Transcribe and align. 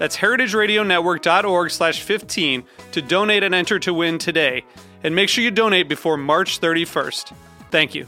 That's 0.00 0.16
heritageradionetwork.org 0.16 1.70
slash 1.70 2.02
15 2.02 2.64
to 2.92 3.02
donate 3.02 3.42
and 3.42 3.54
enter 3.54 3.78
to 3.80 3.92
win 3.92 4.16
today. 4.16 4.64
And 5.04 5.14
make 5.14 5.28
sure 5.28 5.44
you 5.44 5.50
donate 5.50 5.90
before 5.90 6.16
March 6.16 6.58
31st. 6.58 7.34
Thank 7.70 7.94
you. 7.94 8.06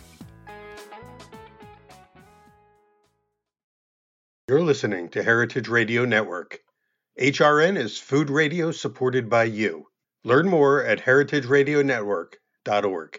You're 4.48 4.63
listening 4.63 5.10
to 5.10 5.23
Heritage 5.23 5.68
Radio 5.68 6.07
Network. 6.07 6.60
HRN 7.20 7.76
is 7.76 7.98
food 7.98 8.30
radio 8.30 8.73
supported 8.73 9.29
by 9.29 9.45
you. 9.45 9.85
Learn 10.24 10.48
more 10.48 10.82
at 10.82 10.98
heritageradionetwork.org. 10.98 13.18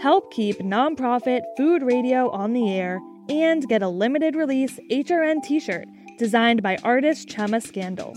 Help 0.00 0.32
keep 0.32 0.58
nonprofit 0.58 1.40
food 1.56 1.82
radio 1.82 2.30
on 2.30 2.52
the 2.52 2.72
air 2.72 3.00
and 3.28 3.66
get 3.68 3.82
a 3.82 3.88
limited 3.88 4.34
release 4.36 4.78
HRN 4.90 5.42
t 5.42 5.60
shirt 5.60 5.86
designed 6.18 6.62
by 6.62 6.76
artist 6.84 7.28
Chema 7.28 7.62
Scandal. 7.62 8.14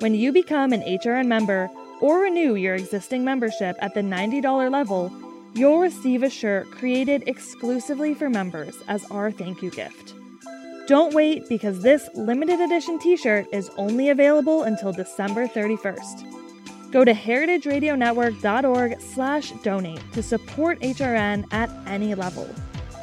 When 0.00 0.14
you 0.14 0.32
become 0.32 0.72
an 0.72 0.82
HRN 0.82 1.26
member 1.26 1.68
or 2.00 2.20
renew 2.20 2.54
your 2.54 2.74
existing 2.74 3.24
membership 3.24 3.76
at 3.80 3.94
the 3.94 4.00
$90 4.00 4.70
level, 4.70 5.12
you'll 5.54 5.80
receive 5.80 6.22
a 6.22 6.30
shirt 6.30 6.70
created 6.70 7.24
exclusively 7.26 8.14
for 8.14 8.30
members 8.30 8.74
as 8.88 9.04
our 9.10 9.30
thank 9.30 9.62
you 9.62 9.70
gift. 9.70 10.14
Don't 10.86 11.14
wait 11.14 11.48
because 11.48 11.82
this 11.82 12.08
limited 12.14 12.60
edition 12.60 12.98
t 12.98 13.16
shirt 13.16 13.46
is 13.52 13.70
only 13.76 14.08
available 14.08 14.64
until 14.64 14.92
December 14.92 15.46
31st. 15.46 16.90
Go 16.90 17.04
to 17.04 17.12
heritageradionetwork.org 17.12 19.00
slash 19.00 19.52
donate 19.62 20.12
to 20.12 20.22
support 20.22 20.80
HRN 20.80 21.46
at 21.52 21.70
any 21.86 22.16
level. 22.16 22.48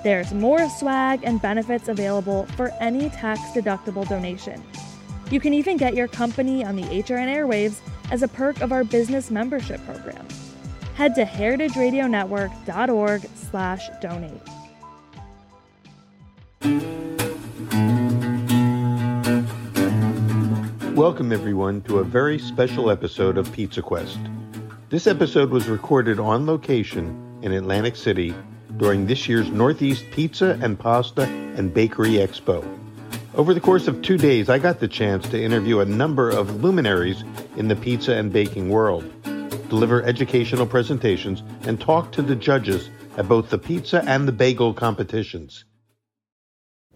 There's 0.08 0.32
more 0.34 0.70
swag 0.70 1.26
and 1.26 1.42
benefits 1.42 1.90
available 1.90 2.46
for 2.56 2.72
any 2.80 3.10
tax 3.10 3.42
deductible 3.54 4.08
donation. 4.08 4.64
You 5.30 5.42
can 5.42 5.54
even 5.54 5.76
get 5.76 5.96
your 5.96 6.08
company 6.08 6.64
on 6.64 6.78
the 6.78 6.84
HRN 6.84 7.28
airwaves 7.28 7.80
as 8.10 8.24
a 8.24 8.30
perk 8.30 8.62
of 8.62 8.72
our 8.72 8.86
business 8.86 9.30
membership 9.30 9.86
program. 9.86 10.26
Head 10.96 11.14
to 11.16 11.26
heritageradionetwork.org 11.26 13.30
slash 13.36 13.90
donate. 14.00 14.32
Welcome, 20.96 21.34
everyone, 21.34 21.82
to 21.82 22.00
a 22.00 22.06
very 22.06 22.40
special 22.40 22.90
episode 22.90 23.38
of 23.38 23.52
Pizza 23.52 23.82
Quest. 23.82 24.20
This 24.90 25.06
episode 25.06 25.50
was 25.50 25.68
recorded 25.68 26.18
on 26.18 26.46
location 26.46 27.42
in 27.42 27.52
Atlantic 27.52 27.98
City 27.98 28.34
during 28.78 29.06
this 29.06 29.28
year's 29.28 29.50
Northeast 29.50 30.06
Pizza 30.12 30.58
and 30.62 30.80
Pasta 30.80 31.24
and 31.24 31.74
Bakery 31.74 32.14
Expo. 32.14 32.66
Over 33.36 33.54
the 33.54 33.60
course 33.60 33.88
of 33.88 34.02
two 34.02 34.18
days, 34.18 34.50
I 34.50 34.60
got 34.60 34.80
the 34.80 34.88
chance 34.88 35.28
to 35.30 35.42
interview 35.42 35.80
a 35.80 35.86
number 35.86 36.30
of 36.30 36.64
luminaries 36.64 37.24
in 37.56 37.68
the 37.68 37.76
pizza 37.76 38.16
and 38.16 38.32
baking 38.32 38.70
world, 38.70 39.04
deliver 39.70 40.04
educational 40.04 40.66
presentations, 40.66 41.44
and 41.64 41.80
talk 41.80 42.12
to 42.14 42.22
the 42.22 42.36
judges 42.36 42.90
at 43.18 43.28
both 43.28 43.50
the 43.50 43.58
pizza 43.58 44.04
and 44.06 44.28
the 44.28 44.32
bagel 44.32 44.74
competitions. 44.74 45.66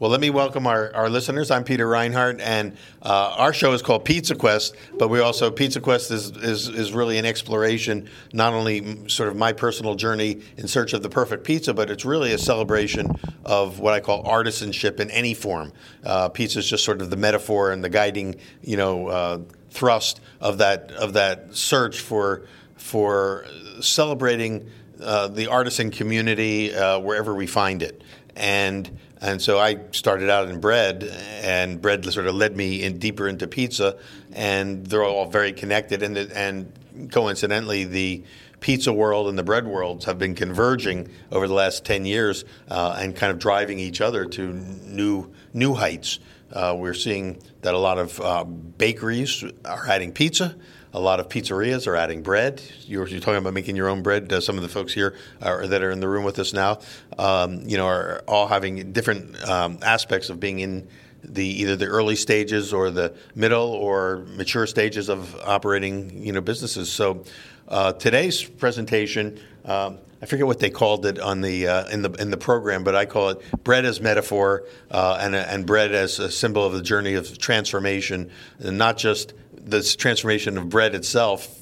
Well, 0.02 0.10
let 0.10 0.20
me 0.20 0.32
welcome 0.32 0.66
our, 0.66 0.92
our 0.96 1.12
listeners. 1.12 1.52
I'm 1.52 1.64
Peter 1.64 1.88
Reinhart, 1.88 2.42
and 2.42 2.76
uh, 3.04 3.36
our 3.38 3.54
show 3.54 3.72
is 3.74 3.84
called 3.84 4.04
Pizza 4.04 4.34
Quest, 4.34 4.76
but 4.98 5.10
we 5.10 5.20
also, 5.20 5.52
Pizza 5.52 5.80
Quest 5.80 6.10
is, 6.10 6.32
is, 6.38 6.68
is 6.70 6.92
really 6.92 7.20
an 7.20 7.26
exploration, 7.26 8.10
not 8.34 8.52
only 8.54 9.08
sort 9.08 9.30
of 9.30 9.36
my 9.36 9.54
personal 9.54 9.94
journey 9.94 10.42
in 10.58 10.68
search 10.68 10.94
of 10.94 11.04
the 11.04 11.10
perfect 11.10 11.44
pizza, 11.44 11.72
but 11.72 11.92
it's 11.92 12.04
really 12.04 12.34
a 12.34 12.40
celebration 12.40 13.16
of 13.46 13.78
what 13.78 13.94
I 13.94 14.00
call 14.00 14.24
artisanship 14.24 15.00
in 15.00 15.12
any 15.12 15.36
form. 15.36 15.72
Uh, 16.04 16.30
pizza 16.30 16.58
is 16.58 16.68
just 16.68 16.84
sort 16.84 17.00
of 17.04 17.12
the 17.12 17.16
metaphor 17.16 17.72
and 17.72 17.84
the 17.84 17.90
guiding, 17.90 18.38
you 18.64 18.78
know, 18.78 19.08
uh, 19.08 19.40
thrust 19.70 20.20
of 20.40 20.58
that, 20.58 20.90
of 20.94 21.14
that 21.14 21.56
search 21.56 22.00
for, 22.00 22.48
for 22.76 23.46
celebrating 23.82 24.68
uh, 25.00 25.28
the 25.28 25.46
artisan 25.46 25.92
community 25.92 26.74
uh, 26.74 26.98
wherever 26.98 27.36
we 27.36 27.46
find 27.46 27.84
it. 27.84 28.02
And 28.36 28.98
and 29.22 29.42
so 29.42 29.60
I 29.60 29.78
started 29.92 30.30
out 30.30 30.50
in 30.50 30.60
bread, 30.60 31.04
and 31.42 31.80
bread 31.80 32.04
sort 32.06 32.26
of 32.26 32.36
led 32.36 32.58
me 32.58 32.84
in 32.84 32.98
deeper 32.98 33.28
into 33.28 33.48
pizza, 33.48 33.98
and 34.34 34.86
they're 34.86 35.04
all 35.04 35.28
very 35.28 35.54
connected. 35.54 36.02
And 36.02 36.18
and 36.18 37.12
coincidentally, 37.12 37.84
the 37.84 38.24
pizza 38.60 38.92
world 38.92 39.28
and 39.28 39.38
the 39.38 39.44
bread 39.44 39.68
worlds 39.68 40.06
have 40.06 40.18
been 40.18 40.36
converging 40.36 41.10
over 41.32 41.48
the 41.48 41.54
last 41.54 41.86
ten 41.86 42.06
years, 42.06 42.46
uh, 42.68 42.98
and 43.00 43.16
kind 43.16 43.32
of 43.32 43.38
driving 43.38 43.80
each 43.80 44.02
other 44.02 44.26
to 44.26 44.54
new 44.54 45.32
new 45.54 45.76
heights. 45.76 46.20
Uh, 46.52 46.76
we're 46.78 46.94
seeing 46.94 47.42
that 47.62 47.74
a 47.74 47.78
lot 47.78 47.98
of 47.98 48.20
uh, 48.20 48.44
bakeries 48.44 49.44
are 49.64 49.88
adding 49.88 50.12
pizza. 50.12 50.56
A 50.94 51.00
lot 51.00 51.22
of 51.22 51.30
pizzerias 51.30 51.88
are 51.88 51.96
adding 51.96 52.22
bread. 52.22 52.62
You're, 52.86 53.08
you're 53.08 53.22
talking 53.22 53.38
about 53.38 53.54
making 53.54 53.78
your 53.78 53.88
own 53.88 54.02
bread. 54.02 54.32
Uh, 54.32 54.42
some 54.42 54.58
of 54.58 54.62
the 54.62 54.70
folks 54.70 54.94
here 54.94 55.16
are, 55.42 55.66
that 55.66 55.82
are 55.82 55.92
in 55.92 56.02
the 56.02 56.10
room 56.10 56.26
with 56.26 56.38
us 56.38 56.52
now, 56.52 56.80
um, 57.18 57.62
you 57.68 57.78
know, 57.78 57.88
are 57.88 58.24
all 58.28 58.48
having 58.48 58.92
different 58.92 59.42
um, 59.48 59.80
aspects 59.82 60.30
of 60.30 60.40
being 60.40 60.60
in 60.60 60.88
the 61.24 61.46
either 61.46 61.76
the 61.76 61.86
early 61.86 62.16
stages 62.16 62.74
or 62.74 62.90
the 62.90 63.14
middle 63.36 63.70
or 63.70 64.26
mature 64.36 64.68
stages 64.68 65.08
of 65.08 65.36
operating, 65.46 66.24
you 66.24 66.34
know, 66.34 66.42
businesses. 66.42 66.92
So 66.92 67.24
uh, 67.68 67.94
today's 67.94 68.44
presentation. 68.44 69.40
Um, 69.64 70.00
I 70.22 70.28
forget 70.28 70.46
what 70.46 70.60
they 70.60 70.70
called 70.70 71.06
it 71.06 71.20
on 71.20 71.42
the 71.42 71.68
uh, 71.68 71.90
in 71.90 72.02
the 72.02 72.12
in 72.14 72.32
the 72.32 72.38
program, 72.38 72.84
but 72.84 72.96
I 72.96 73.06
call 73.06 73.30
it 73.30 73.64
bread 73.64 73.86
as 73.86 74.02
metaphor 74.02 74.66
uh, 74.92 75.18
and 75.20 75.36
and 75.36 75.66
bread 75.66 75.94
as 75.94 76.20
a 76.20 76.30
symbol 76.30 76.66
of 76.66 76.74
the 76.74 76.82
journey 76.82 77.16
of 77.16 77.38
transformation, 77.38 78.30
and 78.60 78.78
not 78.78 78.98
just 78.98 79.34
this 79.70 79.96
transformation 79.96 80.58
of 80.58 80.70
bread 80.70 80.96
itself 80.96 81.58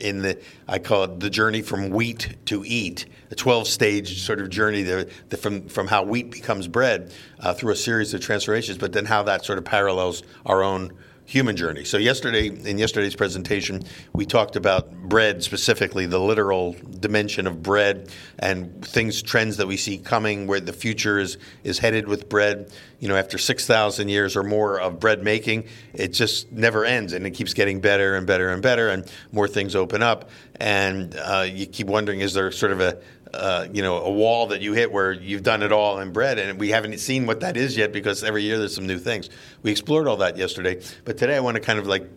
in 0.00 0.22
the 0.22 0.38
I 0.66 0.78
call 0.78 1.04
it 1.04 1.20
the 1.20 1.30
journey 1.30 1.62
from 1.62 1.90
wheat 1.90 2.36
to 2.46 2.64
eat, 2.64 3.06
a 3.30 3.34
12 3.34 3.66
stage 3.66 4.22
sort 4.22 4.40
of 4.40 4.48
journey 4.50 4.82
there, 4.82 5.06
the, 5.28 5.36
from 5.36 5.68
from 5.68 5.86
how 5.86 6.02
wheat 6.02 6.30
becomes 6.30 6.68
bread 6.68 7.12
uh, 7.40 7.54
through 7.54 7.72
a 7.72 7.76
series 7.76 8.14
of 8.14 8.20
transformations, 8.20 8.78
but 8.78 8.92
then 8.92 9.04
how 9.04 9.22
that 9.24 9.44
sort 9.44 9.58
of 9.58 9.64
parallels 9.64 10.22
our 10.46 10.62
own 10.62 10.92
human 11.26 11.56
journey. 11.56 11.84
So 11.84 11.96
yesterday, 11.96 12.48
in 12.48 12.78
yesterday's 12.78 13.16
presentation, 13.16 13.82
we 14.12 14.26
talked 14.26 14.56
about 14.56 14.92
bread 14.92 15.42
specifically, 15.42 16.06
the 16.06 16.20
literal 16.20 16.76
dimension 17.00 17.46
of 17.46 17.62
bread 17.62 18.10
and 18.38 18.84
things, 18.84 19.22
trends 19.22 19.56
that 19.56 19.66
we 19.66 19.76
see 19.76 19.98
coming, 19.98 20.46
where 20.46 20.60
the 20.60 20.72
future 20.72 21.18
is 21.18 21.38
is 21.62 21.78
headed 21.78 22.08
with 22.08 22.28
bread. 22.28 22.70
You 23.00 23.08
know, 23.08 23.16
after 23.16 23.38
six 23.38 23.66
thousand 23.66 24.08
years 24.08 24.36
or 24.36 24.42
more 24.42 24.80
of 24.80 25.00
bread 25.00 25.22
making, 25.22 25.64
it 25.92 26.08
just 26.08 26.52
never 26.52 26.84
ends, 26.84 27.12
and 27.12 27.26
it 27.26 27.30
keeps 27.30 27.54
getting 27.54 27.80
better 27.80 28.14
and 28.16 28.26
better 28.26 28.50
and 28.50 28.62
better, 28.62 28.88
and 28.90 29.10
more 29.32 29.48
things 29.48 29.74
open 29.74 30.02
up, 30.02 30.30
and 30.56 31.16
uh, 31.16 31.46
you 31.48 31.66
keep 31.66 31.86
wondering, 31.86 32.20
is 32.20 32.34
there 32.34 32.50
sort 32.52 32.72
of 32.72 32.80
a 32.80 32.98
uh, 33.34 33.68
you 33.72 33.82
know, 33.82 33.98
a 33.98 34.10
wall 34.10 34.46
that 34.48 34.60
you 34.60 34.72
hit 34.72 34.90
where 34.90 35.12
you've 35.12 35.42
done 35.42 35.62
it 35.62 35.72
all 35.72 35.98
in 36.00 36.12
bread, 36.12 36.38
and 36.38 36.58
we 36.58 36.70
haven't 36.70 36.98
seen 36.98 37.26
what 37.26 37.40
that 37.40 37.56
is 37.56 37.76
yet 37.76 37.92
because 37.92 38.24
every 38.24 38.42
year 38.42 38.58
there's 38.58 38.74
some 38.74 38.86
new 38.86 38.98
things. 38.98 39.30
We 39.62 39.70
explored 39.70 40.08
all 40.08 40.16
that 40.18 40.36
yesterday, 40.36 40.82
but 41.04 41.18
today 41.18 41.36
I 41.36 41.40
want 41.40 41.56
to 41.56 41.60
kind 41.60 41.78
of 41.78 41.86
like 41.86 42.08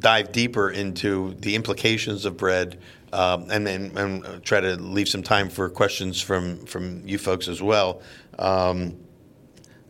dive 0.00 0.32
deeper 0.32 0.70
into 0.70 1.34
the 1.40 1.54
implications 1.54 2.24
of 2.24 2.36
bread, 2.36 2.78
um, 3.12 3.46
and 3.50 3.66
then 3.66 3.92
and 3.96 4.44
try 4.44 4.60
to 4.60 4.76
leave 4.76 5.08
some 5.08 5.22
time 5.22 5.48
for 5.48 5.68
questions 5.68 6.20
from 6.20 6.64
from 6.66 7.06
you 7.06 7.18
folks 7.18 7.48
as 7.48 7.62
well. 7.62 8.02
Um, 8.38 8.96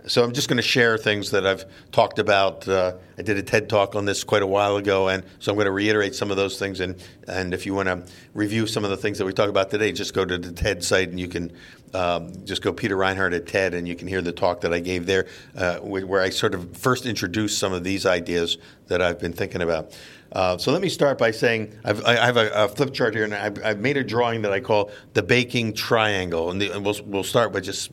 so 0.07 0.23
I'm 0.23 0.33
just 0.33 0.49
going 0.49 0.59
to 0.59 0.63
share 0.63 0.99
things 0.99 1.31
that 1.31 1.47
I've 1.47 1.65
talked 1.91 2.19
about. 2.19 2.69
Uh, 2.69 2.95
I 3.17 3.23
did 3.23 3.39
a 3.39 3.43
TED 3.43 3.69
talk 3.69 3.95
on 3.95 4.05
this 4.05 4.23
quite 4.23 4.43
a 4.43 4.47
while 4.47 4.77
ago, 4.77 5.09
and 5.09 5.25
so 5.39 5.51
I'm 5.51 5.57
going 5.57 5.67
to 5.67 5.73
reiterate 5.73 6.15
some 6.15 6.31
of 6.31 6.37
those 6.37 6.59
things. 6.59 6.81
And 6.81 7.03
and 7.27 7.55
if 7.55 7.65
you 7.65 7.75
want 7.75 7.89
to 7.89 8.05
review 8.35 8.67
some 8.67 8.85
of 8.85 8.91
the 8.91 8.97
things 8.97 9.19
that 9.19 9.25
we 9.25 9.33
talk 9.33 9.49
about 9.49 9.71
today, 9.71 9.93
just 9.93 10.13
go 10.13 10.25
to 10.25 10.37
the 10.37 10.53
TED 10.53 10.85
site 10.85 11.09
and 11.09 11.19
you 11.19 11.29
can 11.29 11.53
um, 11.95 12.33
just 12.45 12.61
go 12.61 12.73
Peter 12.73 12.97
Reinhart 12.97 13.33
at 13.33 13.47
TED, 13.47 13.73
and 13.73 13.89
you 13.89 13.95
can 13.95 14.09
hear 14.09 14.21
the 14.21 14.33
talk 14.33 14.61
that 14.63 14.75
I 14.75 14.81
gave 14.81 15.07
there, 15.07 15.27
uh, 15.57 15.79
where 15.79 16.21
I 16.21 16.31
sort 16.31 16.55
of 16.55 16.77
first 16.77 17.07
introduced 17.07 17.59
some 17.59 17.73
of 17.73 17.85
these 17.85 18.05
ideas 18.05 18.59
that 18.89 19.01
I've 19.01 19.21
been 19.21 19.33
thinking 19.33 19.63
about. 19.63 19.97
Uh, 20.33 20.59
so 20.59 20.73
let 20.73 20.83
me 20.83 20.89
start 20.89 21.17
by 21.17 21.31
saying 21.31 21.73
I've, 21.85 22.05
I 22.05 22.17
have 22.17 22.37
a, 22.37 22.51
a 22.51 22.69
flip 22.69 22.93
chart 22.93 23.15
here, 23.15 23.23
and 23.23 23.33
I've, 23.33 23.65
I've, 23.65 23.79
made 23.79 23.97
a 23.97 24.03
drawing 24.03 24.43
that 24.43 24.53
I 24.53 24.59
call 24.59 24.91
the 25.13 25.23
baking 25.23 25.75
triangle, 25.75 26.51
and, 26.51 26.61
the, 26.61 26.71
and 26.73 26.85
we'll, 26.85 26.97
we'll 27.07 27.23
start 27.23 27.53
by 27.53 27.61
just 27.61 27.93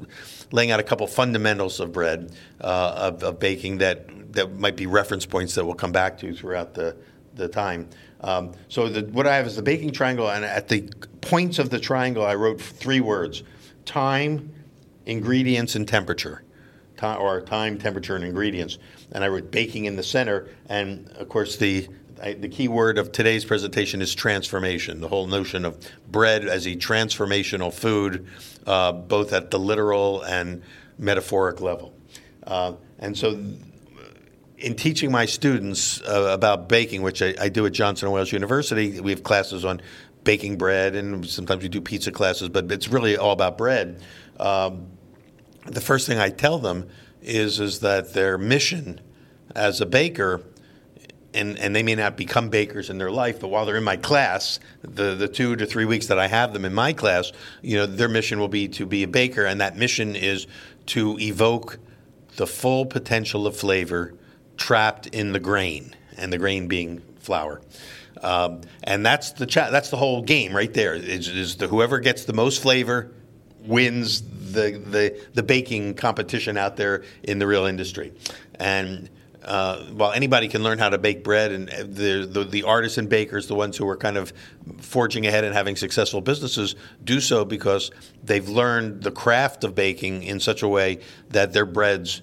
laying 0.51 0.71
out 0.71 0.79
a 0.79 0.83
couple 0.83 1.07
fundamentals 1.07 1.79
of 1.79 1.91
bread 1.91 2.31
uh, 2.59 2.93
of, 2.97 3.23
of, 3.23 3.39
baking 3.39 3.79
that 3.79 4.33
that 4.33 4.57
might 4.57 4.75
be 4.75 4.85
reference 4.85 5.25
points 5.25 5.55
that 5.55 5.65
we'll 5.65 5.75
come 5.75 5.91
back 5.91 6.17
to 6.19 6.33
throughout 6.33 6.73
the 6.73 6.95
the 7.35 7.47
time. 7.47 7.87
Um, 8.21 8.51
so 8.67 8.89
the, 8.89 9.01
what 9.11 9.25
I 9.25 9.35
have 9.37 9.47
is 9.47 9.55
the 9.55 9.61
baking 9.61 9.91
triangle, 9.91 10.29
and 10.29 10.43
at 10.45 10.67
the 10.67 10.89
points 11.21 11.59
of 11.59 11.69
the 11.69 11.79
triangle, 11.79 12.25
I 12.25 12.35
wrote 12.35 12.61
three 12.61 13.01
words: 13.01 13.43
time, 13.85 14.53
ingredients, 15.05 15.75
and 15.75 15.87
temperature. 15.87 16.43
Time, 16.97 17.19
or 17.19 17.41
time, 17.41 17.79
temperature, 17.79 18.15
and 18.15 18.23
ingredients. 18.23 18.77
And 19.11 19.23
I 19.23 19.27
wrote 19.27 19.49
baking 19.49 19.85
in 19.85 19.95
the 19.95 20.03
center, 20.03 20.49
and 20.67 21.09
of 21.17 21.29
course 21.29 21.57
the 21.57 21.87
I, 22.21 22.33
the 22.33 22.49
key 22.49 22.67
word 22.67 22.99
of 22.99 23.11
today's 23.11 23.43
presentation 23.43 23.99
is 24.01 24.13
transformation. 24.13 25.01
The 25.01 25.07
whole 25.07 25.25
notion 25.25 25.65
of 25.65 25.77
bread 26.07 26.45
as 26.45 26.67
a 26.67 26.75
transformational 26.75 27.73
food, 27.73 28.27
uh, 28.67 28.91
both 28.91 29.33
at 29.33 29.49
the 29.49 29.57
literal 29.57 30.21
and 30.21 30.61
metaphoric 30.99 31.61
level. 31.61 31.93
Uh, 32.45 32.73
and 32.99 33.17
so, 33.17 33.43
in 34.59 34.75
teaching 34.75 35.11
my 35.11 35.25
students 35.25 35.99
uh, 36.01 36.29
about 36.31 36.69
baking, 36.69 37.01
which 37.01 37.23
I, 37.23 37.33
I, 37.41 37.49
do 37.49 37.65
at 37.65 37.71
Johnson 37.71 38.11
& 38.11 38.11
Wales 38.11 38.31
University, 38.31 39.01
we 39.01 39.09
have 39.09 39.23
classes 39.23 39.65
on 39.65 39.81
baking 40.23 40.57
bread, 40.57 40.95
and 40.95 41.27
sometimes 41.27 41.63
we 41.63 41.69
do 41.69 41.81
pizza 41.81 42.11
classes, 42.11 42.49
but 42.49 42.71
it's 42.71 42.87
really 42.87 43.17
all 43.17 43.31
about 43.31 43.57
bread. 43.57 43.99
Um, 44.39 44.85
the 45.65 45.81
first 45.81 46.05
thing 46.05 46.19
I 46.19 46.29
tell 46.29 46.59
them 46.59 46.87
is 47.23 47.59
is 47.59 47.79
that 47.79 48.13
their 48.13 48.37
mission 48.37 49.01
as 49.55 49.81
a 49.81 49.85
baker 49.87 50.43
and, 51.33 51.57
and 51.59 51.75
they 51.75 51.83
may 51.83 51.95
not 51.95 52.17
become 52.17 52.49
bakers 52.49 52.89
in 52.89 52.97
their 52.97 53.11
life, 53.11 53.39
but 53.39 53.47
while 53.47 53.65
they're 53.65 53.77
in 53.77 53.83
my 53.83 53.97
class, 53.97 54.59
the, 54.81 55.15
the 55.15 55.27
two 55.27 55.55
to 55.55 55.65
three 55.65 55.85
weeks 55.85 56.07
that 56.07 56.19
I 56.19 56.27
have 56.27 56.53
them 56.53 56.65
in 56.65 56.73
my 56.73 56.93
class, 56.93 57.31
you 57.61 57.77
know, 57.77 57.85
their 57.85 58.09
mission 58.09 58.39
will 58.39 58.47
be 58.47 58.67
to 58.69 58.85
be 58.85 59.03
a 59.03 59.07
baker, 59.07 59.45
and 59.45 59.61
that 59.61 59.77
mission 59.77 60.15
is 60.15 60.47
to 60.87 61.17
evoke 61.19 61.79
the 62.35 62.47
full 62.47 62.85
potential 62.85 63.47
of 63.47 63.55
flavor 63.55 64.13
trapped 64.57 65.07
in 65.07 65.31
the 65.31 65.39
grain, 65.39 65.95
and 66.17 66.31
the 66.31 66.37
grain 66.37 66.67
being 66.67 67.01
flour. 67.19 67.61
Um, 68.21 68.61
and 68.83 69.05
that's 69.05 69.31
the 69.31 69.45
cha- 69.45 69.71
that's 69.71 69.89
the 69.89 69.97
whole 69.97 70.21
game 70.21 70.55
right 70.55 70.73
there. 70.73 70.93
Is, 70.93 71.55
the 71.55 71.67
whoever 71.67 71.99
gets 71.99 72.25
the 72.25 72.33
most 72.33 72.61
flavor 72.61 73.11
wins 73.65 74.21
the, 74.21 74.71
the 74.71 75.19
the 75.33 75.43
baking 75.43 75.95
competition 75.95 76.57
out 76.57 76.77
there 76.77 77.03
in 77.23 77.39
the 77.39 77.47
real 77.47 77.65
industry, 77.65 78.13
and 78.55 79.09
uh, 79.43 79.85
while 79.85 80.11
anybody 80.11 80.47
can 80.47 80.63
learn 80.63 80.77
how 80.77 80.89
to 80.89 80.97
bake 80.97 81.23
bread, 81.23 81.51
and 81.51 81.67
the, 81.67 82.27
the, 82.29 82.43
the 82.43 82.63
artisan 82.63 83.07
bakers, 83.07 83.47
the 83.47 83.55
ones 83.55 83.75
who 83.75 83.87
are 83.87 83.97
kind 83.97 84.17
of 84.17 84.31
forging 84.79 85.25
ahead 85.25 85.43
and 85.43 85.53
having 85.53 85.75
successful 85.75 86.21
businesses, 86.21 86.75
do 87.03 87.19
so 87.19 87.43
because 87.43 87.91
they've 88.23 88.47
learned 88.47 89.01
the 89.01 89.11
craft 89.11 89.63
of 89.63 89.73
baking 89.73 90.23
in 90.23 90.39
such 90.39 90.61
a 90.61 90.67
way 90.67 90.99
that 91.29 91.53
their 91.53 91.65
breads 91.65 92.21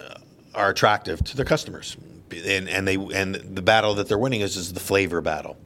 uh, 0.00 0.14
are 0.54 0.70
attractive 0.70 1.24
to 1.24 1.36
their 1.36 1.46
customers, 1.46 1.96
and, 2.30 2.68
and 2.68 2.86
they 2.86 2.96
and 2.96 3.34
the 3.34 3.62
battle 3.62 3.94
that 3.94 4.08
they're 4.08 4.18
winning 4.18 4.42
is 4.42 4.56
is 4.56 4.72
the 4.72 4.80
flavor 4.80 5.20
battle. 5.20 5.56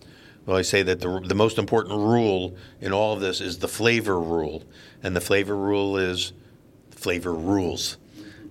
Well, 0.47 0.59
I 0.59 0.63
say 0.63 0.83
that 0.83 1.01
the, 1.01 1.21
the 1.21 1.35
most 1.35 1.59
important 1.59 1.95
rule 1.95 2.55
in 2.81 2.93
all 2.93 3.15
of 3.15 3.21
this 3.21 3.41
is 3.41 3.59
the 3.59 3.69
flavor 3.69 4.21
rule, 4.21 4.63
and 5.03 5.17
the 5.17 5.21
flavor 5.21 5.57
rule 5.57 5.97
is 5.97 6.35
flavor 6.91 7.35
rules 7.35 7.97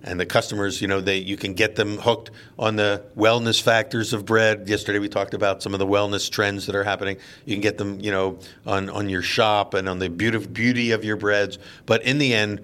and 0.04 0.20
the 0.20 0.26
customers, 0.26 0.80
you 0.80 0.88
know, 0.88 1.00
they 1.00 1.18
you 1.18 1.36
can 1.36 1.54
get 1.54 1.76
them 1.76 1.96
hooked 1.98 2.30
on 2.58 2.76
the 2.76 3.04
wellness 3.16 3.60
factors 3.60 4.12
of 4.12 4.24
bread. 4.24 4.68
Yesterday 4.68 4.98
we 4.98 5.08
talked 5.08 5.34
about 5.34 5.62
some 5.62 5.72
of 5.72 5.80
the 5.80 5.86
wellness 5.86 6.30
trends 6.30 6.66
that 6.66 6.76
are 6.76 6.84
happening. 6.84 7.16
You 7.46 7.54
can 7.54 7.62
get 7.62 7.78
them, 7.78 7.98
you 8.00 8.10
know, 8.10 8.38
on 8.66 8.90
on 8.90 9.08
your 9.08 9.22
shop 9.22 9.74
and 9.74 9.88
on 9.88 9.98
the 9.98 10.08
beauty 10.08 10.46
beauty 10.46 10.90
of 10.92 11.04
your 11.04 11.16
breads. 11.16 11.58
But 11.86 12.02
in 12.02 12.18
the 12.18 12.34
end, 12.34 12.60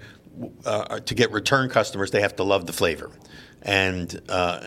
uh, 0.65 1.01
to 1.01 1.15
get 1.15 1.33
return 1.33 1.69
customers, 1.71 2.11
they 2.11 2.21
have 2.21 2.37
to 2.37 2.45
love 2.45 2.67
the 2.67 2.73
flavor, 2.73 3.11
and 3.63 4.21
uh, 4.29 4.61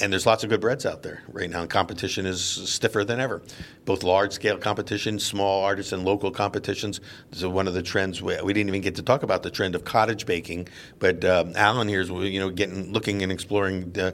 and 0.00 0.12
there's 0.12 0.26
lots 0.26 0.44
of 0.44 0.50
good 0.50 0.60
breads 0.60 0.84
out 0.84 1.02
there 1.02 1.22
right 1.28 1.48
now. 1.48 1.62
And 1.62 1.70
competition 1.70 2.26
is 2.26 2.42
stiffer 2.42 3.04
than 3.04 3.18
ever, 3.20 3.42
both 3.84 4.02
large 4.02 4.32
scale 4.32 4.58
competitions, 4.58 5.24
small 5.24 5.64
artisan, 5.64 6.04
local 6.04 6.30
competitions. 6.30 7.00
This 7.30 7.40
is 7.40 7.46
one 7.46 7.66
of 7.66 7.74
the 7.74 7.82
trends 7.82 8.22
we, 8.22 8.40
we, 8.42 8.52
didn't 8.52 8.68
even 8.68 8.80
get 8.80 8.94
to 8.96 9.02
talk 9.02 9.22
about 9.22 9.42
the 9.42 9.50
trend 9.50 9.74
of 9.74 9.84
cottage 9.84 10.24
baking, 10.26 10.68
but 10.98 11.24
um, 11.24 11.52
Alan 11.56 11.88
here 11.88 12.00
is 12.00 12.10
you 12.10 12.40
know 12.40 12.50
getting 12.50 12.92
looking 12.92 13.22
and 13.22 13.32
exploring 13.32 13.94
uh, 13.98 14.12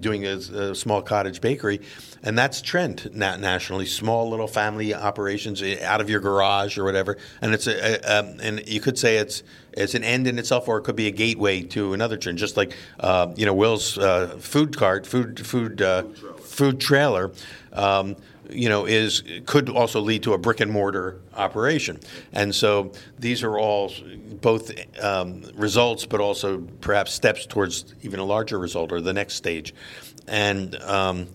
doing 0.00 0.26
a, 0.26 0.32
a, 0.32 0.74
small 0.74 1.02
cottage 1.02 1.40
bakery, 1.40 1.80
and 2.22 2.36
that's 2.38 2.60
trend 2.60 3.10
nationally. 3.14 3.86
Small 3.86 4.28
little 4.28 4.48
family 4.48 4.94
operations 4.94 5.62
eh, 5.62 5.78
out 5.84 6.00
of 6.00 6.10
your 6.10 6.20
garage 6.20 6.78
or 6.78 6.84
whatever, 6.84 7.16
and 7.40 7.54
it's 7.54 7.66
a, 7.66 8.00
a 8.00 8.18
um, 8.18 8.38
and 8.40 8.66
you 8.68 8.80
could 8.80 8.98
say 8.98 9.18
it's 9.18 9.42
it's 9.72 9.94
an 9.94 10.02
end 10.02 10.26
in 10.26 10.38
itself, 10.38 10.68
or 10.68 10.78
it 10.78 10.82
could 10.82 10.96
be 10.96 11.06
a 11.06 11.12
gateway 11.12 11.62
to 11.62 11.92
another 11.92 12.16
trend. 12.16 12.38
Just 12.38 12.56
like 12.56 12.74
uh, 12.98 13.32
you 13.36 13.46
know, 13.46 13.54
Will's 13.54 13.98
uh, 13.98 14.36
food 14.40 14.76
cart, 14.76 15.06
food 15.06 15.46
food 15.46 15.80
uh, 15.80 16.02
food 16.02 16.14
trailer. 16.14 16.38
Food 16.40 16.80
trailer 16.80 17.32
um, 17.76 18.16
you 18.50 18.68
know, 18.68 18.86
is 18.86 19.22
could 19.46 19.68
also 19.68 20.00
lead 20.00 20.22
to 20.24 20.32
a 20.32 20.38
brick 20.38 20.60
and 20.60 20.70
mortar 20.70 21.20
operation. 21.34 22.00
And 22.32 22.54
so 22.54 22.92
these 23.18 23.42
are 23.42 23.58
all 23.58 23.92
both 24.40 24.72
um, 25.02 25.42
results, 25.54 26.06
but 26.06 26.20
also 26.20 26.58
perhaps 26.80 27.12
steps 27.12 27.46
towards 27.46 27.94
even 28.02 28.20
a 28.20 28.24
larger 28.24 28.58
result 28.58 28.92
or 28.92 29.00
the 29.00 29.12
next 29.12 29.34
stage. 29.34 29.74
And 30.28 30.74
um, 30.82 31.28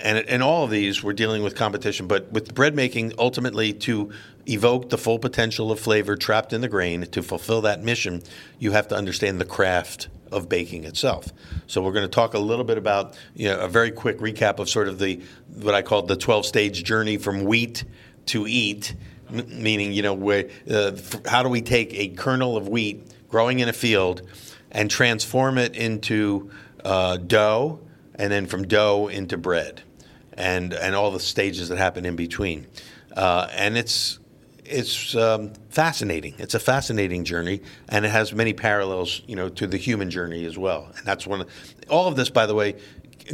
and 0.00 0.18
in 0.18 0.42
all 0.42 0.64
of 0.64 0.70
these, 0.70 1.02
we're 1.02 1.14
dealing 1.14 1.42
with 1.42 1.54
competition, 1.54 2.06
but 2.06 2.30
with 2.30 2.54
bread 2.54 2.74
making, 2.74 3.14
ultimately 3.18 3.72
to 3.72 4.12
evoke 4.46 4.90
the 4.90 4.98
full 4.98 5.18
potential 5.18 5.72
of 5.72 5.80
flavor 5.80 6.16
trapped 6.16 6.52
in 6.52 6.60
the 6.60 6.68
grain, 6.68 7.02
to 7.02 7.22
fulfill 7.22 7.60
that 7.62 7.82
mission, 7.82 8.22
you 8.58 8.72
have 8.72 8.88
to 8.88 8.96
understand 8.96 9.40
the 9.40 9.44
craft 9.44 10.08
of 10.32 10.48
baking 10.48 10.84
itself. 10.84 11.32
So 11.66 11.82
we're 11.82 11.92
going 11.92 12.04
to 12.04 12.10
talk 12.10 12.34
a 12.34 12.38
little 12.38 12.64
bit 12.64 12.78
about 12.78 13.16
you 13.34 13.48
know, 13.48 13.58
a 13.60 13.68
very 13.68 13.90
quick 13.90 14.18
recap 14.18 14.58
of 14.58 14.68
sort 14.68 14.88
of 14.88 14.98
the 14.98 15.22
what 15.54 15.74
I 15.74 15.82
call 15.82 16.02
the 16.02 16.16
12 16.16 16.46
stage 16.46 16.84
journey 16.84 17.16
from 17.16 17.44
wheat 17.44 17.84
to 18.26 18.46
eat, 18.46 18.94
m- 19.30 19.62
meaning 19.62 19.92
you 19.92 20.02
know 20.02 20.14
where, 20.14 20.48
uh, 20.70 20.92
f- 20.96 21.24
how 21.26 21.42
do 21.42 21.48
we 21.48 21.62
take 21.62 21.94
a 21.94 22.08
kernel 22.08 22.56
of 22.56 22.68
wheat 22.68 23.06
growing 23.28 23.60
in 23.60 23.68
a 23.68 23.72
field 23.72 24.22
and 24.70 24.90
transform 24.90 25.58
it 25.58 25.76
into 25.76 26.50
uh, 26.84 27.16
dough, 27.16 27.80
and 28.16 28.32
then 28.32 28.46
from 28.46 28.66
dough 28.66 29.08
into 29.08 29.36
bread, 29.36 29.82
and 30.32 30.72
and 30.72 30.94
all 30.94 31.10
the 31.10 31.20
stages 31.20 31.68
that 31.68 31.78
happen 31.78 32.04
in 32.04 32.16
between, 32.16 32.66
uh, 33.16 33.48
and 33.52 33.78
it's 33.78 34.18
it's 34.68 35.14
um, 35.14 35.52
fascinating. 35.70 36.34
It's 36.38 36.54
a 36.54 36.58
fascinating 36.58 37.24
journey, 37.24 37.62
and 37.88 38.04
it 38.04 38.10
has 38.10 38.32
many 38.32 38.52
parallels, 38.52 39.22
you 39.26 39.36
know, 39.36 39.48
to 39.50 39.66
the 39.66 39.76
human 39.76 40.10
journey 40.10 40.44
as 40.44 40.58
well. 40.58 40.92
And 40.96 41.06
that's 41.06 41.26
one. 41.26 41.42
Of, 41.42 41.48
all 41.88 42.08
of 42.08 42.16
this, 42.16 42.30
by 42.30 42.46
the 42.46 42.54
way, 42.54 42.76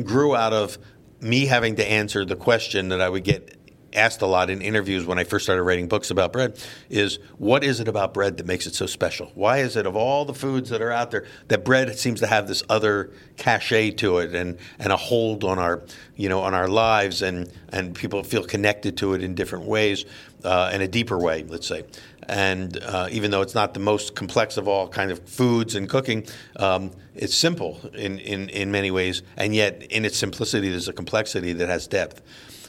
grew 0.04 0.34
out 0.36 0.52
of 0.52 0.78
me 1.20 1.46
having 1.46 1.76
to 1.76 1.88
answer 1.88 2.24
the 2.24 2.36
question 2.36 2.88
that 2.88 3.00
I 3.00 3.08
would 3.08 3.24
get 3.24 3.56
asked 3.94 4.22
a 4.22 4.26
lot 4.26 4.50
in 4.50 4.62
interviews 4.62 5.06
when 5.06 5.18
I 5.18 5.24
first 5.24 5.44
started 5.44 5.62
writing 5.62 5.88
books 5.88 6.10
about 6.10 6.32
bread 6.32 6.58
is 6.88 7.18
what 7.38 7.64
is 7.64 7.80
it 7.80 7.88
about 7.88 8.14
bread 8.14 8.36
that 8.38 8.46
makes 8.46 8.66
it 8.66 8.74
so 8.74 8.86
special? 8.86 9.30
Why 9.34 9.58
is 9.58 9.76
it 9.76 9.86
of 9.86 9.96
all 9.96 10.24
the 10.24 10.34
foods 10.34 10.70
that 10.70 10.80
are 10.80 10.92
out 10.92 11.10
there 11.10 11.26
that 11.48 11.64
bread 11.64 11.98
seems 11.98 12.20
to 12.20 12.26
have 12.26 12.48
this 12.48 12.62
other 12.68 13.10
cachet 13.36 13.92
to 13.92 14.18
it 14.18 14.34
and, 14.34 14.58
and 14.78 14.92
a 14.92 14.96
hold 14.96 15.44
on 15.44 15.58
our 15.58 15.82
you 16.16 16.28
know 16.28 16.40
on 16.40 16.54
our 16.54 16.68
lives 16.68 17.22
and 17.22 17.50
and 17.70 17.94
people 17.94 18.22
feel 18.22 18.44
connected 18.44 18.96
to 18.98 19.14
it 19.14 19.22
in 19.22 19.34
different 19.34 19.64
ways 19.64 20.04
uh, 20.44 20.70
in 20.72 20.80
a 20.80 20.88
deeper 20.88 21.18
way, 21.18 21.44
let's 21.48 21.66
say. 21.66 21.84
And 22.28 22.78
uh, 22.82 23.08
even 23.10 23.30
though 23.30 23.42
it's 23.42 23.54
not 23.54 23.74
the 23.74 23.80
most 23.80 24.14
complex 24.14 24.56
of 24.56 24.68
all 24.68 24.88
kind 24.88 25.10
of 25.10 25.20
foods 25.28 25.74
and 25.74 25.88
cooking, 25.88 26.26
um, 26.56 26.92
it's 27.14 27.34
simple 27.34 27.80
in, 27.94 28.18
in, 28.18 28.48
in 28.48 28.70
many 28.70 28.90
ways, 28.90 29.22
and 29.36 29.54
yet 29.54 29.82
in 29.84 30.04
its 30.04 30.16
simplicity, 30.16 30.70
there's 30.70 30.88
a 30.88 30.92
complexity 30.92 31.52
that 31.54 31.68
has 31.68 31.86
depth. 31.86 32.22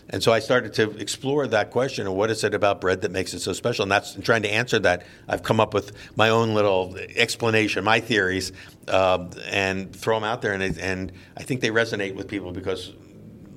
And 0.09 0.21
so 0.21 0.31
I 0.31 0.39
started 0.39 0.73
to 0.75 0.91
explore 0.97 1.47
that 1.47 1.71
question 1.71 2.07
of 2.07 2.13
what 2.13 2.29
is 2.29 2.43
it 2.43 2.53
about 2.53 2.81
bread 2.81 3.01
that 3.01 3.11
makes 3.11 3.33
it 3.33 3.39
so 3.39 3.53
special? 3.53 3.83
And 3.83 3.91
that's 3.91 4.15
trying 4.15 4.43
to 4.43 4.51
answer 4.51 4.79
that. 4.79 5.05
I've 5.27 5.43
come 5.43 5.59
up 5.59 5.73
with 5.73 5.93
my 6.15 6.29
own 6.29 6.53
little 6.53 6.95
explanation, 7.15 7.83
my 7.83 7.99
theories, 7.99 8.51
uh, 8.87 9.27
and 9.49 9.95
throw 9.95 10.17
them 10.17 10.23
out 10.23 10.41
there. 10.41 10.53
And, 10.53 10.77
and 10.77 11.11
I 11.37 11.43
think 11.43 11.61
they 11.61 11.69
resonate 11.69 12.15
with 12.15 12.27
people 12.27 12.51
because 12.51 12.93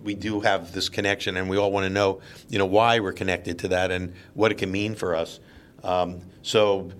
we 0.02 0.14
do 0.14 0.40
have 0.40 0.72
this 0.72 0.88
connection, 0.88 1.36
and 1.36 1.50
we 1.50 1.58
all 1.58 1.72
want 1.72 1.84
to 1.84 1.90
know, 1.90 2.20
you 2.48 2.58
know, 2.58 2.64
why 2.64 3.00
we're 3.00 3.12
connected 3.12 3.58
to 3.58 3.68
that 3.68 3.90
and 3.90 4.14
what 4.34 4.52
it 4.52 4.54
can 4.54 4.70
mean 4.70 4.94
for 4.94 5.16
us. 5.16 5.40
Um, 5.82 6.22
so 6.42 6.92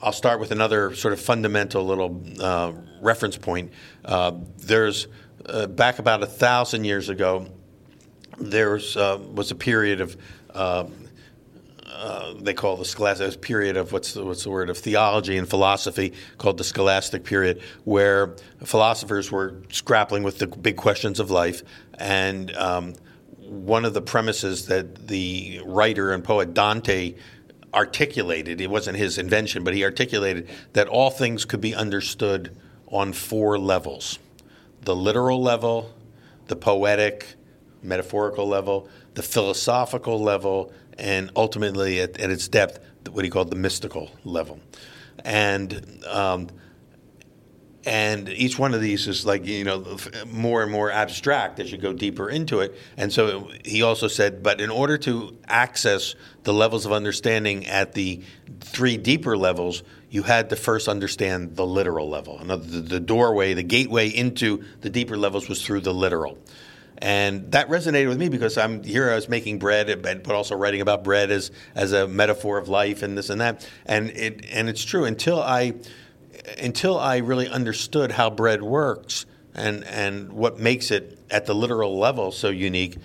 I'll 0.00 0.12
start 0.12 0.38
with 0.38 0.52
another 0.52 0.94
sort 0.94 1.12
of 1.12 1.20
fundamental 1.20 1.84
little 1.84 2.22
uh, 2.40 2.72
reference 3.00 3.36
point. 3.36 3.72
Uh, 4.04 4.32
there's 4.58 5.08
uh, 5.46 5.66
back 5.66 5.98
about 5.98 6.22
a 6.22 6.26
thousand 6.26 6.84
years 6.84 7.08
ago, 7.08 7.46
there 8.38 8.78
uh, 8.96 9.18
was 9.32 9.50
a 9.50 9.54
period 9.54 10.00
of 10.00 10.16
uh, 10.54 10.86
uh, 11.96 12.34
they 12.40 12.52
call 12.52 12.76
the 12.76 12.84
scholastic 12.84 13.40
period 13.40 13.76
of 13.76 13.90
what's 13.90 14.12
the, 14.12 14.24
what's 14.24 14.44
the 14.44 14.50
word 14.50 14.68
of 14.68 14.76
theology 14.76 15.38
and 15.38 15.48
philosophy 15.48 16.12
called 16.36 16.58
the 16.58 16.64
scholastic 16.64 17.24
period, 17.24 17.62
where 17.84 18.36
philosophers 18.64 19.32
were 19.32 19.54
grappling 19.84 20.22
with 20.22 20.38
the 20.38 20.46
big 20.46 20.76
questions 20.76 21.18
of 21.18 21.30
life, 21.30 21.62
and 21.98 22.54
um, 22.56 22.94
one 23.38 23.84
of 23.84 23.94
the 23.94 24.02
premises 24.02 24.66
that 24.66 25.08
the 25.08 25.60
writer 25.64 26.12
and 26.12 26.22
poet 26.22 26.52
Dante 26.52 27.14
articulated, 27.72 28.60
it 28.60 28.68
wasn't 28.68 28.96
his 28.96 29.16
invention, 29.16 29.64
but 29.64 29.72
he 29.72 29.84
articulated 29.84 30.48
that 30.74 30.88
all 30.88 31.10
things 31.10 31.44
could 31.44 31.60
be 31.60 31.74
understood 31.74 32.56
on 32.88 33.12
four 33.12 33.58
levels 33.58 34.18
the 34.82 34.94
literal 34.94 35.42
level, 35.42 35.92
the 36.46 36.54
poetic, 36.54 37.35
metaphorical 37.86 38.46
level, 38.46 38.88
the 39.14 39.22
philosophical 39.22 40.20
level, 40.20 40.72
and 40.98 41.30
ultimately 41.36 42.00
at, 42.00 42.18
at 42.20 42.30
its 42.30 42.48
depth, 42.48 42.80
what 43.10 43.24
he 43.24 43.30
called 43.30 43.50
the 43.50 43.56
mystical 43.56 44.10
level. 44.24 44.60
And 45.24 46.04
um, 46.06 46.48
and 47.86 48.28
each 48.28 48.58
one 48.58 48.74
of 48.74 48.80
these 48.80 49.06
is 49.06 49.24
like 49.24 49.46
you 49.46 49.64
know 49.64 49.96
more 50.26 50.62
and 50.62 50.72
more 50.72 50.90
abstract 50.90 51.60
as 51.60 51.70
you 51.70 51.78
go 51.78 51.92
deeper 51.92 52.28
into 52.28 52.60
it. 52.60 52.76
And 52.96 53.12
so 53.12 53.50
he 53.64 53.82
also 53.82 54.08
said 54.08 54.42
but 54.42 54.60
in 54.60 54.70
order 54.70 54.98
to 54.98 55.38
access 55.46 56.16
the 56.42 56.52
levels 56.52 56.84
of 56.84 56.92
understanding 56.92 57.66
at 57.66 57.92
the 57.92 58.22
three 58.60 58.96
deeper 58.96 59.36
levels 59.36 59.84
you 60.10 60.24
had 60.24 60.50
to 60.50 60.56
first 60.56 60.88
understand 60.88 61.56
the 61.56 61.66
literal 61.66 62.08
level. 62.08 62.38
And 62.38 62.50
the, 62.50 62.56
the 62.56 63.00
doorway 63.00 63.54
the 63.54 63.62
gateway 63.62 64.08
into 64.08 64.64
the 64.80 64.90
deeper 64.90 65.16
levels 65.16 65.48
was 65.48 65.64
through 65.64 65.80
the 65.82 65.94
literal 65.94 66.38
and 66.98 67.52
that 67.52 67.68
resonated 67.68 68.08
with 68.08 68.18
me 68.18 68.28
because 68.28 68.56
I'm 68.56 68.82
here. 68.82 69.10
I 69.10 69.14
was 69.14 69.28
making 69.28 69.58
bread, 69.58 70.02
but 70.02 70.30
also 70.30 70.56
writing 70.56 70.80
about 70.80 71.04
bread 71.04 71.30
as 71.30 71.50
as 71.74 71.92
a 71.92 72.08
metaphor 72.08 72.58
of 72.58 72.68
life 72.68 73.02
and 73.02 73.16
this 73.16 73.30
and 73.30 73.40
that. 73.40 73.68
And 73.84 74.10
it 74.10 74.46
and 74.50 74.68
it's 74.68 74.84
true 74.84 75.04
until 75.04 75.40
I 75.40 75.74
until 76.58 76.98
I 76.98 77.18
really 77.18 77.48
understood 77.48 78.12
how 78.12 78.30
bread 78.30 78.62
works 78.62 79.26
and 79.54 79.84
and 79.84 80.32
what 80.32 80.58
makes 80.58 80.90
it 80.90 81.18
at 81.30 81.46
the 81.46 81.54
literal 81.54 81.98
level 81.98 82.32
so 82.32 82.48
unique. 82.48 82.96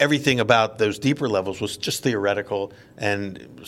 Everything 0.00 0.40
about 0.40 0.78
those 0.78 0.98
deeper 0.98 1.28
levels 1.28 1.60
was 1.60 1.76
just 1.76 2.02
theoretical 2.02 2.72
and 2.96 3.64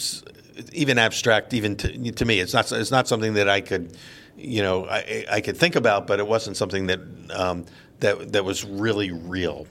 even 0.72 0.98
abstract. 0.98 1.54
Even 1.54 1.76
to, 1.76 2.12
to 2.12 2.24
me, 2.24 2.40
it's 2.40 2.54
not 2.54 2.72
it's 2.72 2.90
not 2.90 3.06
something 3.06 3.34
that 3.34 3.48
I 3.48 3.60
could 3.60 3.96
you 4.36 4.62
know 4.62 4.86
I, 4.86 5.24
I 5.30 5.40
could 5.40 5.56
think 5.56 5.76
about, 5.76 6.06
but 6.06 6.18
it 6.18 6.26
wasn't 6.26 6.56
something 6.56 6.86
that 6.86 7.00
um, 7.30 7.66
that 8.02 8.32
that 8.32 8.44
was 8.44 8.64
really 8.64 9.10
real. 9.10 9.66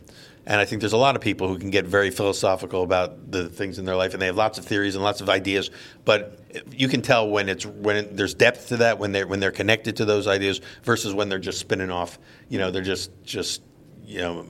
And 0.46 0.60
I 0.60 0.66
think 0.66 0.82
there's 0.82 0.94
a 0.94 0.98
lot 0.98 1.16
of 1.16 1.22
people 1.22 1.48
who 1.48 1.60
can 1.60 1.70
get 1.70 1.86
very 1.86 2.10
philosophical 2.10 2.82
about 2.82 3.32
the 3.32 3.48
things 3.48 3.78
in 3.78 3.86
their 3.86 3.96
life, 3.96 4.14
and 4.14 4.22
they 4.22 4.26
have 4.26 4.38
lots 4.38 4.58
of 4.58 4.66
theories 4.66 4.96
and 4.96 5.04
lots 5.04 5.22
of 5.22 5.30
ideas. 5.30 5.70
But 6.04 6.40
you 6.72 6.88
can 6.88 7.04
tell 7.04 7.30
when 7.30 7.48
it's 7.48 7.66
when 7.66 7.96
it, 7.98 8.18
there's 8.18 8.34
depth 8.34 8.70
to 8.70 8.78
that, 8.78 8.98
when 8.98 9.12
they're 9.12 9.28
when 9.28 9.40
they're 9.40 9.52
connected 9.52 9.98
to 9.98 10.06
those 10.06 10.26
ideas, 10.28 10.60
versus 10.84 11.14
when 11.14 11.30
they're 11.30 11.40
just 11.40 11.60
spinning 11.60 11.92
off. 11.92 12.18
You 12.50 12.58
know, 12.58 12.72
they're 12.72 12.82
just 12.82 13.12
just 13.24 13.62
you 14.04 14.20
know 14.20 14.48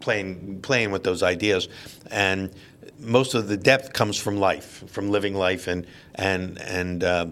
playing 0.00 0.60
playing 0.62 0.90
with 0.90 1.04
those 1.04 1.22
ideas, 1.22 1.68
and 2.10 2.50
most 2.98 3.34
of 3.34 3.46
the 3.46 3.56
depth 3.56 3.92
comes 3.92 4.18
from 4.18 4.38
life, 4.38 4.82
from 4.88 5.10
living 5.10 5.34
life, 5.34 5.68
and 5.68 5.86
and 6.16 6.58
and. 6.60 7.04
Uh, 7.04 7.26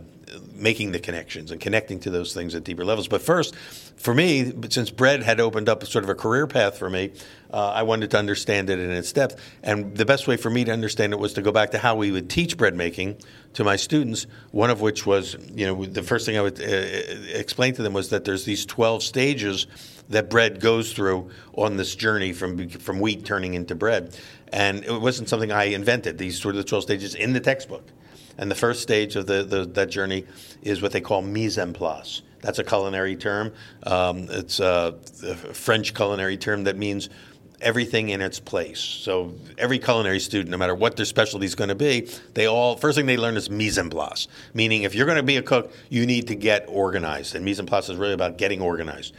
making 0.52 0.92
the 0.92 0.98
connections 0.98 1.50
and 1.50 1.60
connecting 1.60 2.00
to 2.00 2.10
those 2.10 2.34
things 2.34 2.54
at 2.54 2.64
deeper 2.64 2.84
levels. 2.84 3.08
But 3.08 3.22
first, 3.22 3.54
for 3.96 4.14
me, 4.14 4.52
since 4.68 4.90
bread 4.90 5.22
had 5.22 5.40
opened 5.40 5.68
up 5.68 5.84
sort 5.86 6.04
of 6.04 6.10
a 6.10 6.14
career 6.14 6.46
path 6.46 6.78
for 6.78 6.88
me, 6.88 7.12
uh, 7.50 7.72
I 7.74 7.82
wanted 7.82 8.10
to 8.10 8.18
understand 8.18 8.68
it 8.68 8.78
in 8.78 8.90
its 8.90 9.12
depth. 9.12 9.40
And 9.62 9.96
the 9.96 10.04
best 10.04 10.28
way 10.28 10.36
for 10.36 10.50
me 10.50 10.64
to 10.64 10.72
understand 10.72 11.12
it 11.12 11.18
was 11.18 11.32
to 11.34 11.42
go 11.42 11.50
back 11.50 11.70
to 11.70 11.78
how 11.78 11.96
we 11.96 12.10
would 12.10 12.28
teach 12.28 12.56
bread 12.56 12.74
making 12.74 13.16
to 13.54 13.64
my 13.64 13.76
students. 13.76 14.26
One 14.50 14.70
of 14.70 14.80
which 14.80 15.06
was, 15.06 15.36
you 15.54 15.66
know, 15.66 15.86
the 15.86 16.02
first 16.02 16.26
thing 16.26 16.36
I 16.36 16.42
would 16.42 16.60
uh, 16.60 16.64
explain 16.64 17.74
to 17.74 17.82
them 17.82 17.94
was 17.94 18.10
that 18.10 18.24
there's 18.24 18.44
these 18.44 18.66
12 18.66 19.02
stages 19.02 19.66
that 20.08 20.30
bread 20.30 20.60
goes 20.60 20.92
through 20.92 21.30
on 21.54 21.76
this 21.76 21.94
journey 21.94 22.32
from 22.32 22.68
from 22.68 23.00
wheat 23.00 23.24
turning 23.24 23.54
into 23.54 23.74
bread. 23.74 24.16
And 24.52 24.84
it 24.84 25.00
wasn't 25.00 25.28
something 25.28 25.50
I 25.50 25.64
invented. 25.64 26.18
These 26.18 26.44
were 26.44 26.52
the 26.52 26.62
12 26.62 26.84
stages 26.84 27.14
in 27.14 27.32
the 27.32 27.40
textbook. 27.40 27.88
And 28.38 28.50
the 28.50 28.54
first 28.54 28.82
stage 28.82 29.16
of 29.16 29.26
the, 29.26 29.42
the, 29.42 29.64
that 29.64 29.88
journey 29.88 30.26
is 30.62 30.82
what 30.82 30.92
they 30.92 31.00
call 31.00 31.22
mise 31.22 31.58
en 31.58 31.72
place. 31.72 32.22
That's 32.46 32.60
a 32.60 32.64
culinary 32.64 33.16
term. 33.16 33.52
Um, 33.82 34.28
it's 34.30 34.60
a, 34.60 34.94
a, 35.24 35.34
French 35.34 35.94
culinary 35.94 36.36
term 36.36 36.62
that 36.62 36.76
means 36.76 37.08
everything 37.60 38.10
in 38.10 38.20
its 38.20 38.38
place. 38.38 38.78
So 38.78 39.34
every 39.58 39.80
culinary 39.80 40.20
student, 40.20 40.50
no 40.50 40.56
matter 40.56 40.76
what 40.76 40.94
their 40.94 41.06
specialty 41.06 41.44
is 41.44 41.56
going 41.56 41.70
to 41.70 41.74
be, 41.74 42.08
they 42.34 42.46
all 42.46 42.76
first 42.76 42.96
thing 42.96 43.06
they 43.06 43.16
learn 43.16 43.36
is 43.36 43.50
mise 43.50 43.78
en 43.78 43.90
place. 43.90 44.28
Meaning, 44.54 44.84
if 44.84 44.94
you're 44.94 45.06
going 45.06 45.16
to 45.16 45.24
be 45.24 45.38
a 45.38 45.42
cook, 45.42 45.72
you 45.88 46.06
need 46.06 46.28
to 46.28 46.36
get 46.36 46.66
organized, 46.68 47.34
and 47.34 47.44
mise 47.44 47.58
en 47.58 47.66
place 47.66 47.88
is 47.88 47.96
really 47.96 48.14
about 48.14 48.38
getting 48.38 48.60
organized, 48.60 49.12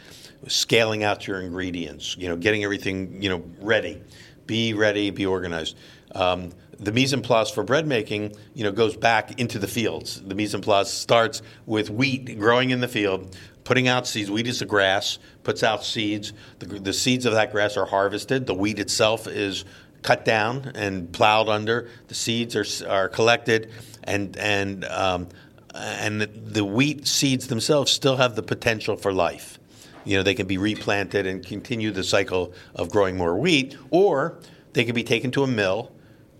scaling 0.46 1.04
out 1.04 1.26
your 1.26 1.42
ingredients, 1.42 2.16
you 2.16 2.28
know, 2.28 2.36
getting 2.36 2.64
everything 2.64 3.20
you 3.22 3.28
know 3.28 3.44
ready. 3.60 4.00
Be 4.46 4.72
ready, 4.72 5.10
be 5.10 5.26
organized. 5.26 5.76
Um, 6.14 6.52
the 6.78 6.92
mise 6.92 7.12
en 7.12 7.22
place 7.22 7.50
for 7.50 7.64
bread 7.64 7.86
making, 7.86 8.34
you 8.54 8.64
know, 8.64 8.70
goes 8.70 8.96
back 8.96 9.38
into 9.40 9.58
the 9.58 9.66
fields. 9.66 10.22
The 10.22 10.34
mise 10.34 10.54
en 10.54 10.60
place 10.60 10.88
starts 10.88 11.42
with 11.66 11.90
wheat 11.90 12.38
growing 12.38 12.70
in 12.70 12.80
the 12.80 12.88
field, 12.88 13.36
putting 13.64 13.88
out 13.88 14.06
seeds. 14.06 14.30
Wheat 14.30 14.46
is 14.46 14.62
a 14.62 14.66
grass, 14.66 15.18
puts 15.42 15.62
out 15.62 15.84
seeds. 15.84 16.32
The, 16.60 16.66
the 16.66 16.92
seeds 16.92 17.26
of 17.26 17.32
that 17.32 17.50
grass 17.50 17.76
are 17.76 17.86
harvested. 17.86 18.46
The 18.46 18.54
wheat 18.54 18.78
itself 18.78 19.26
is 19.26 19.64
cut 20.02 20.24
down 20.24 20.72
and 20.74 21.12
plowed 21.12 21.48
under. 21.48 21.88
The 22.06 22.14
seeds 22.14 22.54
are, 22.54 22.88
are 22.88 23.08
collected, 23.08 23.70
and 24.04 24.36
and 24.36 24.84
um, 24.84 25.28
and 25.74 26.20
the, 26.20 26.26
the 26.26 26.64
wheat 26.64 27.08
seeds 27.08 27.48
themselves 27.48 27.90
still 27.90 28.16
have 28.16 28.36
the 28.36 28.42
potential 28.42 28.96
for 28.96 29.12
life. 29.12 29.58
You 30.04 30.16
know, 30.16 30.22
they 30.22 30.34
can 30.34 30.46
be 30.46 30.58
replanted 30.58 31.26
and 31.26 31.44
continue 31.44 31.90
the 31.90 32.04
cycle 32.04 32.54
of 32.74 32.90
growing 32.90 33.16
more 33.16 33.36
wheat, 33.36 33.76
or 33.90 34.38
they 34.72 34.84
can 34.84 34.94
be 34.94 35.02
taken 35.02 35.32
to 35.32 35.42
a 35.42 35.46
mill 35.46 35.92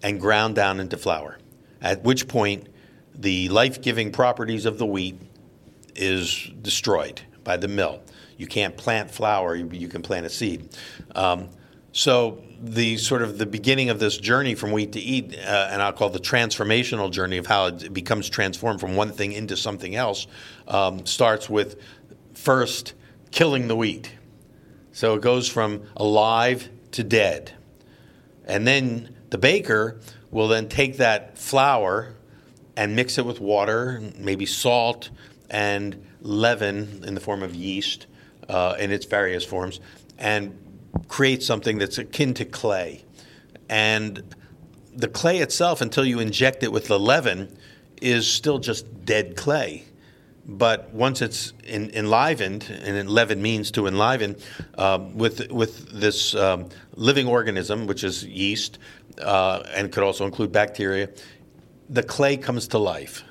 and 0.02 0.20
ground 0.20 0.54
down 0.54 0.80
into 0.80 0.96
flour. 0.96 1.38
At 1.80 2.02
which 2.02 2.28
point, 2.28 2.68
the 3.14 3.48
life 3.48 3.82
giving 3.82 4.12
properties 4.12 4.64
of 4.64 4.78
the 4.78 4.86
wheat 4.86 5.20
is 5.94 6.50
destroyed 6.62 7.20
by 7.44 7.56
the 7.56 7.68
mill. 7.68 8.00
You 8.36 8.46
can't 8.46 8.76
plant 8.76 9.10
flour, 9.10 9.56
you, 9.56 9.88
can 9.88 10.02
plant 10.02 10.26
a 10.26 10.30
seed. 10.30 10.68
Um, 11.14 11.48
so 11.92 12.42
the 12.62 12.96
sort 12.96 13.22
of 13.22 13.38
the 13.38 13.46
beginning 13.46 13.90
of 13.90 13.98
this 13.98 14.16
journey 14.16 14.54
from 14.54 14.70
wheat 14.70 14.92
to 14.92 15.00
eat, 15.00 15.36
uh, 15.36 15.68
and 15.70 15.82
I'll 15.82 15.92
call 15.92 16.10
the 16.10 16.20
transformational 16.20 17.10
journey 17.10 17.38
of 17.38 17.46
how 17.46 17.66
it 17.66 17.92
becomes 17.92 18.28
transformed 18.28 18.80
from 18.80 18.94
one 18.94 19.10
thing 19.10 19.32
into 19.32 19.56
something 19.56 19.96
else, 19.96 20.26
um, 20.68 21.04
starts 21.06 21.50
with 21.50 21.80
first 22.34 22.94
killing 23.30 23.66
the 23.66 23.76
wheat. 23.76 24.12
So 24.92 25.14
it 25.14 25.22
goes 25.22 25.48
from 25.48 25.82
alive 25.96 26.68
to 26.92 27.02
dead, 27.02 27.52
and 28.44 28.66
then 28.66 29.16
the 29.30 29.38
baker 29.38 30.00
will 30.30 30.48
then 30.48 30.68
take 30.68 30.96
that 30.98 31.38
flour 31.38 32.14
and 32.76 32.94
mix 32.94 33.18
it 33.18 33.26
with 33.26 33.40
water, 33.40 34.00
maybe 34.16 34.46
salt, 34.46 35.10
and 35.50 36.06
leaven 36.20 37.02
in 37.06 37.14
the 37.14 37.20
form 37.20 37.42
of 37.42 37.54
yeast 37.54 38.06
uh, 38.48 38.76
in 38.78 38.90
its 38.90 39.04
various 39.04 39.44
forms, 39.44 39.80
and 40.18 40.56
create 41.08 41.42
something 41.42 41.78
that's 41.78 41.98
akin 41.98 42.34
to 42.34 42.44
clay. 42.44 43.04
And 43.68 44.34
the 44.94 45.08
clay 45.08 45.38
itself, 45.38 45.80
until 45.80 46.04
you 46.04 46.20
inject 46.20 46.62
it 46.62 46.72
with 46.72 46.86
the 46.86 46.98
leaven, 46.98 47.56
is 48.00 48.30
still 48.30 48.58
just 48.58 49.04
dead 49.04 49.36
clay. 49.36 49.84
But 50.50 50.94
once 50.94 51.20
it's 51.20 51.52
in, 51.64 51.90
enlivened, 51.90 52.70
and 52.70 53.10
leaven 53.10 53.42
means 53.42 53.70
to 53.72 53.86
enliven, 53.86 54.36
um, 54.78 55.16
with 55.16 55.52
with 55.52 55.90
this 55.90 56.34
um, 56.34 56.70
living 56.94 57.26
organism, 57.26 57.86
which 57.86 58.02
is 58.02 58.24
yeast, 58.24 58.78
uh, 59.20 59.62
and 59.74 59.92
could 59.92 60.02
also 60.02 60.24
include 60.24 60.50
bacteria, 60.50 61.10
the 61.90 62.02
clay 62.02 62.36
comes 62.36 62.68
to 62.68 62.78
life 62.78 63.24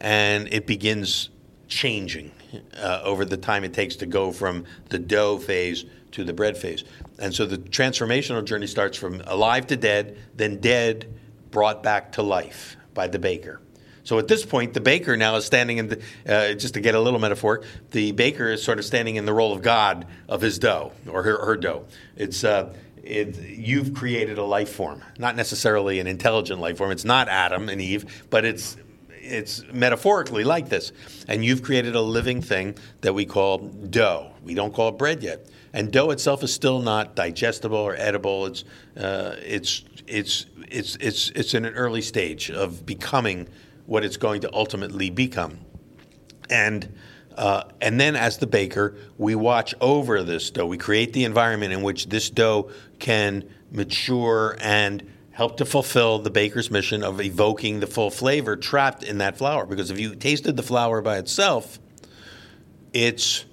and 0.00 0.48
it 0.52 0.66
begins 0.66 1.30
changing 1.68 2.30
uh, 2.76 3.00
over 3.02 3.24
the 3.24 3.36
time 3.36 3.64
it 3.64 3.72
takes 3.72 3.96
to 3.96 4.06
go 4.06 4.30
from 4.30 4.64
the 4.88 4.98
dough 4.98 5.38
phase 5.38 5.84
to 6.12 6.24
the 6.24 6.32
bread 6.32 6.56
phase. 6.56 6.84
And 7.18 7.34
so 7.34 7.46
the 7.46 7.58
transformational 7.58 8.44
journey 8.44 8.66
starts 8.66 8.96
from 8.96 9.20
alive 9.26 9.66
to 9.68 9.76
dead, 9.76 10.18
then 10.34 10.60
dead 10.60 11.12
brought 11.50 11.82
back 11.82 12.12
to 12.12 12.22
life 12.22 12.76
by 12.94 13.08
the 13.08 13.18
baker. 13.18 13.60
So 14.06 14.20
at 14.20 14.28
this 14.28 14.44
point, 14.44 14.72
the 14.72 14.80
baker 14.80 15.16
now 15.16 15.34
is 15.34 15.44
standing 15.44 15.78
in 15.78 15.88
the, 15.88 16.02
uh, 16.28 16.54
just 16.54 16.74
to 16.74 16.80
get 16.80 16.94
a 16.94 17.00
little 17.00 17.18
metaphor, 17.18 17.64
the 17.90 18.12
baker 18.12 18.48
is 18.48 18.62
sort 18.62 18.78
of 18.78 18.84
standing 18.84 19.16
in 19.16 19.26
the 19.26 19.32
role 19.32 19.52
of 19.52 19.62
God 19.62 20.06
of 20.28 20.40
his 20.40 20.60
dough 20.60 20.92
or 21.10 21.24
her, 21.24 21.44
her 21.44 21.56
dough. 21.56 21.86
It's, 22.14 22.44
uh, 22.44 22.72
it, 23.02 23.36
you've 23.36 23.94
created 23.94 24.38
a 24.38 24.44
life 24.44 24.70
form, 24.70 25.02
not 25.18 25.34
necessarily 25.34 25.98
an 25.98 26.06
intelligent 26.06 26.60
life 26.60 26.78
form. 26.78 26.92
It's 26.92 27.04
not 27.04 27.28
Adam 27.28 27.68
and 27.68 27.80
Eve, 27.80 28.26
but 28.30 28.44
it's 28.44 28.76
it's 29.10 29.64
metaphorically 29.72 30.44
like 30.44 30.68
this. 30.68 30.92
And 31.26 31.44
you've 31.44 31.64
created 31.64 31.96
a 31.96 32.00
living 32.00 32.42
thing 32.42 32.76
that 33.00 33.12
we 33.12 33.24
call 33.26 33.58
dough. 33.58 34.30
We 34.44 34.54
don't 34.54 34.72
call 34.72 34.90
it 34.90 34.98
bread 34.98 35.24
yet. 35.24 35.48
And 35.72 35.90
dough 35.90 36.10
itself 36.10 36.44
is 36.44 36.54
still 36.54 36.80
not 36.80 37.16
digestible 37.16 37.76
or 37.76 37.96
edible. 37.96 38.46
It's, 38.46 38.64
uh, 38.96 39.34
it's, 39.44 39.84
it's, 40.06 40.46
it's, 40.68 40.94
it's, 41.00 41.30
it's 41.30 41.54
in 41.54 41.64
an 41.64 41.74
early 41.74 42.02
stage 42.02 42.52
of 42.52 42.86
becoming 42.86 43.48
what 43.86 44.04
it's 44.04 44.16
going 44.16 44.42
to 44.42 44.52
ultimately 44.52 45.10
become. 45.10 45.60
And 46.50 46.94
uh, 47.36 47.64
and 47.82 48.00
then, 48.00 48.16
as 48.16 48.38
the 48.38 48.46
baker, 48.46 48.96
we 49.18 49.34
watch 49.34 49.74
over 49.80 50.22
this 50.22 50.50
dough. 50.50 50.64
We 50.66 50.78
create 50.78 51.12
the 51.12 51.24
environment 51.24 51.72
in 51.72 51.82
which 51.82 52.06
this 52.06 52.30
dough 52.30 52.70
can 52.98 53.46
mature 53.70 54.56
and 54.60 55.06
help 55.32 55.58
to 55.58 55.66
fulfill 55.66 56.18
the 56.18 56.30
baker's 56.30 56.70
mission 56.70 57.02
of 57.02 57.20
evoking 57.20 57.80
the 57.80 57.86
full 57.86 58.10
flavor 58.10 58.56
trapped 58.56 59.02
in 59.02 59.18
that 59.18 59.36
flour. 59.36 59.66
Because 59.66 59.90
if 59.90 60.00
you 60.00 60.14
tasted 60.14 60.56
the 60.56 60.62
flour 60.62 61.02
by 61.02 61.18
itself, 61.18 61.78
it's 62.94 63.44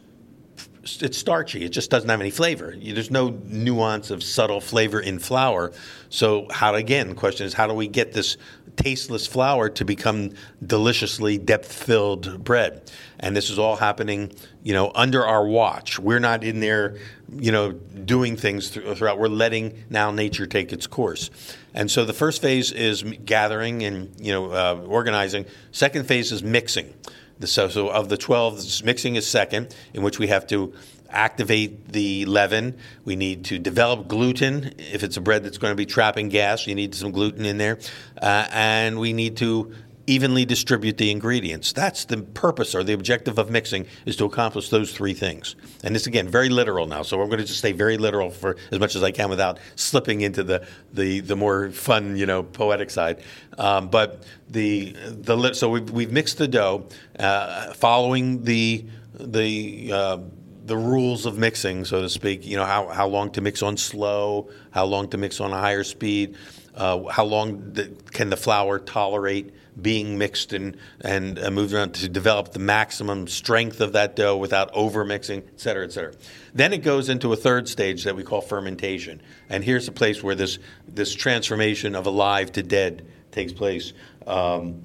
it's 1.02 1.18
starchy. 1.18 1.66
It 1.66 1.70
just 1.70 1.90
doesn't 1.90 2.10
have 2.10 2.22
any 2.22 2.30
flavor. 2.30 2.74
There's 2.78 3.12
no 3.12 3.30
nuance 3.48 4.12
of 4.12 4.24
subtle 4.24 4.62
flavor 4.62 5.00
in 5.00 5.20
flour. 5.20 5.74
So 6.10 6.48
how 6.52 6.76
again? 6.76 7.10
The 7.10 7.16
question 7.16 7.46
is 7.48 7.54
how 7.54 7.68
do 7.68 7.74
we 7.74 7.88
get 7.88 8.14
this 8.14 8.38
tasteless 8.76 9.28
flour 9.28 9.70
to 9.70 9.86
become 9.86 10.32
deliciously 10.66 11.38
depth-filled 11.38 12.44
bread? 12.44 12.92
And 13.20 13.36
this 13.36 13.50
is 13.50 13.58
all 13.58 13.76
happening, 13.76 14.32
you 14.64 14.74
know, 14.74 14.92
under 14.96 15.26
our 15.26 15.46
watch. 15.46 16.00
We're 16.00 16.20
not 16.20 16.44
in 16.44 16.60
there, 16.60 16.98
you 17.38 17.52
know, 17.52 17.72
doing 17.72 18.36
things 18.36 18.70
throughout. 18.70 19.20
We're 19.20 19.28
letting 19.28 19.84
now 19.90 20.12
nature 20.12 20.46
take 20.46 20.74
its 20.74 20.88
course. 20.88 21.30
And 21.74 21.90
so 21.90 22.06
the 22.06 22.14
first 22.14 22.42
phase 22.42 22.72
is 22.72 23.04
gathering 23.04 23.84
and 23.84 24.14
you 24.20 24.32
know 24.32 24.52
uh, 24.52 24.84
organizing. 24.86 25.46
Second 25.72 26.08
phase 26.08 26.32
is 26.32 26.44
mixing. 26.44 26.94
So, 27.42 27.68
so 27.68 27.90
of 27.90 28.10
the 28.10 28.16
12, 28.16 28.84
mixing 28.86 29.16
is 29.16 29.28
second, 29.28 29.76
in 29.94 30.04
which 30.04 30.20
we 30.20 30.28
have 30.28 30.48
to 30.48 30.74
activate 31.14 31.94
the 31.94 32.26
leaven. 32.26 32.78
We 33.06 33.16
need 33.16 33.46
to 33.46 33.60
develop 33.60 34.08
gluten. 34.08 34.74
If 34.78 35.04
it's 35.04 35.18
a 35.18 35.22
bread 35.22 35.44
that's 35.44 35.58
going 35.58 35.72
to 35.72 35.76
be 35.76 35.86
trapping 35.86 36.30
gas, 36.30 36.68
you 36.68 36.76
need 36.76 36.96
some 36.96 37.12
gluten 37.12 37.46
in 37.46 37.58
there. 37.58 37.80
Uh, 38.22 38.48
and 38.52 39.00
we 39.00 39.14
need 39.14 39.38
to 39.38 39.74
evenly 40.08 40.46
distribute 40.46 40.98
the 40.98 41.12
ingredients. 41.12 41.72
That's 41.72 42.06
the 42.06 42.18
purpose 42.18 42.76
or 42.76 42.84
the 42.84 42.94
objective 42.94 43.38
of 43.38 43.50
mixing 43.50 43.86
is 44.06 44.16
to 44.18 44.26
accomplish 44.26 44.70
those 44.70 44.92
three 44.92 45.14
things. 45.14 45.56
And 45.84 45.96
this 45.96 46.08
again 46.08 46.28
very 46.28 46.50
literal 46.50 46.88
now, 46.88 47.04
so 47.04 47.22
I'm 47.22 47.28
going 47.28 47.40
to 47.40 47.46
just 47.46 47.60
stay 47.60 47.72
very 47.72 47.98
literal 47.98 48.30
for 48.30 48.58
as 48.72 48.80
much 48.80 48.96
as 48.96 49.04
I 49.04 49.12
can 49.12 49.30
without 49.30 49.60
slipping 49.76 50.22
into 50.22 50.44
the 50.44 50.68
the, 50.92 51.22
the 51.22 51.36
more 51.36 51.72
fun, 51.72 52.18
you 52.18 52.26
know, 52.26 52.44
poetic 52.44 52.90
side. 52.90 53.22
Um, 53.58 53.90
but 53.90 54.24
the 54.50 54.96
the 55.08 55.54
so 55.54 55.70
we've, 55.70 55.90
we've 55.90 56.12
mixed 56.12 56.38
the 56.38 56.48
dough, 56.48 56.88
uh, 57.18 57.74
following 57.74 58.44
the 58.44 58.86
the 59.14 59.92
uh, 59.94 60.18
the 60.66 60.78
rules 60.78 61.26
of 61.26 61.38
mixing, 61.38 61.86
so 61.86 62.02
to 62.02 62.10
speak. 62.10 62.46
You 62.46 62.58
know 62.58 62.66
how, 62.66 62.88
how 62.88 63.08
long 63.08 63.32
to 63.32 63.42
mix 63.42 63.62
on 63.62 63.78
slow, 63.78 64.50
how 64.72 64.86
long 64.86 65.10
to 65.10 65.18
mix 65.18 65.40
on 65.40 65.52
a 65.52 65.60
higher 65.60 65.84
speed, 65.84 66.36
uh, 66.76 67.04
how 67.08 67.26
long 67.26 67.74
the, 67.74 67.92
can 68.12 68.30
the 68.30 68.38
flour 68.38 68.80
tolerate 68.80 69.54
being 69.82 70.18
mixed 70.20 70.54
and 70.54 70.78
and 71.02 71.40
uh, 71.40 71.50
moved 71.50 71.74
around 71.74 71.94
to 71.96 72.08
develop 72.08 72.54
the 72.54 72.60
maximum 72.60 73.28
strength 73.28 73.82
of 73.82 73.94
that 73.94 74.16
dough 74.16 74.38
without 74.38 74.70
over 74.74 75.04
mixing, 75.04 75.40
et 75.40 75.60
cetera, 75.60 75.84
et 75.84 75.92
cetera. 75.92 76.14
Then 76.54 76.74
it 76.74 76.84
goes 76.84 77.10
into 77.10 77.34
a 77.34 77.36
third 77.36 77.68
stage 77.68 78.04
that 78.04 78.16
we 78.16 78.24
call 78.24 78.42
fermentation, 78.42 79.22
and 79.50 79.64
here's 79.64 79.86
the 79.86 79.92
place 79.92 80.24
where 80.24 80.36
this 80.36 80.60
this 80.88 81.14
transformation 81.14 81.96
of 81.96 82.06
alive 82.06 82.52
to 82.54 82.64
dead 82.64 83.06
takes 83.32 83.52
place, 83.52 83.94
um, 84.28 84.84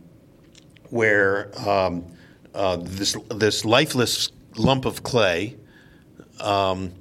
where 0.90 1.50
um, 1.68 2.06
uh, 2.54 2.78
this 2.80 3.16
this 3.28 3.64
lifeless 3.64 4.32
lump 4.56 4.85
of 4.85 5.02
clay. 5.02 5.56
Um, 6.40 6.92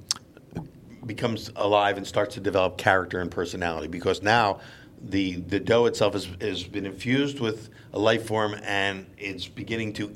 becomes 1.06 1.50
alive 1.56 1.96
and 1.96 2.06
starts 2.06 2.34
to 2.34 2.40
develop 2.40 2.76
character 2.76 3.18
and 3.20 3.30
personality 3.30 3.88
because 3.88 4.22
now 4.22 4.60
the 5.00 5.36
the 5.36 5.58
dough 5.58 5.86
itself 5.86 6.12
has, 6.12 6.28
has 6.40 6.64
been 6.64 6.86
infused 6.86 7.40
with 7.40 7.70
a 7.92 7.98
life 7.98 8.26
form 8.26 8.54
and 8.62 9.06
it's 9.16 9.48
beginning 9.48 9.92
to 9.94 10.14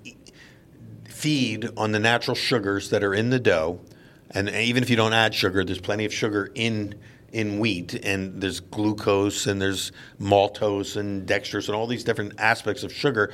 feed 1.08 1.68
on 1.76 1.92
the 1.92 1.98
natural 1.98 2.34
sugars 2.34 2.90
that 2.90 3.04
are 3.04 3.14
in 3.14 3.30
the 3.30 3.38
dough. 3.38 3.80
And 4.30 4.48
even 4.48 4.82
if 4.82 4.90
you 4.90 4.96
don't 4.96 5.12
add 5.12 5.34
sugar, 5.34 5.64
there's 5.64 5.80
plenty 5.80 6.04
of 6.04 6.12
sugar 6.12 6.50
in 6.54 6.94
in 7.32 7.58
wheat, 7.58 7.94
and 7.94 8.42
there's 8.42 8.60
glucose, 8.60 9.46
and 9.46 9.60
there's 9.60 9.90
maltose, 10.20 10.96
and 10.96 11.26
dextrose, 11.26 11.66
and 11.66 11.74
all 11.74 11.86
these 11.86 12.04
different 12.04 12.34
aspects 12.38 12.82
of 12.82 12.92
sugar, 12.92 13.32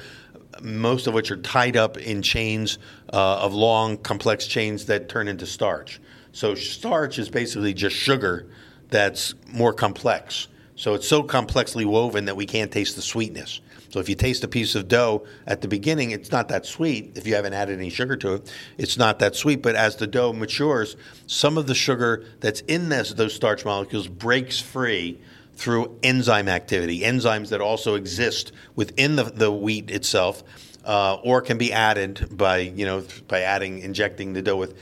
most 0.62 1.06
of 1.06 1.14
which 1.14 1.30
are 1.30 1.36
tied 1.36 1.76
up 1.76 1.96
in 1.96 2.22
chains 2.22 2.78
uh, 3.12 3.38
of 3.38 3.54
long, 3.54 3.96
complex 3.96 4.46
chains 4.46 4.86
that 4.86 5.08
turn 5.08 5.28
into 5.28 5.46
starch. 5.46 6.00
So 6.32 6.54
starch 6.54 7.18
is 7.18 7.28
basically 7.28 7.74
just 7.74 7.96
sugar 7.96 8.46
that's 8.90 9.34
more 9.52 9.72
complex. 9.72 10.48
So 10.76 10.94
it's 10.94 11.08
so 11.08 11.22
complexly 11.22 11.84
woven 11.84 12.26
that 12.26 12.36
we 12.36 12.46
can't 12.46 12.70
taste 12.70 12.96
the 12.96 13.02
sweetness. 13.02 13.60
So 13.90 14.00
if 14.00 14.08
you 14.08 14.14
taste 14.14 14.44
a 14.44 14.48
piece 14.48 14.74
of 14.74 14.86
dough 14.86 15.26
at 15.46 15.62
the 15.62 15.68
beginning, 15.68 16.10
it's 16.10 16.30
not 16.30 16.48
that 16.48 16.66
sweet. 16.66 17.16
If 17.16 17.26
you 17.26 17.34
haven't 17.34 17.54
added 17.54 17.78
any 17.78 17.90
sugar 17.90 18.16
to 18.18 18.34
it, 18.34 18.52
it's 18.76 18.98
not 18.98 19.18
that 19.20 19.34
sweet. 19.34 19.62
But 19.62 19.76
as 19.76 19.96
the 19.96 20.06
dough 20.06 20.32
matures, 20.32 20.96
some 21.26 21.56
of 21.56 21.66
the 21.66 21.74
sugar 21.74 22.24
that's 22.40 22.60
in 22.62 22.90
this, 22.90 23.14
those 23.14 23.34
starch 23.34 23.64
molecules 23.64 24.06
breaks 24.06 24.60
free 24.60 25.18
through 25.58 25.98
enzyme 26.04 26.48
activity, 26.48 27.00
enzymes 27.00 27.48
that 27.48 27.60
also 27.60 27.96
exist 27.96 28.52
within 28.76 29.16
the, 29.16 29.24
the 29.24 29.52
wheat 29.52 29.90
itself. 29.90 30.42
Uh, 30.84 31.20
or 31.22 31.42
can 31.42 31.58
be 31.58 31.70
added 31.70 32.26
by 32.30 32.58
you 32.58 32.86
know 32.86 33.04
by 33.26 33.42
adding 33.42 33.80
injecting 33.80 34.32
the 34.32 34.40
dough 34.40 34.56
with 34.56 34.74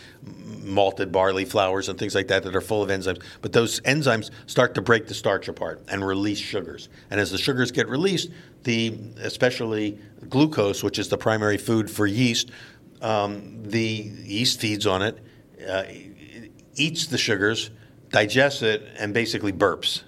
malted 0.62 1.10
barley 1.10 1.44
flours 1.44 1.88
and 1.88 1.98
things 1.98 2.14
like 2.14 2.28
that 2.28 2.44
that 2.44 2.54
are 2.54 2.60
full 2.60 2.80
of 2.80 2.90
enzymes. 2.90 3.20
But 3.40 3.52
those 3.52 3.80
enzymes 3.80 4.30
start 4.46 4.74
to 4.74 4.82
break 4.82 5.08
the 5.08 5.14
starch 5.14 5.48
apart 5.48 5.82
and 5.88 6.06
release 6.06 6.38
sugars. 6.38 6.88
And 7.10 7.18
as 7.18 7.32
the 7.32 7.38
sugars 7.38 7.72
get 7.72 7.88
released, 7.88 8.30
the 8.62 8.96
especially 9.20 9.98
glucose, 10.28 10.84
which 10.84 11.00
is 11.00 11.08
the 11.08 11.18
primary 11.18 11.56
food 11.56 11.90
for 11.90 12.06
yeast, 12.06 12.52
um, 13.02 13.64
the 13.64 13.80
yeast 13.80 14.60
feeds 14.60 14.86
on 14.86 15.02
it, 15.02 15.18
uh, 15.68 15.84
eats 16.76 17.06
the 17.06 17.18
sugars, 17.18 17.70
digests 18.10 18.62
it, 18.62 18.86
and 18.96 19.12
basically 19.12 19.52
burps 19.52 20.02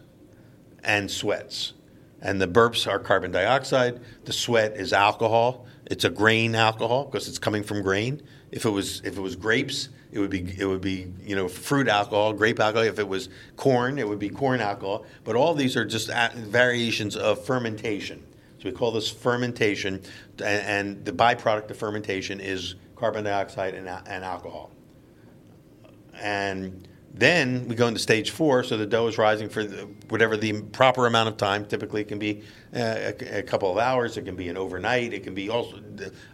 and 0.88 1.08
sweats. 1.08 1.74
And 2.20 2.40
the 2.40 2.48
burps 2.48 2.90
are 2.90 2.98
carbon 2.98 3.30
dioxide. 3.30 4.00
The 4.24 4.32
sweat 4.32 4.72
is 4.76 4.92
alcohol. 4.92 5.66
It's 5.86 6.04
a 6.04 6.10
grain 6.10 6.56
alcohol 6.56 7.04
because 7.04 7.28
it's 7.28 7.38
coming 7.38 7.62
from 7.62 7.82
grain. 7.82 8.22
If 8.50 8.64
it 8.64 8.70
was 8.70 9.00
if 9.04 9.16
it 9.16 9.20
was 9.20 9.36
grapes, 9.36 9.90
it 10.10 10.18
would 10.18 10.30
be 10.30 10.54
it 10.58 10.64
would 10.64 10.80
be 10.80 11.12
you 11.22 11.36
know 11.36 11.46
fruit 11.46 11.86
alcohol, 11.86 12.32
grape 12.32 12.58
alcohol. 12.58 12.86
If 12.86 12.98
it 12.98 13.06
was 13.06 13.28
corn, 13.56 13.98
it 13.98 14.08
would 14.08 14.18
be 14.18 14.30
corn 14.30 14.60
alcohol. 14.60 15.04
But 15.22 15.36
all 15.36 15.54
these 15.54 15.76
are 15.76 15.84
just 15.84 16.10
variations 16.34 17.14
of 17.14 17.44
fermentation. 17.44 18.24
So 18.58 18.64
we 18.64 18.72
call 18.72 18.90
this 18.90 19.08
fermentation, 19.08 20.02
and, 20.42 21.04
the 21.04 21.12
byproduct 21.12 21.70
of 21.70 21.76
fermentation 21.76 22.40
is 22.40 22.74
carbon 22.96 23.22
dioxide 23.22 23.74
and, 23.74 23.88
and 23.88 24.24
alcohol. 24.24 24.72
And 26.20 26.88
then 27.18 27.66
we 27.66 27.74
go 27.74 27.88
into 27.88 27.98
stage 27.98 28.30
four, 28.30 28.62
so 28.62 28.76
the 28.76 28.86
dough 28.86 29.08
is 29.08 29.18
rising 29.18 29.48
for 29.48 29.64
whatever 30.08 30.36
the 30.36 30.62
proper 30.62 31.04
amount 31.06 31.28
of 31.28 31.36
time. 31.36 31.64
Typically, 31.64 32.02
it 32.02 32.08
can 32.08 32.20
be 32.20 32.42
uh, 32.72 32.78
a, 33.20 33.38
a, 33.38 33.42
couple 33.42 33.72
of 33.72 33.76
hours, 33.76 34.16
it 34.16 34.22
can 34.22 34.36
be 34.36 34.48
an 34.48 34.56
overnight, 34.56 35.12
it 35.12 35.24
can 35.24 35.34
be 35.34 35.48
also, 35.48 35.78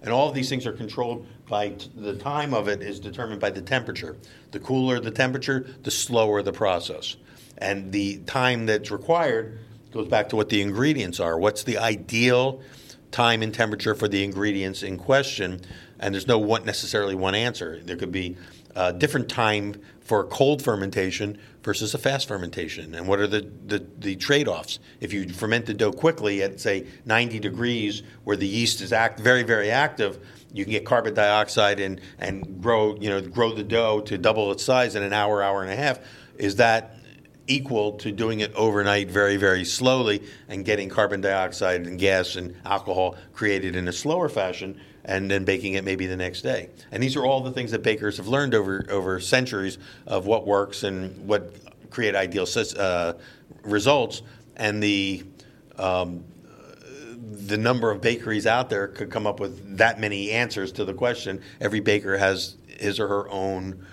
and 0.02 0.12
all 0.12 0.28
of 0.28 0.34
these 0.34 0.50
things 0.50 0.66
are 0.66 0.74
controlled 0.74 1.26
by 1.48 1.70
t- 1.70 1.90
the 1.96 2.14
time 2.16 2.52
of 2.52 2.68
it 2.68 2.82
is 2.82 3.00
determined 3.00 3.40
by 3.40 3.48
the 3.48 3.62
temperature. 3.62 4.16
The 4.50 4.60
cooler 4.60 5.00
the 5.00 5.10
temperature, 5.10 5.66
the 5.82 5.90
slower 5.90 6.42
the 6.42 6.52
process, 6.52 7.16
and 7.56 7.90
the 7.90 8.18
time 8.26 8.66
that's 8.66 8.90
required 8.90 9.60
goes 9.90 10.08
back 10.08 10.28
to 10.30 10.36
what 10.36 10.50
the 10.50 10.60
ingredients 10.60 11.18
are. 11.18 11.38
What's 11.38 11.62
the 11.62 11.78
ideal 11.78 12.60
time 13.10 13.42
and 13.42 13.54
temperature 13.54 13.94
for 13.94 14.08
the 14.08 14.22
ingredients 14.22 14.82
in 14.82 14.98
question? 14.98 15.62
And 15.98 16.14
there's 16.14 16.26
no 16.26 16.38
one 16.38 16.66
necessarily 16.66 17.14
one 17.14 17.34
answer. 17.34 17.80
There 17.82 17.96
could 17.96 18.12
be 18.12 18.36
a 18.74 18.92
different 18.92 19.28
time 19.28 19.80
for 20.04 20.24
cold 20.24 20.62
fermentation 20.62 21.38
versus 21.62 21.94
a 21.94 21.98
fast 21.98 22.28
fermentation, 22.28 22.94
and 22.94 23.08
what 23.08 23.18
are 23.18 23.26
the, 23.26 23.50
the, 23.66 23.84
the 23.98 24.16
trade 24.16 24.46
offs? 24.46 24.78
If 25.00 25.12
you 25.12 25.28
ferment 25.30 25.66
the 25.66 25.74
dough 25.74 25.92
quickly 25.92 26.42
at 26.42 26.60
say 26.60 26.86
90 27.06 27.40
degrees, 27.40 28.02
where 28.24 28.36
the 28.36 28.46
yeast 28.46 28.80
is 28.82 28.92
act 28.92 29.18
very 29.18 29.42
very 29.42 29.70
active, 29.70 30.18
you 30.52 30.64
can 30.64 30.72
get 30.72 30.84
carbon 30.84 31.14
dioxide 31.14 31.80
and 31.80 32.00
and 32.18 32.62
grow 32.62 32.96
you 32.96 33.08
know 33.08 33.20
grow 33.20 33.52
the 33.52 33.64
dough 33.64 34.00
to 34.02 34.18
double 34.18 34.52
its 34.52 34.62
size 34.62 34.94
in 34.94 35.02
an 35.02 35.12
hour 35.12 35.42
hour 35.42 35.62
and 35.62 35.70
a 35.70 35.76
half. 35.76 35.98
Is 36.36 36.56
that 36.56 36.96
equal 37.46 37.92
to 37.92 38.10
doing 38.10 38.40
it 38.40 38.54
overnight 38.54 39.10
very, 39.10 39.36
very 39.36 39.64
slowly 39.64 40.22
and 40.48 40.64
getting 40.64 40.88
carbon 40.88 41.20
dioxide 41.20 41.86
and 41.86 41.98
gas 41.98 42.36
and 42.36 42.54
alcohol 42.64 43.16
created 43.32 43.76
in 43.76 43.88
a 43.88 43.92
slower 43.92 44.28
fashion 44.28 44.80
and 45.04 45.30
then 45.30 45.44
baking 45.44 45.74
it 45.74 45.84
maybe 45.84 46.06
the 46.06 46.16
next 46.16 46.42
day. 46.42 46.70
And 46.90 47.02
these 47.02 47.16
are 47.16 47.24
all 47.24 47.40
the 47.40 47.52
things 47.52 47.70
that 47.72 47.82
bakers 47.82 48.16
have 48.16 48.28
learned 48.28 48.54
over, 48.54 48.86
over 48.88 49.20
centuries 49.20 49.78
of 50.06 50.26
what 50.26 50.46
works 50.46 50.82
and 50.82 51.26
what 51.26 51.54
create 51.90 52.14
ideal 52.14 52.46
uh, 52.78 53.14
results. 53.62 54.22
And 54.56 54.82
the, 54.82 55.24
um, 55.78 56.24
the 57.46 57.58
number 57.58 57.90
of 57.90 58.00
bakeries 58.00 58.46
out 58.46 58.70
there 58.70 58.88
could 58.88 59.10
come 59.10 59.26
up 59.26 59.40
with 59.40 59.76
that 59.78 60.00
many 60.00 60.30
answers 60.30 60.72
to 60.72 60.84
the 60.84 60.94
question. 60.94 61.40
Every 61.60 61.80
baker 61.80 62.16
has 62.16 62.56
his 62.66 62.98
or 62.98 63.08
her 63.08 63.28
own 63.28 63.84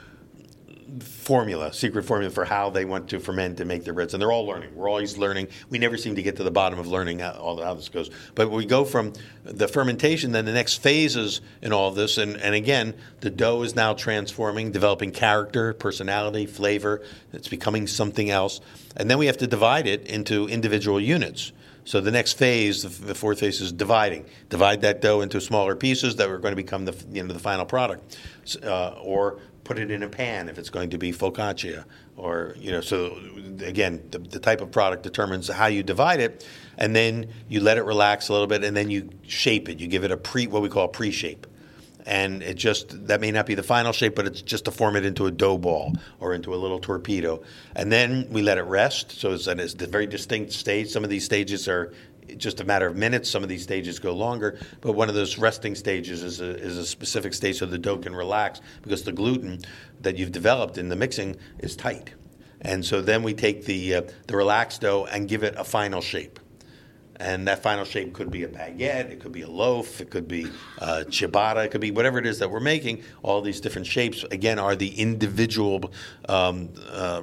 formula, 0.99 1.71
secret 1.73 2.03
formula 2.03 2.31
for 2.31 2.43
how 2.43 2.69
they 2.69 2.83
want 2.83 3.09
to 3.09 3.19
ferment 3.19 3.59
and 3.59 3.67
make 3.67 3.83
their 3.83 3.93
breads, 3.93 4.13
and 4.13 4.21
they're 4.21 4.31
all 4.31 4.45
learning. 4.45 4.75
We're 4.75 4.89
always 4.89 5.17
learning. 5.17 5.47
We 5.69 5.77
never 5.77 5.95
seem 5.97 6.15
to 6.15 6.21
get 6.21 6.35
to 6.37 6.43
the 6.43 6.51
bottom 6.51 6.79
of 6.79 6.87
learning 6.87 7.19
how, 7.19 7.31
all 7.31 7.61
how 7.61 7.73
this 7.73 7.89
goes. 7.89 8.09
But 8.35 8.51
we 8.51 8.65
go 8.65 8.83
from 8.83 9.13
the 9.43 9.67
fermentation, 9.67 10.31
then 10.31 10.45
the 10.45 10.51
next 10.51 10.77
phases 10.77 11.41
in 11.61 11.71
all 11.71 11.91
this, 11.91 12.17
and, 12.17 12.35
and 12.37 12.53
again, 12.53 12.93
the 13.21 13.29
dough 13.29 13.61
is 13.63 13.75
now 13.75 13.93
transforming, 13.93 14.71
developing 14.71 15.11
character, 15.11 15.73
personality, 15.73 16.45
flavor. 16.45 17.01
It's 17.31 17.47
becoming 17.47 17.87
something 17.87 18.29
else, 18.29 18.59
and 18.97 19.09
then 19.09 19.17
we 19.17 19.27
have 19.27 19.37
to 19.37 19.47
divide 19.47 19.87
it 19.87 20.05
into 20.07 20.47
individual 20.47 20.99
units. 20.99 21.53
So 21.83 21.99
the 21.99 22.11
next 22.11 22.33
phase, 22.33 22.83
the 22.83 23.15
fourth 23.15 23.39
phase, 23.39 23.59
is 23.59 23.71
dividing. 23.71 24.25
Divide 24.49 24.81
that 24.81 25.01
dough 25.01 25.21
into 25.21 25.41
smaller 25.41 25.75
pieces 25.75 26.15
that 26.17 26.29
are 26.29 26.37
going 26.37 26.51
to 26.51 26.55
become 26.55 26.85
the 26.85 26.95
you 27.11 27.23
know 27.23 27.33
the 27.33 27.39
final 27.39 27.65
product, 27.65 28.17
uh, 28.63 28.91
or 29.01 29.39
put 29.63 29.77
it 29.77 29.91
in 29.91 30.03
a 30.03 30.09
pan 30.09 30.49
if 30.49 30.57
it's 30.57 30.69
going 30.69 30.89
to 30.89 30.97
be 30.97 31.13
focaccia 31.13 31.85
or 32.17 32.55
you 32.57 32.71
know 32.71 32.81
so 32.81 33.17
again 33.63 34.01
the, 34.11 34.19
the, 34.19 34.39
type 34.39 34.59
of 34.59 34.71
product 34.71 35.03
determines 35.03 35.47
how 35.47 35.67
you 35.67 35.83
divide 35.83 36.19
it 36.19 36.45
and 36.77 36.95
then 36.95 37.27
you 37.47 37.59
let 37.59 37.77
it 37.77 37.83
relax 37.83 38.29
a 38.29 38.33
little 38.33 38.47
bit 38.47 38.63
and 38.63 38.75
then 38.75 38.89
you 38.89 39.09
shape 39.27 39.69
it. 39.69 39.79
You 39.79 39.87
give 39.87 40.03
it 40.03 40.11
a 40.11 40.17
pre 40.17 40.47
what 40.47 40.61
we 40.61 40.69
call 40.69 40.87
pre-shape. 40.87 41.47
And 42.07 42.41
it 42.41 42.55
just 42.55 43.07
that 43.07 43.21
may 43.21 43.29
not 43.29 43.45
be 43.45 43.53
the 43.53 43.63
final 43.63 43.93
shape 43.93 44.15
but 44.15 44.25
it's 44.25 44.41
just 44.41 44.65
to 44.65 44.71
form 44.71 44.95
it 44.95 45.05
into 45.05 45.27
a 45.27 45.31
dough 45.31 45.59
ball 45.59 45.93
or 46.19 46.33
into 46.33 46.55
a 46.55 46.57
little 46.57 46.79
torpedo. 46.79 47.43
And 47.75 47.91
then 47.91 48.27
we 48.31 48.41
let 48.41 48.57
it 48.57 48.63
rest 48.63 49.11
so 49.11 49.33
it's 49.33 49.47
at 49.47 49.59
a 49.59 49.87
very 49.87 50.07
distinct 50.07 50.53
stage. 50.53 50.89
Some 50.89 51.03
of 51.03 51.11
these 51.11 51.23
stages 51.23 51.67
are 51.67 51.93
just 52.37 52.59
a 52.59 52.63
matter 52.63 52.87
of 52.87 52.95
minutes. 52.95 53.29
Some 53.29 53.43
of 53.43 53.49
these 53.49 53.63
stages 53.63 53.99
go 53.99 54.13
longer, 54.13 54.57
but 54.81 54.93
one 54.93 55.09
of 55.09 55.15
those 55.15 55.37
resting 55.37 55.75
stages 55.75 56.23
is 56.23 56.41
a, 56.41 56.55
is 56.57 56.77
a 56.77 56.85
specific 56.85 57.33
stage 57.33 57.59
so 57.59 57.65
the 57.65 57.77
dough 57.77 57.97
can 57.97 58.15
relax 58.15 58.61
because 58.81 59.03
the 59.03 59.11
gluten 59.11 59.59
that 60.01 60.17
you've 60.17 60.31
developed 60.31 60.77
in 60.77 60.89
the 60.89 60.95
mixing 60.95 61.37
is 61.59 61.75
tight. 61.75 62.11
And 62.61 62.85
so 62.85 63.01
then 63.01 63.23
we 63.23 63.33
take 63.33 63.65
the, 63.65 63.95
uh, 63.95 64.01
the 64.27 64.35
relaxed 64.35 64.81
dough 64.81 65.07
and 65.11 65.27
give 65.27 65.43
it 65.43 65.55
a 65.57 65.63
final 65.63 66.01
shape. 66.01 66.39
And 67.15 67.47
that 67.47 67.61
final 67.61 67.85
shape 67.85 68.13
could 68.13 68.31
be 68.31 68.43
a 68.43 68.47
baguette, 68.47 69.11
it 69.11 69.19
could 69.19 69.31
be 69.31 69.43
a 69.43 69.49
loaf, 69.49 70.01
it 70.01 70.09
could 70.09 70.27
be 70.27 70.47
uh, 70.79 71.03
ciabatta, 71.07 71.65
it 71.65 71.71
could 71.71 71.81
be 71.81 71.91
whatever 71.91 72.17
it 72.17 72.25
is 72.25 72.39
that 72.39 72.49
we're 72.49 72.59
making. 72.59 73.03
All 73.21 73.41
these 73.41 73.61
different 73.61 73.85
shapes, 73.85 74.23
again, 74.31 74.57
are 74.57 74.75
the 74.75 74.99
individual 74.99 75.91
um, 76.27 76.69
uh, 76.89 77.21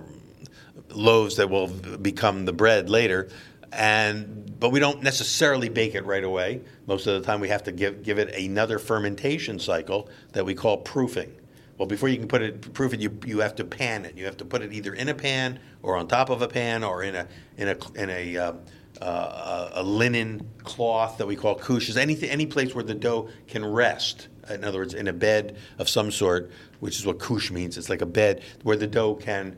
loaves 0.91 1.37
that 1.37 1.51
will 1.51 1.67
become 1.67 2.45
the 2.45 2.53
bread 2.53 2.89
later 2.89 3.29
and 3.73 4.59
but 4.59 4.71
we 4.71 4.81
don't 4.81 5.03
necessarily 5.03 5.69
bake 5.69 5.95
it 5.95 6.05
right 6.05 6.25
away. 6.25 6.63
Most 6.87 7.07
of 7.07 7.21
the 7.21 7.27
time, 7.27 7.41
we 7.41 7.49
have 7.49 7.65
to 7.65 7.73
give 7.73 8.03
give 8.03 8.19
it 8.19 8.35
another 8.35 8.79
fermentation 8.79 9.59
cycle 9.59 10.09
that 10.33 10.45
we 10.45 10.55
call 10.55 10.79
proofing. 10.79 11.35
Well, 11.77 11.87
before 11.87 12.09
you 12.09 12.19
can 12.19 12.29
put 12.29 12.43
it 12.43 12.73
proof 12.75 12.93
it, 12.93 13.01
you 13.01 13.17
you 13.25 13.39
have 13.41 13.55
to 13.57 13.65
pan 13.65 14.05
it. 14.05 14.17
You 14.17 14.25
have 14.25 14.37
to 14.39 14.45
put 14.45 14.63
it 14.63 14.73
either 14.73 14.95
in 14.95 15.09
a 15.09 15.15
pan 15.15 15.61
or 15.83 15.97
on 15.97 16.09
top 16.09 16.31
of 16.31 16.43
a 16.43 16.49
pan 16.49 16.83
or 16.83 17.03
in 17.03 17.15
a 17.15 17.29
in 17.57 17.69
a 17.69 17.77
in 17.95 18.11
a 18.11 18.37
uh, 18.37 18.53
uh, 19.01 19.71
a 19.75 19.83
linen 19.83 20.49
cloth 20.65 21.19
that 21.19 21.27
we 21.27 21.37
call 21.37 21.57
couches. 21.57 21.97
Anything, 21.97 22.31
any 22.31 22.47
place 22.47 22.75
where 22.75 22.85
the 22.85 22.95
dough 22.95 23.29
can 23.47 23.65
rest. 23.65 24.29
In 24.51 24.65
other 24.65 24.79
words, 24.79 24.95
in 24.95 25.09
a 25.09 25.13
bed 25.13 25.59
of 25.79 25.89
some 25.89 26.11
sort, 26.11 26.51
which 26.81 26.99
is 26.99 27.07
what 27.07 27.19
couche 27.19 27.51
means. 27.51 27.77
It's 27.77 27.91
like 27.91 28.01
a 28.01 28.07
bed 28.07 28.43
where 28.63 28.77
the 28.77 28.87
dough 28.87 29.15
can 29.15 29.57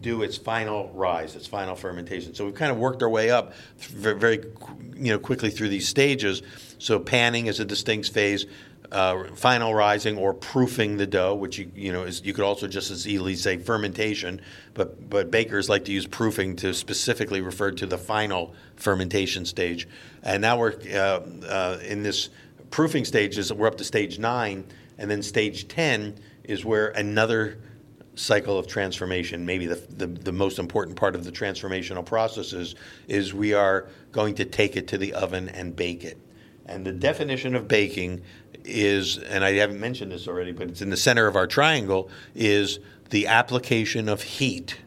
do 0.00 0.22
its 0.22 0.36
final 0.36 0.90
rise, 0.94 1.36
its 1.36 1.46
final 1.46 1.74
fermentation. 1.74 2.34
So 2.34 2.44
we've 2.44 2.54
kind 2.54 2.72
of 2.72 2.78
worked 2.78 3.02
our 3.02 3.10
way 3.10 3.30
up 3.30 3.52
very, 3.78 4.44
you 4.94 5.12
know, 5.12 5.18
quickly 5.18 5.50
through 5.50 5.68
these 5.68 5.88
stages. 5.88 6.42
So 6.78 6.98
panning 6.98 7.46
is 7.46 7.60
a 7.60 7.64
distinct 7.64 8.10
phase. 8.10 8.46
Uh, 8.90 9.24
final 9.34 9.74
rising 9.74 10.18
or 10.18 10.34
proofing 10.34 10.98
the 10.98 11.06
dough, 11.06 11.34
which 11.34 11.56
you 11.58 11.70
you 11.74 11.90
know 11.90 12.02
is 12.02 12.22
you 12.26 12.34
could 12.34 12.44
also 12.44 12.68
just 12.68 12.90
as 12.90 13.08
easily 13.08 13.34
say 13.34 13.56
fermentation, 13.56 14.38
but 14.74 15.08
but 15.08 15.30
bakers 15.30 15.70
like 15.70 15.86
to 15.86 15.92
use 15.92 16.06
proofing 16.06 16.54
to 16.56 16.74
specifically 16.74 17.40
refer 17.40 17.70
to 17.70 17.86
the 17.86 17.96
final 17.96 18.52
fermentation 18.76 19.46
stage. 19.46 19.88
And 20.22 20.42
now 20.42 20.58
we're 20.58 20.74
uh, 20.92 21.20
uh, 21.46 21.78
in 21.82 22.02
this 22.02 22.28
proofing 22.70 23.06
stages. 23.06 23.50
We're 23.50 23.68
up 23.68 23.78
to 23.78 23.84
stage 23.84 24.18
nine, 24.18 24.64
and 24.98 25.10
then 25.10 25.22
stage 25.22 25.68
ten 25.68 26.18
is 26.44 26.62
where 26.62 26.88
another 26.88 27.56
cycle 28.14 28.58
of 28.58 28.66
transformation, 28.66 29.46
maybe 29.46 29.66
the, 29.66 29.76
the, 29.96 30.06
the, 30.06 30.32
most 30.32 30.58
important 30.58 30.96
part 30.96 31.14
of 31.14 31.24
the 31.24 31.32
transformational 31.32 32.04
processes, 32.04 32.74
is 33.08 33.32
we 33.32 33.54
are 33.54 33.88
going 34.12 34.34
to 34.34 34.44
take 34.44 34.76
it 34.76 34.88
to 34.88 34.98
the 34.98 35.14
oven 35.14 35.48
and 35.48 35.74
bake 35.74 36.04
it. 36.04 36.18
And 36.66 36.84
the 36.84 36.92
definition 36.92 37.54
of 37.54 37.66
baking 37.68 38.22
is, 38.64 39.18
and 39.18 39.44
I 39.44 39.52
haven't 39.54 39.80
mentioned 39.80 40.12
this 40.12 40.28
already, 40.28 40.52
but 40.52 40.68
it's 40.68 40.82
in 40.82 40.90
the 40.90 40.96
center 40.96 41.26
of 41.26 41.36
our 41.36 41.46
triangle, 41.46 42.10
is 42.34 42.78
the 43.10 43.26
application 43.26 44.08
of 44.08 44.22
heat 44.22 44.78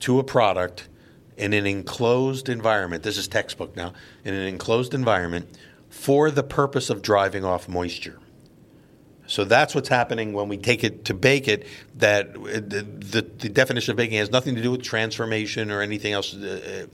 to 0.00 0.18
a 0.18 0.24
product 0.24 0.88
in 1.36 1.52
an 1.52 1.66
enclosed 1.66 2.48
environment. 2.48 3.02
This 3.02 3.18
is 3.18 3.28
textbook 3.28 3.76
now, 3.76 3.92
in 4.24 4.34
an 4.34 4.46
enclosed 4.46 4.94
environment 4.94 5.48
for 5.88 6.30
the 6.30 6.42
purpose 6.42 6.90
of 6.90 7.02
driving 7.02 7.44
off 7.44 7.68
moisture. 7.68 8.18
So 9.32 9.44
that's 9.44 9.74
what's 9.74 9.88
happening 9.88 10.34
when 10.34 10.48
we 10.48 10.58
take 10.58 10.84
it 10.84 11.06
to 11.06 11.14
bake 11.14 11.48
it. 11.48 11.66
That 11.96 12.34
the, 12.34 12.82
the, 12.82 13.22
the 13.22 13.48
definition 13.48 13.92
of 13.92 13.96
baking 13.96 14.18
has 14.18 14.30
nothing 14.30 14.56
to 14.56 14.62
do 14.62 14.70
with 14.70 14.82
transformation 14.82 15.70
or 15.70 15.80
anything 15.80 16.12
else. 16.12 16.34
Uh, 16.34 16.86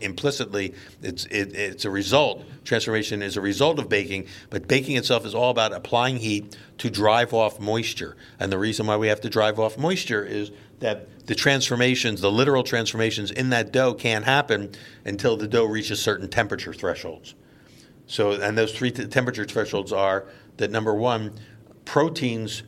implicitly, 0.00 0.72
it's 1.02 1.26
it, 1.26 1.54
it's 1.54 1.84
a 1.84 1.90
result. 1.90 2.42
Transformation 2.64 3.20
is 3.20 3.36
a 3.36 3.42
result 3.42 3.78
of 3.78 3.90
baking, 3.90 4.28
but 4.48 4.66
baking 4.66 4.96
itself 4.96 5.26
is 5.26 5.34
all 5.34 5.50
about 5.50 5.74
applying 5.74 6.16
heat 6.16 6.56
to 6.78 6.88
drive 6.88 7.34
off 7.34 7.60
moisture. 7.60 8.16
And 8.40 8.50
the 8.50 8.58
reason 8.58 8.86
why 8.86 8.96
we 8.96 9.08
have 9.08 9.20
to 9.20 9.28
drive 9.28 9.60
off 9.60 9.76
moisture 9.76 10.24
is 10.24 10.52
that 10.80 11.26
the 11.26 11.34
transformations, 11.34 12.22
the 12.22 12.32
literal 12.32 12.62
transformations 12.62 13.30
in 13.30 13.50
that 13.50 13.72
dough, 13.72 13.92
can't 13.92 14.24
happen 14.24 14.72
until 15.04 15.36
the 15.36 15.46
dough 15.46 15.66
reaches 15.66 16.00
certain 16.00 16.30
temperature 16.30 16.72
thresholds. 16.72 17.34
So, 18.06 18.32
and 18.32 18.56
those 18.56 18.72
three 18.72 18.90
t- 18.90 19.06
temperature 19.06 19.44
thresholds 19.44 19.92
are 19.92 20.26
that 20.56 20.70
number 20.70 20.94
one 20.94 21.32
proteins, 21.84 22.62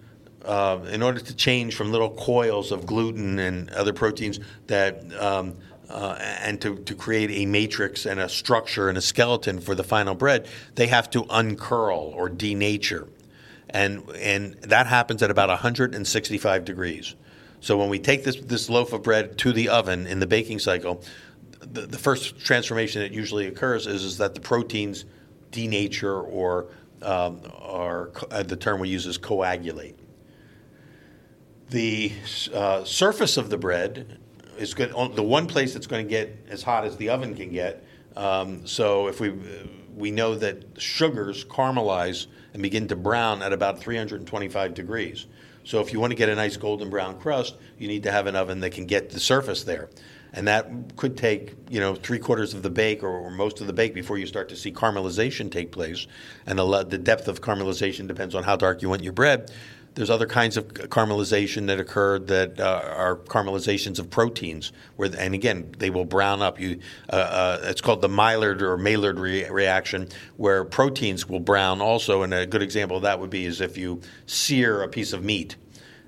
uh, 0.44 0.78
in 0.90 1.02
order 1.02 1.20
to 1.20 1.34
change 1.34 1.74
from 1.74 1.92
little 1.92 2.10
coils 2.10 2.72
of 2.72 2.86
gluten 2.86 3.38
and 3.38 3.70
other 3.70 3.92
proteins 3.92 4.38
that 4.66 5.12
um, 5.20 5.56
uh, 5.88 6.16
and 6.20 6.60
to, 6.60 6.76
to 6.78 6.94
create 6.94 7.30
a 7.30 7.46
matrix 7.46 8.06
and 8.06 8.18
a 8.18 8.28
structure 8.28 8.88
and 8.88 8.98
a 8.98 9.00
skeleton 9.00 9.60
for 9.60 9.74
the 9.74 9.84
final 9.84 10.14
bread, 10.14 10.48
they 10.74 10.88
have 10.88 11.08
to 11.10 11.24
uncurl 11.30 12.12
or 12.16 12.28
denature. 12.28 13.08
And, 13.70 14.08
and 14.16 14.54
that 14.62 14.86
happens 14.86 15.22
at 15.22 15.30
about 15.30 15.48
165 15.48 16.64
degrees. 16.64 17.14
So 17.60 17.76
when 17.76 17.88
we 17.88 17.98
take 17.98 18.24
this, 18.24 18.36
this 18.36 18.68
loaf 18.68 18.92
of 18.92 19.02
bread 19.02 19.38
to 19.38 19.52
the 19.52 19.68
oven 19.68 20.06
in 20.06 20.20
the 20.20 20.26
baking 20.26 20.60
cycle, 20.60 21.02
the, 21.60 21.82
the 21.82 21.98
first 21.98 22.38
transformation 22.38 23.02
that 23.02 23.12
usually 23.12 23.46
occurs 23.46 23.86
is, 23.86 24.04
is 24.04 24.18
that 24.18 24.34
the 24.34 24.40
proteins 24.40 25.04
denature 25.50 26.24
or 26.28 26.66
um, 27.02 27.40
are 27.60 28.10
uh, 28.30 28.42
the 28.42 28.56
term 28.56 28.80
we 28.80 28.88
use 28.88 29.06
is 29.06 29.18
coagulate. 29.18 29.98
The 31.70 32.12
uh, 32.54 32.84
surface 32.84 33.36
of 33.36 33.50
the 33.50 33.58
bread 33.58 34.18
is 34.58 34.74
good. 34.74 34.90
The 35.14 35.22
one 35.22 35.46
place 35.46 35.74
that's 35.74 35.86
going 35.86 36.06
to 36.06 36.08
get 36.08 36.46
as 36.48 36.62
hot 36.62 36.84
as 36.84 36.96
the 36.96 37.10
oven 37.10 37.34
can 37.34 37.50
get. 37.50 37.84
Um, 38.16 38.66
so 38.66 39.08
if 39.08 39.20
we 39.20 39.34
we 39.94 40.10
know 40.10 40.34
that 40.34 40.80
sugars 40.80 41.44
caramelize 41.44 42.26
and 42.52 42.62
begin 42.62 42.86
to 42.88 42.96
brown 42.96 43.42
at 43.42 43.52
about 43.52 43.80
325 43.80 44.74
degrees. 44.74 45.26
So 45.64 45.80
if 45.80 45.92
you 45.92 45.98
want 45.98 46.12
to 46.12 46.16
get 46.16 46.28
a 46.28 46.34
nice 46.34 46.56
golden 46.56 46.90
brown 46.90 47.18
crust, 47.18 47.56
you 47.78 47.88
need 47.88 48.04
to 48.04 48.12
have 48.12 48.26
an 48.26 48.36
oven 48.36 48.60
that 48.60 48.70
can 48.70 48.86
get 48.86 49.10
the 49.10 49.18
surface 49.18 49.64
there 49.64 49.88
and 50.36 50.46
that 50.46 50.70
could 50.96 51.16
take 51.16 51.54
you 51.70 51.80
know 51.80 51.94
three 51.94 52.18
quarters 52.18 52.54
of 52.54 52.62
the 52.62 52.70
bake 52.70 53.02
or, 53.02 53.08
or, 53.08 53.30
most 53.30 53.60
of 53.60 53.66
the 53.66 53.72
bake 53.72 53.94
before 53.94 54.18
you 54.18 54.26
start 54.26 54.48
to 54.50 54.56
see 54.56 54.70
caramelization 54.70 55.50
take 55.50 55.72
place. 55.72 56.06
And 56.46 56.58
the, 56.58 56.84
the 56.84 56.98
depth 56.98 57.26
of 57.26 57.40
caramelization 57.40 58.06
depends 58.06 58.34
on 58.34 58.44
how 58.44 58.56
dark 58.56 58.82
you 58.82 58.90
want 58.90 59.02
your 59.02 59.14
bread. 59.14 59.50
There's 59.94 60.10
other 60.10 60.26
kinds 60.26 60.58
of 60.58 60.68
caramelization 60.68 61.68
that 61.68 61.80
occur 61.80 62.18
that 62.18 62.60
uh, 62.60 62.82
are 62.94 63.16
caramelizations 63.16 63.98
of 63.98 64.10
proteins, 64.10 64.72
where 64.96 65.10
and 65.18 65.34
again 65.34 65.74
they 65.78 65.88
will 65.88 66.04
brown 66.04 66.42
up. 66.42 66.60
You, 66.60 66.80
uh, 67.10 67.16
uh, 67.16 67.58
it's 67.62 67.80
called 67.80 68.02
the 68.02 68.08
Maillard 68.08 68.60
or 68.60 68.76
Maillard 68.76 69.18
re- 69.18 69.48
reaction, 69.48 70.08
where 70.36 70.64
proteins 70.64 71.26
will 71.26 71.40
brown 71.40 71.80
also. 71.80 72.22
And 72.22 72.34
a 72.34 72.44
good 72.46 72.62
example 72.62 72.98
of 72.98 73.04
that 73.04 73.20
would 73.20 73.30
be 73.30 73.46
is 73.46 73.62
if 73.62 73.78
you 73.78 74.02
sear 74.26 74.82
a 74.82 74.88
piece 74.88 75.14
of 75.14 75.24
meat 75.24 75.56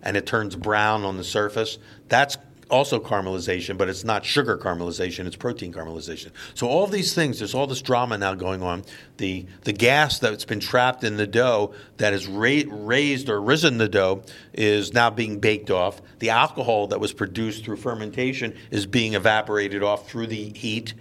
and 0.02 0.16
it 0.16 0.26
turns 0.26 0.54
brown 0.54 1.04
on 1.04 1.16
the 1.16 1.24
surface. 1.24 1.78
That's 2.08 2.36
also 2.70 3.00
caramelization, 3.00 3.76
but 3.78 3.88
it's 3.88 4.04
not 4.04 4.24
sugar 4.24 4.56
caramelization, 4.56 5.26
it's 5.26 5.36
protein 5.36 5.72
caramelization. 5.72 6.30
So 6.54 6.68
all 6.68 6.86
these 6.86 7.14
things, 7.14 7.38
there's 7.38 7.54
all 7.54 7.66
this 7.66 7.82
drama 7.82 8.18
now 8.18 8.34
going 8.34 8.62
on. 8.62 8.84
The 9.16 9.46
the 9.64 9.72
gas 9.72 10.18
that's 10.18 10.44
been 10.44 10.60
trapped 10.60 11.04
in 11.04 11.16
the 11.16 11.26
dough 11.26 11.74
that 11.96 12.12
has 12.12 12.26
ra- 12.26 12.62
raised 12.68 13.28
or 13.28 13.40
risen 13.40 13.78
the 13.78 13.88
dough 13.88 14.22
is 14.52 14.92
now 14.92 15.10
being 15.10 15.38
baked 15.38 15.70
off. 15.70 16.00
The 16.18 16.30
alcohol 16.30 16.88
that 16.88 17.00
was 17.00 17.12
produced 17.12 17.64
through 17.64 17.76
fermentation 17.76 18.54
is 18.70 18.86
being 18.86 19.14
evaporated 19.14 19.82
off 19.82 20.08
through 20.08 20.28
the 20.28 20.52
heat. 20.54 20.94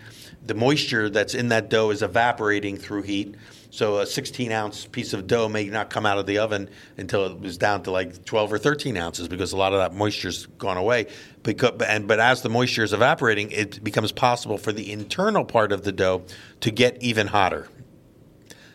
the 0.45 0.53
moisture 0.53 1.09
that's 1.09 1.33
in 1.33 1.49
that 1.49 1.69
dough 1.69 1.89
is 1.89 2.01
evaporating 2.01 2.77
through 2.77 3.03
heat. 3.03 3.35
So 3.77 3.99
a 3.99 4.07
16 4.07 4.51
ounce 4.51 4.87
piece 4.87 5.13
of 5.13 5.27
dough 5.27 5.47
may 5.47 5.65
not 5.65 5.91
come 5.91 6.03
out 6.03 6.17
of 6.17 6.25
the 6.25 6.39
oven 6.39 6.67
until 6.97 7.27
it 7.27 7.39
was 7.39 7.59
down 7.59 7.83
to 7.83 7.91
like 7.91 8.25
12 8.25 8.53
or 8.53 8.57
13 8.57 8.97
ounces 8.97 9.27
because 9.27 9.53
a 9.53 9.57
lot 9.57 9.71
of 9.71 9.77
that 9.77 9.93
moisture's 9.93 10.47
gone 10.57 10.77
away. 10.77 11.05
Because, 11.43 11.79
and, 11.87 12.07
but 12.07 12.19
as 12.19 12.41
the 12.41 12.49
moisture 12.49 12.83
is 12.83 12.91
evaporating, 12.91 13.51
it 13.51 13.83
becomes 13.83 14.11
possible 14.11 14.57
for 14.57 14.73
the 14.73 14.91
internal 14.91 15.45
part 15.45 15.71
of 15.71 15.83
the 15.83 15.91
dough 15.91 16.23
to 16.61 16.71
get 16.71 17.03
even 17.03 17.27
hotter. 17.27 17.67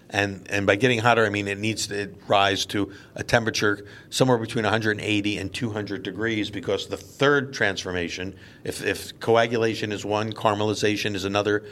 And, 0.08 0.46
and 0.48 0.68
by 0.68 0.76
getting 0.76 1.00
hotter, 1.00 1.26
I 1.26 1.30
mean 1.30 1.48
it 1.48 1.58
needs 1.58 1.88
to 1.88 2.14
rise 2.28 2.64
to 2.66 2.92
a 3.16 3.24
temperature 3.24 3.84
somewhere 4.08 4.38
between 4.38 4.62
180 4.62 5.38
and 5.38 5.52
200 5.52 6.04
degrees 6.04 6.48
because 6.48 6.86
the 6.86 6.96
third 6.96 7.52
transformation, 7.52 8.36
if, 8.62 8.84
if 8.84 9.18
coagulation 9.18 9.90
is 9.90 10.04
one, 10.04 10.32
caramelization 10.32 11.16
is 11.16 11.24
another 11.24 11.64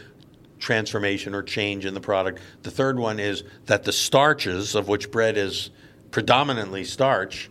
transformation 0.61 1.35
or 1.35 1.43
change 1.43 1.87
in 1.87 1.95
the 1.95 2.01
product. 2.01 2.41
The 2.63 2.71
third 2.71 2.99
one 2.99 3.19
is 3.19 3.43
that 3.67 3.83
the 3.83 3.93
starches, 3.93 4.75
of 4.75 4.87
which 4.89 5.11
bread 5.11 5.37
is 5.37 5.71
predominantly 6.11 6.85
starch, 6.85 7.51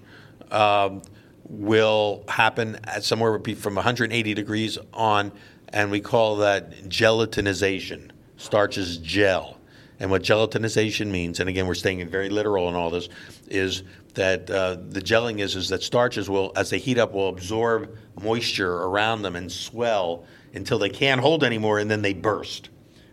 um, 0.51 1.01
will 1.43 2.23
happen 2.27 2.79
at 2.85 3.03
somewhere 3.03 3.39
from 3.55 3.75
180 3.75 4.33
degrees 4.33 4.77
on, 4.93 5.31
and 5.69 5.91
we 5.91 5.99
call 5.99 6.37
that 6.37 6.71
gelatinization. 6.87 8.11
Starches 8.37 8.97
gel. 8.97 9.57
And 9.99 10.09
what 10.09 10.21
gelatinization 10.21 11.07
means, 11.07 11.41
and 11.41 11.49
again, 11.49 11.67
we're 11.67 11.73
staying 11.73 12.07
very 12.07 12.29
literal 12.29 12.69
in 12.69 12.75
all 12.75 12.89
this, 12.89 13.09
is 13.47 13.83
that 14.13 14.49
uh, 14.49 14.77
the 14.89 15.01
gelling 15.01 15.39
is 15.39 15.55
is 15.55 15.69
that 15.69 15.83
starches 15.83 16.29
will, 16.29 16.53
as 16.55 16.69
they 16.69 16.79
heat 16.79 16.97
up, 16.97 17.13
will 17.13 17.29
absorb 17.29 17.97
moisture 18.21 18.77
around 18.83 19.23
them 19.23 19.35
and 19.35 19.51
swell 19.51 20.23
until 20.53 20.79
they 20.79 20.89
can't 20.89 21.19
hold 21.19 21.43
anymore, 21.43 21.79
and 21.79 21.91
then 21.91 22.01
they 22.01 22.13
burst, 22.13 22.69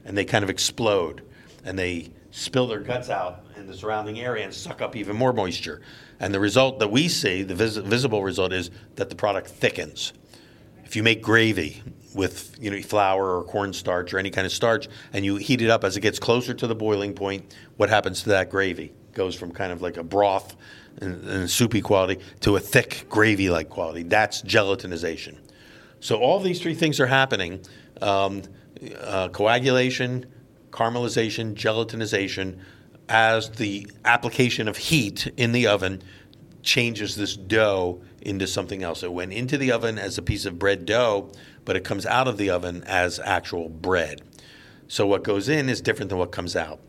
and 0.07 0.16
they 0.16 0.25
kind 0.25 0.42
of 0.42 0.49
explode, 0.49 1.23
and 1.64 1.79
they 1.79 2.11
spill 2.31 2.66
their 2.66 2.81
guts 2.81 3.11
out 3.11 3.45
in 3.57 3.66
the 3.66 3.75
surrounding 3.75 4.21
area 4.21 4.45
and 4.45 4.55
suck 4.55 4.81
up 4.81 4.97
even 4.97 5.16
more 5.16 5.33
moisture. 5.33 5.83
And 6.21 6.33
the 6.33 6.40
result 6.40 6.79
that 6.79 6.90
we 6.90 7.09
see, 7.09 7.42
the 7.42 7.55
vis- 7.55 7.77
visible 7.77 8.23
result, 8.23 8.53
is 8.53 8.71
that 8.95 9.11
the 9.11 9.16
product 9.16 9.49
thickens. 9.49 10.14
If 10.85 10.97
you 10.97 11.03
make 11.03 11.21
gravy, 11.21 11.83
with 12.16 12.57
you 12.61 12.71
know 12.71 12.81
flour 12.81 13.37
or 13.37 13.45
cornstarch 13.45 14.12
or 14.12 14.19
any 14.19 14.31
kind 14.31 14.47
of 14.47 14.53
starch, 14.53 14.88
and 15.12 15.25
you 15.25 15.37
heat 15.37 15.62
it 15.62 15.71
up 15.71 15.85
as 15.85 15.97
it 15.97 16.01
gets 16.01 16.19
closer 16.19 16.55
to 16.55 16.66
the 16.66 16.75
boiling 16.75 17.12
point, 17.12 17.55
what 17.77 17.88
happens 17.88 18.23
to 18.23 18.31
that 18.31 18.51
gravy? 18.51 18.92
Goes 19.12 19.35
from 19.35 19.53
kind 19.53 19.71
of 19.71 19.83
like 19.83 19.99
a 19.99 20.03
broth 20.03 20.57
and, 21.01 21.23
and 21.29 21.51
soupy 21.51 21.81
quality 21.81 22.21
to 22.40 22.57
a 22.57 22.61
thick 22.61 23.07
gravy-like 23.09 23.69
quality. 23.69 24.03
That's 24.03 24.42
gelatinization. 24.42 25.37
So 26.01 26.16
all 26.16 26.40
these 26.40 26.61
three 26.61 26.75
things 26.75 26.99
are 26.99 27.07
happening: 27.07 27.61
um, 28.01 28.42
uh, 29.01 29.29
coagulation, 29.29 30.27
caramelization, 30.71 31.55
gelatinization, 31.55 32.59
as 33.09 33.51
the 33.51 33.87
application 34.05 34.69
of 34.69 34.77
heat 34.77 35.33
in 35.37 35.53
the 35.53 35.67
oven 35.67 36.03
changes 36.62 37.15
this 37.15 37.37
dough 37.37 38.03
into 38.21 38.47
something 38.47 38.83
else. 38.83 39.03
It 39.03 39.12
went 39.12 39.33
into 39.33 39.57
the 39.57 39.71
oven 39.73 39.99
as 39.99 40.19
a 40.19 40.23
piece 40.23 40.45
of 40.45 40.59
bread 40.59 40.85
dough, 40.85 41.31
but 41.65 41.77
it 41.77 41.85
comes 41.85 42.05
out 42.05 42.27
of 42.27 42.37
the 42.37 42.51
oven 42.51 42.83
as 42.85 43.21
actual 43.21 43.69
bread. 43.69 44.23
So 44.89 45.07
what 45.07 45.25
goes 45.25 45.49
in 45.49 45.69
is 45.69 45.81
different 45.81 46.11
than 46.11 46.19
what 46.19 46.33
comes 46.33 46.57
out. 46.57 46.81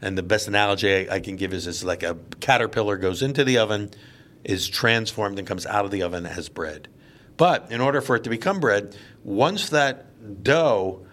And 0.00 0.16
the 0.16 0.22
best 0.22 0.48
analogy 0.48 1.10
I, 1.10 1.20
can 1.20 1.36
give 1.36 1.52
is, 1.52 1.66
it's 1.66 1.84
like 1.84 2.02
a 2.02 2.16
caterpillar 2.40 2.96
goes 2.96 3.22
into 3.22 3.44
the 3.44 3.58
oven, 3.58 3.90
is 4.44 4.68
transformed, 4.68 5.38
and 5.38 5.48
comes 5.48 5.66
out 5.66 5.84
of 5.84 5.90
the 5.90 6.02
oven 6.02 6.26
as 6.26 6.48
bread. 6.48 6.88
But 7.36 7.70
in 7.70 7.80
order 7.80 8.00
for 8.00 8.16
it 8.16 8.24
to 8.24 8.30
become 8.30 8.60
bread, 8.60 8.96
once 9.24 9.68
that 9.70 10.42
dough 10.42 11.05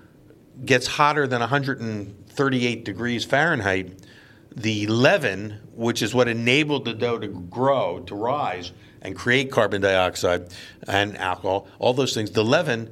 gets 0.66 0.88
hotter 0.88 1.28
than 1.28 1.40
138 1.40 2.86
degrees 2.86 3.26
Fahrenheit, 3.26 4.00
the 4.56 4.88
leaven, 4.88 5.60
which 5.74 6.02
is 6.02 6.14
what 6.14 6.28
enabled 6.28 6.86
the 6.86 6.94
dough 6.94 7.20
to 7.20 7.28
grow, 7.28 8.00
to 8.02 8.16
rise, 8.16 8.72
and 9.02 9.16
create 9.16 9.52
carbon 9.52 9.82
dioxide 9.82 10.48
and 10.88 11.18
alcohol, 11.18 11.68
all 11.78 11.94
those 11.94 12.14
things, 12.14 12.32
the 12.32 12.44
leaven 12.44 12.90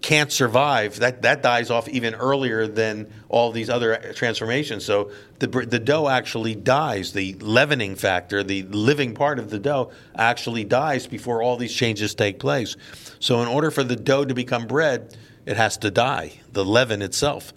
can't 0.00 0.32
survive. 0.32 0.98
That 1.00 1.22
that 1.22 1.42
dies 1.42 1.70
off 1.70 1.88
even 1.88 2.14
earlier 2.14 2.66
than 2.66 3.12
all 3.28 3.52
these 3.52 3.68
other 3.68 4.12
transformations. 4.14 4.84
So 4.84 5.10
the 5.38 5.46
the 5.46 5.78
dough 5.78 6.08
actually 6.08 6.54
dies. 6.54 7.12
The 7.12 7.34
leavening 7.34 7.96
factor, 7.96 8.42
the 8.42 8.62
living 8.62 9.14
part 9.14 9.38
of 9.38 9.50
the 9.50 9.58
dough, 9.58 9.92
actually 10.16 10.64
dies 10.64 11.06
before 11.06 11.42
all 11.42 11.56
these 11.56 11.74
changes 11.74 12.14
take 12.14 12.38
place. 12.38 12.76
So 13.18 13.42
in 13.42 13.48
order 13.48 13.70
for 13.70 13.84
the 13.84 13.96
dough 13.96 14.24
to 14.24 14.34
become 14.34 14.66
bread, 14.66 15.16
it 15.46 15.56
has 15.56 15.76
to 15.78 15.90
die. 15.90 16.40
The 16.52 16.64
leaven 16.64 17.02
itself, 17.02 17.52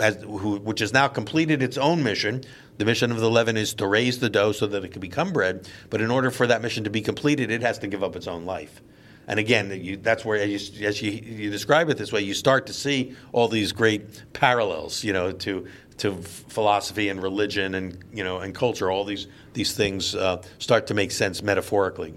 has, 0.00 0.24
which 0.24 0.80
has 0.80 0.92
now 0.92 1.08
completed 1.08 1.62
its 1.62 1.78
own 1.78 2.02
mission. 2.02 2.44
The 2.78 2.84
mission 2.84 3.10
of 3.10 3.18
the 3.18 3.30
leaven 3.30 3.56
is 3.56 3.74
to 3.74 3.86
raise 3.86 4.18
the 4.18 4.30
dough 4.30 4.52
so 4.52 4.66
that 4.66 4.84
it 4.84 4.92
can 4.92 5.00
become 5.00 5.32
bread. 5.32 5.68
But 5.90 6.00
in 6.00 6.10
order 6.10 6.30
for 6.30 6.46
that 6.46 6.62
mission 6.62 6.84
to 6.84 6.90
be 6.90 7.00
completed, 7.00 7.50
it 7.50 7.62
has 7.62 7.78
to 7.80 7.86
give 7.86 8.02
up 8.02 8.16
its 8.16 8.26
own 8.26 8.44
life. 8.44 8.80
And 9.26 9.38
again, 9.38 9.70
you, 9.84 9.98
that's 9.98 10.24
where, 10.24 10.38
as, 10.38 10.70
you, 10.70 10.86
as 10.86 11.02
you, 11.02 11.10
you, 11.10 11.50
describe 11.50 11.90
it 11.90 11.98
this 11.98 12.10
way, 12.10 12.22
you 12.22 12.32
start 12.32 12.66
to 12.68 12.72
see 12.72 13.14
all 13.32 13.46
these 13.46 13.72
great 13.72 14.32
parallels, 14.32 15.04
you 15.04 15.12
know, 15.12 15.32
to 15.32 15.66
to 15.98 16.14
philosophy 16.22 17.08
and 17.08 17.20
religion 17.20 17.74
and 17.74 17.98
you 18.12 18.24
know 18.24 18.38
and 18.38 18.54
culture. 18.54 18.90
All 18.90 19.04
these 19.04 19.26
these 19.52 19.74
things 19.74 20.14
uh, 20.14 20.42
start 20.58 20.86
to 20.86 20.94
make 20.94 21.10
sense 21.10 21.42
metaphorically. 21.42 22.14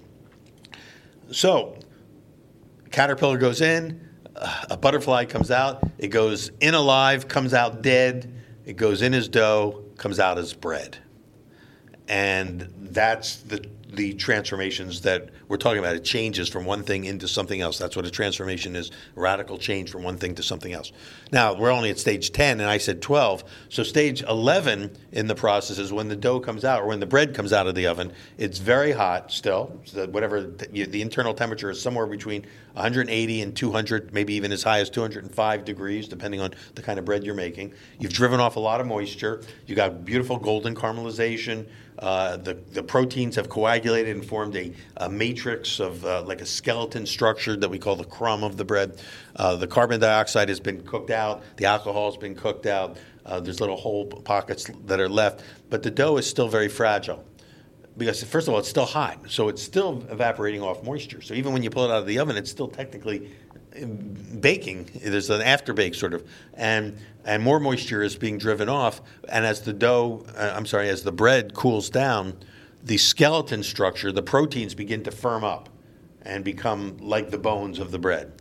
So, 1.32 1.78
caterpillar 2.92 3.38
goes 3.38 3.60
in, 3.60 4.08
a 4.36 4.78
butterfly 4.78 5.26
comes 5.26 5.52
out. 5.52 5.84
It 5.98 6.08
goes 6.08 6.52
in 6.60 6.74
alive, 6.74 7.28
comes 7.28 7.54
out 7.54 7.82
dead. 7.82 8.34
It 8.66 8.78
goes 8.78 9.02
in 9.02 9.14
as 9.14 9.28
dough, 9.28 9.84
comes 9.98 10.20
out 10.20 10.38
as 10.38 10.54
bread, 10.54 10.98
and 12.08 12.72
that's 12.78 13.38
the 13.38 13.66
the 13.92 14.14
transformations 14.14 15.02
that 15.02 15.30
we're 15.48 15.58
talking 15.58 15.80
about. 15.80 15.96
It 15.96 16.04
changes 16.04 16.48
from 16.50 16.66
one 16.66 16.84
thing 16.84 17.06
into 17.06 17.28
something 17.28 17.60
else. 17.62 17.78
That's 17.78 17.96
what 17.96 18.06
a 18.06 18.12
transformation 18.12 18.76
is 18.76 18.92
radical 19.16 19.58
change 19.58 19.92
from 19.92 20.04
one 20.04 20.18
thing 20.18 20.36
to 20.36 20.44
something 20.44 20.74
else. 20.74 20.92
Now, 21.32 21.54
we're 21.54 21.72
only 21.72 21.90
at 21.90 22.00
stage 22.00 22.32
10, 22.32 22.60
and 22.60 22.70
I 22.70 22.78
said 22.78 23.02
12. 23.02 23.44
So, 23.70 23.84
stage 23.84 24.24
11 24.24 24.96
in 25.12 25.28
the 25.28 25.36
process 25.36 25.78
is 25.78 25.92
when 25.92 26.08
the 26.08 26.16
dough 26.16 26.40
comes 26.40 26.64
out 26.64 26.82
or 26.82 26.88
when 26.88 27.00
the 27.00 27.06
bread 27.06 27.36
comes 27.36 27.52
out 27.52 27.68
of 27.68 27.76
the 27.76 27.88
oven. 27.88 28.14
It's 28.38 28.58
very 28.58 28.92
hot 28.92 29.32
still. 29.32 29.82
So 29.86 30.08
whatever 30.08 30.42
the, 30.42 30.86
the 30.86 31.02
internal 31.02 31.34
temperature 31.34 31.70
is 31.70 31.82
somewhere 31.82 32.08
between 32.08 32.46
180 32.74 33.42
and 33.42 33.56
200, 33.56 34.14
maybe 34.14 34.34
even 34.34 34.52
as 34.52 34.64
high 34.64 34.80
as 34.80 34.90
205 34.90 35.66
degrees, 35.66 36.08
depending 36.08 36.40
on 36.40 36.54
the 36.76 36.82
kind 36.82 36.98
of 37.00 37.06
bread 37.06 37.24
you're 37.26 37.36
making. 37.36 37.74
You've 38.00 38.14
driven 38.14 38.40
off 38.40 38.56
a 38.56 38.60
lot 38.60 38.80
of 38.80 38.88
moisture. 38.88 39.42
You've 39.66 39.76
got 39.76 40.06
beautiful 40.06 40.38
golden 40.38 40.76
caramelization. 40.76 41.68
Uh, 42.02 42.36
the, 42.38 42.56
the 42.72 42.82
proteins 42.82 43.36
have 43.36 43.48
coagulated 43.48 44.16
and 44.16 44.26
formed 44.26 44.56
a, 44.56 44.74
a 44.98 45.08
matrix 45.08 45.80
of 45.80 46.04
uh, 46.04 46.24
like 46.24 46.42
a 46.42 46.46
skeleton 46.46 47.06
structure 47.06 47.56
that 47.56 47.70
we 47.70 47.78
call 47.78 47.96
the 47.96 48.04
crumb 48.04 48.44
of 48.44 48.58
the 48.58 48.66
bread. 48.66 49.00
Uh, 49.36 49.56
the 49.56 49.68
carbon 49.68 50.00
dioxide 50.00 50.50
has 50.50 50.60
been 50.60 50.82
cooked 50.82 51.12
out, 51.12 51.44
the 51.58 51.66
alcohol 51.66 52.10
has 52.10 52.18
been 52.18 52.36
cooked 52.36 52.66
out. 52.66 52.98
Uh, 53.24 53.40
there's 53.40 53.62
little 53.62 53.78
hole 53.78 54.08
pockets 54.08 54.68
that 54.88 55.00
are 55.00 55.08
left, 55.08 55.44
but 55.70 55.84
the 55.84 55.92
dough 55.92 56.18
is 56.18 56.28
still 56.28 56.48
very 56.48 56.68
fragile 56.68 57.24
because 57.98 58.24
first 58.24 58.48
of 58.48 58.54
all, 58.54 58.60
it's 58.60 58.70
still 58.70 58.86
hot, 58.86 59.20
so 59.28 59.48
it's 59.48 59.62
still 59.62 60.04
evaporating 60.10 60.62
off 60.62 60.84
moisture. 60.84 61.22
So 61.22 61.34
even 61.34 61.54
when 61.54 61.62
you 61.62 61.70
pull 61.70 61.86
it 61.86 61.92
out 61.92 62.00
of 62.00 62.08
the 62.08 62.20
oven, 62.20 62.38
it's 62.38 62.50
still 62.50 62.68
technically 62.68 63.30
baking. 63.72 64.90
There's 65.04 65.30
an 65.30 65.42
afterbake 65.42 65.96
sort 65.96 66.14
of, 66.14 66.28
and 66.54 66.98
and 67.24 67.44
more 67.44 67.60
moisture 67.60 68.02
is 68.02 68.16
being 68.16 68.38
driven 68.38 68.70
off. 68.70 69.02
And 69.30 69.46
as 69.46 69.62
the 69.62 69.74
dough, 69.74 70.26
uh, 70.36 70.54
I'm 70.56 70.66
sorry, 70.66 70.90
as 70.90 71.04
the 71.04 71.12
bread 71.12 71.54
cools 71.54 71.90
down, 71.90 72.38
the 72.84 72.98
skeleton 72.98 73.64
structure, 73.64 74.12
the 74.12 74.24
proteins 74.24 74.74
begin 74.74 75.04
to 75.04 75.12
firm 75.12 75.44
up 75.44 75.70
and 76.24 76.44
become 76.44 76.98
like 76.98 77.32
the 77.32 77.38
bones 77.38 77.80
of 77.80 77.92
the 77.92 78.00
bread. 78.00 78.34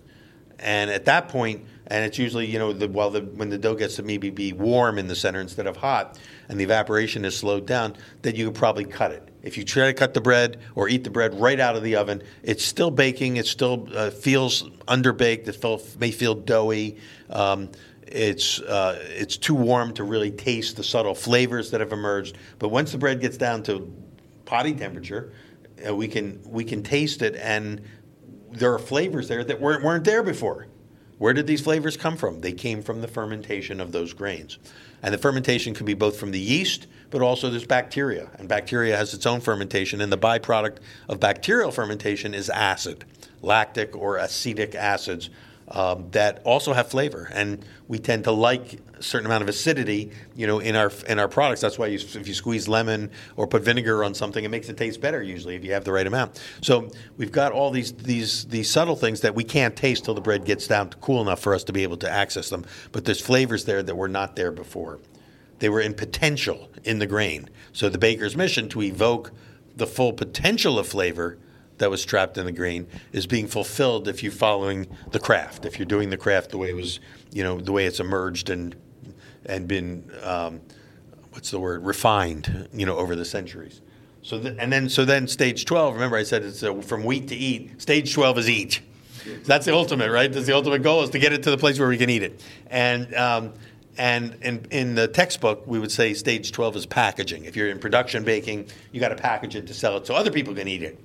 And 0.58 0.90
at 0.90 1.06
that 1.06 1.28
point, 1.28 1.64
and 1.86 2.04
it's 2.04 2.18
usually 2.18 2.46
you 2.46 2.58
know 2.58 2.72
the, 2.72 2.88
while 2.88 3.10
the 3.10 3.20
when 3.22 3.50
the 3.50 3.58
dough 3.58 3.74
gets 3.74 3.96
to 3.96 4.02
maybe 4.02 4.30
be 4.30 4.52
warm 4.52 4.98
in 4.98 5.08
the 5.08 5.16
center 5.16 5.40
instead 5.40 5.66
of 5.66 5.76
hot, 5.76 6.18
and 6.48 6.58
the 6.58 6.64
evaporation 6.64 7.24
is 7.24 7.36
slowed 7.36 7.66
down, 7.66 7.96
then 8.22 8.34
you 8.34 8.46
could 8.46 8.54
probably 8.54 8.84
cut 8.84 9.12
it. 9.12 9.29
If 9.42 9.56
you 9.56 9.64
try 9.64 9.86
to 9.86 9.94
cut 9.94 10.14
the 10.14 10.20
bread 10.20 10.60
or 10.74 10.88
eat 10.88 11.04
the 11.04 11.10
bread 11.10 11.38
right 11.40 11.58
out 11.58 11.76
of 11.76 11.82
the 11.82 11.96
oven, 11.96 12.22
it's 12.42 12.64
still 12.64 12.90
baking. 12.90 13.36
It 13.36 13.46
still 13.46 13.88
uh, 13.94 14.10
feels 14.10 14.68
underbaked. 14.88 15.48
It 15.48 15.56
feel, 15.56 15.80
may 15.98 16.10
feel 16.10 16.34
doughy. 16.34 16.98
Um, 17.30 17.70
it's 18.06 18.60
uh, 18.60 18.98
it's 19.08 19.36
too 19.36 19.54
warm 19.54 19.94
to 19.94 20.04
really 20.04 20.30
taste 20.30 20.76
the 20.76 20.82
subtle 20.82 21.14
flavors 21.14 21.70
that 21.70 21.80
have 21.80 21.92
emerged. 21.92 22.36
But 22.58 22.68
once 22.70 22.92
the 22.92 22.98
bread 22.98 23.20
gets 23.20 23.36
down 23.36 23.62
to 23.64 23.92
potty 24.44 24.74
temperature, 24.74 25.32
uh, 25.86 25.94
we 25.94 26.08
can 26.08 26.40
we 26.44 26.64
can 26.64 26.82
taste 26.82 27.22
it, 27.22 27.36
and 27.36 27.80
there 28.50 28.74
are 28.74 28.78
flavors 28.78 29.28
there 29.28 29.44
that 29.44 29.60
weren't 29.60 29.84
weren't 29.84 30.04
there 30.04 30.22
before. 30.22 30.66
Where 31.18 31.34
did 31.34 31.46
these 31.46 31.60
flavors 31.60 31.98
come 31.98 32.16
from? 32.16 32.40
They 32.40 32.52
came 32.52 32.82
from 32.82 33.02
the 33.02 33.06
fermentation 33.06 33.78
of 33.78 33.92
those 33.92 34.14
grains. 34.14 34.58
And 35.02 35.12
the 35.12 35.18
fermentation 35.18 35.74
can 35.74 35.84
be 35.84 35.92
both 35.92 36.18
from 36.18 36.30
the 36.30 36.40
yeast, 36.40 36.86
but 37.10 37.22
also 37.22 37.50
there's 37.50 37.66
bacteria. 37.66 38.30
And 38.38 38.48
bacteria 38.48 38.96
has 38.96 39.14
its 39.14 39.26
own 39.26 39.40
fermentation, 39.40 40.00
and 40.00 40.12
the 40.12 40.18
byproduct 40.18 40.78
of 41.08 41.20
bacterial 41.20 41.70
fermentation 41.70 42.34
is 42.34 42.48
acid, 42.50 43.04
lactic 43.42 43.96
or 43.96 44.16
acetic 44.16 44.74
acids. 44.74 45.30
um, 45.70 46.08
that 46.10 46.40
also 46.44 46.72
have 46.72 46.88
flavor, 46.88 47.30
and 47.32 47.64
we 47.86 47.98
tend 47.98 48.24
to 48.24 48.32
like 48.32 48.80
a 48.98 49.02
certain 49.02 49.26
amount 49.26 49.42
of 49.42 49.48
acidity, 49.48 50.10
you 50.34 50.46
know, 50.46 50.58
in 50.58 50.74
our 50.74 50.90
in 51.08 51.18
our 51.18 51.28
products. 51.28 51.60
That's 51.60 51.78
why 51.78 51.86
you, 51.86 51.98
if 51.98 52.26
you 52.26 52.34
squeeze 52.34 52.66
lemon 52.66 53.10
or 53.36 53.46
put 53.46 53.62
vinegar 53.62 54.02
on 54.02 54.14
something, 54.14 54.44
it 54.44 54.50
makes 54.50 54.68
it 54.68 54.76
taste 54.76 55.00
better 55.00 55.22
usually 55.22 55.54
if 55.54 55.64
you 55.64 55.72
have 55.72 55.84
the 55.84 55.92
right 55.92 56.06
amount. 56.06 56.42
So 56.60 56.90
we've 57.16 57.30
got 57.32 57.52
all 57.52 57.70
these 57.70 57.92
these 57.92 58.46
these 58.46 58.68
subtle 58.68 58.96
things 58.96 59.20
that 59.20 59.34
we 59.34 59.44
can't 59.44 59.76
taste 59.76 60.04
till 60.04 60.14
the 60.14 60.20
bread 60.20 60.44
gets 60.44 60.66
down 60.66 60.90
to 60.90 60.96
cool 60.96 61.22
enough 61.22 61.40
for 61.40 61.54
us 61.54 61.62
to 61.64 61.72
be 61.72 61.84
able 61.84 61.98
to 61.98 62.10
access 62.10 62.50
them. 62.50 62.64
But 62.90 63.04
there's 63.04 63.20
flavors 63.20 63.64
there 63.64 63.82
that 63.82 63.94
were 63.94 64.08
not 64.08 64.34
there 64.34 64.50
before. 64.50 64.98
They 65.60 65.68
were 65.68 65.80
in 65.80 65.94
potential 65.94 66.70
in 66.84 66.98
the 66.98 67.06
grain. 67.06 67.48
So 67.72 67.88
the 67.88 67.98
baker's 67.98 68.36
mission 68.36 68.68
to 68.70 68.82
evoke 68.82 69.30
the 69.76 69.86
full 69.86 70.12
potential 70.12 70.78
of 70.78 70.88
flavor 70.88 71.38
that 71.78 71.90
was 71.90 72.04
trapped 72.04 72.36
in 72.36 72.44
the 72.44 72.52
grain 72.52 72.86
is 73.12 73.26
being 73.26 73.46
fulfilled 73.46 74.08
if 74.08 74.22
you're 74.22 74.32
following 74.32 74.86
the 75.12 75.18
craft, 75.18 75.64
if 75.64 75.78
you're 75.78 75.86
doing 75.86 76.10
the 76.10 76.16
craft 76.16 76.50
the 76.50 76.58
way 76.58 76.70
it 76.70 76.76
was, 76.76 77.00
you 77.32 77.42
know, 77.42 77.58
the 77.58 77.72
way 77.72 77.86
it's 77.86 78.00
emerged 78.00 78.50
and 78.50 78.76
and 79.46 79.66
been 79.66 80.10
um, 80.22 80.60
what's 81.30 81.50
the 81.50 81.58
word 81.58 81.84
refined, 81.84 82.68
you 82.74 82.84
know, 82.84 82.96
over 82.96 83.16
the 83.16 83.24
centuries. 83.24 83.80
So 84.22 84.36
and 84.36 84.70
then 84.70 84.88
so 84.88 85.04
then 85.06 85.26
stage 85.26 85.64
twelve. 85.64 85.94
Remember, 85.94 86.16
I 86.16 86.24
said 86.24 86.42
it's 86.42 86.62
uh, 86.62 86.74
from 86.82 87.04
wheat 87.04 87.28
to 87.28 87.36
eat. 87.36 87.80
Stage 87.80 88.12
twelve 88.12 88.38
is 88.38 88.50
eat. 88.50 88.80
That's 89.44 89.66
the 89.66 89.74
ultimate, 89.74 90.10
right? 90.10 90.32
That's 90.32 90.46
the 90.46 90.54
ultimate 90.54 90.82
goal 90.82 91.02
is 91.02 91.10
to 91.10 91.18
get 91.18 91.32
it 91.32 91.42
to 91.42 91.50
the 91.50 91.58
place 91.58 91.78
where 91.78 91.88
we 91.88 91.98
can 91.98 92.10
eat 92.10 92.22
it. 92.22 92.42
And 92.68 93.14
um, 93.14 93.52
and 94.00 94.38
in, 94.40 94.66
in 94.70 94.94
the 94.94 95.06
textbook, 95.08 95.66
we 95.66 95.78
would 95.78 95.92
say 95.92 96.14
stage 96.14 96.52
12 96.52 96.76
is 96.76 96.86
packaging. 96.86 97.44
If 97.44 97.54
you're 97.54 97.68
in 97.68 97.78
production 97.78 98.24
baking, 98.24 98.68
you 98.92 98.98
got 98.98 99.10
to 99.10 99.14
package 99.14 99.56
it 99.56 99.66
to 99.66 99.74
sell 99.74 99.98
it 99.98 100.06
so 100.06 100.14
other 100.14 100.30
people 100.30 100.54
can 100.54 100.66
eat 100.68 100.82
it. 100.82 100.98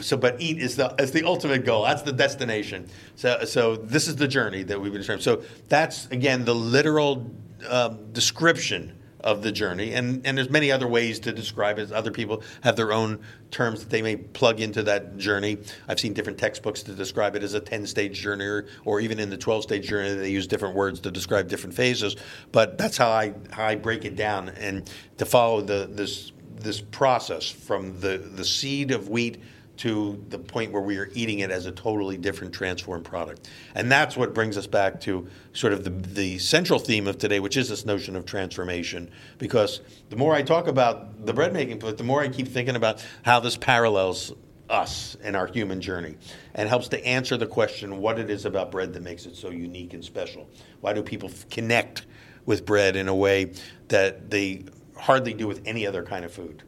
So, 0.00 0.16
but 0.16 0.40
eat 0.40 0.56
is 0.56 0.76
the 0.76 0.94
is 0.98 1.12
the 1.12 1.24
ultimate 1.24 1.66
goal. 1.66 1.82
That's 1.82 2.00
the 2.00 2.12
destination. 2.12 2.88
So, 3.16 3.44
so 3.44 3.76
this 3.76 4.08
is 4.08 4.16
the 4.16 4.26
journey 4.26 4.62
that 4.62 4.80
we've 4.80 4.90
been 4.90 5.00
describing. 5.00 5.22
So 5.22 5.42
that's 5.68 6.06
again 6.06 6.46
the 6.46 6.54
literal 6.54 7.30
um, 7.68 8.10
description 8.12 8.96
of 9.22 9.42
the 9.42 9.52
journey, 9.52 9.94
and 9.94 10.26
and 10.26 10.36
there's 10.36 10.50
many 10.50 10.70
other 10.70 10.88
ways 10.88 11.20
to 11.20 11.32
describe 11.32 11.78
it. 11.78 11.92
Other 11.92 12.10
people 12.10 12.42
have 12.62 12.76
their 12.76 12.92
own 12.92 13.20
terms 13.50 13.80
that 13.80 13.90
they 13.90 14.02
may 14.02 14.16
plug 14.16 14.60
into 14.60 14.82
that 14.84 15.16
journey. 15.16 15.58
I've 15.88 16.00
seen 16.00 16.12
different 16.12 16.38
textbooks 16.38 16.82
to 16.84 16.92
describe 16.94 17.36
it 17.36 17.42
as 17.42 17.54
a 17.54 17.60
10 17.60 17.86
stage 17.86 18.18
journey, 18.20 18.44
or, 18.44 18.66
or 18.84 19.00
even 19.00 19.18
in 19.18 19.30
the 19.30 19.36
12 19.36 19.64
stage 19.64 19.88
journey, 19.88 20.14
they 20.14 20.30
use 20.30 20.46
different 20.46 20.74
words 20.74 21.00
to 21.00 21.10
describe 21.10 21.48
different 21.48 21.74
phases. 21.74 22.16
But 22.52 22.78
that's 22.78 22.96
how 22.96 23.10
I 23.10 23.34
how 23.50 23.66
I 23.66 23.74
break 23.74 24.04
it 24.04 24.16
down, 24.16 24.50
and 24.50 24.90
to 25.18 25.26
follow 25.26 25.60
the 25.60 25.88
this 25.90 26.32
this 26.56 26.80
process 26.80 27.48
from 27.48 28.00
the 28.00 28.18
the 28.18 28.44
seed 28.44 28.90
of 28.90 29.08
wheat 29.08 29.42
to 29.80 30.22
the 30.28 30.38
point 30.38 30.72
where 30.72 30.82
we 30.82 30.98
are 30.98 31.08
eating 31.14 31.38
it 31.38 31.50
as 31.50 31.64
a 31.64 31.72
totally 31.72 32.18
different 32.18 32.52
transformed 32.52 33.02
product. 33.02 33.48
And 33.74 33.90
that's 33.90 34.14
what 34.14 34.34
brings 34.34 34.58
us 34.58 34.66
back 34.66 35.00
to 35.02 35.26
sort 35.54 35.72
of 35.72 35.84
the, 35.84 35.90
the 35.90 36.38
central 36.38 36.78
theme 36.78 37.06
of 37.06 37.16
today, 37.16 37.40
which 37.40 37.56
is 37.56 37.70
this 37.70 37.86
notion 37.86 38.14
of 38.14 38.26
transformation. 38.26 39.10
Because 39.38 39.80
the 40.10 40.16
more 40.16 40.34
I 40.34 40.42
talk 40.42 40.66
about 40.66 41.24
the 41.24 41.32
bread 41.32 41.54
making, 41.54 41.78
the 41.78 42.04
more 42.04 42.20
I 42.20 42.28
keep 42.28 42.48
thinking 42.48 42.76
about 42.76 43.02
how 43.22 43.40
this 43.40 43.56
parallels 43.56 44.34
us 44.68 45.16
in 45.24 45.34
our 45.34 45.46
human 45.46 45.80
journey 45.80 46.18
and 46.54 46.68
helps 46.68 46.88
to 46.88 47.02
answer 47.06 47.38
the 47.38 47.46
question 47.46 48.00
what 48.00 48.18
it 48.18 48.28
is 48.28 48.44
about 48.44 48.70
bread 48.70 48.92
that 48.92 49.02
makes 49.02 49.24
it 49.24 49.34
so 49.34 49.48
unique 49.48 49.94
and 49.94 50.04
special. 50.04 50.46
Why 50.82 50.92
do 50.92 51.02
people 51.02 51.30
connect 51.50 52.04
with 52.44 52.66
bread 52.66 52.96
in 52.96 53.08
a 53.08 53.14
way 53.14 53.54
that 53.88 54.30
they 54.30 54.66
hardly 54.94 55.32
do 55.32 55.48
with 55.48 55.62
any 55.64 55.86
other 55.86 56.02
kind 56.02 56.26
of 56.26 56.32
food? 56.34 56.64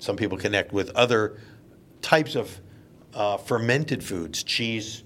Some 0.00 0.16
people 0.16 0.36
connect 0.36 0.72
with 0.72 0.90
other 0.96 1.38
types 2.02 2.34
of 2.34 2.60
uh, 3.14 3.36
fermented 3.36 4.02
foods, 4.04 4.42
cheese, 4.42 5.02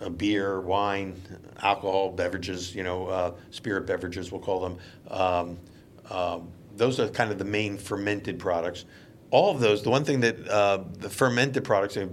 uh, 0.00 0.08
beer, 0.10 0.60
wine, 0.60 1.20
alcohol, 1.62 2.10
beverages, 2.10 2.74
you 2.74 2.82
know, 2.82 3.06
uh, 3.06 3.32
spirit 3.50 3.86
beverages, 3.86 4.30
we'll 4.30 4.40
call 4.40 4.60
them. 4.60 4.78
Um, 5.10 5.58
um, 6.10 6.48
those 6.76 7.00
are 7.00 7.08
kind 7.08 7.30
of 7.30 7.38
the 7.38 7.44
main 7.44 7.78
fermented 7.78 8.38
products. 8.38 8.84
All 9.30 9.50
of 9.50 9.60
those, 9.60 9.82
the 9.82 9.90
one 9.90 10.04
thing 10.04 10.20
that 10.20 10.48
uh, 10.48 10.84
the 10.98 11.10
fermented 11.10 11.64
products, 11.64 11.96
uh, 11.96 12.06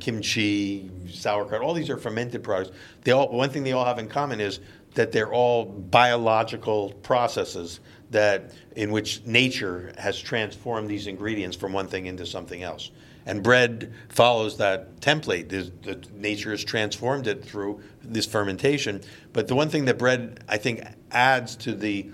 kimchi, 0.00 0.90
sauerkraut, 1.08 1.62
all 1.62 1.72
these 1.72 1.88
are 1.88 1.96
fermented 1.96 2.42
products. 2.42 2.76
They 3.04 3.12
all, 3.12 3.28
one 3.30 3.50
thing 3.50 3.64
they 3.64 3.72
all 3.72 3.84
have 3.84 3.98
in 3.98 4.08
common 4.08 4.40
is 4.40 4.60
that 4.94 5.12
they're 5.12 5.32
all 5.32 5.64
biological 5.64 6.92
processes 7.02 7.80
that 8.10 8.52
in 8.76 8.90
which 8.90 9.24
nature 9.24 9.92
has 9.98 10.18
transformed 10.18 10.88
these 10.88 11.06
ingredients 11.06 11.56
from 11.56 11.72
one 11.72 11.86
thing 11.86 12.06
into 12.06 12.26
something 12.26 12.62
else. 12.62 12.90
And 13.28 13.42
bread 13.42 13.92
follows 14.08 14.56
that 14.56 15.00
template. 15.02 15.50
the 15.50 16.02
nature 16.14 16.50
has 16.50 16.64
transformed 16.64 17.26
it 17.26 17.44
through 17.44 17.82
this 18.02 18.24
fermentation. 18.24 19.02
But 19.34 19.48
the 19.48 19.54
one 19.54 19.68
thing 19.68 19.84
that 19.84 19.98
bread, 19.98 20.42
I 20.48 20.56
think, 20.56 20.82
adds 21.12 21.54
to 21.56 21.74
the 21.74 22.10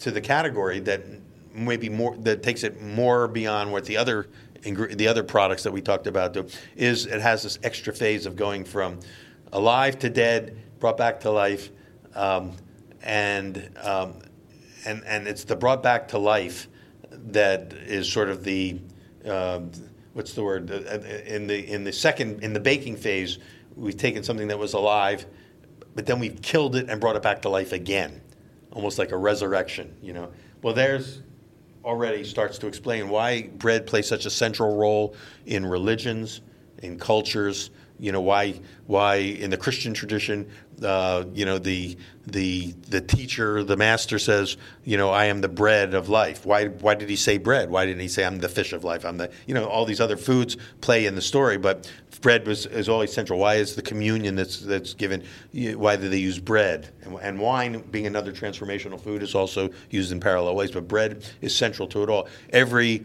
to 0.00 0.10
the 0.10 0.20
category 0.20 0.80
that 0.80 1.02
maybe 1.54 1.88
more 1.88 2.16
that 2.16 2.42
takes 2.42 2.64
it 2.64 2.82
more 2.82 3.28
beyond 3.28 3.70
what 3.70 3.84
the 3.84 3.96
other 3.96 4.26
the 4.62 5.06
other 5.06 5.22
products 5.22 5.62
that 5.62 5.72
we 5.72 5.80
talked 5.80 6.08
about 6.08 6.32
do 6.32 6.46
is 6.74 7.06
it 7.06 7.20
has 7.20 7.44
this 7.44 7.60
extra 7.62 7.94
phase 7.94 8.26
of 8.26 8.34
going 8.34 8.64
from 8.64 8.98
alive 9.52 10.00
to 10.00 10.10
dead, 10.10 10.56
brought 10.80 10.96
back 10.96 11.20
to 11.20 11.30
life, 11.30 11.70
um, 12.16 12.56
and 13.04 13.70
um, 13.80 14.14
and 14.84 15.04
and 15.06 15.28
it's 15.28 15.44
the 15.44 15.54
brought 15.54 15.80
back 15.80 16.08
to 16.08 16.18
life 16.18 16.66
that 17.10 17.72
is 17.72 18.10
sort 18.12 18.28
of 18.28 18.42
the 18.42 18.80
uh, 19.24 19.60
what's 20.12 20.32
the 20.34 20.42
word? 20.42 20.70
Uh, 20.70 20.74
uh, 20.74 20.98
in 21.26 21.46
the 21.46 21.72
in 21.72 21.84
the 21.84 21.92
second 21.92 22.42
in 22.42 22.52
the 22.52 22.60
baking 22.60 22.96
phase, 22.96 23.38
we've 23.76 23.96
taken 23.96 24.22
something 24.22 24.48
that 24.48 24.58
was 24.58 24.74
alive, 24.74 25.26
but 25.94 26.06
then 26.06 26.18
we've 26.18 26.40
killed 26.42 26.76
it 26.76 26.88
and 26.88 27.00
brought 27.00 27.16
it 27.16 27.22
back 27.22 27.42
to 27.42 27.48
life 27.48 27.72
again, 27.72 28.20
almost 28.72 28.98
like 28.98 29.12
a 29.12 29.16
resurrection. 29.16 29.94
You 30.02 30.12
know. 30.12 30.32
Well, 30.62 30.74
there's 30.74 31.22
already 31.84 32.24
starts 32.24 32.58
to 32.58 32.66
explain 32.66 33.08
why 33.08 33.42
bread 33.42 33.86
plays 33.86 34.06
such 34.06 34.26
a 34.26 34.30
central 34.30 34.76
role 34.76 35.14
in 35.46 35.64
religions, 35.64 36.42
in 36.82 36.98
cultures, 36.98 37.70
you 38.00 38.12
know 38.12 38.20
why 38.20 38.60
why 38.86 39.16
in 39.16 39.50
the 39.50 39.56
Christian 39.56 39.92
tradition, 39.92 40.50
uh, 40.82 41.24
you 41.34 41.44
know 41.44 41.58
the 41.58 41.96
the 42.26 42.72
the 42.88 43.00
teacher, 43.00 43.62
the 43.62 43.76
master 43.76 44.18
says, 44.18 44.56
you 44.84 44.96
know, 44.96 45.10
I 45.10 45.26
am 45.26 45.42
the 45.42 45.48
bread 45.48 45.94
of 45.94 46.08
life. 46.08 46.46
Why 46.46 46.68
why 46.68 46.94
did 46.94 47.10
he 47.10 47.16
say 47.16 47.36
bread? 47.38 47.70
Why 47.70 47.84
didn't 47.84 48.00
he 48.00 48.08
say 48.08 48.24
I'm 48.24 48.38
the 48.38 48.48
fish 48.48 48.72
of 48.72 48.84
life? 48.84 49.04
I'm 49.04 49.18
the 49.18 49.30
you 49.46 49.54
know 49.54 49.66
all 49.66 49.84
these 49.84 50.00
other 50.00 50.16
foods 50.16 50.56
play 50.80 51.06
in 51.06 51.14
the 51.14 51.22
story, 51.22 51.58
but 51.58 51.90
bread 52.22 52.46
was 52.46 52.66
is 52.66 52.88
always 52.88 53.12
central. 53.12 53.38
Why 53.38 53.56
is 53.56 53.76
the 53.76 53.82
communion 53.82 54.34
that's 54.34 54.60
that's 54.60 54.94
given? 54.94 55.22
Why 55.52 55.96
do 55.96 56.08
they 56.08 56.18
use 56.18 56.38
bread? 56.38 56.88
And, 57.02 57.18
and 57.20 57.38
wine, 57.38 57.82
being 57.90 58.06
another 58.06 58.32
transformational 58.32 59.00
food, 59.00 59.22
is 59.22 59.34
also 59.34 59.70
used 59.90 60.10
in 60.10 60.20
parallel 60.20 60.56
ways. 60.56 60.70
But 60.70 60.88
bread 60.88 61.24
is 61.42 61.54
central 61.54 61.86
to 61.88 62.02
it 62.02 62.08
all. 62.08 62.28
Every 62.50 63.04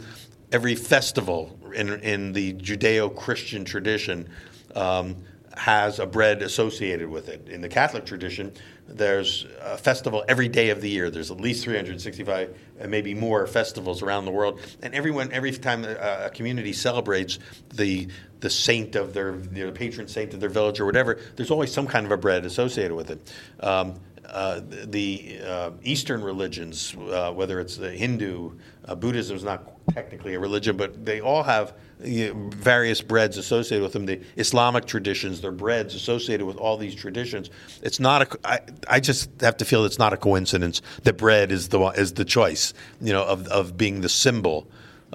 every 0.52 0.76
festival 0.76 1.60
in 1.74 1.90
in 2.00 2.32
the 2.32 2.54
Judeo-Christian 2.54 3.66
tradition 3.66 4.30
um, 4.76 5.16
has 5.58 6.00
a 6.00 6.06
bread 6.06 6.42
associated 6.42 7.10
with 7.10 7.30
it. 7.30 7.48
In 7.48 7.62
the 7.62 7.70
Catholic 7.70 8.06
tradition, 8.06 8.54
there's 8.88 9.46
a 9.62 9.78
festival 9.78 10.24
every 10.28 10.48
day 10.48 10.70
of 10.70 10.82
the 10.82 10.90
year. 10.90 11.10
There's 11.10 11.32
at 11.32 11.40
least 11.40 11.64
365 11.64 12.58
and 12.80 12.92
maybe 12.92 13.14
more 13.14 13.48
festivals 13.48 14.02
around 14.02 14.26
the 14.26 14.32
world, 14.32 14.60
and 14.82 14.94
everyone 14.94 15.32
every 15.32 15.52
time 15.52 15.86
a, 15.86 16.30
community 16.34 16.74
celebrates 16.74 17.40
the 17.74 18.08
the 18.42 18.50
saint 18.50 18.96
of 18.96 19.14
their 19.14 19.38
the 19.38 19.72
patron 19.72 20.08
saint 20.08 20.34
of 20.34 20.40
their 20.40 20.50
village 20.50 20.80
or 20.80 20.86
whatever, 20.86 21.20
there's 21.36 21.52
always 21.52 21.72
some 21.72 21.88
kind 21.88 22.06
of 22.06 22.12
a 22.12 22.18
bread 22.18 22.46
associated 22.46 22.94
with 22.94 23.10
it. 23.10 23.34
Um, 23.62 23.96
uh, 24.28 24.62
the 24.66 25.40
uh, 25.46 25.72
Eastern 25.84 26.24
religions, 26.24 26.96
uh, 26.96 27.32
whether 27.32 27.60
it's 27.60 27.78
the 27.78 27.92
Hindu, 27.92 28.52
uh, 28.86 28.96
Buddhism 28.96 29.38
is 29.38 29.44
not 29.44 29.72
technically 29.94 30.34
a 30.34 30.40
religion, 30.40 30.76
but 30.78 31.06
they 31.06 31.22
all 31.22 31.44
have 31.44 31.74
you 32.06 32.34
know, 32.34 32.50
various 32.56 33.02
breads 33.02 33.38
associated 33.38 33.84
with 33.84 33.94
them. 33.94 34.06
The 34.06 34.22
Islamic 34.38 34.86
traditions, 34.86 35.42
their 35.42 35.52
breads 35.52 35.96
associated 35.96 36.46
with 36.46 36.58
all 36.58 36.78
these 36.78 36.96
traditions. 36.96 37.50
It's 37.82 38.00
not 38.00 38.22
a. 38.22 38.40
I, 38.48 38.60
I 38.88 39.00
just 39.00 39.30
have 39.42 39.58
to 39.58 39.66
feel 39.66 39.86
it's 39.86 40.00
not 40.00 40.14
a 40.14 40.18
coincidence 40.18 40.82
that 41.04 41.18
bread 41.18 41.52
is 41.52 41.70
the 41.70 41.80
is 41.90 42.14
the 42.14 42.26
choice. 42.26 42.74
You 43.02 43.14
know, 43.14 43.24
of 43.24 43.48
of 43.48 43.78
being 43.78 44.02
the 44.02 44.10
symbol 44.10 44.68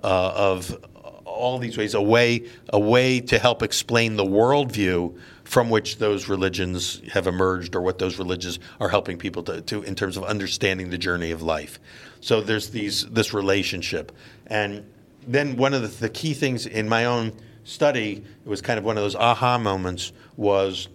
uh, 0.02 0.32
of 0.34 0.76
all 1.24 1.58
these 1.58 1.78
ways, 1.78 1.94
a 1.94 2.02
way 2.02 2.46
a 2.68 2.78
way 2.78 3.20
to 3.20 3.38
help 3.38 3.62
explain 3.62 4.16
the 4.16 4.24
worldview 4.24 5.18
from 5.44 5.70
which 5.70 5.98
those 5.98 6.28
religions 6.28 7.00
have 7.12 7.26
emerged 7.26 7.74
or 7.74 7.80
what 7.80 7.98
those 7.98 8.18
religions 8.18 8.58
are 8.78 8.88
helping 8.88 9.18
people 9.18 9.42
to, 9.42 9.60
to 9.62 9.82
in 9.82 9.94
terms 9.94 10.16
of 10.16 10.24
understanding 10.24 10.90
the 10.90 10.98
journey 10.98 11.30
of 11.30 11.42
life. 11.42 11.80
So 12.20 12.40
there's 12.40 12.70
these 12.70 13.06
this 13.06 13.32
relationship. 13.32 14.12
And 14.46 14.84
then 15.26 15.56
one 15.56 15.74
of 15.74 15.82
the, 15.82 15.88
the 15.88 16.08
key 16.08 16.34
things 16.34 16.66
in 16.66 16.88
my 16.88 17.04
own 17.04 17.32
study, 17.64 18.24
it 18.44 18.48
was 18.48 18.60
kind 18.60 18.78
of 18.78 18.84
one 18.84 18.96
of 18.96 19.02
those 19.02 19.14
aha 19.14 19.58
moments, 19.58 20.12
was 20.36 20.88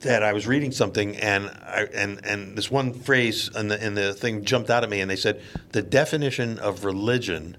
that 0.00 0.22
I 0.22 0.32
was 0.32 0.46
reading 0.46 0.72
something 0.72 1.16
and 1.16 1.46
I, 1.62 1.86
and 1.92 2.24
and 2.24 2.56
this 2.56 2.70
one 2.70 2.92
phrase 2.92 3.50
in 3.54 3.68
the 3.68 3.84
in 3.84 3.94
the 3.94 4.14
thing 4.14 4.44
jumped 4.44 4.70
out 4.70 4.82
at 4.82 4.88
me 4.90 5.00
and 5.00 5.10
they 5.10 5.16
said 5.16 5.42
the 5.72 5.82
definition 5.82 6.58
of 6.58 6.84
religion 6.84 7.56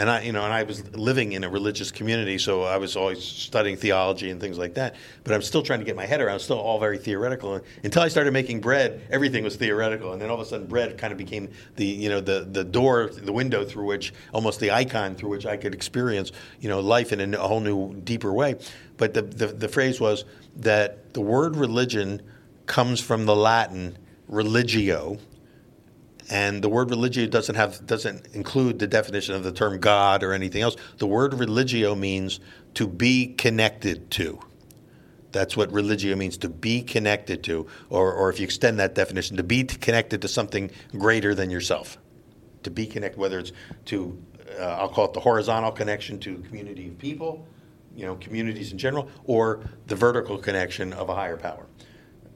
and 0.00 0.08
I, 0.08 0.22
you 0.22 0.32
know, 0.32 0.42
and 0.44 0.52
I 0.52 0.62
was 0.62 0.96
living 0.96 1.32
in 1.32 1.44
a 1.44 1.50
religious 1.50 1.90
community, 1.90 2.38
so 2.38 2.62
I 2.62 2.78
was 2.78 2.96
always 2.96 3.22
studying 3.22 3.76
theology 3.76 4.30
and 4.30 4.40
things 4.40 4.56
like 4.56 4.72
that. 4.74 4.96
But 5.24 5.34
I'm 5.34 5.42
still 5.42 5.62
trying 5.62 5.80
to 5.80 5.84
get 5.84 5.94
my 5.94 6.06
head 6.06 6.22
around. 6.22 6.40
Still 6.40 6.58
all 6.58 6.80
very 6.80 6.96
theoretical. 6.96 7.60
Until 7.84 8.00
I 8.00 8.08
started 8.08 8.32
making 8.32 8.62
bread, 8.62 9.02
everything 9.10 9.44
was 9.44 9.56
theoretical, 9.56 10.14
and 10.14 10.22
then 10.22 10.30
all 10.30 10.36
of 10.36 10.40
a 10.40 10.46
sudden, 10.46 10.66
bread 10.66 10.96
kind 10.96 11.12
of 11.12 11.18
became 11.18 11.50
the, 11.76 11.84
you 11.84 12.08
know, 12.08 12.18
the 12.18 12.48
the 12.50 12.64
door, 12.64 13.10
the 13.12 13.32
window 13.32 13.62
through 13.62 13.84
which, 13.84 14.14
almost 14.32 14.58
the 14.58 14.70
icon 14.70 15.16
through 15.16 15.28
which 15.28 15.44
I 15.44 15.58
could 15.58 15.74
experience, 15.74 16.32
you 16.60 16.70
know, 16.70 16.80
life 16.80 17.12
in 17.12 17.34
a 17.34 17.38
whole 17.38 17.60
new, 17.60 17.92
deeper 18.00 18.32
way. 18.32 18.54
But 18.96 19.12
the 19.12 19.20
the, 19.20 19.48
the 19.48 19.68
phrase 19.68 20.00
was 20.00 20.24
that 20.56 21.12
the 21.12 21.20
word 21.20 21.56
religion 21.56 22.22
comes 22.64 23.02
from 23.02 23.26
the 23.26 23.36
Latin 23.36 23.98
religio, 24.28 25.18
and 26.30 26.62
the 26.62 26.68
word 26.68 26.90
religio 26.90 27.26
doesn't 27.26 27.56
have 27.56 27.84
doesn't 27.86 28.28
include 28.28 28.78
the 28.78 28.86
definition 28.86 29.34
of 29.34 29.42
the 29.42 29.52
term 29.52 29.80
God 29.80 30.22
or 30.22 30.32
anything 30.32 30.62
else. 30.62 30.76
The 30.98 31.06
word 31.06 31.34
religio 31.34 31.94
means 31.96 32.38
to 32.74 32.86
be 32.86 33.34
connected 33.34 34.10
to. 34.12 34.38
That's 35.32 35.56
what 35.56 35.72
religio 35.72 36.16
means 36.16 36.36
to 36.38 36.48
be 36.48 36.82
connected 36.82 37.42
to, 37.44 37.66
or, 37.88 38.12
or 38.12 38.30
if 38.30 38.40
you 38.40 38.44
extend 38.44 38.78
that 38.78 38.94
definition, 38.94 39.36
to 39.36 39.42
be 39.42 39.64
connected 39.64 40.22
to 40.22 40.28
something 40.28 40.70
greater 40.92 41.34
than 41.34 41.50
yourself. 41.50 41.98
To 42.64 42.70
be 42.70 42.86
connected, 42.86 43.18
whether 43.18 43.38
it's 43.38 43.52
to, 43.86 44.20
uh, 44.58 44.62
I'll 44.62 44.88
call 44.88 45.06
it 45.06 45.12
the 45.12 45.20
horizontal 45.20 45.70
connection 45.70 46.18
to 46.20 46.38
community 46.38 46.88
of 46.88 46.98
people, 46.98 47.46
you 47.94 48.06
know, 48.06 48.16
communities 48.16 48.72
in 48.72 48.78
general, 48.78 49.08
or 49.24 49.60
the 49.86 49.96
vertical 49.96 50.36
connection 50.36 50.92
of 50.92 51.08
a 51.08 51.14
higher 51.14 51.36
power. 51.36 51.66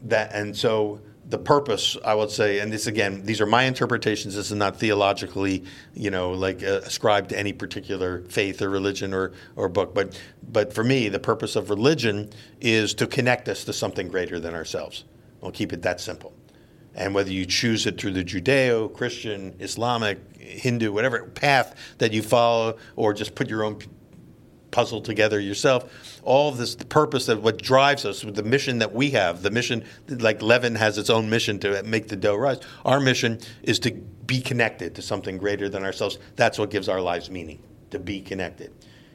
That 0.04 0.32
and 0.32 0.56
so 0.56 1.00
the 1.26 1.38
purpose, 1.38 1.96
I 2.04 2.14
would 2.14 2.30
say, 2.30 2.58
and 2.58 2.72
this 2.72 2.86
again, 2.86 3.24
these 3.24 3.40
are 3.40 3.46
my 3.46 3.64
interpretations. 3.64 4.34
This 4.34 4.50
is 4.50 4.56
not 4.56 4.76
theologically, 4.76 5.64
you 5.94 6.10
know, 6.10 6.32
like 6.32 6.62
uh, 6.62 6.80
ascribed 6.84 7.30
to 7.30 7.38
any 7.38 7.52
particular 7.52 8.22
faith 8.28 8.60
or 8.60 8.68
religion 8.68 9.14
or, 9.14 9.32
or 9.56 9.68
book. 9.68 9.94
But, 9.94 10.20
but 10.52 10.72
for 10.74 10.84
me, 10.84 11.08
the 11.08 11.18
purpose 11.18 11.56
of 11.56 11.70
religion 11.70 12.30
is 12.60 12.94
to 12.94 13.06
connect 13.06 13.48
us 13.48 13.64
to 13.64 13.72
something 13.72 14.08
greater 14.08 14.38
than 14.38 14.54
ourselves. 14.54 15.04
We'll 15.40 15.52
keep 15.52 15.72
it 15.72 15.82
that 15.82 16.00
simple. 16.00 16.32
And 16.94 17.14
whether 17.14 17.32
you 17.32 17.46
choose 17.46 17.86
it 17.86 17.98
through 17.98 18.12
the 18.12 18.24
Judeo, 18.24 18.92
Christian, 18.92 19.56
Islamic, 19.58 20.18
Hindu, 20.38 20.92
whatever 20.92 21.24
path 21.24 21.74
that 21.98 22.12
you 22.12 22.22
follow, 22.22 22.76
or 22.96 23.14
just 23.14 23.34
put 23.34 23.48
your 23.48 23.64
own 23.64 23.78
puzzle 24.74 25.00
together 25.00 25.38
yourself. 25.38 26.20
All 26.24 26.48
of 26.48 26.58
this, 26.58 26.74
the 26.74 26.84
purpose 26.84 27.28
of 27.28 27.44
what 27.44 27.62
drives 27.62 28.04
us, 28.04 28.22
the 28.22 28.42
mission 28.42 28.80
that 28.80 28.92
we 28.92 29.10
have, 29.10 29.42
the 29.42 29.50
mission, 29.52 29.84
like 30.08 30.42
Leaven 30.42 30.74
has 30.74 30.98
its 30.98 31.08
own 31.08 31.30
mission 31.30 31.60
to 31.60 31.80
make 31.84 32.08
the 32.08 32.16
dough 32.16 32.34
rise. 32.34 32.58
Our 32.84 32.98
mission 32.98 33.38
is 33.62 33.78
to 33.80 33.92
be 33.92 34.40
connected 34.40 34.96
to 34.96 35.02
something 35.02 35.38
greater 35.38 35.68
than 35.68 35.84
ourselves. 35.84 36.18
That's 36.34 36.58
what 36.58 36.70
gives 36.70 36.88
our 36.88 37.00
lives 37.00 37.30
meaning, 37.30 37.62
to 37.90 38.00
be 38.00 38.20
connected. 38.20 38.72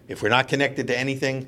If 0.08 0.24
we're 0.24 0.30
not 0.30 0.48
connected 0.48 0.88
to 0.88 0.98
anything, 0.98 1.46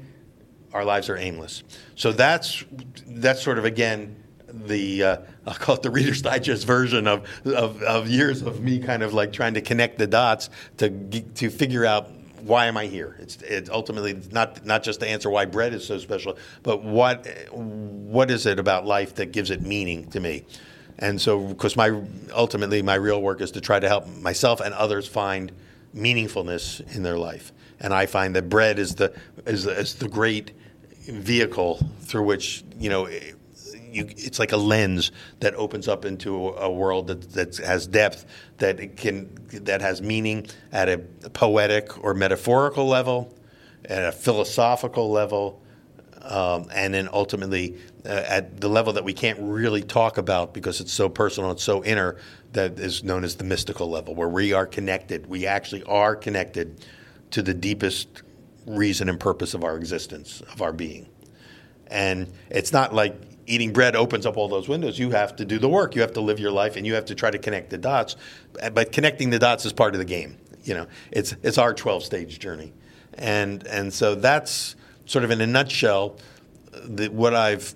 our 0.73 0.83
lives 0.83 1.09
are 1.09 1.17
aimless. 1.17 1.63
So 1.95 2.11
that's 2.11 2.65
that's 3.07 3.41
sort 3.41 3.59
of 3.59 3.65
again 3.65 4.17
the 4.47 5.03
uh, 5.03 5.17
I'll 5.45 5.53
call 5.53 5.75
it 5.75 5.83
the 5.83 5.89
Reader's 5.89 6.21
Digest 6.21 6.67
version 6.67 7.07
of, 7.07 7.27
of, 7.45 7.81
of 7.81 8.09
years 8.09 8.41
of 8.41 8.61
me 8.61 8.79
kind 8.79 9.03
of 9.03 9.13
like 9.13 9.31
trying 9.31 9.53
to 9.53 9.61
connect 9.61 9.97
the 9.99 10.07
dots 10.07 10.49
to 10.77 10.89
to 10.89 11.49
figure 11.49 11.85
out 11.85 12.09
why 12.41 12.65
am 12.65 12.77
I 12.77 12.87
here? 12.87 13.15
It's, 13.19 13.69
ultimately 13.69 14.19
not 14.31 14.65
not 14.65 14.83
just 14.83 14.99
to 15.01 15.07
answer 15.07 15.29
why 15.29 15.45
bread 15.45 15.73
is 15.73 15.85
so 15.85 15.97
special, 15.97 16.37
but 16.63 16.83
what 16.83 17.27
what 17.51 18.31
is 18.31 18.45
it 18.45 18.59
about 18.59 18.85
life 18.85 19.15
that 19.15 19.31
gives 19.31 19.49
it 19.51 19.61
meaning 19.61 20.09
to 20.11 20.19
me? 20.19 20.45
And 20.99 21.19
so, 21.19 21.39
because 21.39 21.75
my 21.75 22.01
ultimately 22.33 22.81
my 22.81 22.95
real 22.95 23.21
work 23.21 23.41
is 23.41 23.51
to 23.51 23.61
try 23.61 23.79
to 23.79 23.87
help 23.87 24.07
myself 24.07 24.59
and 24.61 24.73
others 24.73 25.07
find 25.07 25.51
meaningfulness 25.95 26.95
in 26.95 27.03
their 27.03 27.17
life. 27.17 27.51
And 27.79 27.93
I 27.93 28.05
find 28.05 28.35
that 28.35 28.49
bread 28.49 28.77
is 28.77 28.95
the 28.95 29.13
is, 29.45 29.65
is 29.65 29.95
the 29.95 30.09
great 30.09 30.51
vehicle 31.07 31.79
through 32.01 32.23
which 32.23 32.63
you 32.77 32.89
know 32.89 33.09
you, 33.91 34.05
it's 34.09 34.39
like 34.39 34.51
a 34.51 34.57
lens 34.57 35.11
that 35.39 35.53
opens 35.55 35.87
up 35.87 36.05
into 36.05 36.49
a, 36.49 36.71
world 36.71 37.07
that, 37.07 37.31
that 37.33 37.57
has 37.57 37.87
depth, 37.87 38.25
that 38.57 38.95
can 38.97 39.29
that 39.51 39.81
has 39.81 40.01
meaning 40.01 40.47
at 40.71 40.89
a 40.89 40.97
poetic 41.33 42.03
or 42.03 42.13
metaphorical 42.13 42.87
level, 42.87 43.35
at 43.85 44.05
a 44.05 44.11
philosophical 44.11 45.11
level, 45.11 45.61
um, 46.23 46.67
and 46.73 46.93
then 46.93 47.09
ultimately 47.11 47.77
uh, 48.05 48.09
at 48.09 48.61
the 48.61 48.69
level 48.69 48.93
that 48.93 49.03
we 49.03 49.13
can't 49.13 49.39
really 49.41 49.81
talk 49.81 50.17
about 50.17 50.53
because 50.53 50.79
it's 50.79 50.93
so 50.93 51.09
personal, 51.09 51.51
it's 51.51 51.63
so 51.63 51.83
inner, 51.83 52.17
that 52.53 52.79
is 52.79 53.03
known 53.03 53.23
as 53.23 53.35
the 53.35 53.43
mystical 53.43 53.89
level, 53.89 54.15
where 54.15 54.29
we 54.29 54.53
are 54.53 54.65
connected. 54.65 55.27
We 55.27 55.45
actually 55.45 55.83
are 55.83 56.15
connected 56.15 56.85
to 57.31 57.41
the 57.41 57.53
deepest 57.53 58.23
reason 58.65 59.09
and 59.09 59.19
purpose 59.19 59.53
of 59.53 59.63
our 59.63 59.77
existence, 59.77 60.41
of 60.51 60.61
our 60.61 60.73
being. 60.73 61.07
And 61.87 62.31
it's 62.49 62.71
not 62.71 62.93
like 62.93 63.15
eating 63.51 63.73
bread 63.73 63.95
opens 63.95 64.25
up 64.25 64.37
all 64.37 64.47
those 64.47 64.67
windows. 64.67 64.97
You 64.97 65.11
have 65.11 65.35
to 65.35 65.45
do 65.45 65.59
the 65.59 65.69
work. 65.69 65.95
You 65.95 66.01
have 66.01 66.13
to 66.13 66.21
live 66.21 66.39
your 66.39 66.51
life, 66.51 66.75
and 66.77 66.85
you 66.87 66.93
have 66.93 67.05
to 67.05 67.15
try 67.15 67.29
to 67.29 67.37
connect 67.37 67.69
the 67.69 67.77
dots. 67.77 68.15
But 68.73 68.91
connecting 68.91 69.29
the 69.29 69.39
dots 69.39 69.65
is 69.65 69.73
part 69.73 69.93
of 69.93 69.99
the 69.99 70.05
game. 70.05 70.37
You 70.63 70.75
know, 70.75 70.87
it's 71.11 71.35
it's 71.43 71.57
our 71.57 71.73
12 71.73 72.03
stage 72.03 72.39
journey, 72.39 72.71
and 73.15 73.65
and 73.67 73.93
so 73.93 74.15
that's 74.15 74.75
sort 75.05 75.25
of 75.25 75.31
in 75.31 75.41
a 75.41 75.47
nutshell 75.47 76.17
the, 76.71 77.09
what 77.09 77.33
I've 77.33 77.75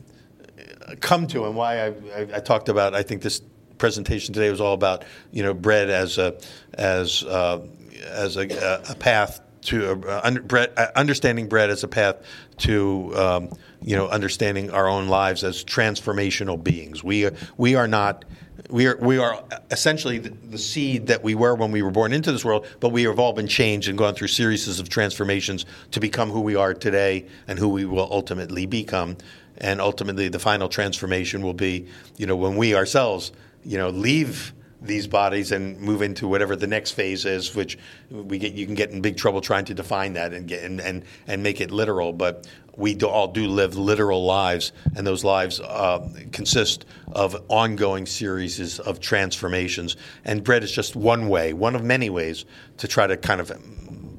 come 1.01 1.27
to 1.27 1.45
and 1.45 1.55
why 1.55 1.79
I, 1.79 1.87
I, 1.87 2.27
I, 2.35 2.39
talked 2.39 2.69
about. 2.69 2.93
I 2.93 3.03
think 3.03 3.21
this 3.21 3.41
presentation 3.77 4.33
today 4.33 4.49
was 4.49 4.61
all 4.61 4.73
about 4.73 5.03
you 5.31 5.43
know 5.43 5.53
bread 5.53 5.89
as 5.89 6.17
a 6.17 6.39
as 6.75 7.23
uh, 7.23 7.65
as 8.05 8.37
a, 8.37 8.81
a 8.89 8.95
path 8.95 9.41
to 9.63 10.01
uh, 10.07 10.31
uh, 10.77 10.87
understanding 10.95 11.47
bread 11.47 11.69
as 11.69 11.83
a 11.83 11.87
path 11.87 12.17
to 12.57 13.11
um, 13.15 13.49
you 13.85 13.95
know 13.95 14.07
understanding 14.07 14.71
our 14.71 14.87
own 14.87 15.07
lives 15.07 15.43
as 15.43 15.63
transformational 15.63 16.61
beings. 16.61 17.03
We 17.03 17.29
we 17.57 17.75
are 17.75 17.87
not. 17.87 18.25
We 18.69 18.87
are, 18.87 18.97
we 18.97 19.19
are 19.19 19.43
essentially 19.69 20.17
the, 20.17 20.29
the, 20.29 20.57
seed 20.57 21.07
that 21.07 21.21
we 21.21 21.35
were 21.35 21.53
when 21.53 21.71
we 21.71 21.83
were 21.83 21.91
born 21.91 22.13
into 22.13 22.31
this 22.31 22.43
world, 22.43 22.65
but 22.79 22.89
we 22.89 23.03
have 23.03 23.19
all 23.19 23.33
been 23.33 23.49
changed 23.49 23.89
and 23.89 23.97
gone 23.97 24.15
through 24.15 24.29
series 24.29 24.79
of 24.79 24.89
transformations 24.89 25.65
to 25.91 25.99
become 25.99 26.31
who 26.31 26.41
we 26.41 26.55
are 26.55 26.73
today 26.73 27.27
and 27.47 27.59
who 27.59 27.67
we 27.67 27.85
will 27.85 28.07
ultimately 28.11 28.65
become. 28.65 29.17
And 29.57 29.79
ultimately, 29.79 30.29
the 30.29 30.39
final 30.39 30.67
transformation 30.67 31.43
will 31.43 31.53
be, 31.53 31.85
you 32.17 32.25
know, 32.25 32.35
when 32.35 32.55
we 32.55 32.73
ourselves, 32.73 33.33
you 33.63 33.77
know, 33.77 33.89
leave 33.89 34.53
these 34.87 35.07
bodies 35.07 35.51
and 35.51 35.79
move 35.79 36.01
into 36.01 36.27
whatever 36.27 36.55
the 36.55 36.67
next 36.67 36.91
phase 36.91 37.25
is, 37.25 37.55
which 37.55 37.77
we 38.09 38.37
get 38.37 38.53
you 38.53 38.65
can 38.65 38.75
get 38.75 38.91
in 38.91 39.01
big 39.01 39.17
trouble 39.17 39.41
trying 39.41 39.65
to 39.65 39.73
define 39.73 40.13
that 40.13 40.33
and 40.33 40.47
get 40.47 40.63
and 40.63 40.79
and, 40.79 41.03
and 41.27 41.43
make 41.43 41.61
it 41.61 41.71
literal. 41.71 42.13
But 42.13 42.47
we 42.77 42.93
do, 42.93 43.07
all 43.07 43.27
do 43.27 43.47
live 43.47 43.77
literal 43.77 44.25
lives, 44.25 44.71
and 44.95 45.07
those 45.07 45.23
lives 45.23 45.59
uh, 45.59 46.07
consist 46.31 46.85
of 47.13 47.41
ongoing 47.47 48.05
series 48.05 48.79
of 48.79 48.99
transformations. 48.99 49.95
And 50.25 50.43
bread 50.43 50.63
is 50.63 50.71
just 50.71 50.95
one 50.95 51.29
way, 51.29 51.53
one 51.53 51.75
of 51.75 51.83
many 51.83 52.09
ways 52.09 52.45
to 52.77 52.87
try 52.87 53.07
to 53.07 53.17
kind 53.17 53.39
of 53.39 53.51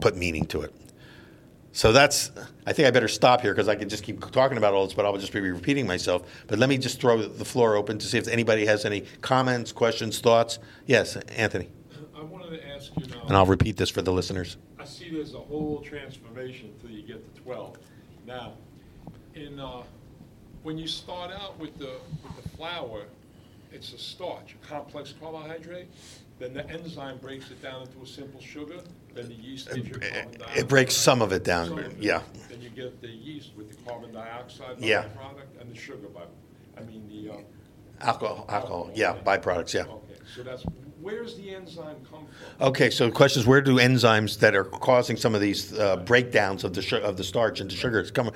put 0.01 0.17
meaning 0.17 0.47
to 0.47 0.63
it. 0.63 0.75
So 1.77 1.93
that's, 1.93 2.31
I 2.67 2.73
think 2.73 2.89
I 2.89 2.91
better 2.91 3.07
stop 3.07 3.43
here 3.43 3.53
because 3.53 3.69
I 3.69 3.75
could 3.75 3.91
just 3.91 4.03
keep 4.03 4.19
talking 4.31 4.57
about 4.57 4.73
all 4.73 4.87
this, 4.87 4.95
but 4.95 5.05
I'll 5.05 5.19
just 5.19 5.31
be 5.31 5.41
repeating 5.41 5.87
myself. 5.87 6.23
But 6.47 6.59
let 6.59 6.71
me 6.71 6.79
just 6.79 7.03
throw 7.03 7.21
the 7.21 7.45
floor 7.45 7.77
open 7.77 7.99
to 7.99 8.07
see 8.07 8.17
if 8.17 8.29
anybody 8.29 8.65
has 8.65 8.87
any 8.87 9.03
comments, 9.21 9.73
questions, 9.73 10.19
thoughts. 10.19 10.59
Yes, 10.87 11.17
Anthony. 11.37 11.69
I 12.17 12.23
wanted 12.23 12.59
to 12.59 12.67
ask 12.67 12.93
you 12.97 13.05
now. 13.09 13.25
And 13.27 13.37
I'll 13.37 13.45
repeat 13.45 13.77
this 13.77 13.91
for 13.91 14.01
the 14.01 14.11
listeners. 14.11 14.57
I 14.79 14.87
see 14.87 15.11
there's 15.11 15.35
a 15.35 15.39
whole 15.39 15.83
transformation 15.83 16.73
until 16.75 16.97
you 16.97 17.03
get 17.03 17.35
to 17.35 17.43
12. 17.43 17.77
Now, 18.27 18.55
in 19.35 19.61
uh, 19.61 19.83
when 20.63 20.79
you 20.79 20.87
start 20.89 21.31
out 21.31 21.59
with 21.59 21.77
the, 21.77 21.93
with 22.25 22.43
the 22.43 22.49
flour, 22.57 23.03
it's 23.71 23.93
a 23.93 23.99
starch, 23.99 24.57
a 24.63 24.67
complex 24.67 25.13
carbohydrate. 25.21 25.89
Then 26.39 26.55
the 26.55 26.67
enzyme 26.71 27.19
breaks 27.19 27.51
it 27.51 27.63
down 27.63 27.83
into 27.83 28.01
a 28.03 28.07
simple 28.07 28.41
sugar. 28.41 28.81
Then 29.17 29.29
the 29.29 29.35
yeast 29.35 29.73
gives 29.75 29.89
you 29.89 29.95
carbon 29.95 30.39
dioxide. 30.39 30.59
It 30.59 30.69
breaks 30.69 30.95
some 30.95 31.23
of 31.23 31.33
it 31.33 31.43
down, 31.43 31.69
Some 31.69 31.79
of 31.79 31.85
it. 31.87 31.97
yeah. 31.99 32.21
Then 32.51 32.61
you 32.61 32.69
get 32.71 33.01
the 33.01 33.09
yeast 33.09 33.51
with 33.57 33.71
the 33.71 33.77
carbon 33.91 34.13
dioxide 34.13 34.77
Yeah. 34.79 35.05
byproduct 35.05 35.61
and 35.61 35.71
the 35.71 35.75
sugar 35.77 36.09
by, 36.09 36.23
I 36.79 36.85
mean, 36.85 37.09
the. 37.09 37.33
uh, 37.33 37.37
Alcohol, 38.03 38.45
alcohol, 38.51 38.91
yeah, 38.95 39.17
byproducts, 39.25 39.73
yeah. 39.73 39.85
Okay, 39.85 40.19
so 40.37 40.43
that's, 40.43 40.65
where's 41.01 41.35
the 41.39 41.55
enzyme 41.55 41.97
come 42.11 42.27
from? 42.59 42.67
Okay, 42.69 42.91
so 42.91 43.07
the 43.07 43.11
question 43.13 43.41
is, 43.41 43.47
where 43.47 43.63
do 43.63 43.77
enzymes 43.77 44.39
that 44.41 44.55
are 44.55 44.65
causing 44.65 45.17
some 45.17 45.35
of 45.35 45.41
these 45.41 45.73
uh, 45.79 45.97
breakdowns 45.97 46.63
of 46.63 46.75
the 46.75 46.83
su- 46.83 46.99
of 46.99 47.17
the 47.17 47.25
starch 47.25 47.59
into 47.63 47.75
sugars 47.75 48.11
come? 48.11 48.31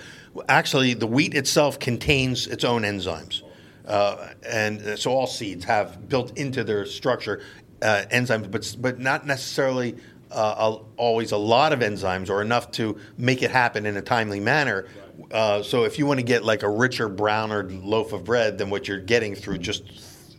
Actually, 0.49 0.95
the 0.95 1.07
wheat 1.07 1.35
itself 1.35 1.79
contains 1.79 2.47
its 2.47 2.65
own 2.65 2.83
enzymes, 2.85 3.43
uh, 3.87 4.29
and 4.49 4.81
uh, 4.81 4.97
so 4.97 5.11
all 5.13 5.27
seeds 5.27 5.67
have 5.67 6.09
built 6.09 6.39
into 6.39 6.65
their 6.65 6.87
structure 6.87 7.43
uh, 7.83 8.05
enzymes, 8.11 8.51
but 8.51 8.75
but 8.81 8.99
not 8.99 9.27
necessarily 9.27 9.95
uh, 10.31 10.79
always 10.97 11.33
a 11.33 11.37
lot 11.37 11.73
of 11.73 11.81
enzymes 11.81 12.31
or 12.31 12.43
enough 12.43 12.71
to 12.73 12.99
make 13.19 13.43
it 13.43 13.51
happen 13.51 13.87
in 13.87 13.97
a 13.97 14.03
timely 14.03 14.41
manner. 14.41 14.87
Uh, 15.31 15.63
so 15.63 15.85
if 15.85 15.99
you 15.99 16.07
want 16.07 16.19
to 16.19 16.25
get 16.25 16.45
like 16.45 16.63
a 16.63 16.69
richer, 16.69 17.09
browner 17.09 17.65
loaf 17.65 18.13
of 18.13 18.25
bread 18.25 18.59
than 18.59 18.71
what 18.71 18.89
you're 18.89 19.01
getting 19.01 19.35
through 19.35 19.59
just 19.59 19.83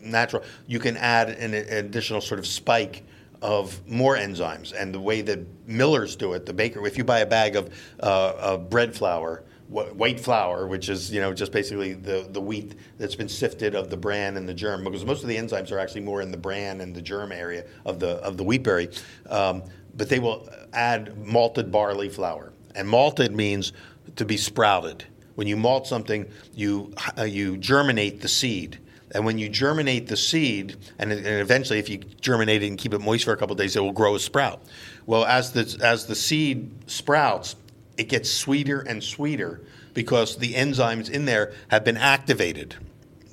natural, 0.01 0.43
you 0.67 0.79
can 0.79 0.97
add 0.97 1.29
an, 1.29 1.53
an 1.53 1.85
additional 1.85 2.21
sort 2.21 2.39
of 2.39 2.47
spike 2.47 3.03
of 3.41 3.85
more 3.87 4.15
enzymes. 4.15 4.73
And 4.77 4.93
the 4.93 4.99
way 4.99 5.21
that 5.21 5.39
millers 5.67 6.15
do 6.15 6.33
it, 6.33 6.45
the 6.45 6.53
baker, 6.53 6.85
if 6.85 6.97
you 6.97 7.03
buy 7.03 7.19
a 7.19 7.25
bag 7.25 7.55
of, 7.55 7.73
uh, 8.01 8.33
of 8.37 8.69
bread 8.69 8.95
flour, 8.95 9.43
white 9.71 10.19
flour, 10.19 10.67
which 10.67 10.89
is 10.89 11.11
you 11.11 11.21
know 11.21 11.33
just 11.33 11.51
basically 11.51 11.93
the, 11.93 12.27
the 12.31 12.41
wheat 12.41 12.75
that's 12.97 13.15
been 13.15 13.29
sifted 13.29 13.73
of 13.73 13.89
the 13.89 13.95
bran 13.95 14.35
and 14.35 14.47
the 14.47 14.53
germ, 14.53 14.83
because 14.83 15.05
most 15.05 15.23
of 15.23 15.29
the 15.29 15.37
enzymes 15.37 15.71
are 15.71 15.79
actually 15.79 16.01
more 16.01 16.21
in 16.21 16.29
the 16.29 16.37
bran 16.37 16.81
and 16.81 16.93
the 16.93 17.01
germ 17.01 17.31
area 17.31 17.65
of 17.85 17.99
the 17.99 18.17
of 18.17 18.35
the 18.37 18.43
wheat 18.43 18.63
berry. 18.63 18.89
Um, 19.29 19.63
but 19.95 20.09
they 20.09 20.19
will 20.19 20.47
add 20.73 21.17
malted 21.25 21.71
barley 21.71 22.09
flour, 22.09 22.53
and 22.75 22.87
malted 22.87 23.35
means 23.35 23.73
to 24.15 24.25
be 24.25 24.37
sprouted. 24.37 25.05
When 25.35 25.47
you 25.47 25.57
malt 25.57 25.87
something, 25.87 26.29
you 26.53 26.93
uh, 27.17 27.23
you 27.23 27.57
germinate 27.57 28.21
the 28.21 28.27
seed. 28.27 28.79
And 29.13 29.25
when 29.25 29.37
you 29.37 29.49
germinate 29.49 30.07
the 30.07 30.15
seed, 30.15 30.77
and, 30.97 31.11
and 31.11 31.25
eventually, 31.25 31.79
if 31.79 31.89
you 31.89 31.97
germinate 31.97 32.63
it 32.63 32.67
and 32.67 32.77
keep 32.77 32.93
it 32.93 32.99
moist 32.99 33.25
for 33.25 33.33
a 33.33 33.37
couple 33.37 33.53
of 33.53 33.57
days, 33.57 33.75
it 33.75 33.81
will 33.81 33.91
grow 33.91 34.15
a 34.15 34.19
sprout. 34.19 34.61
Well, 35.05 35.25
as 35.25 35.51
the 35.51 35.77
as 35.83 36.05
the 36.05 36.15
seed 36.15 36.71
sprouts, 36.87 37.55
it 37.97 38.07
gets 38.07 38.31
sweeter 38.31 38.79
and 38.81 39.03
sweeter 39.03 39.61
because 39.93 40.37
the 40.37 40.53
enzymes 40.53 41.09
in 41.09 41.25
there 41.25 41.53
have 41.69 41.83
been 41.83 41.97
activated. 41.97 42.75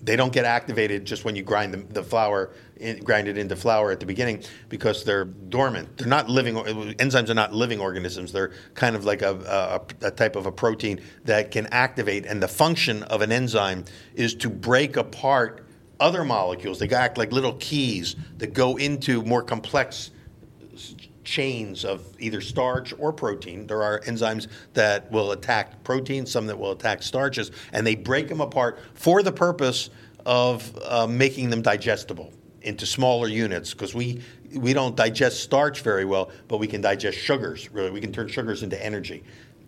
They 0.03 0.17
don't 0.17 0.33
get 0.33 0.45
activated 0.45 1.05
just 1.05 1.25
when 1.25 1.35
you 1.35 1.43
grind 1.43 1.75
the, 1.75 1.79
the 1.79 2.03
flour, 2.03 2.51
in, 2.77 2.99
grind 3.01 3.29
it 3.29 3.37
into 3.37 3.57
flour 3.57 3.91
at 3.91 4.01
the 4.01 4.07
beginning 4.07 4.45
because 4.69 5.05
they're 5.05 5.25
dormant. 5.25 5.97
They're 5.99 6.07
not 6.07 6.29
living. 6.29 6.55
Enzymes 6.55 7.29
are 7.31 7.35
not 7.35 7.53
living 7.53 7.81
organisms. 7.81 8.33
They're 8.33 8.53
kind 8.75 8.95
of 8.95 9.05
like 9.05 9.23
a, 9.23 9.83
a, 10.03 10.07
a 10.07 10.11
type 10.11 10.37
of 10.37 10.47
a 10.47 10.53
protein 10.53 11.01
that 11.25 11.51
can 11.51 11.67
activate. 11.67 12.27
And 12.27 12.43
the 12.43 12.49
function 12.49 13.03
of 13.05 13.23
an 13.23 13.33
enzyme 13.33 13.85
is 14.15 14.35
to 14.37 14.49
break 14.49 14.97
apart 14.97 15.67
other 16.01 16.25
molecules. 16.25 16.79
They 16.79 16.89
act 16.89 17.19
like 17.19 17.33
little 17.33 17.55
keys 17.55 18.15
that 18.39 18.53
go 18.53 18.77
into 18.77 19.23
more 19.23 19.43
complex 19.43 20.11
chains 21.29 21.85
of 21.85 22.03
either 22.19 22.41
starch 22.41 22.95
or 22.99 23.13
protein. 23.13 23.67
There 23.67 23.83
are 23.83 24.01
enzymes 24.01 24.49
that 24.73 25.11
will 25.13 25.33
attack 25.33 25.85
proteins, 25.85 26.31
some 26.31 26.47
that 26.47 26.59
will 26.59 26.73
attack 26.73 27.03
starches, 27.03 27.51
and 27.73 27.87
they 27.87 27.95
break 27.95 28.29
them 28.29 28.41
apart 28.41 28.79
for 28.95 29.23
the 29.23 29.33
purpose 29.33 29.91
of 30.25 30.77
uh, 30.85 31.07
making 31.07 31.51
them 31.51 31.61
digestible 31.61 32.33
into 32.63 32.87
smaller 32.87 33.29
units 33.29 33.73
because 33.73 33.95
we 33.95 34.21
we 34.55 34.73
don't 34.73 34.97
digest 34.97 35.41
starch 35.41 35.83
very 35.83 36.07
well, 36.07 36.31
but 36.49 36.57
we 36.57 36.67
can 36.67 36.81
digest 36.81 37.19
sugars. 37.19 37.71
Really, 37.71 37.91
we 37.91 38.01
can 38.01 38.13
turn 38.13 38.29
sugars 38.29 38.63
into 38.63 38.83
energy. 38.83 39.23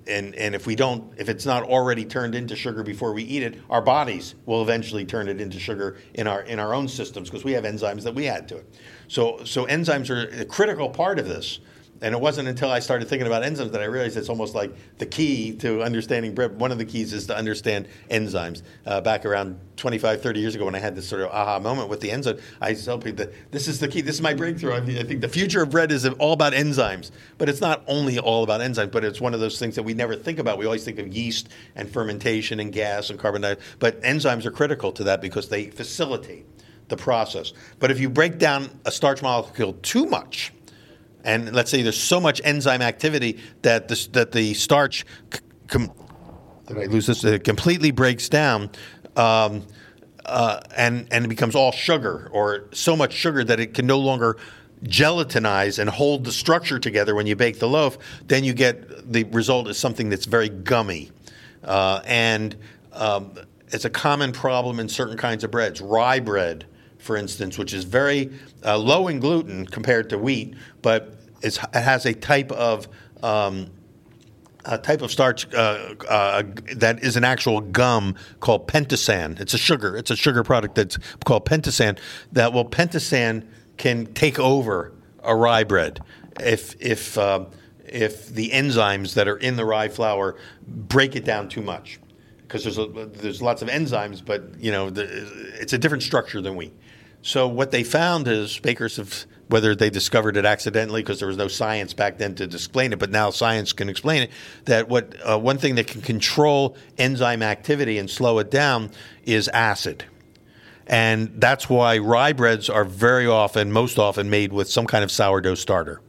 And, 0.06 0.34
and 0.34 0.54
if 0.54 0.66
we 0.66 0.74
don't, 0.74 1.12
if 1.18 1.28
it's 1.28 1.44
not 1.44 1.62
already 1.62 2.06
turned 2.06 2.34
into 2.34 2.56
sugar 2.56 2.82
before 2.82 3.12
we 3.12 3.22
eat 3.22 3.42
it, 3.42 3.60
our 3.68 3.82
bodies 3.82 4.34
will 4.46 4.62
eventually 4.62 5.04
turn 5.04 5.28
it 5.28 5.42
into 5.42 5.60
sugar 5.60 5.98
in 6.14 6.26
our 6.26 6.40
in 6.42 6.58
our 6.58 6.72
own 6.72 6.88
systems 6.88 7.28
because 7.28 7.44
we 7.44 7.52
have 7.52 7.64
enzymes 7.64 8.02
that 8.04 8.14
we 8.14 8.26
add 8.26 8.48
to 8.48 8.56
it. 8.56 8.74
So 9.10 9.42
so 9.44 9.66
enzymes 9.66 10.08
are 10.08 10.40
a 10.40 10.44
critical 10.44 10.88
part 10.88 11.18
of 11.18 11.26
this. 11.26 11.58
And 12.02 12.14
it 12.14 12.20
wasn't 12.20 12.48
until 12.48 12.70
I 12.70 12.78
started 12.78 13.08
thinking 13.08 13.26
about 13.26 13.42
enzymes 13.42 13.72
that 13.72 13.82
I 13.82 13.84
realized 13.84 14.16
it's 14.16 14.30
almost 14.30 14.54
like 14.54 14.72
the 14.96 15.04
key 15.04 15.52
to 15.56 15.82
understanding 15.82 16.34
bread. 16.34 16.58
One 16.58 16.72
of 16.72 16.78
the 16.78 16.86
keys 16.86 17.12
is 17.12 17.26
to 17.26 17.36
understand 17.36 17.88
enzymes. 18.10 18.62
Uh, 18.86 19.02
back 19.02 19.26
around 19.26 19.60
25, 19.76 20.22
30 20.22 20.40
years 20.40 20.54
ago, 20.54 20.64
when 20.64 20.74
I 20.74 20.78
had 20.78 20.94
this 20.94 21.06
sort 21.06 21.20
of 21.20 21.28
aha 21.28 21.58
moment 21.58 21.90
with 21.90 22.00
the 22.00 22.10
enzyme, 22.10 22.38
I 22.58 22.72
tell 22.72 22.98
people 22.98 23.26
that 23.26 23.50
this 23.50 23.68
is 23.68 23.80
the 23.80 23.88
key. 23.88 24.00
This 24.00 24.14
is 24.14 24.22
my 24.22 24.32
breakthrough. 24.32 24.74
I 24.74 24.80
think 24.80 25.20
the 25.20 25.28
future 25.28 25.62
of 25.62 25.70
bread 25.70 25.92
is 25.92 26.08
all 26.08 26.32
about 26.32 26.54
enzymes. 26.54 27.10
But 27.36 27.50
it's 27.50 27.60
not 27.60 27.82
only 27.86 28.18
all 28.18 28.44
about 28.44 28.62
enzymes, 28.62 28.92
but 28.92 29.04
it's 29.04 29.20
one 29.20 29.34
of 29.34 29.40
those 29.40 29.58
things 29.58 29.74
that 29.74 29.82
we 29.82 29.92
never 29.92 30.16
think 30.16 30.38
about. 30.38 30.56
We 30.56 30.64
always 30.64 30.84
think 30.84 31.00
of 31.00 31.08
yeast 31.08 31.48
and 31.74 31.90
fermentation 31.90 32.60
and 32.60 32.72
gas 32.72 33.10
and 33.10 33.18
carbon 33.18 33.42
dioxide. 33.42 33.66
But 33.78 34.00
enzymes 34.02 34.46
are 34.46 34.52
critical 34.52 34.92
to 34.92 35.04
that 35.04 35.20
because 35.20 35.48
they 35.50 35.66
facilitate 35.66 36.46
the 36.90 36.96
process. 36.96 37.52
But 37.78 37.90
if 37.90 37.98
you 37.98 38.10
break 38.10 38.38
down 38.38 38.68
a 38.84 38.90
starch 38.90 39.22
molecule 39.22 39.74
too 39.82 40.06
much, 40.06 40.52
and 41.24 41.52
let's 41.52 41.70
say 41.70 41.82
there's 41.82 42.00
so 42.00 42.20
much 42.20 42.40
enzyme 42.44 42.82
activity 42.82 43.38
that 43.62 43.88
the, 43.88 44.08
that 44.12 44.32
the 44.32 44.54
starch 44.54 45.04
com- 45.68 45.92
did 46.66 46.78
I 46.78 46.84
lose 46.84 47.06
this? 47.06 47.24
It 47.24 47.44
completely 47.44 47.90
breaks 47.90 48.28
down. 48.28 48.70
Um, 49.16 49.66
uh, 50.24 50.60
and 50.76 51.08
and 51.10 51.24
it 51.24 51.28
becomes 51.28 51.56
all 51.56 51.72
sugar 51.72 52.28
or 52.32 52.66
so 52.72 52.94
much 52.94 53.12
sugar 53.12 53.42
that 53.42 53.58
it 53.58 53.74
can 53.74 53.86
no 53.86 53.98
longer 53.98 54.36
gelatinize 54.84 55.78
and 55.78 55.90
hold 55.90 56.24
the 56.24 56.32
structure 56.32 56.78
together 56.78 57.14
when 57.14 57.26
you 57.26 57.36
bake 57.36 57.58
the 57.58 57.68
loaf, 57.68 57.98
then 58.28 58.44
you 58.44 58.54
get 58.54 59.12
the 59.12 59.24
result 59.24 59.68
is 59.68 59.78
something 59.78 60.08
that's 60.08 60.26
very 60.26 60.48
gummy. 60.48 61.10
Uh, 61.64 62.00
and 62.06 62.56
um, 62.92 63.32
it's 63.68 63.84
a 63.84 63.90
common 63.90 64.32
problem 64.32 64.80
in 64.80 64.88
certain 64.88 65.16
kinds 65.16 65.44
of 65.44 65.50
breads. 65.50 65.80
Rye 65.80 66.20
bread 66.20 66.66
for 67.00 67.16
instance, 67.16 67.58
which 67.58 67.72
is 67.72 67.84
very 67.84 68.30
uh, 68.64 68.76
low 68.78 69.08
in 69.08 69.20
gluten 69.20 69.66
compared 69.66 70.10
to 70.10 70.18
wheat, 70.18 70.54
but 70.82 71.16
it 71.42 71.56
has 71.72 72.06
a 72.06 72.14
type 72.14 72.52
of 72.52 72.88
um, 73.22 73.70
a 74.64 74.78
type 74.78 75.02
of 75.02 75.10
starch 75.10 75.52
uh, 75.54 75.94
uh, 76.08 76.42
that 76.76 77.02
is 77.02 77.16
an 77.16 77.24
actual 77.24 77.60
gum 77.60 78.14
called 78.40 78.68
pentosan. 78.68 79.40
It's 79.40 79.54
a 79.54 79.58
sugar. 79.58 79.96
It's 79.96 80.10
a 80.10 80.16
sugar 80.16 80.42
product 80.44 80.74
that's 80.74 80.98
called 81.24 81.46
pentosan. 81.46 81.98
That 82.32 82.52
well, 82.52 82.66
pentosan 82.66 83.46
can 83.78 84.12
take 84.12 84.38
over 84.38 84.92
a 85.22 85.34
rye 85.34 85.64
bread 85.64 86.00
if 86.40 86.80
if 86.80 87.16
uh, 87.16 87.46
if 87.86 88.28
the 88.28 88.50
enzymes 88.50 89.14
that 89.14 89.28
are 89.28 89.38
in 89.38 89.56
the 89.56 89.64
rye 89.64 89.88
flour 89.88 90.36
break 90.66 91.16
it 91.16 91.24
down 91.24 91.48
too 91.48 91.62
much 91.62 91.98
because 92.42 92.64
there's 92.64 92.78
a, 92.78 92.86
there's 92.86 93.40
lots 93.40 93.62
of 93.62 93.68
enzymes, 93.68 94.24
but 94.24 94.42
you 94.58 94.72
know 94.72 94.90
the, 94.90 95.04
it's 95.60 95.72
a 95.72 95.78
different 95.78 96.02
structure 96.02 96.40
than 96.40 96.56
wheat. 96.56 96.76
So 97.22 97.48
what 97.48 97.70
they 97.70 97.84
found 97.84 98.28
is 98.28 98.58
bakers 98.58 98.96
have 98.96 99.26
whether 99.48 99.74
they 99.74 99.90
discovered 99.90 100.36
it 100.36 100.44
accidentally 100.44 101.02
because 101.02 101.18
there 101.18 101.26
was 101.26 101.36
no 101.36 101.48
science 101.48 101.92
back 101.92 102.18
then 102.18 102.36
to 102.36 102.44
explain 102.44 102.92
it, 102.92 103.00
but 103.00 103.10
now 103.10 103.30
science 103.30 103.72
can 103.72 103.88
explain 103.88 104.22
it. 104.22 104.30
That 104.66 104.88
what 104.88 105.14
uh, 105.28 105.38
one 105.38 105.58
thing 105.58 105.74
that 105.74 105.88
can 105.88 106.02
control 106.02 106.76
enzyme 106.98 107.42
activity 107.42 107.98
and 107.98 108.08
slow 108.08 108.38
it 108.38 108.50
down 108.50 108.92
is 109.24 109.48
acid. 109.48 110.04
And 110.86 111.32
that's 111.40 111.68
why 111.68 111.98
rye 111.98 112.32
breads 112.32 112.70
are 112.70 112.84
very 112.84 113.26
often, 113.26 113.70
most 113.72 113.98
often, 113.98 114.30
made 114.30 114.52
with 114.52 114.68
some 114.68 114.86
kind 114.86 115.04
of 115.04 115.10
sourdough 115.10 115.56
starter 115.56 116.00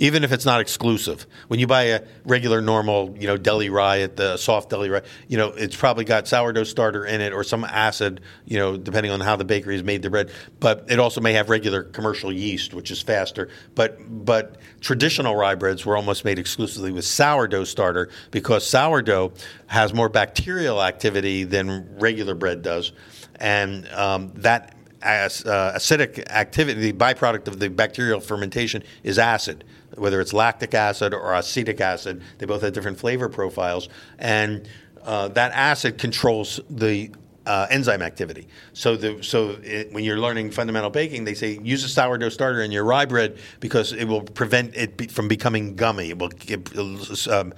even 0.00 0.24
if 0.24 0.32
it's 0.32 0.46
not 0.46 0.62
exclusive. 0.62 1.26
When 1.48 1.60
you 1.60 1.66
buy 1.66 1.82
a 1.82 2.02
regular, 2.24 2.62
normal, 2.62 3.14
you 3.20 3.26
know, 3.26 3.36
deli 3.36 3.68
rye 3.68 4.00
at 4.00 4.16
the 4.16 4.38
soft 4.38 4.70
deli 4.70 4.88
rye, 4.88 5.02
you 5.28 5.36
know, 5.36 5.48
it's 5.48 5.76
probably 5.76 6.04
got 6.04 6.26
sourdough 6.26 6.64
starter 6.64 7.04
in 7.04 7.20
it 7.20 7.34
or 7.34 7.44
some 7.44 7.64
acid, 7.64 8.22
you 8.46 8.58
know, 8.58 8.78
depending 8.78 9.12
on 9.12 9.20
how 9.20 9.36
the 9.36 9.44
bakery 9.44 9.74
has 9.74 9.84
made 9.84 10.00
the 10.00 10.08
bread. 10.08 10.30
But 10.58 10.86
it 10.88 10.98
also 10.98 11.20
may 11.20 11.34
have 11.34 11.50
regular 11.50 11.82
commercial 11.82 12.32
yeast, 12.32 12.72
which 12.72 12.90
is 12.90 13.02
faster. 13.02 13.50
But 13.74 13.98
but 14.24 14.56
traditional 14.80 15.36
rye 15.36 15.54
breads 15.54 15.84
were 15.84 15.98
almost 15.98 16.24
made 16.24 16.38
exclusively 16.38 16.92
with 16.92 17.04
sourdough 17.04 17.64
starter 17.64 18.08
because 18.30 18.66
sourdough 18.66 19.34
has 19.66 19.92
more 19.92 20.08
bacterial 20.08 20.82
activity 20.82 21.44
than 21.44 21.86
regular 21.98 22.34
bread 22.34 22.62
does, 22.62 22.92
and 23.36 23.86
um, 23.88 24.32
that 24.36 24.74
as, 25.02 25.44
uh, 25.46 25.72
acidic 25.76 26.26
activity, 26.30 26.78
the 26.78 26.92
byproduct 26.92 27.48
of 27.48 27.58
the 27.58 27.68
bacterial 27.68 28.20
fermentation 28.20 28.82
is 29.02 29.18
acid 29.18 29.64
whether 29.96 30.20
it's 30.20 30.32
lactic 30.32 30.74
acid 30.74 31.14
or 31.14 31.34
acetic 31.34 31.80
acid. 31.80 32.22
They 32.38 32.46
both 32.46 32.62
have 32.62 32.72
different 32.72 32.98
flavor 32.98 33.28
profiles, 33.28 33.88
and 34.18 34.68
uh, 35.02 35.28
that 35.28 35.52
acid 35.52 35.98
controls 35.98 36.60
the 36.68 37.10
uh, 37.46 37.66
enzyme 37.70 38.02
activity. 38.02 38.46
So, 38.74 38.96
the, 38.96 39.22
so 39.22 39.56
it, 39.62 39.92
when 39.92 40.04
you're 40.04 40.18
learning 40.18 40.50
fundamental 40.50 40.90
baking, 40.90 41.24
they 41.24 41.34
say 41.34 41.58
use 41.62 41.82
a 41.84 41.88
sourdough 41.88 42.28
starter 42.28 42.62
in 42.62 42.70
your 42.70 42.84
rye 42.84 43.06
bread 43.06 43.38
because 43.60 43.92
it 43.92 44.04
will 44.04 44.22
prevent 44.22 44.76
it 44.76 44.96
be, 44.96 45.06
from 45.06 45.26
becoming 45.26 45.74
gummy. 45.74 46.10
It 46.10 46.18
will, 46.18 46.30
it 46.46 47.28
um, 47.28 47.54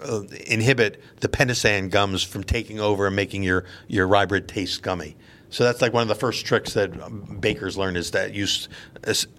uh, 0.00 0.22
inhibit 0.46 1.00
the 1.20 1.28
pentosan 1.28 1.90
gums 1.90 2.22
from 2.22 2.44
taking 2.44 2.80
over 2.80 3.06
and 3.06 3.16
making 3.16 3.42
your, 3.42 3.64
your 3.88 4.06
rye 4.06 4.26
bread 4.26 4.48
taste 4.48 4.82
gummy. 4.82 5.16
So 5.56 5.64
that's 5.64 5.80
like 5.80 5.94
one 5.94 6.02
of 6.02 6.08
the 6.08 6.14
first 6.14 6.44
tricks 6.44 6.74
that 6.74 7.40
bakers 7.40 7.78
learn 7.78 7.96
is 7.96 8.10
that 8.10 8.34
use 8.34 8.68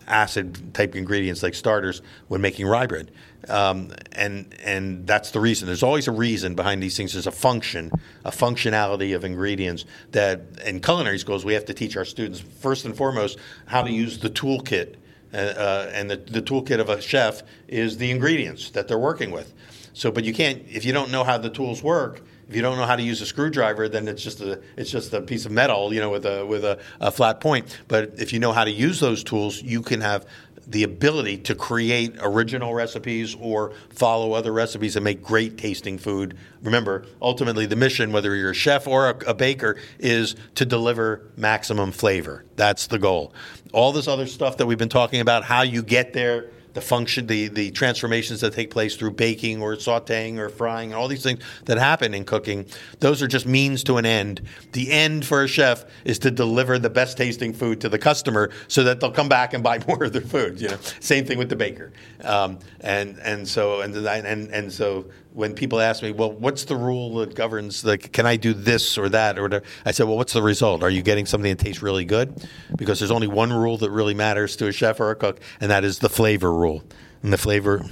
acid 0.07 0.73
type 0.73 0.95
ingredients 0.95 1.43
like 1.43 1.53
starters 1.53 2.01
when 2.27 2.41
making 2.41 2.65
rye 2.65 2.87
bread, 2.87 3.11
um, 3.49 3.93
and 4.13 4.51
and 4.63 5.05
that's 5.05 5.29
the 5.29 5.39
reason. 5.39 5.67
There's 5.67 5.83
always 5.83 6.07
a 6.07 6.11
reason 6.11 6.55
behind 6.55 6.81
these 6.81 6.97
things. 6.97 7.13
There's 7.13 7.27
a 7.27 7.31
function, 7.31 7.91
a 8.25 8.31
functionality 8.31 9.15
of 9.15 9.25
ingredients 9.25 9.85
that 10.09 10.41
in 10.65 10.79
culinary 10.79 11.19
schools 11.19 11.45
we 11.45 11.53
have 11.53 11.65
to 11.65 11.73
teach 11.75 11.95
our 11.95 12.05
students 12.05 12.39
first 12.39 12.85
and 12.85 12.97
foremost 12.97 13.37
how 13.67 13.83
to 13.83 13.91
use 13.91 14.17
the 14.17 14.31
toolkit. 14.31 14.95
Uh, 15.31 15.37
uh, 15.37 15.91
and 15.93 16.09
the, 16.09 16.17
the 16.17 16.41
toolkit 16.41 16.79
of 16.79 16.89
a 16.89 16.99
chef 16.99 17.43
is 17.67 17.97
the 17.97 18.09
ingredients 18.09 18.71
that 18.71 18.87
they're 18.87 18.97
working 18.97 19.29
with. 19.29 19.53
So, 19.93 20.09
but 20.09 20.23
you 20.23 20.33
can't 20.33 20.63
if 20.67 20.83
you 20.83 20.93
don't 20.93 21.11
know 21.11 21.23
how 21.23 21.37
the 21.37 21.51
tools 21.51 21.83
work 21.83 22.23
If 22.49 22.55
you 22.55 22.61
don't 22.61 22.77
know 22.77 22.85
how 22.85 22.95
to 22.95 23.03
use 23.03 23.21
a 23.21 23.25
screwdriver, 23.25 23.89
then 23.89 24.07
it's 24.07 24.23
just 24.23 24.39
a 24.39 24.61
it's 24.77 24.89
just 24.89 25.13
a 25.13 25.21
piece 25.21 25.45
of 25.45 25.51
metal, 25.51 25.93
you 25.93 25.99
know, 25.99 26.09
with 26.09 26.25
a 26.25 26.45
with 26.45 26.63
a, 26.63 26.79
a 26.99 27.11
flat 27.11 27.41
point. 27.41 27.77
But 27.87 28.13
if 28.17 28.31
you 28.31 28.39
know 28.39 28.53
how 28.53 28.63
to 28.63 28.71
use 28.71 28.99
those 28.99 29.23
tools, 29.23 29.61
you 29.61 29.81
can 29.81 30.01
have 30.01 30.25
the 30.67 30.83
ability 30.83 31.37
to 31.37 31.55
create 31.55 32.15
original 32.19 32.73
recipes 32.73 33.35
or 33.39 33.71
follow 33.89 34.33
other 34.33 34.51
recipes 34.51 34.95
and 34.97 35.03
make 35.03 35.23
great 35.23 35.57
tasting 35.57 35.97
food. 35.97 36.37
Remember, 36.61 37.05
ultimately, 37.21 37.65
the 37.65 37.77
mission, 37.77 38.11
whether 38.11 38.35
you're 38.35 38.51
a 38.51 38.55
chef 38.55 38.85
or 38.85 39.09
a, 39.09 39.29
a, 39.29 39.33
baker, 39.33 39.77
is 39.97 40.35
to 40.55 40.65
deliver 40.65 41.21
maximum 41.37 41.91
flavor. 41.93 42.43
That's 42.57 42.87
the 42.87 42.99
goal. 42.99 43.33
All 43.71 43.93
this 43.93 44.09
other 44.09 44.27
stuff 44.27 44.57
that 44.57 44.65
we've 44.65 44.77
been 44.77 44.89
talking 44.89 45.21
about, 45.21 45.45
how 45.45 45.61
you 45.61 45.81
get 45.81 46.11
there, 46.11 46.49
the 46.77 46.81
function, 46.81 47.25
the, 47.25 47.47
the 47.47 47.71
transformations 47.71 48.39
that 48.41 48.53
take 48.53 48.69
place 48.69 48.95
through 48.95 49.09
baking 49.09 49.63
or 49.63 49.73
sauteing 49.73 50.37
or 50.37 50.47
frying, 50.47 50.93
all 50.93 51.07
these 51.07 51.23
things 51.23 51.39
that 51.65 51.79
happen 51.79 52.13
in 52.13 52.23
cooking, 52.23 52.67
those 52.99 53.19
are 53.23 53.27
just 53.27 53.47
means 53.47 53.83
to 53.83 53.97
an 53.97 54.05
end. 54.05 54.43
The 54.73 54.91
end 54.91 55.25
for 55.25 55.41
a 55.41 55.47
chef 55.47 55.85
is 56.05 56.19
to 56.19 56.29
deliver 56.29 56.77
the 56.77 56.91
best 56.91 57.17
tasting 57.17 57.51
food 57.51 57.81
to 57.81 57.89
the 57.89 57.97
customer 57.97 58.51
so 58.67 58.83
that 58.83 58.99
they'll 58.99 59.09
come 59.09 59.27
back 59.27 59.55
and 59.55 59.63
buy 59.63 59.79
more 59.87 60.03
of 60.03 60.13
their 60.13 60.21
food. 60.21 60.61
You 60.61 60.69
know, 60.69 60.77
same 60.99 61.25
thing 61.25 61.39
with 61.39 61.49
the 61.49 61.55
baker. 61.55 61.93
Um, 62.23 62.59
and 62.81 63.17
and 63.23 63.47
so 63.47 63.81
and 63.81 63.95
and 63.95 64.47
and 64.51 64.71
so 64.71 65.05
when 65.37 65.53
people 65.53 65.79
ask 65.79 66.01
me, 66.01 66.11
well, 66.11 66.31
what's 66.31 66.65
the 66.65 66.75
rule 66.75 67.13
that 67.17 67.35
governs, 67.35 67.85
like, 67.85 68.11
can 68.11 68.25
I 68.25 68.37
do 68.37 68.55
this 68.55 68.97
or 68.97 69.07
that 69.09 69.37
or 69.37 69.43
whatever? 69.43 69.63
I 69.85 69.91
said, 69.91 70.07
well, 70.07 70.17
what's 70.17 70.33
the 70.33 70.41
result? 70.41 70.81
Are 70.81 70.89
you 70.89 71.03
getting 71.03 71.27
something 71.27 71.55
that 71.55 71.63
tastes 71.63 71.83
really 71.83 72.05
good? 72.05 72.43
Because 72.75 72.97
there's 72.97 73.11
only 73.11 73.27
one 73.27 73.53
rule 73.53 73.77
that 73.77 73.91
really 73.91 74.15
matters 74.15 74.55
to 74.55 74.67
a 74.67 74.71
chef 74.71 74.99
or 74.99 75.11
a 75.11 75.15
cook, 75.15 75.39
and 75.61 75.69
that 75.69 75.83
is 75.83 75.99
the 75.99 76.09
flavor 76.09 76.51
rule. 76.51 76.83
And 77.21 77.31
the 77.31 77.37
flavor, 77.37 77.85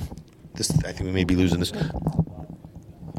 this, 0.55 0.71
I 0.79 0.91
think 0.91 1.01
we 1.01 1.11
may 1.11 1.23
be 1.23 1.35
losing 1.35 1.59
this. 1.59 1.71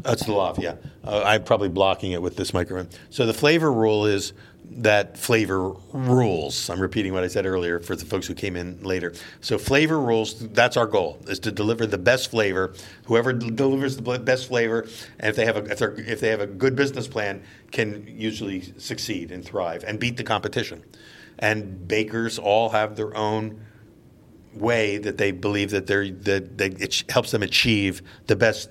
That's 0.03 0.25
the 0.25 0.33
law, 0.33 0.53
yeah. 0.57 0.75
Uh, 1.05 1.23
I'm 1.25 1.45
probably 1.45 1.69
blocking 1.69 2.11
it 2.11 2.21
with 2.21 2.35
this 2.35 2.53
microphone. 2.53 2.89
So 3.09 3.25
the 3.25 3.33
flavor 3.33 3.71
rule 3.71 4.05
is 4.05 4.33
that 4.69 5.17
flavor 5.17 5.69
rules. 5.91 6.69
I'm 6.69 6.79
repeating 6.79 7.13
what 7.13 7.23
I 7.23 7.27
said 7.27 7.45
earlier 7.45 7.79
for 7.79 7.95
the 7.95 8.05
folks 8.05 8.27
who 8.27 8.33
came 8.33 8.55
in 8.55 8.81
later. 8.83 9.13
So 9.41 9.57
flavor 9.57 9.99
rules. 9.99 10.47
That's 10.49 10.77
our 10.77 10.85
goal: 10.85 11.19
is 11.27 11.39
to 11.39 11.51
deliver 11.51 11.85
the 11.85 11.97
best 11.97 12.31
flavor. 12.31 12.73
Whoever 13.05 13.33
delivers 13.33 13.97
the 13.97 14.19
best 14.19 14.47
flavor, 14.47 14.87
and 15.19 15.29
if 15.29 15.35
they 15.35 15.45
have 15.45 15.57
a 15.57 15.63
if, 15.71 15.81
if 15.81 16.19
they 16.19 16.29
have 16.29 16.41
a 16.41 16.47
good 16.47 16.75
business 16.75 17.07
plan, 17.07 17.43
can 17.71 18.05
usually 18.07 18.73
succeed 18.77 19.31
and 19.31 19.43
thrive 19.43 19.83
and 19.85 19.99
beat 19.99 20.17
the 20.17 20.23
competition. 20.23 20.83
And 21.39 21.87
bakers 21.87 22.39
all 22.39 22.69
have 22.69 22.95
their 22.95 23.15
own 23.15 23.61
way 24.53 24.97
that 24.97 25.17
they 25.17 25.31
believe 25.31 25.71
that 25.71 25.87
they're 25.87 26.09
that, 26.09 26.57
that 26.57 26.81
it 26.81 27.03
helps 27.09 27.31
them 27.31 27.43
achieve 27.43 28.01
the 28.27 28.35
best 28.35 28.69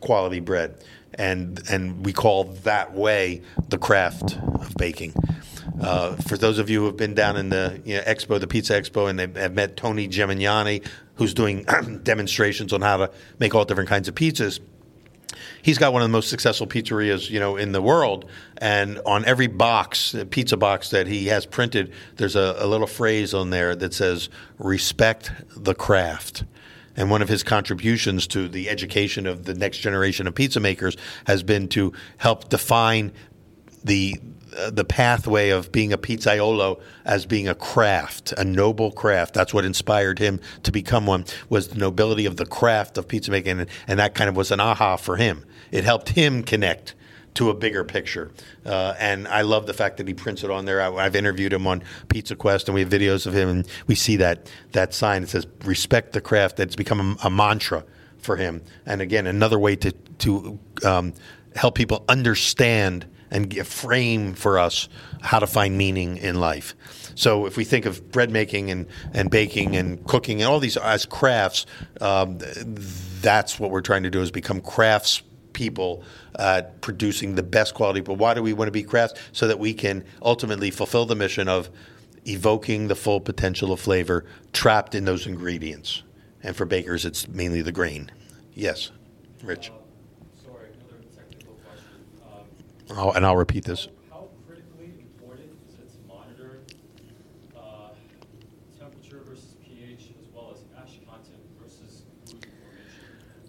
quality 0.00 0.40
bread 0.40 0.82
and 1.14 1.62
and 1.68 2.04
we 2.04 2.12
call 2.12 2.44
that 2.44 2.94
way 2.94 3.42
the 3.68 3.78
craft 3.78 4.36
of 4.36 4.74
baking. 4.76 5.14
Uh, 5.80 6.14
for 6.16 6.36
those 6.36 6.58
of 6.58 6.68
you 6.68 6.80
who 6.80 6.86
have 6.86 6.96
been 6.96 7.14
down 7.14 7.36
in 7.36 7.48
the 7.48 7.80
you 7.84 7.96
know, 7.96 8.02
expo, 8.02 8.38
the 8.38 8.46
pizza 8.46 8.74
expo, 8.74 9.08
and 9.08 9.18
they 9.18 9.40
have 9.40 9.54
met 9.54 9.76
Tony 9.76 10.08
Gemignani, 10.08 10.86
who's 11.14 11.32
doing 11.32 11.64
demonstrations 12.02 12.72
on 12.72 12.82
how 12.82 12.98
to 12.98 13.10
make 13.38 13.54
all 13.54 13.64
different 13.64 13.88
kinds 13.88 14.06
of 14.08 14.14
pizzas. 14.14 14.60
He's 15.62 15.78
got 15.78 15.92
one 15.92 16.02
of 16.02 16.08
the 16.08 16.12
most 16.12 16.28
successful 16.28 16.66
pizzerias, 16.66 17.30
you 17.30 17.38
know, 17.38 17.56
in 17.56 17.72
the 17.72 17.80
world. 17.80 18.28
And 18.58 19.00
on 19.06 19.24
every 19.24 19.46
box, 19.46 20.14
pizza 20.30 20.56
box 20.56 20.90
that 20.90 21.06
he 21.06 21.26
has 21.26 21.46
printed, 21.46 21.92
there's 22.16 22.36
a, 22.36 22.56
a 22.58 22.66
little 22.66 22.86
phrase 22.86 23.32
on 23.32 23.50
there 23.50 23.74
that 23.76 23.94
says 23.94 24.28
"Respect 24.58 25.32
the 25.56 25.74
craft." 25.74 26.44
And 27.00 27.08
one 27.08 27.22
of 27.22 27.30
his 27.30 27.42
contributions 27.42 28.26
to 28.26 28.46
the 28.46 28.68
education 28.68 29.26
of 29.26 29.46
the 29.46 29.54
next 29.54 29.78
generation 29.78 30.26
of 30.26 30.34
pizza 30.34 30.60
makers 30.60 30.98
has 31.24 31.42
been 31.42 31.66
to 31.68 31.94
help 32.18 32.50
define 32.50 33.12
the 33.82 34.20
uh, 34.54 34.68
the 34.68 34.84
pathway 34.84 35.48
of 35.48 35.72
being 35.72 35.94
a 35.94 35.98
pizzaiolo 35.98 36.78
as 37.06 37.24
being 37.24 37.48
a 37.48 37.54
craft, 37.54 38.32
a 38.32 38.44
noble 38.44 38.90
craft. 38.90 39.32
That's 39.32 39.54
what 39.54 39.64
inspired 39.64 40.18
him 40.18 40.40
to 40.64 40.70
become 40.70 41.06
one. 41.06 41.24
Was 41.48 41.68
the 41.68 41.78
nobility 41.78 42.26
of 42.26 42.36
the 42.36 42.44
craft 42.44 42.98
of 42.98 43.08
pizza 43.08 43.30
making, 43.30 43.60
and, 43.60 43.70
and 43.86 43.98
that 43.98 44.14
kind 44.14 44.28
of 44.28 44.36
was 44.36 44.50
an 44.50 44.60
aha 44.60 44.96
for 44.96 45.16
him. 45.16 45.46
It 45.70 45.84
helped 45.84 46.10
him 46.10 46.42
connect 46.42 46.94
to 47.34 47.50
a 47.50 47.54
bigger 47.54 47.84
picture. 47.84 48.30
Uh, 48.64 48.94
and 48.98 49.28
I 49.28 49.42
love 49.42 49.66
the 49.66 49.74
fact 49.74 49.96
that 49.98 50.08
he 50.08 50.14
prints 50.14 50.44
it 50.44 50.50
on 50.50 50.64
there. 50.64 50.80
I, 50.80 51.04
have 51.04 51.16
interviewed 51.16 51.52
him 51.52 51.66
on 51.66 51.82
Pizza 52.08 52.36
Quest, 52.36 52.68
and 52.68 52.74
we 52.74 52.80
have 52.80 52.90
videos 52.90 53.26
of 53.26 53.34
him, 53.34 53.48
and 53.48 53.68
we 53.86 53.94
see 53.94 54.16
that 54.16 54.50
that 54.72 54.94
sign 54.94 55.22
that 55.22 55.28
says 55.28 55.46
"Respect 55.64 56.12
the 56.12 56.20
craft." 56.20 56.56
That's 56.56 56.76
become 56.76 57.18
a, 57.22 57.26
a 57.26 57.30
mantra 57.30 57.84
for 58.18 58.36
him. 58.36 58.62
And 58.86 59.00
again, 59.00 59.26
another 59.26 59.58
way 59.58 59.76
to 59.76 59.92
to 59.92 60.58
um, 60.84 61.14
help 61.54 61.74
people 61.74 62.04
understand 62.08 63.06
and 63.30 63.66
frame 63.66 64.34
for 64.34 64.58
us 64.58 64.88
how 65.22 65.38
to 65.38 65.46
find 65.46 65.78
meaning 65.78 66.16
in 66.16 66.40
life. 66.40 66.74
So 67.14 67.46
if 67.46 67.56
we 67.56 67.64
think 67.64 67.86
of 67.86 68.10
bread 68.10 68.30
making 68.30 68.70
and, 68.70 68.86
and 69.12 69.30
baking 69.30 69.76
and 69.76 70.04
cooking 70.06 70.42
and 70.42 70.50
all 70.50 70.58
these 70.58 70.76
as 70.76 71.06
crafts, 71.06 71.66
um, 72.00 72.38
that's 73.20 73.60
what 73.60 73.70
we're 73.70 73.82
trying 73.82 74.02
to 74.02 74.10
do 74.10 74.20
is 74.20 74.30
become 74.30 74.60
crafts 74.60 75.22
people 75.60 76.02
uh, 76.36 76.62
producing 76.80 77.34
the 77.34 77.42
best 77.42 77.74
quality. 77.74 78.00
But 78.00 78.14
why 78.14 78.32
do 78.32 78.42
we 78.42 78.54
want 78.54 78.68
to 78.68 78.72
be 78.72 78.82
crafts? 78.82 79.20
So 79.32 79.46
that 79.46 79.58
we 79.58 79.74
can 79.74 80.04
ultimately 80.22 80.70
fulfill 80.70 81.04
the 81.04 81.14
mission 81.14 81.48
of 81.48 81.68
evoking 82.24 82.88
the 82.88 82.94
full 82.94 83.20
potential 83.20 83.70
of 83.70 83.78
flavor 83.78 84.24
trapped 84.54 84.94
in 84.94 85.04
those 85.04 85.26
ingredients. 85.26 86.02
And 86.42 86.56
for 86.56 86.64
bakers, 86.64 87.04
it's 87.04 87.28
mainly 87.28 87.60
the 87.60 87.72
grain. 87.72 88.10
Yes, 88.54 88.90
Rich. 89.44 89.70
Uh, 89.70 90.46
sorry, 90.46 90.68
another 90.88 91.04
technical 91.14 91.54
question. 91.56 92.96
Um, 92.96 92.98
oh, 92.98 93.12
and 93.12 93.26
I'll 93.26 93.36
repeat 93.36 93.66
this. 93.66 93.88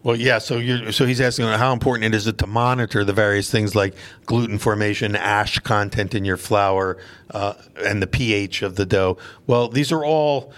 Well, 0.04 0.16
yeah. 0.16 0.40
So 0.40 0.58
you're, 0.58 0.92
so 0.92 1.06
he's 1.06 1.22
asking 1.22 1.46
how 1.46 1.74
important 1.74 2.16
is 2.16 2.26
it 2.28 2.38
to 2.40 2.48
monitor 2.48 3.04
the 3.04 3.14
various 3.14 3.52
things 3.52 3.76
like 3.76 3.94
gluten 4.26 4.58
formation, 4.58 5.16
ash 5.16 5.60
content 5.60 6.16
in 6.16 6.26
your 6.26 6.38
flour, 6.38 6.98
uh, 7.30 7.54
and 7.86 8.02
the 8.02 8.08
pH 8.08 8.62
of 8.64 8.76
the 8.76 8.86
dough. 8.86 9.18
Well, 9.46 9.68
these 9.68 9.92
are 9.92 10.04
all 10.04 10.54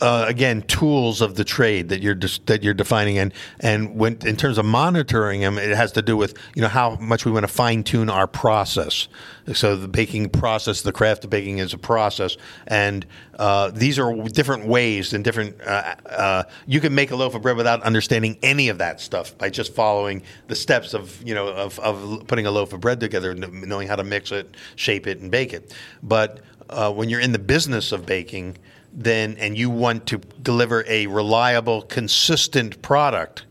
uh, 0.00 0.24
again 0.28 0.62
tools 0.62 1.20
of 1.20 1.34
the 1.34 1.44
trade 1.44 1.88
that 1.88 2.02
you're 2.02 2.14
that 2.46 2.62
you're 2.62 2.74
defining. 2.74 3.18
And 3.18 3.32
and 3.60 3.96
when 3.96 4.18
in 4.26 4.36
terms 4.36 4.58
of 4.58 4.64
monitoring 4.64 5.40
them 5.40 5.58
it 5.58 5.76
has 5.76 5.92
to 5.92 6.02
do 6.02 6.16
with 6.16 6.36
you 6.54 6.62
know 6.62 6.68
how 6.68 6.96
much 6.96 7.24
we 7.24 7.32
want 7.32 7.44
to 7.44 7.52
fine 7.52 7.84
tune 7.84 8.10
our 8.10 8.26
process. 8.26 9.08
So 9.52 9.76
the 9.76 9.88
baking 9.88 10.30
process 10.30 10.82
the 10.82 10.92
craft 10.92 11.24
of 11.24 11.30
baking 11.30 11.58
is 11.58 11.72
a 11.72 11.78
process. 11.78 12.36
And 12.66 13.06
uh, 13.38 13.70
these 13.70 13.98
are 13.98 14.14
different 14.28 14.66
ways 14.66 15.12
and 15.12 15.24
different 15.24 15.60
uh, 15.62 15.94
uh, 16.06 16.42
you 16.66 16.80
can 16.80 16.94
make 16.94 17.10
a 17.10 17.16
loaf 17.16 17.34
of 17.34 17.42
bread 17.42 17.56
without 17.56 17.82
understanding 17.82 18.38
any 18.42 18.68
of 18.68 18.78
that 18.78 19.00
stuff 19.00 19.36
by 19.38 19.50
just 19.50 19.74
following 19.74 20.22
the 20.48 20.56
steps 20.56 20.94
of 20.94 21.22
you 21.26 21.34
know 21.34 21.48
of, 21.48 21.78
of 21.80 22.26
putting 22.26 22.46
a 22.46 22.50
loaf 22.50 22.72
of 22.72 22.80
bread 22.80 23.00
together 23.00 23.34
knowing 23.34 23.88
how 23.88 23.96
to 23.96 24.04
mix 24.04 24.32
it 24.32 24.56
shape 24.76 25.06
it 25.06 25.20
and 25.20 25.30
bake 25.30 25.52
it. 25.52 25.74
But 26.02 26.40
uh, 26.70 26.92
when 26.92 27.08
you're 27.08 27.20
in 27.20 27.32
the 27.32 27.38
business 27.38 27.92
of 27.92 28.06
baking 28.06 28.56
then 28.92 29.36
and 29.38 29.56
you 29.56 29.70
want 29.70 30.06
to 30.06 30.18
deliver 30.42 30.84
a 30.88 31.06
reliable, 31.06 31.82
consistent 31.82 32.80
product, 32.82 33.44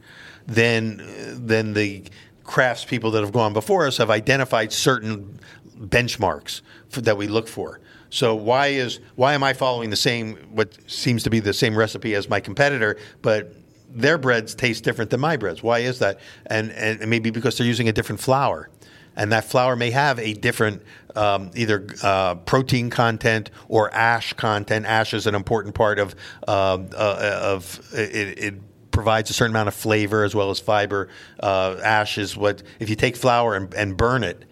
then 0.45 1.01
then 1.45 1.73
the 1.73 2.03
craftspeople 2.43 3.11
that 3.11 3.21
have 3.21 3.33
gone 3.33 3.53
before 3.53 3.85
us 3.85 3.97
have 3.97 4.09
identified 4.09 4.71
certain 4.71 5.39
benchmarks 5.77 6.61
for, 6.89 7.01
that 7.01 7.17
we 7.17 7.27
look 7.27 7.47
for. 7.47 7.79
So 8.09 8.35
why 8.35 8.67
is 8.67 8.99
why 9.15 9.33
am 9.33 9.43
I 9.43 9.53
following 9.53 9.89
the 9.89 9.95
same 9.95 10.37
what 10.51 10.77
seems 10.89 11.23
to 11.23 11.29
be 11.29 11.39
the 11.39 11.53
same 11.53 11.75
recipe 11.75 12.15
as 12.15 12.29
my 12.29 12.39
competitor, 12.39 12.97
but 13.21 13.53
their 13.89 14.17
breads 14.17 14.55
taste 14.55 14.83
different 14.83 15.11
than 15.11 15.19
my 15.19 15.37
breads? 15.37 15.61
Why 15.61 15.79
is 15.79 15.99
that? 15.99 16.19
And 16.45 16.71
and 16.71 17.07
maybe 17.09 17.29
because 17.29 17.57
they're 17.57 17.67
using 17.67 17.89
a 17.89 17.93
different 17.93 18.21
flour 18.21 18.69
and 19.17 19.31
that 19.31 19.43
flour 19.43 19.75
may 19.75 19.91
have 19.91 20.19
a 20.19 20.33
different 20.33 20.83
um, 21.15 21.49
either 21.55 21.87
uh, 22.03 22.35
protein 22.35 22.89
content 22.89 23.49
or 23.67 23.93
ash 23.93 24.33
content. 24.33 24.85
Ash 24.85 25.13
is 25.13 25.27
an 25.27 25.35
important 25.35 25.75
part 25.75 25.99
of 25.99 26.15
uh, 26.47 26.77
uh, 26.95 27.39
of 27.43 27.81
it, 27.93 28.39
it 28.39 28.91
provides 28.91 29.29
a 29.29 29.33
certain 29.33 29.51
amount 29.51 29.67
of 29.67 29.73
flavor 29.73 30.23
as 30.23 30.33
well 30.33 30.51
as 30.51 30.59
fiber. 30.59 31.09
Uh, 31.39 31.77
ash 31.83 32.17
is 32.17 32.37
what 32.37 32.63
if 32.79 32.89
you 32.89 32.95
take 32.95 33.17
flour 33.17 33.55
and, 33.55 33.73
and 33.73 33.97
burn 33.97 34.23
it. 34.23 34.45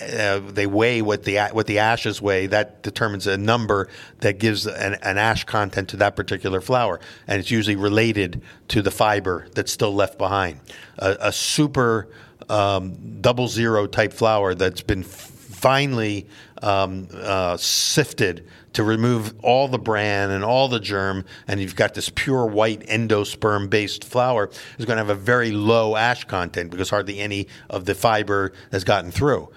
Uh, 0.00 0.38
they 0.38 0.66
weigh 0.66 1.02
what 1.02 1.24
the 1.24 1.38
what 1.52 1.66
the 1.66 1.78
ashes 1.78 2.22
weigh. 2.22 2.46
That 2.46 2.82
determines 2.82 3.26
a 3.26 3.36
number 3.36 3.88
that 4.20 4.38
gives 4.38 4.66
an, 4.66 4.94
an, 5.02 5.18
ash 5.18 5.44
content 5.44 5.90
to 5.90 5.98
that 5.98 6.16
particular 6.16 6.62
flour, 6.62 6.98
and 7.26 7.38
it's 7.38 7.50
usually 7.50 7.76
related 7.76 8.40
to 8.68 8.80
the 8.80 8.90
fiber 8.90 9.48
that's 9.54 9.70
still 9.70 9.94
left 9.94 10.16
behind. 10.16 10.60
a 10.96 11.30
super 11.30 12.08
um, 12.48 13.20
double 13.20 13.48
zero 13.48 13.86
type 13.86 14.12
flour 14.12 14.54
that's 14.54 14.82
been 14.82 15.02
finely 15.02 16.26
um, 16.62 17.08
uh, 17.14 17.56
sifted 17.56 18.46
to 18.72 18.82
remove 18.82 19.34
all 19.42 19.68
the 19.68 19.78
bran 19.78 20.30
and 20.30 20.44
all 20.44 20.68
the 20.68 20.80
germ, 20.80 21.24
and 21.46 21.60
you've 21.60 21.76
got 21.76 21.94
this 21.94 22.08
pure 22.08 22.46
white 22.46 22.80
endosperm 22.86 23.68
based 23.68 24.04
flour, 24.04 24.50
is 24.78 24.86
going 24.86 24.96
to 24.96 25.04
have 25.04 25.10
a 25.10 25.14
very 25.14 25.52
low 25.52 25.94
ash 25.96 26.24
content 26.24 26.70
because 26.70 26.90
hardly 26.90 27.20
any 27.20 27.48
of 27.70 27.84
the 27.84 27.94
fiber 27.94 28.52
has 28.70 28.84
gotten 28.84 29.10
through. 29.10 29.48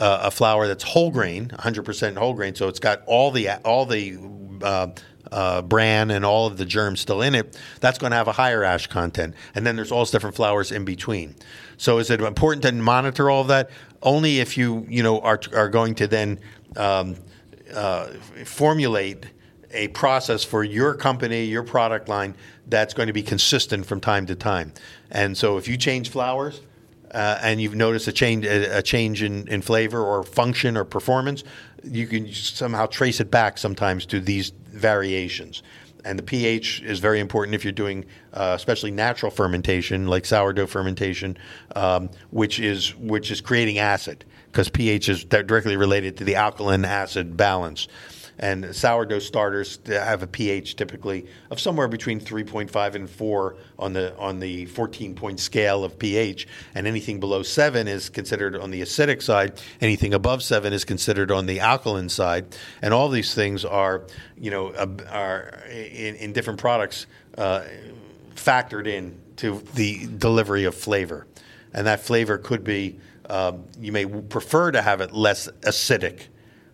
Uh, 0.00 0.22
a 0.24 0.30
flour 0.30 0.66
that's 0.66 0.82
whole 0.82 1.10
grain, 1.10 1.48
100% 1.48 2.16
whole 2.16 2.34
grain, 2.34 2.54
so 2.54 2.66
it's 2.66 2.80
got 2.80 3.02
all 3.06 3.30
the 3.30 3.48
all 3.64 3.86
the 3.86 4.18
uh, 4.60 4.88
uh, 5.30 5.62
bran 5.62 6.10
and 6.10 6.24
all 6.24 6.46
of 6.46 6.56
the 6.56 6.64
germs 6.64 7.00
still 7.00 7.22
in 7.22 7.34
it, 7.34 7.58
that's 7.80 7.98
going 7.98 8.10
to 8.10 8.16
have 8.16 8.28
a 8.28 8.32
higher 8.32 8.64
ash 8.64 8.86
content. 8.86 9.34
And 9.54 9.66
then 9.66 9.76
there's 9.76 9.92
all 9.92 10.04
these 10.04 10.10
different 10.10 10.36
flours 10.36 10.72
in 10.72 10.84
between. 10.84 11.34
So 11.76 11.98
is 11.98 12.10
it 12.10 12.20
important 12.20 12.62
to 12.62 12.72
monitor 12.72 13.30
all 13.30 13.42
of 13.42 13.48
that? 13.48 13.70
Only 14.02 14.40
if 14.40 14.56
you 14.56 14.86
you 14.88 15.02
know 15.02 15.20
are 15.20 15.40
are 15.54 15.68
going 15.68 15.94
to 15.96 16.06
then 16.06 16.38
um, 16.76 17.16
uh, 17.74 18.06
formulate 18.44 19.26
a 19.70 19.88
process 19.88 20.44
for 20.44 20.62
your 20.62 20.94
company, 20.94 21.44
your 21.44 21.64
product 21.64 22.08
line 22.08 22.34
that's 22.68 22.94
going 22.94 23.08
to 23.08 23.12
be 23.12 23.22
consistent 23.22 23.86
from 23.86 24.00
time 24.00 24.26
to 24.26 24.34
time. 24.34 24.72
And 25.10 25.36
so 25.36 25.58
if 25.58 25.68
you 25.68 25.76
change 25.76 26.10
flours. 26.10 26.60
uh, 27.14 27.38
and 27.42 27.62
you've 27.62 27.76
noticed 27.76 28.08
a 28.08 28.12
change 28.12 28.44
a, 28.44 28.82
change 28.82 29.22
in, 29.22 29.46
in 29.48 29.62
flavor 29.62 30.02
or 30.02 30.24
function 30.24 30.76
or 30.76 30.84
performance, 30.84 31.44
you 31.84 32.06
can 32.06 32.30
somehow 32.32 32.86
trace 32.86 33.20
it 33.20 33.30
back 33.30 33.56
sometimes 33.56 34.04
to 34.04 34.18
these 34.20 34.50
variations. 34.72 35.62
And 36.04 36.18
the 36.18 36.22
pH 36.22 36.82
is 36.82 36.98
very 36.98 37.20
important 37.20 37.54
if 37.54 37.64
you're 37.64 37.72
doing, 37.72 38.04
uh, 38.32 38.52
especially 38.54 38.90
natural 38.90 39.30
fermentation, 39.30 40.06
like 40.06 40.26
sourdough 40.26 40.66
fermentation, 40.66 41.36
um, 41.74 42.10
which 42.30 42.60
is 42.60 42.94
which 42.96 43.30
is 43.30 43.40
creating 43.40 43.78
acid, 43.78 44.24
because 44.46 44.68
pH 44.68 45.08
is 45.08 45.24
directly 45.24 45.76
related 45.76 46.18
to 46.18 46.24
the 46.24 46.36
alkaline 46.36 46.84
acid 46.84 47.36
balance 47.36 47.88
and 48.38 48.74
sourdough 48.74 49.20
starters 49.20 49.78
have 49.86 50.22
a 50.22 50.26
pH 50.26 50.76
typically 50.76 51.26
of 51.50 51.60
somewhere 51.60 51.88
between 51.88 52.20
3.5 52.20 52.94
and 52.94 53.08
4 53.08 53.56
on 53.78 53.92
the 53.92 54.16
on 54.18 54.40
the 54.40 54.66
14 54.66 55.14
point 55.14 55.40
scale 55.40 55.84
of 55.84 55.98
pH, 55.98 56.46
and 56.74 56.86
anything 56.86 57.20
below 57.20 57.42
seven 57.42 57.86
is 57.86 58.08
considered 58.08 58.56
on 58.56 58.70
the 58.70 58.82
acidic 58.82 59.22
side. 59.22 59.60
Anything 59.80 60.14
above 60.14 60.42
seven 60.42 60.72
is 60.72 60.84
considered 60.84 61.30
on 61.30 61.46
the 61.46 61.60
alkaline 61.60 62.08
side, 62.08 62.56
and 62.82 62.92
all 62.92 63.08
these 63.08 63.34
things 63.34 63.64
are 63.64 64.02
you 64.36 64.50
know 64.50 64.72
are 65.10 65.62
in, 65.70 66.16
in 66.16 66.32
different 66.32 66.58
products 66.58 67.06
uh, 67.38 67.62
factored 68.34 68.86
in 68.86 69.18
to 69.36 69.62
the 69.74 70.06
delivery 70.18 70.64
of 70.64 70.74
flavor, 70.74 71.26
and 71.72 71.86
that 71.86 72.00
flavor 72.00 72.38
could 72.38 72.64
be. 72.64 72.98
Um, 73.26 73.64
you 73.80 73.90
may 73.90 74.04
prefer 74.04 74.70
to 74.70 74.82
have 74.82 75.00
it 75.00 75.12
less 75.14 75.48
acidic 75.62 76.26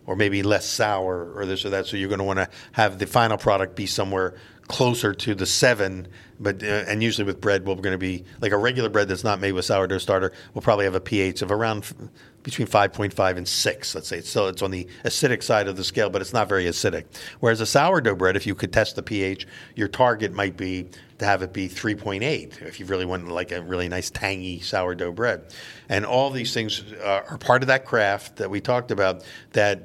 or 0.05 0.15
maybe 0.15 0.43
less 0.43 0.65
sour 0.65 1.31
or 1.35 1.45
this 1.45 1.65
or 1.65 1.69
that. 1.71 1.85
So 1.85 1.97
you're 1.97 2.09
going 2.09 2.19
to 2.19 2.25
want 2.25 2.39
to 2.39 2.49
have 2.73 2.99
the 2.99 3.07
final 3.07 3.37
product 3.37 3.75
be 3.75 3.85
somewhere 3.85 4.35
closer 4.71 5.13
to 5.13 5.35
the 5.35 5.45
seven. 5.45 6.07
But 6.39 6.63
uh, 6.63 6.85
and 6.87 7.03
usually 7.03 7.25
with 7.25 7.41
bread, 7.41 7.65
we're 7.65 7.75
going 7.75 7.91
to 7.91 7.97
be 7.97 8.23
like 8.39 8.53
a 8.53 8.57
regular 8.57 8.89
bread 8.89 9.09
that's 9.09 9.23
not 9.23 9.39
made 9.39 9.51
with 9.51 9.65
sourdough 9.65 9.97
starter. 9.97 10.31
We'll 10.53 10.61
probably 10.61 10.85
have 10.85 10.95
a 10.95 11.01
pH 11.01 11.41
of 11.41 11.51
around 11.51 11.83
f- 11.83 11.93
between 12.41 12.67
5.5 12.67 13.37
and 13.37 13.47
6. 13.47 13.95
Let's 13.95 14.07
say 14.07 14.21
so 14.21 14.47
it's 14.47 14.61
on 14.61 14.71
the 14.71 14.87
acidic 15.03 15.43
side 15.43 15.67
of 15.67 15.75
the 15.75 15.83
scale, 15.83 16.09
but 16.09 16.21
it's 16.21 16.31
not 16.31 16.47
very 16.47 16.63
acidic. 16.65 17.03
Whereas 17.41 17.59
a 17.59 17.65
sourdough 17.65 18.15
bread, 18.15 18.37
if 18.37 18.47
you 18.47 18.55
could 18.55 18.71
test 18.71 18.95
the 18.95 19.03
pH, 19.03 19.45
your 19.75 19.89
target 19.89 20.31
might 20.31 20.55
be 20.55 20.87
to 21.19 21.25
have 21.25 21.43
it 21.43 21.51
be 21.51 21.67
3.8 21.67 22.61
if 22.63 22.79
you 22.79 22.85
really 22.85 23.05
want 23.05 23.27
like 23.27 23.51
a 23.51 23.61
really 23.61 23.89
nice 23.89 24.09
tangy 24.09 24.61
sourdough 24.61 25.11
bread. 25.11 25.53
And 25.89 26.05
all 26.05 26.29
these 26.29 26.53
things 26.53 26.81
are, 27.03 27.23
are 27.29 27.37
part 27.37 27.61
of 27.61 27.67
that 27.67 27.85
craft 27.85 28.37
that 28.37 28.49
we 28.49 28.61
talked 28.61 28.89
about 28.89 29.23
that 29.51 29.83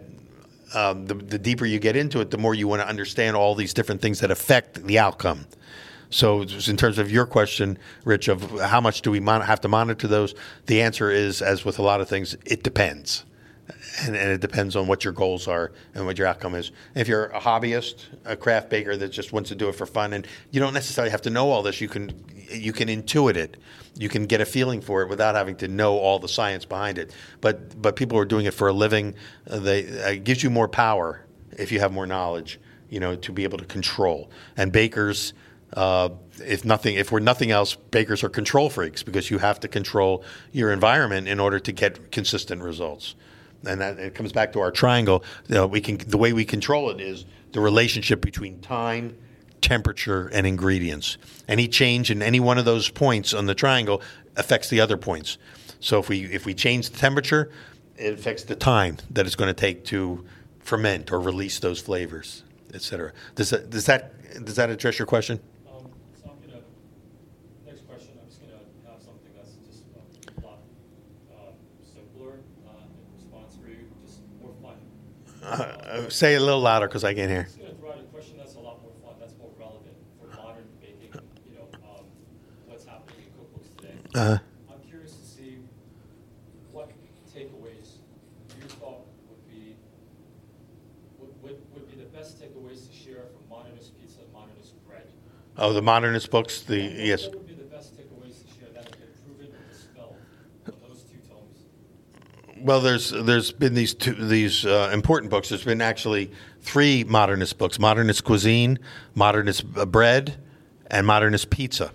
um, 0.74 1.06
the, 1.06 1.14
the 1.14 1.38
deeper 1.38 1.66
you 1.66 1.78
get 1.78 1.96
into 1.96 2.20
it, 2.20 2.30
the 2.30 2.38
more 2.38 2.54
you 2.54 2.68
want 2.68 2.82
to 2.82 2.88
understand 2.88 3.36
all 3.36 3.54
these 3.54 3.74
different 3.74 4.02
things 4.02 4.20
that 4.20 4.30
affect 4.30 4.86
the 4.86 4.98
outcome. 4.98 5.46
So, 6.08 6.42
in 6.42 6.76
terms 6.76 6.98
of 6.98 7.10
your 7.10 7.26
question, 7.26 7.78
Rich, 8.04 8.28
of 8.28 8.60
how 8.60 8.80
much 8.80 9.02
do 9.02 9.10
we 9.10 9.18
mon- 9.18 9.42
have 9.42 9.60
to 9.62 9.68
monitor 9.68 10.06
those, 10.06 10.34
the 10.66 10.80
answer 10.80 11.10
is, 11.10 11.42
as 11.42 11.64
with 11.64 11.78
a 11.78 11.82
lot 11.82 12.00
of 12.00 12.08
things, 12.08 12.36
it 12.44 12.62
depends. 12.62 13.24
And, 14.02 14.16
and, 14.16 14.30
it 14.30 14.40
depends 14.40 14.76
on 14.76 14.86
what 14.86 15.04
your 15.04 15.12
goals 15.12 15.48
are 15.48 15.72
and 15.94 16.04
what 16.04 16.18
your 16.18 16.26
outcome 16.26 16.54
is. 16.54 16.70
If 16.94 17.08
you're 17.08 17.26
a 17.26 17.40
hobbyist, 17.40 18.04
a 18.24 18.36
craft 18.36 18.68
baker 18.68 18.96
that 18.96 19.08
just 19.08 19.32
wants 19.32 19.48
to 19.48 19.54
do 19.54 19.68
it 19.68 19.74
for 19.74 19.86
fun, 19.86 20.12
and 20.12 20.26
you 20.50 20.60
don't 20.60 20.74
necessarily 20.74 21.10
have 21.10 21.22
to 21.22 21.30
know 21.30 21.50
all 21.50 21.62
this, 21.62 21.80
you 21.80 21.88
can 21.88 22.12
you 22.50 22.72
can 22.72 22.88
intuit 22.88 23.36
it. 23.36 23.56
You 23.98 24.08
can 24.08 24.26
get 24.26 24.40
a 24.40 24.44
feeling 24.44 24.80
for 24.80 25.02
it 25.02 25.08
without 25.08 25.34
having 25.34 25.56
to 25.56 25.68
know 25.68 25.96
all 25.98 26.18
the 26.18 26.28
science 26.28 26.64
behind 26.64 26.98
it. 26.98 27.14
But 27.40 27.80
but 27.80 27.96
people 27.96 28.16
who 28.16 28.22
are 28.22 28.26
doing 28.26 28.46
it 28.46 28.54
for 28.54 28.68
a 28.68 28.72
living, 28.72 29.14
uh, 29.48 29.58
they 29.58 29.86
uh, 30.02 30.10
it 30.10 30.24
gives 30.24 30.42
you 30.42 30.50
more 30.50 30.68
power 30.68 31.24
if 31.52 31.72
you 31.72 31.80
have 31.80 31.92
more 31.92 32.06
knowledge. 32.06 32.60
You 32.88 33.00
know, 33.00 33.16
to 33.16 33.32
be 33.32 33.42
able 33.42 33.58
to 33.58 33.64
control. 33.64 34.30
And 34.56 34.70
bakers, 34.70 35.32
uh, 35.72 36.10
if 36.44 36.64
nothing, 36.64 36.96
if 36.96 37.10
we're 37.10 37.18
nothing 37.20 37.50
else, 37.50 37.74
bakers 37.74 38.22
are 38.22 38.28
control 38.28 38.70
freaks 38.70 39.02
because 39.02 39.30
you 39.30 39.38
have 39.38 39.58
to 39.60 39.68
control 39.68 40.22
your 40.52 40.70
environment 40.70 41.26
in 41.26 41.40
order 41.40 41.58
to 41.58 41.72
get 41.72 42.12
consistent 42.12 42.62
results. 42.62 43.16
And 43.64 43.80
that 43.80 43.98
it 43.98 44.14
comes 44.14 44.32
back 44.32 44.52
to 44.52 44.60
our 44.60 44.70
triangle. 44.70 45.24
You 45.48 45.56
know, 45.56 45.66
we 45.66 45.80
can 45.80 45.98
the 45.98 46.18
way 46.18 46.32
we 46.32 46.44
control 46.44 46.90
it 46.90 47.00
is 47.00 47.24
the 47.52 47.60
relationship 47.60 48.20
between 48.20 48.60
time 48.60 49.16
temperature, 49.60 50.28
and 50.28 50.46
ingredients. 50.46 51.18
Any 51.48 51.66
change 51.66 52.10
in 52.10 52.22
any 52.22 52.38
one 52.38 52.56
of 52.56 52.64
those 52.64 52.88
points 52.88 53.34
on 53.34 53.46
the 53.46 53.54
triangle 53.54 54.00
affects 54.36 54.68
the 54.68 54.80
other 54.80 54.96
points. 54.96 55.38
So 55.80 55.98
if 55.98 56.08
we 56.08 56.24
if 56.24 56.46
we 56.46 56.54
change 56.54 56.90
the 56.90 56.96
temperature, 56.96 57.50
it 57.96 58.14
affects 58.14 58.44
the 58.44 58.54
time 58.54 58.98
that 59.10 59.26
it's 59.26 59.34
going 59.34 59.48
to 59.48 59.60
take 59.60 59.84
to 59.86 60.24
ferment 60.60 61.10
or 61.12 61.20
release 61.20 61.58
those 61.58 61.80
flavors, 61.80 62.44
etc. 62.72 63.12
Does 63.34 63.50
that 63.50 63.70
does 63.70 63.86
that 63.86 64.44
does 64.44 64.56
that 64.56 64.70
address 64.70 64.98
your 64.98 65.06
question? 65.06 65.40
Um, 65.68 65.90
so 66.22 66.30
I'm 66.30 66.48
gonna 66.48 66.62
next 67.66 67.86
question. 67.88 68.10
I'm 68.20 68.28
just 68.28 68.40
gonna 68.40 68.58
have 68.86 69.02
something 69.02 69.32
that's 69.34 69.52
just 69.66 69.82
a 70.36 70.46
lot 70.46 70.58
uh, 71.32 71.50
simpler 71.92 72.38
uh, 72.66 72.86
in 72.86 73.16
response 73.18 73.56
for 73.60 73.68
you, 73.68 73.88
just 74.06 74.20
more 74.40 74.54
fun. 74.62 74.76
Uh, 75.46 76.08
say 76.08 76.34
it 76.34 76.42
a 76.42 76.44
little 76.44 76.60
louder 76.60 76.88
because 76.88 77.04
I 77.04 77.14
can't 77.14 77.30
hear. 77.30 77.44
Just 77.44 77.58
gonna 77.60 77.74
throw 77.74 77.90
out 77.92 78.00
a 78.00 78.02
question 78.12 78.36
that's 78.36 78.56
a 78.56 78.60
lot 78.60 78.82
more 78.82 78.90
fun, 79.04 79.14
that's 79.20 79.34
more 79.38 79.50
relevant 79.58 79.94
for 80.20 80.26
modern 80.36 80.64
baking. 80.80 81.12
You 81.48 81.54
know, 81.58 81.68
um, 81.88 82.04
what's 82.66 82.84
happening 82.84 83.26
in 83.26 83.30
cookbooks 83.38 83.76
today. 83.76 83.94
Uh, 84.14 84.38
I'm 84.68 84.80
curious 84.88 85.12
to 85.14 85.24
see 85.24 85.58
what 86.72 86.90
takeaways 87.32 88.02
you 88.60 88.66
thought 88.80 89.06
would 89.30 89.48
be 89.48 89.76
would, 91.20 91.30
would, 91.42 91.58
would 91.74 91.88
be 91.88 91.96
the 91.96 92.08
best 92.10 92.42
takeaways 92.42 92.88
to 92.90 92.92
share 92.92 93.22
from 93.30 93.48
modernist 93.48 93.92
pizza 94.00 94.22
and 94.22 94.32
modernist 94.32 94.74
bread. 94.84 95.06
oh, 95.58 95.72
the 95.72 95.82
modernist 95.82 96.28
books. 96.32 96.62
The 96.62 96.76
yes. 96.76 97.26
What 97.26 97.36
would 97.36 97.46
be 97.46 97.54
the 97.54 97.62
best 97.70 97.96
takeaways 97.96 98.42
to 98.42 98.48
share 98.58 98.68
that 98.74 98.82
have 98.82 98.98
been 98.98 99.14
proven 99.24 99.54
or 99.54 99.72
dispelled 99.72 100.16
from 100.64 100.74
those 100.88 101.04
two 101.04 101.18
tomes? 101.30 101.66
Well, 102.66 102.80
there's 102.80 103.10
there's 103.10 103.52
been 103.52 103.74
these 103.74 103.94
two 103.94 104.12
these 104.14 104.66
uh, 104.66 104.90
important 104.92 105.30
books. 105.30 105.50
There's 105.50 105.62
been 105.62 105.80
actually 105.80 106.32
three 106.62 107.04
modernist 107.04 107.58
books: 107.58 107.78
modernist 107.78 108.24
cuisine, 108.24 108.80
modernist 109.14 109.64
uh, 109.76 109.86
bread, 109.86 110.36
and 110.88 111.06
modernist 111.06 111.48
pizza, 111.50 111.92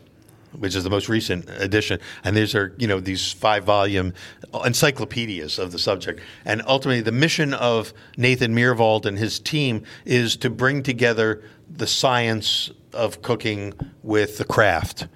which 0.58 0.74
is 0.74 0.86
the 0.86 0.90
most 0.90 1.10
recent 1.10 1.50
edition. 1.50 2.00
And 2.24 2.38
these 2.38 2.56
are 2.56 2.74
you 2.78 2.88
know 2.88 3.02
these 3.02 3.34
five 3.34 3.66
volume 3.66 4.14
encyclopedias 4.64 5.60
of 5.60 5.74
the 5.74 5.78
subject. 5.78 6.22
And 6.46 6.62
ultimately, 6.66 7.02
the 7.02 7.12
mission 7.12 7.54
of 7.54 7.94
Nathan 8.16 8.56
Myhrvold 8.56 9.06
and 9.06 9.20
his 9.20 9.42
team 9.42 9.84
is 10.06 10.38
to 10.38 10.50
bring 10.50 10.84
together 10.84 11.44
the 11.70 11.86
science 11.86 12.72
of 12.94 13.22
cooking 13.22 13.74
with 14.04 14.38
the 14.38 14.46
craft 14.46 15.08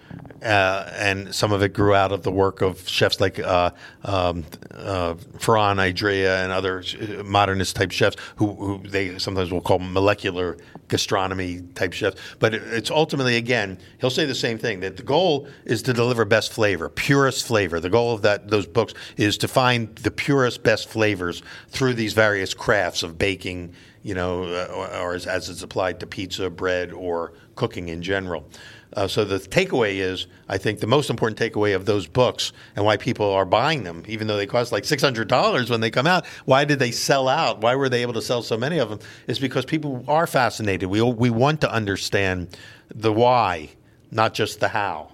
uh, 0.46 0.92
and 0.94 1.34
some 1.34 1.52
of 1.52 1.64
it 1.64 1.74
grew 1.74 1.96
out 1.96 2.12
of 2.12 2.22
the 2.22 2.32
work 2.32 2.62
of 2.62 2.88
chefs 2.88 3.20
like 3.20 3.40
uh, 3.40 3.72
um, 4.04 4.46
uh, 4.72 5.16
Ferran 5.38 5.80
Adria 5.80 6.44
and 6.44 6.52
other 6.52 6.84
modernist 7.24 7.76
type 7.76 7.92
chefs 7.92 8.16
who, 8.36 8.54
who 8.54 8.88
they 8.88 9.18
sometimes 9.18 9.52
will 9.52 9.62
call 9.62 9.80
molecular 9.80 10.58
gastronomy 10.88 11.62
type 11.74 11.94
chefs. 11.94 12.22
But 12.38 12.54
it's 12.54 12.92
ultimately, 12.92 13.38
again, 13.38 13.80
he'll 14.00 14.12
say 14.12 14.26
the 14.26 14.36
same 14.36 14.60
thing 14.60 14.82
that 14.82 14.98
the 14.98 15.04
goal 15.04 15.48
is 15.66 15.82
to 15.84 15.94
deliver 15.94 16.26
best 16.26 16.54
flavor, 16.54 16.90
purest 16.90 17.48
flavor. 17.48 17.80
The 17.80 17.90
goal 17.90 18.14
of 18.14 18.22
that 18.22 18.48
those 18.48 18.68
books 18.68 18.94
is 19.18 19.40
to 19.40 19.48
find 19.48 19.96
the 19.96 20.12
purest, 20.12 20.62
best 20.62 20.88
flavors 20.88 21.42
through 21.70 21.96
these 21.96 22.14
various 22.14 22.54
crafts 22.54 23.02
of 23.02 23.18
baking, 23.18 23.74
you 24.04 24.14
know, 24.14 24.44
uh, 24.44 24.68
or, 24.72 24.96
or 24.96 25.16
as, 25.16 25.26
as 25.26 25.50
it's 25.50 25.64
applied 25.64 26.00
to 26.02 26.06
pizza, 26.06 26.52
bread, 26.52 26.94
or 26.94 27.34
cooking 27.56 27.90
in 27.90 28.04
general. 28.04 28.48
Uh, 28.96 29.08
so 29.08 29.26
the 29.26 29.38
takeaway 29.38 29.96
is, 29.98 30.28
I 30.50 30.58
think 30.58 30.80
the 30.80 30.88
most 30.88 31.10
important 31.10 31.38
takeaway 31.38 31.76
of 31.76 31.86
those 31.86 32.08
books 32.08 32.54
and 32.76 32.86
why 32.86 32.98
people 32.98 33.30
are 33.30 33.46
buying 33.46 33.84
them, 33.84 34.04
even 34.08 34.28
though 34.28 34.38
they 34.38 34.48
cost 34.48 34.72
like 34.72 34.86
six 34.86 35.04
hundred 35.04 35.28
dollars 35.28 35.70
when 35.70 35.82
they 35.82 35.92
come 35.92 36.08
out. 36.08 36.26
Why 36.46 36.66
did 36.66 36.80
they 36.80 36.92
sell 36.92 37.28
out? 37.28 37.62
Why 37.62 37.76
were 37.76 37.90
they 37.90 38.02
able 38.04 38.14
to 38.14 38.22
sell 38.22 38.42
so 38.42 38.58
many 38.58 38.80
of 38.80 38.90
them? 38.90 39.00
Is 39.28 39.40
because 39.40 39.66
people 39.66 40.04
are 40.08 40.28
fascinated. 40.28 40.90
We 40.90 41.02
we 41.02 41.30
want 41.30 41.62
to 41.62 41.72
understand 41.72 42.58
the 42.94 43.12
why, 43.12 43.70
not 44.12 44.34
just 44.34 44.60
the 44.62 44.70
how, 44.70 45.12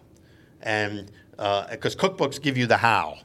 and 0.62 1.12
because 1.72 1.96
cookbooks 1.96 2.40
give 2.42 2.58
you 2.58 2.68
the 2.68 2.78
how. 2.78 3.18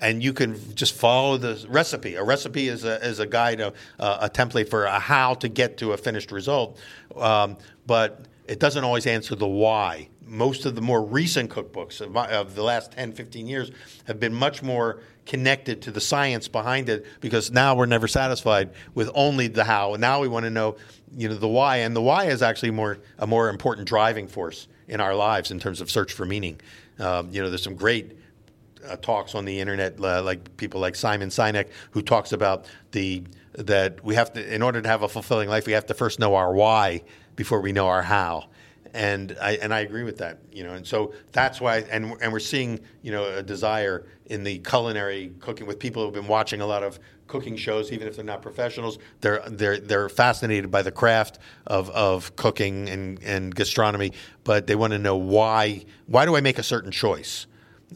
and 0.00 0.22
you 0.22 0.32
can 0.32 0.56
just 0.74 0.94
follow 0.94 1.36
the 1.36 1.64
recipe. 1.68 2.14
A 2.16 2.24
recipe 2.24 2.68
is 2.68 2.84
a, 2.84 3.04
is 3.06 3.18
a 3.20 3.26
guide, 3.26 3.60
a, 3.60 3.72
a 3.98 4.30
template 4.30 4.68
for 4.68 4.84
a 4.84 4.98
how 4.98 5.34
to 5.34 5.48
get 5.48 5.76
to 5.78 5.92
a 5.92 5.96
finished 5.96 6.32
result, 6.32 6.78
um, 7.16 7.56
but 7.86 8.24
it 8.50 8.58
doesn't 8.58 8.82
always 8.82 9.06
answer 9.06 9.36
the 9.36 9.46
why. 9.46 10.08
Most 10.26 10.66
of 10.66 10.74
the 10.74 10.80
more 10.80 11.04
recent 11.04 11.50
cookbooks 11.50 12.00
of, 12.00 12.10
my, 12.10 12.28
of 12.30 12.56
the 12.56 12.64
last 12.64 12.90
10, 12.90 13.12
15 13.12 13.46
years 13.46 13.70
have 14.08 14.18
been 14.18 14.34
much 14.34 14.60
more 14.60 15.02
connected 15.24 15.80
to 15.82 15.92
the 15.92 16.00
science 16.00 16.48
behind 16.48 16.88
it 16.88 17.06
because 17.20 17.52
now 17.52 17.76
we're 17.76 17.86
never 17.86 18.08
satisfied 18.08 18.70
with 18.92 19.08
only 19.14 19.46
the 19.46 19.62
how. 19.62 19.94
And 19.94 20.00
now 20.00 20.20
we 20.20 20.26
want 20.26 20.46
to 20.46 20.50
know, 20.50 20.74
you 21.16 21.28
know, 21.28 21.36
the 21.36 21.46
why. 21.46 21.76
And 21.76 21.94
the 21.94 22.02
why 22.02 22.24
is 22.24 22.42
actually 22.42 22.72
more 22.72 22.98
a 23.20 23.26
more 23.26 23.50
important 23.50 23.86
driving 23.86 24.26
force 24.26 24.66
in 24.88 25.00
our 25.00 25.14
lives 25.14 25.52
in 25.52 25.60
terms 25.60 25.80
of 25.80 25.88
search 25.88 26.12
for 26.12 26.26
meaning. 26.26 26.60
Um, 26.98 27.30
you 27.30 27.40
know, 27.40 27.50
there's 27.50 27.62
some 27.62 27.76
great 27.76 28.18
uh, 28.84 28.96
talks 28.96 29.36
on 29.36 29.44
the 29.44 29.60
internet, 29.60 30.00
uh, 30.00 30.24
like 30.24 30.56
people 30.56 30.80
like 30.80 30.96
Simon 30.96 31.28
Sinek, 31.28 31.68
who 31.92 32.02
talks 32.02 32.32
about 32.32 32.66
the 32.90 33.22
that 33.52 34.02
we 34.04 34.14
have 34.14 34.32
to, 34.32 34.54
in 34.54 34.62
order 34.62 34.80
to 34.80 34.88
have 34.88 35.02
a 35.02 35.08
fulfilling 35.08 35.48
life, 35.48 35.66
we 35.66 35.72
have 35.72 35.86
to 35.86 35.94
first 35.94 36.18
know 36.18 36.34
our 36.34 36.52
why 36.52 37.02
before 37.36 37.60
we 37.60 37.72
know 37.72 37.86
our 37.86 38.02
how. 38.02 38.46
And 38.92 39.36
I 39.40 39.52
and 39.52 39.72
I 39.72 39.80
agree 39.80 40.02
with 40.02 40.18
that, 40.18 40.38
you 40.52 40.64
know. 40.64 40.72
And 40.72 40.84
so 40.84 41.14
that's 41.30 41.60
why, 41.60 41.78
and 41.78 42.16
and 42.20 42.32
we're 42.32 42.40
seeing, 42.40 42.80
you 43.02 43.12
know, 43.12 43.24
a 43.24 43.42
desire 43.42 44.04
in 44.26 44.42
the 44.42 44.58
culinary 44.58 45.32
cooking 45.38 45.66
with 45.66 45.78
people 45.78 46.04
who've 46.04 46.14
been 46.14 46.26
watching 46.26 46.60
a 46.60 46.66
lot 46.66 46.82
of 46.82 46.98
cooking 47.30 47.56
shows, 47.56 47.92
even 47.92 48.08
if 48.08 48.16
they're 48.16 48.24
not 48.24 48.42
professionals. 48.42 48.98
They're 49.20 49.42
they're 49.46 49.78
they're 49.78 50.08
fascinated 50.08 50.70
by 50.70 50.82
the 50.82 50.90
craft 50.90 51.38
of, 51.66 51.88
of 51.90 52.34
cooking 52.36 52.88
and, 52.88 53.22
and 53.22 53.54
gastronomy, 53.54 54.12
but 54.44 54.66
they 54.66 54.74
want 54.74 54.92
to 54.92 54.98
know 54.98 55.16
why 55.16 55.84
why 56.06 56.26
do 56.26 56.36
I 56.36 56.40
make 56.40 56.58
a 56.58 56.62
certain 56.64 56.90
choice? 56.90 57.46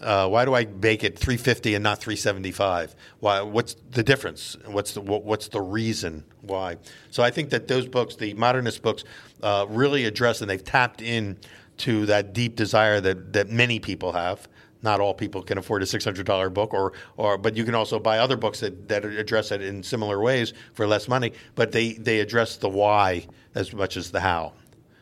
Uh, 0.00 0.28
why 0.28 0.44
do 0.44 0.54
I 0.54 0.64
bake 0.64 1.04
it 1.04 1.18
350 1.18 1.74
and 1.74 1.82
not 1.82 2.00
375? 2.00 2.96
Why? 3.20 3.40
What's 3.42 3.76
the 3.92 4.02
difference? 4.02 4.56
What's 4.66 4.94
the 4.94 5.00
what, 5.00 5.24
what's 5.24 5.48
the 5.48 5.60
reason 5.60 6.24
why? 6.40 6.78
So 7.10 7.22
I 7.22 7.30
think 7.30 7.50
that 7.50 7.68
those 7.68 7.86
books, 7.86 8.16
the 8.16 8.34
modernist 8.34 8.82
books, 8.82 9.04
uh, 9.42 9.66
really 9.68 10.04
address 10.04 10.40
and 10.40 10.50
they've 10.50 10.62
tapped 10.62 11.00
in 11.00 11.38
to 11.78 12.06
that 12.06 12.32
deep 12.32 12.56
desire 12.56 13.00
that 13.00 13.32
that 13.32 13.50
many 13.50 13.78
people 13.78 14.12
have. 14.12 14.48
Not 14.82 15.00
all 15.00 15.14
people 15.14 15.42
can 15.42 15.58
afford 15.58 15.82
a 15.82 15.86
six 15.86 16.04
hundred 16.04 16.26
dollar 16.26 16.50
book, 16.50 16.74
or 16.74 16.92
or 17.16 17.38
but 17.38 17.56
you 17.56 17.64
can 17.64 17.74
also 17.74 17.98
buy 17.98 18.18
other 18.18 18.36
books 18.36 18.60
that, 18.60 18.88
that 18.88 19.04
address 19.04 19.52
it 19.52 19.62
in 19.62 19.82
similar 19.82 20.20
ways 20.20 20.52
for 20.74 20.86
less 20.86 21.08
money. 21.08 21.32
But 21.54 21.72
they 21.72 21.92
they 21.92 22.20
address 22.20 22.56
the 22.56 22.68
why 22.68 23.26
as 23.54 23.72
much 23.72 23.96
as 23.96 24.10
the 24.10 24.20
how. 24.20 24.52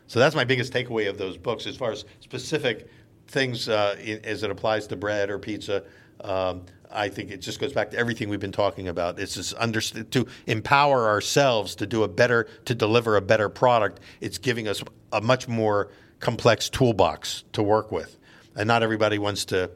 So 0.06 0.18
that's 0.18 0.34
my 0.36 0.44
biggest 0.44 0.72
takeaway 0.72 1.08
of 1.08 1.16
those 1.16 1.38
books 1.38 1.66
as 1.66 1.76
far 1.76 1.90
as 1.90 2.04
specific 2.20 2.86
things 3.32 3.68
uh, 3.68 3.96
in, 4.00 4.24
as 4.24 4.42
it 4.42 4.50
applies 4.50 4.86
to 4.88 4.96
bread 4.96 5.30
or 5.30 5.38
pizza. 5.38 5.82
Um, 6.20 6.66
I 6.90 7.08
think 7.08 7.30
it 7.30 7.38
just 7.38 7.58
goes 7.58 7.72
back 7.72 7.90
to 7.92 7.98
everything 7.98 8.28
we've 8.28 8.38
been 8.38 8.52
talking 8.52 8.88
about. 8.88 9.18
It's 9.18 9.34
just 9.34 9.54
under, 9.56 9.80
to 9.80 10.26
empower 10.46 11.08
ourselves 11.08 11.74
to 11.76 11.86
do 11.86 12.02
a 12.02 12.08
better, 12.08 12.46
to 12.66 12.74
deliver 12.74 13.16
a 13.16 13.22
better 13.22 13.48
product. 13.48 14.00
It's 14.20 14.38
giving 14.38 14.68
us 14.68 14.84
a 15.10 15.20
much 15.20 15.48
more 15.48 15.90
complex 16.20 16.68
toolbox 16.68 17.44
to 17.54 17.62
work 17.62 17.90
with, 17.90 18.16
and 18.54 18.68
not 18.68 18.82
everybody 18.82 19.18
wants 19.18 19.46
to 19.46 19.70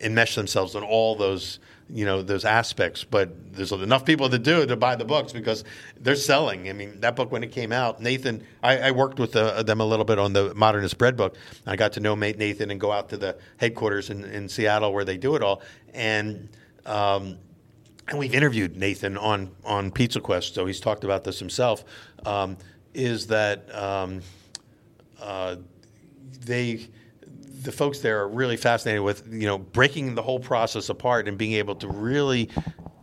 enmesh 0.00 0.36
themselves 0.36 0.74
in 0.74 0.82
all 0.82 1.16
those 1.16 1.58
you 1.92 2.04
know 2.06 2.22
those 2.22 2.44
aspects 2.44 3.04
but 3.04 3.52
there's 3.52 3.70
enough 3.70 4.04
people 4.04 4.28
that 4.28 4.38
do 4.38 4.64
to 4.64 4.76
buy 4.76 4.96
the 4.96 5.04
books 5.04 5.32
because 5.32 5.62
they're 6.00 6.16
selling. 6.16 6.68
I 6.68 6.72
mean 6.72 7.00
that 7.00 7.14
book 7.16 7.30
when 7.30 7.44
it 7.44 7.52
came 7.52 7.70
out 7.70 8.00
nathan 8.00 8.44
i, 8.62 8.78
I 8.78 8.90
worked 8.92 9.18
with 9.18 9.36
uh, 9.36 9.62
them 9.62 9.80
a 9.80 9.84
little 9.84 10.04
bit 10.04 10.18
on 10.18 10.32
the 10.32 10.54
modernist 10.54 10.98
bread 10.98 11.16
book 11.16 11.36
i 11.66 11.76
got 11.76 11.92
to 11.92 12.00
know 12.00 12.14
nathan 12.14 12.70
and 12.70 12.80
go 12.80 12.90
out 12.90 13.10
to 13.10 13.16
the 13.16 13.36
headquarters 13.58 14.10
in, 14.10 14.24
in 14.24 14.48
seattle 14.48 14.92
where 14.92 15.04
they 15.04 15.16
do 15.16 15.36
it 15.36 15.42
all. 15.42 15.62
And 15.92 16.48
um, 16.86 17.38
and 18.08 18.18
we've 18.18 18.34
interviewed 18.34 18.76
nathan 18.76 19.16
on 19.18 19.50
on 19.64 19.90
pizza 19.90 20.20
quest 20.20 20.54
so 20.54 20.66
he's 20.66 20.80
talked 20.80 21.04
about 21.04 21.24
this 21.24 21.38
himself 21.38 21.84
um, 22.24 22.56
is 22.94 23.26
that 23.28 23.72
um, 23.74 24.20
uh, 25.20 25.56
they 26.44 26.88
the 27.62 27.72
folks 27.72 28.00
there 28.00 28.20
are 28.20 28.28
really 28.28 28.56
fascinated 28.56 29.02
with 29.02 29.26
you 29.32 29.46
know 29.46 29.58
breaking 29.58 30.14
the 30.14 30.22
whole 30.22 30.40
process 30.40 30.88
apart 30.88 31.28
and 31.28 31.38
being 31.38 31.52
able 31.52 31.74
to 31.76 31.88
really 31.88 32.50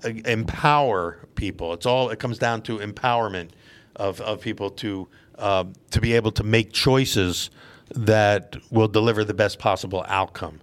uh, 0.03 0.09
empower 0.25 1.27
people. 1.35 1.73
It's 1.73 1.85
all 1.85 2.09
it 2.09 2.19
comes 2.19 2.37
down 2.37 2.61
to 2.63 2.79
empowerment 2.79 3.49
of, 3.95 4.21
of 4.21 4.41
people 4.41 4.69
to 4.71 5.07
uh, 5.37 5.65
to 5.91 6.01
be 6.01 6.13
able 6.13 6.31
to 6.33 6.43
make 6.43 6.71
choices 6.71 7.49
that 7.95 8.57
will 8.71 8.87
deliver 8.87 9.23
the 9.23 9.33
best 9.33 9.57
possible 9.57 10.05
outcome. 10.07 10.61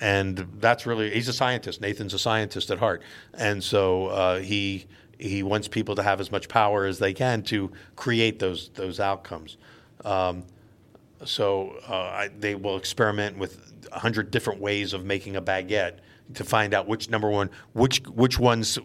And 0.00 0.46
that's 0.58 0.84
really 0.84 1.10
he's 1.10 1.28
a 1.28 1.32
scientist. 1.32 1.80
Nathan's 1.80 2.12
a 2.12 2.18
scientist 2.18 2.70
at 2.70 2.78
heart, 2.78 3.02
and 3.34 3.62
so 3.62 4.06
uh, 4.08 4.38
he 4.40 4.86
he 5.18 5.42
wants 5.42 5.68
people 5.68 5.94
to 5.94 6.02
have 6.02 6.20
as 6.20 6.30
much 6.30 6.48
power 6.48 6.84
as 6.84 6.98
they 6.98 7.14
can 7.14 7.42
to 7.44 7.72
create 7.96 8.38
those 8.38 8.68
those 8.74 9.00
outcomes. 9.00 9.56
Um, 10.04 10.44
so 11.24 11.78
uh, 11.88 11.94
I, 11.94 12.30
they 12.38 12.54
will 12.54 12.76
experiment 12.76 13.38
with 13.38 13.72
a 13.92 13.98
hundred 13.98 14.30
different 14.30 14.60
ways 14.60 14.92
of 14.92 15.04
making 15.04 15.36
a 15.36 15.42
baguette 15.42 15.98
to 16.34 16.44
find 16.44 16.74
out 16.74 16.88
which 16.88 17.08
number 17.08 17.30
one, 17.30 17.50
which 17.72 18.00
which 18.08 18.38
ones 18.38 18.78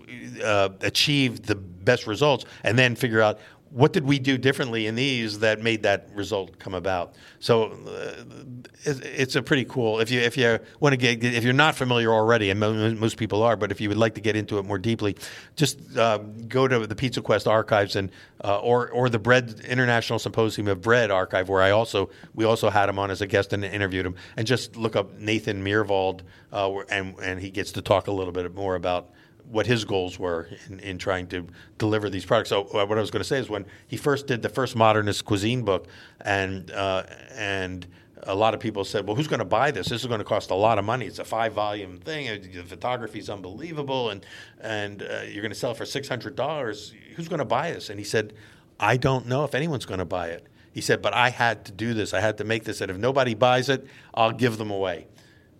uh, 0.43 0.69
achieved 0.81 1.45
the 1.45 1.55
best 1.55 2.07
results, 2.07 2.45
and 2.63 2.77
then 2.77 2.95
figure 2.95 3.21
out 3.21 3.39
what 3.71 3.93
did 3.93 4.03
we 4.03 4.19
do 4.19 4.37
differently 4.37 4.85
in 4.85 4.95
these 4.95 5.39
that 5.39 5.61
made 5.61 5.83
that 5.83 6.09
result 6.13 6.59
come 6.59 6.73
about? 6.73 7.15
So 7.39 7.71
uh, 7.87 8.23
it's 8.83 9.35
a 9.35 9.41
pretty 9.41 9.65
cool. 9.65 9.99
If 9.99 10.11
you 10.11 10.19
if 10.19 10.35
you 10.35 10.59
want 10.79 10.93
to 10.93 10.97
get 10.97 11.23
if 11.23 11.43
you're 11.43 11.53
not 11.53 11.75
familiar 11.75 12.11
already, 12.11 12.49
and 12.49 12.59
most 12.59 13.17
people 13.17 13.43
are, 13.43 13.55
but 13.55 13.71
if 13.71 13.79
you 13.79 13.87
would 13.89 13.97
like 13.97 14.15
to 14.15 14.21
get 14.21 14.35
into 14.35 14.57
it 14.57 14.65
more 14.65 14.77
deeply, 14.77 15.15
just 15.55 15.79
uh, 15.97 16.17
go 16.47 16.67
to 16.67 16.85
the 16.85 16.95
Pizza 16.95 17.21
Quest 17.21 17.47
archives 17.47 17.95
and 17.95 18.11
uh, 18.43 18.59
or 18.59 18.89
or 18.89 19.09
the 19.09 19.19
Bread 19.19 19.61
International 19.67 20.19
Symposium 20.19 20.67
of 20.67 20.81
Bread 20.81 21.09
archive, 21.09 21.47
where 21.47 21.61
I 21.61 21.71
also 21.71 22.09
we 22.33 22.43
also 22.43 22.69
had 22.69 22.89
him 22.89 22.99
on 22.99 23.09
as 23.09 23.21
a 23.21 23.27
guest 23.27 23.53
and 23.53 23.63
interviewed 23.63 24.05
him, 24.05 24.15
and 24.35 24.45
just 24.45 24.75
look 24.75 24.95
up 24.95 25.17
Nathan 25.17 25.63
Myhrvold, 25.63 26.21
uh, 26.51 26.79
and 26.89 27.15
and 27.19 27.39
he 27.39 27.51
gets 27.51 27.71
to 27.73 27.81
talk 27.81 28.07
a 28.07 28.11
little 28.11 28.33
bit 28.33 28.53
more 28.53 28.75
about 28.75 29.11
what 29.49 29.65
his 29.65 29.85
goals 29.85 30.19
were 30.19 30.47
in, 30.67 30.79
in 30.79 30.97
trying 30.97 31.27
to 31.27 31.47
deliver 31.77 32.09
these 32.09 32.25
products. 32.25 32.49
So 32.49 32.63
uh, 32.73 32.85
what 32.85 32.97
I 32.97 33.01
was 33.01 33.11
going 33.11 33.21
to 33.21 33.27
say 33.27 33.39
is 33.39 33.49
when 33.49 33.65
he 33.87 33.97
first 33.97 34.27
did 34.27 34.41
the 34.41 34.49
first 34.49 34.75
modernist 34.75 35.25
cuisine 35.25 35.63
book, 35.63 35.87
and 36.21 36.71
uh, 36.71 37.03
and 37.35 37.87
a 38.23 38.35
lot 38.35 38.53
of 38.53 38.59
people 38.59 38.83
said, 38.83 39.07
"Well, 39.07 39.15
who's 39.15 39.27
going 39.27 39.39
to 39.39 39.45
buy 39.45 39.71
this? 39.71 39.89
This 39.89 40.01
is 40.01 40.07
going 40.07 40.19
to 40.19 40.25
cost 40.25 40.51
a 40.51 40.55
lot 40.55 40.77
of 40.77 40.85
money. 40.85 41.05
It's 41.05 41.19
a 41.19 41.25
five 41.25 41.53
volume 41.53 41.97
thing. 41.97 42.51
The 42.53 42.63
photography 42.63 43.19
is 43.19 43.29
unbelievable, 43.29 44.09
and 44.09 44.25
and 44.61 45.01
uh, 45.01 45.21
you're 45.27 45.41
going 45.41 45.51
to 45.51 45.57
sell 45.57 45.71
it 45.71 45.77
for 45.77 45.85
six 45.85 46.07
hundred 46.07 46.35
dollars. 46.35 46.93
Who's 47.15 47.27
going 47.27 47.39
to 47.39 47.45
buy 47.45 47.71
this?" 47.71 47.89
And 47.89 47.99
he 47.99 48.05
said, 48.05 48.33
"I 48.79 48.97
don't 48.97 49.27
know 49.27 49.43
if 49.43 49.55
anyone's 49.55 49.85
going 49.85 49.99
to 49.99 50.05
buy 50.05 50.27
it." 50.27 50.47
He 50.71 50.81
said, 50.81 51.01
"But 51.01 51.13
I 51.13 51.29
had 51.29 51.65
to 51.65 51.71
do 51.71 51.93
this. 51.93 52.13
I 52.13 52.21
had 52.21 52.37
to 52.37 52.43
make 52.43 52.63
this. 52.63 52.81
And 52.81 52.91
if 52.91 52.97
nobody 52.97 53.33
buys 53.33 53.69
it, 53.69 53.85
I'll 54.13 54.31
give 54.31 54.57
them 54.57 54.71
away." 54.71 55.07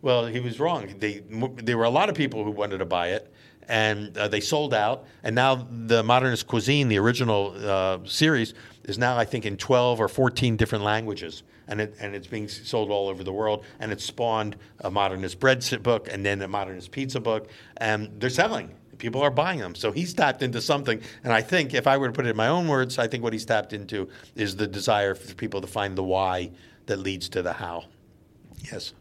Well, 0.01 0.25
he 0.25 0.39
was 0.39 0.59
wrong. 0.59 0.95
They, 0.97 1.21
there 1.57 1.77
were 1.77 1.83
a 1.83 1.89
lot 1.91 2.09
of 2.09 2.15
people 2.15 2.43
who 2.43 2.49
wanted 2.49 2.79
to 2.79 2.85
buy 2.85 3.09
it, 3.09 3.30
and 3.67 4.17
uh, 4.17 4.27
they 4.27 4.39
sold 4.39 4.73
out. 4.73 5.05
And 5.23 5.35
now 5.35 5.67
the 5.69 6.03
Modernist 6.03 6.47
Cuisine, 6.47 6.87
the 6.87 6.97
original 6.97 7.53
uh, 7.57 7.99
series, 8.05 8.53
is 8.83 8.97
now 8.97 9.17
I 9.17 9.25
think 9.25 9.45
in 9.45 9.57
12 9.57 9.99
or 9.99 10.07
14 10.07 10.57
different 10.57 10.83
languages, 10.83 11.43
and 11.67 11.81
it, 11.81 11.95
and 11.99 12.15
it's 12.15 12.27
being 12.27 12.47
sold 12.47 12.89
all 12.91 13.07
over 13.07 13.23
the 13.23 13.33
world. 13.33 13.65
And 13.79 13.91
it 13.91 14.01
spawned 14.01 14.55
a 14.79 14.91
Modernist 14.91 15.39
bread 15.39 15.63
book, 15.83 16.07
and 16.11 16.25
then 16.25 16.41
a 16.41 16.47
Modernist 16.47 16.91
pizza 16.91 17.19
book, 17.19 17.49
and 17.77 18.09
they're 18.19 18.29
selling. 18.29 18.75
People 18.97 19.21
are 19.21 19.31
buying 19.31 19.59
them. 19.59 19.73
So 19.73 19.91
he's 19.91 20.13
tapped 20.13 20.43
into 20.43 20.61
something. 20.61 21.01
And 21.23 21.33
I 21.33 21.41
think, 21.41 21.73
if 21.73 21.87
I 21.87 21.97
were 21.97 22.07
to 22.07 22.13
put 22.13 22.27
it 22.27 22.29
in 22.29 22.37
my 22.37 22.47
own 22.47 22.67
words, 22.67 22.99
I 22.99 23.07
think 23.07 23.23
what 23.23 23.33
he's 23.33 23.45
tapped 23.45 23.73
into 23.73 24.09
is 24.35 24.55
the 24.55 24.67
desire 24.67 25.15
for 25.15 25.33
people 25.33 25.59
to 25.61 25.67
find 25.67 25.97
the 25.97 26.03
why 26.03 26.51
that 26.85 26.97
leads 26.97 27.27
to 27.29 27.41
the 27.41 27.53
how. 27.53 27.85
Yes. 28.71 28.93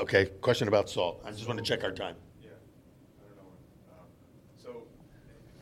Okay, 0.00 0.32
question 0.40 0.64
about 0.66 0.88
salt. 0.88 1.20
I 1.28 1.30
just 1.30 1.46
want 1.46 1.60
to 1.60 1.64
check 1.64 1.84
our 1.84 1.92
time. 1.92 2.16
Yeah, 2.40 2.56
I 3.20 3.28
don't 3.28 3.36
know. 3.36 3.52
Um, 3.92 4.08
so 4.56 4.88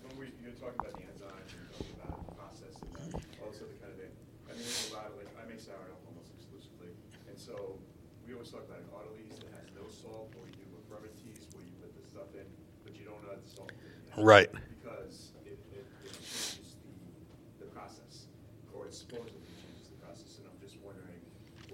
when 0.06 0.14
we, 0.14 0.30
you're 0.38 0.54
talking 0.54 0.78
about 0.78 0.94
the 0.94 1.10
enzymes, 1.10 1.50
you're 1.50 1.66
talking 1.74 1.98
about 1.98 2.22
the 2.22 2.38
process 2.38 2.78
and 2.78 3.18
this 3.18 3.58
other 3.58 3.74
kind 3.82 3.90
of 3.90 3.98
thing. 3.98 4.14
I 4.46 4.54
mean, 4.54 4.62
there's 4.62 4.94
a 4.94 4.94
lot 4.94 5.10
like, 5.18 5.26
I 5.34 5.42
make 5.50 5.58
sourdough 5.58 5.98
almost 6.06 6.30
exclusively. 6.38 6.94
And 7.26 7.34
so 7.34 7.82
we 8.22 8.38
always 8.38 8.54
talk 8.54 8.62
about 8.62 8.78
an 8.78 8.86
autolyse 8.94 9.42
that 9.42 9.50
has 9.58 9.74
no 9.74 9.82
salt, 9.90 10.30
or 10.38 10.46
you 10.46 10.54
do 10.54 10.70
a 10.70 10.86
where 10.86 11.66
you 11.66 11.74
put 11.82 11.90
the 11.98 12.06
stuff 12.06 12.30
in, 12.38 12.46
but 12.86 12.94
you 12.94 13.10
don't 13.10 13.18
add 13.26 13.42
the 13.42 13.50
salt. 13.50 13.74
Right. 14.14 14.54
Because 14.54 15.34
it, 15.50 15.58
it, 15.74 15.82
it 16.06 16.14
changes 16.14 16.78
the, 16.86 17.66
the 17.66 17.68
process, 17.74 18.30
or 18.70 18.86
it 18.86 18.94
supposedly 18.94 19.42
changes 19.50 19.90
the 19.90 19.98
process. 19.98 20.38
And 20.38 20.46
I'm 20.46 20.62
just 20.62 20.78
wondering 20.78 21.18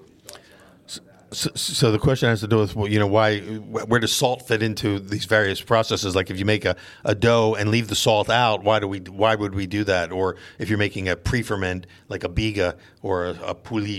what 0.01 0.09
your 0.09 0.17
thoughts 0.25 0.49
are 0.49 0.65
on 0.65 1.13
that. 1.13 1.34
So, 1.45 1.51
so 1.55 1.93
the 1.93 1.99
question 1.99 2.31
has 2.31 2.41
to 2.41 2.47
do 2.47 2.57
with 2.57 2.75
you 2.91 2.99
know 2.99 3.07
why 3.07 3.41
where 3.41 4.01
does 4.01 4.13
salt 4.13 4.49
fit 4.49 4.63
into 4.63 4.99
these 4.99 5.27
various 5.27 5.61
processes? 5.61 6.17
Like 6.17 6.31
if 6.31 6.39
you 6.39 6.47
make 6.47 6.65
a, 6.65 6.75
a 7.05 7.15
dough 7.15 7.55
and 7.55 7.69
leave 7.71 7.89
the 7.89 7.95
salt 7.95 8.31
out, 8.31 8.65
why 8.65 8.79
do 8.79 8.89
we 8.89 9.01
why 9.01 9.35
would 9.35 9.55
we 9.55 9.67
do 9.67 9.85
that? 9.85 10.11
Or 10.11 10.37
if 10.59 10.71
you're 10.71 10.79
making 10.79 11.07
a 11.07 11.17
pre-ferment 11.17 11.87
like 12.09 12.25
a 12.25 12.31
biga 12.31 12.79
or 13.03 13.27
a, 13.27 13.33
a 13.43 13.55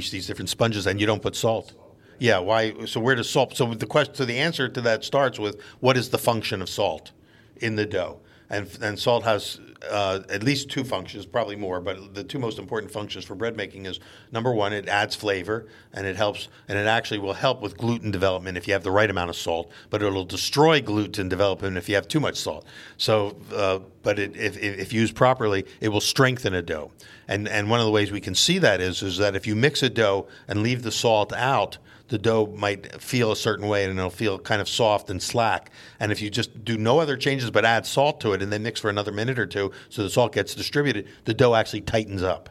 these 0.09 0.25
different 0.25 0.49
sponges, 0.49 0.87
and 0.87 0.99
you 0.99 1.05
don't 1.05 1.21
put 1.21 1.35
salt. 1.35 1.73
Yeah, 2.17 2.39
why? 2.39 2.73
So 2.85 2.99
where 2.99 3.13
does 3.13 3.29
salt? 3.29 3.55
So 3.55 3.71
the 3.75 3.85
question, 3.85 4.15
so 4.15 4.25
the 4.25 4.39
answer 4.39 4.67
to 4.67 4.81
that 4.81 5.03
starts 5.03 5.37
with 5.37 5.61
what 5.81 5.97
is 5.97 6.09
the 6.09 6.17
function 6.17 6.63
of 6.63 6.69
salt 6.69 7.11
in 7.57 7.75
the 7.75 7.85
dough? 7.85 8.21
And 8.49 8.69
and 8.81 8.99
salt 8.99 9.23
has 9.23 9.59
uh, 9.89 10.21
at 10.29 10.43
least 10.43 10.69
two 10.69 10.83
functions, 10.83 11.25
probably 11.25 11.55
more, 11.55 11.79
but 11.79 12.13
the 12.13 12.23
two 12.23 12.39
most 12.39 12.59
important 12.59 12.91
functions 12.91 13.25
for 13.25 13.35
bread 13.35 13.55
making 13.55 13.85
is 13.85 13.99
number 14.31 14.51
one, 14.51 14.73
it 14.73 14.87
adds 14.87 15.15
flavor 15.15 15.67
and 15.93 16.05
it 16.05 16.15
helps, 16.15 16.47
and 16.67 16.77
it 16.77 16.87
actually 16.87 17.19
will 17.19 17.33
help 17.33 17.61
with 17.61 17.77
gluten 17.77 18.11
development 18.11 18.57
if 18.57 18.67
you 18.67 18.73
have 18.73 18.83
the 18.83 18.91
right 18.91 19.09
amount 19.09 19.29
of 19.29 19.35
salt, 19.35 19.71
but 19.89 20.01
it'll 20.01 20.25
destroy 20.25 20.81
gluten 20.81 21.29
development 21.29 21.77
if 21.77 21.89
you 21.89 21.95
have 21.95 22.07
too 22.07 22.19
much 22.19 22.35
salt. 22.35 22.65
So, 22.97 23.35
uh, 23.53 23.79
but 24.03 24.19
it, 24.19 24.35
if, 24.35 24.57
if 24.57 24.93
used 24.93 25.15
properly, 25.15 25.65
it 25.81 25.89
will 25.89 26.01
strengthen 26.01 26.53
a 26.53 26.61
dough. 26.61 26.91
And 27.27 27.47
and 27.47 27.69
one 27.69 27.79
of 27.79 27.85
the 27.85 27.91
ways 27.91 28.11
we 28.11 28.21
can 28.21 28.35
see 28.35 28.59
that 28.59 28.81
is 28.81 29.01
is 29.01 29.17
that 29.17 29.35
if 29.35 29.47
you 29.47 29.55
mix 29.55 29.81
a 29.81 29.89
dough 29.89 30.27
and 30.47 30.61
leave 30.61 30.83
the 30.83 30.91
salt 30.91 31.33
out, 31.33 31.77
the 32.07 32.17
dough 32.17 32.53
might 32.55 33.01
feel 33.01 33.31
a 33.31 33.35
certain 33.35 33.67
way 33.67 33.83
and 33.83 33.97
it'll 33.97 34.09
feel 34.09 34.37
kind 34.37 34.61
of 34.61 34.69
soft 34.69 35.09
and 35.09 35.21
slack. 35.21 35.71
And 35.99 36.11
if 36.11 36.21
you 36.21 36.29
just 36.29 36.63
do 36.63 36.77
no 36.77 36.99
other 36.99 37.17
changes 37.17 37.49
but 37.49 37.65
add 37.65 37.85
salt 37.85 38.21
to 38.21 38.33
it 38.33 38.41
and 38.41 38.51
then 38.51 38.63
mix 38.63 38.79
for 38.79 38.89
another 38.89 39.11
minute 39.11 39.39
or 39.39 39.45
two 39.45 39.71
so 39.89 40.03
the 40.03 40.09
salt 40.09 40.33
gets 40.33 40.53
distributed, 40.53 41.07
the 41.25 41.33
dough 41.33 41.55
actually 41.55 41.81
tightens 41.81 42.21
up. 42.21 42.49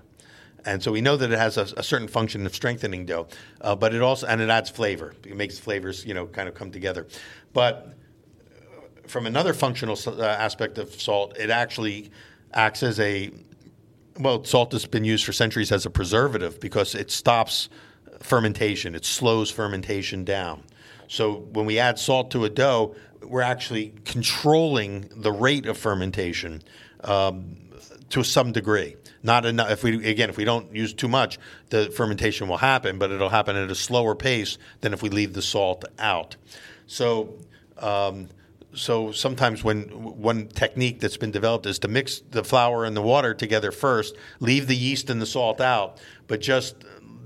And 0.66 0.82
so 0.82 0.90
we 0.90 1.00
know 1.00 1.16
that 1.16 1.30
it 1.30 1.38
has 1.38 1.56
a, 1.58 1.68
a 1.76 1.82
certain 1.82 2.08
function 2.08 2.44
of 2.46 2.54
strengthening 2.54 3.04
dough, 3.04 3.28
uh, 3.60 3.76
but 3.76 3.94
it 3.94 4.00
also 4.00 4.26
and 4.26 4.40
it 4.40 4.48
adds 4.48 4.70
flavor. 4.70 5.14
It 5.24 5.36
makes 5.36 5.58
flavors, 5.58 6.04
you 6.06 6.14
know, 6.14 6.26
kind 6.26 6.48
of 6.48 6.54
come 6.54 6.70
together. 6.70 7.06
But 7.52 7.94
from 9.06 9.26
another 9.26 9.52
functional 9.52 9.98
uh, 10.06 10.24
aspect 10.24 10.78
of 10.78 11.00
salt, 11.00 11.36
it 11.36 11.50
actually 11.50 12.10
acts 12.54 12.82
as 12.82 12.98
a 12.98 13.30
well, 14.18 14.44
salt 14.44 14.72
has 14.72 14.86
been 14.86 15.04
used 15.04 15.24
for 15.24 15.32
centuries 15.32 15.72
as 15.72 15.86
a 15.86 15.90
preservative 15.90 16.60
because 16.60 16.94
it 16.94 17.10
stops 17.10 17.68
fermentation. 18.24 18.94
It 18.94 19.04
slows 19.04 19.50
fermentation 19.50 20.24
down. 20.24 20.62
So 21.08 21.46
when 21.52 21.66
we 21.66 21.78
add 21.78 21.98
salt 21.98 22.30
to 22.30 22.44
a 22.44 22.50
dough, 22.50 22.96
we're 23.22 23.42
actually 23.42 23.92
controlling 24.04 25.10
the 25.14 25.30
rate 25.30 25.66
of 25.66 25.76
fermentation 25.76 26.62
um, 27.02 27.56
to 28.08 28.24
some 28.24 28.50
degree. 28.50 28.96
Not 29.22 29.44
enough. 29.44 29.70
If 29.70 29.82
we 29.82 30.06
again, 30.06 30.30
if 30.30 30.38
we 30.38 30.44
don't 30.44 30.74
use 30.74 30.94
too 30.94 31.08
much, 31.08 31.38
the 31.68 31.90
fermentation 31.90 32.48
will 32.48 32.56
happen, 32.56 32.98
but 32.98 33.10
it'll 33.10 33.28
happen 33.28 33.56
at 33.56 33.70
a 33.70 33.74
slower 33.74 34.14
pace 34.14 34.58
than 34.80 34.92
if 34.92 35.02
we 35.02 35.10
leave 35.10 35.34
the 35.34 35.42
salt 35.42 35.84
out. 35.98 36.36
So. 36.86 37.34
Um, 37.78 38.28
so 38.76 39.12
sometimes 39.12 39.62
when 39.62 39.84
one 39.84 40.48
technique 40.48 40.98
that's 40.98 41.16
been 41.16 41.30
developed 41.30 41.64
is 41.66 41.78
to 41.80 41.88
mix 41.88 42.20
the 42.32 42.42
flour 42.42 42.84
and 42.84 42.96
the 42.96 43.02
water 43.02 43.32
together 43.32 43.70
first, 43.70 44.16
leave 44.40 44.66
the 44.66 44.74
yeast 44.74 45.10
and 45.10 45.22
the 45.22 45.26
salt 45.26 45.60
out, 45.60 46.00
but 46.26 46.40
just 46.40 46.74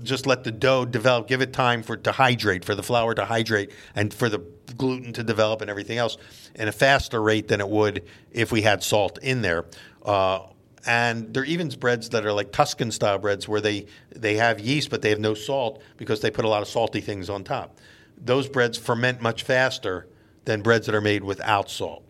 just 0.03 0.25
let 0.25 0.43
the 0.43 0.51
dough 0.51 0.85
develop, 0.85 1.27
give 1.27 1.41
it 1.41 1.53
time 1.53 1.83
for 1.83 1.97
to 1.97 2.11
hydrate, 2.11 2.65
for 2.65 2.75
the 2.75 2.83
flour 2.83 3.13
to 3.15 3.25
hydrate, 3.25 3.71
and 3.95 4.13
for 4.13 4.29
the 4.29 4.39
gluten 4.77 5.13
to 5.13 5.23
develop 5.23 5.61
and 5.61 5.69
everything 5.69 5.97
else 5.97 6.17
in 6.55 6.67
a 6.67 6.71
faster 6.71 7.21
rate 7.21 7.47
than 7.47 7.59
it 7.59 7.69
would 7.69 8.03
if 8.31 8.51
we 8.51 8.61
had 8.61 8.83
salt 8.83 9.17
in 9.21 9.41
there. 9.41 9.65
Uh, 10.03 10.39
and 10.85 11.33
there 11.33 11.43
are 11.43 11.45
even 11.45 11.69
breads 11.69 12.09
that 12.09 12.25
are 12.25 12.31
like 12.33 12.51
Tuscan 12.51 12.91
style 12.91 13.17
breads 13.17 13.47
where 13.47 13.61
they, 13.61 13.85
they 14.15 14.35
have 14.35 14.59
yeast 14.59 14.89
but 14.89 15.01
they 15.01 15.09
have 15.09 15.19
no 15.19 15.33
salt 15.33 15.81
because 15.97 16.21
they 16.21 16.31
put 16.31 16.45
a 16.45 16.47
lot 16.47 16.61
of 16.61 16.67
salty 16.67 17.01
things 17.01 17.29
on 17.29 17.43
top. 17.43 17.77
Those 18.17 18.47
breads 18.47 18.77
ferment 18.77 19.21
much 19.21 19.43
faster 19.43 20.07
than 20.45 20.61
breads 20.61 20.85
that 20.85 20.95
are 20.95 21.01
made 21.01 21.23
without 21.23 21.69
salt. 21.69 22.03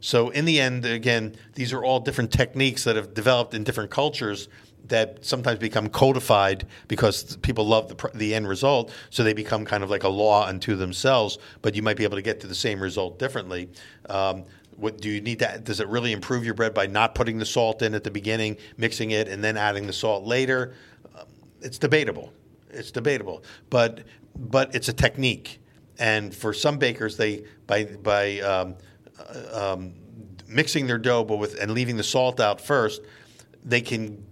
So 0.00 0.30
in 0.30 0.46
the 0.46 0.60
end, 0.60 0.86
again, 0.86 1.36
these 1.54 1.72
are 1.72 1.84
all 1.84 2.00
different 2.00 2.32
techniques 2.32 2.84
that 2.84 2.96
have 2.96 3.12
developed 3.12 3.52
in 3.52 3.64
different 3.64 3.90
cultures 3.90 4.48
that 4.88 5.24
sometimes 5.24 5.58
become 5.58 5.88
codified 5.88 6.66
because 6.88 7.36
people 7.38 7.66
love 7.66 7.88
the, 7.88 8.10
the 8.14 8.34
end 8.34 8.48
result, 8.48 8.92
so 9.10 9.22
they 9.22 9.32
become 9.32 9.64
kind 9.64 9.84
of 9.84 9.90
like 9.90 10.02
a 10.02 10.08
law 10.08 10.46
unto 10.46 10.76
themselves. 10.76 11.38
But 11.62 11.74
you 11.74 11.82
might 11.82 11.96
be 11.96 12.04
able 12.04 12.16
to 12.16 12.22
get 12.22 12.40
to 12.40 12.46
the 12.46 12.54
same 12.54 12.80
result 12.80 13.18
differently. 13.18 13.68
Um, 14.08 14.44
what 14.76 15.00
do 15.00 15.10
you 15.10 15.20
need 15.20 15.38
to? 15.40 15.60
Does 15.62 15.80
it 15.80 15.88
really 15.88 16.12
improve 16.12 16.44
your 16.44 16.54
bread 16.54 16.74
by 16.74 16.86
not 16.86 17.14
putting 17.14 17.38
the 17.38 17.46
salt 17.46 17.82
in 17.82 17.94
at 17.94 18.04
the 18.04 18.10
beginning, 18.10 18.56
mixing 18.76 19.10
it, 19.10 19.28
and 19.28 19.44
then 19.44 19.56
adding 19.56 19.86
the 19.86 19.92
salt 19.92 20.24
later? 20.24 20.74
Um, 21.16 21.26
it's 21.60 21.78
debatable. 21.78 22.32
It's 22.70 22.90
debatable, 22.90 23.42
but 23.68 24.04
but 24.36 24.74
it's 24.74 24.88
a 24.88 24.92
technique, 24.92 25.60
and 25.98 26.34
for 26.34 26.54
some 26.54 26.78
bakers, 26.78 27.16
they 27.16 27.44
by 27.66 27.84
by 27.84 28.40
um, 28.40 28.76
uh, 29.18 29.72
um, 29.72 29.92
mixing 30.48 30.86
their 30.86 30.98
dough, 30.98 31.24
but 31.24 31.36
with 31.36 31.58
and 31.60 31.72
leaving 31.72 31.96
the 31.96 32.04
salt 32.04 32.40
out 32.40 32.60
first, 32.60 33.02
they 33.64 33.80
can 33.80 34.24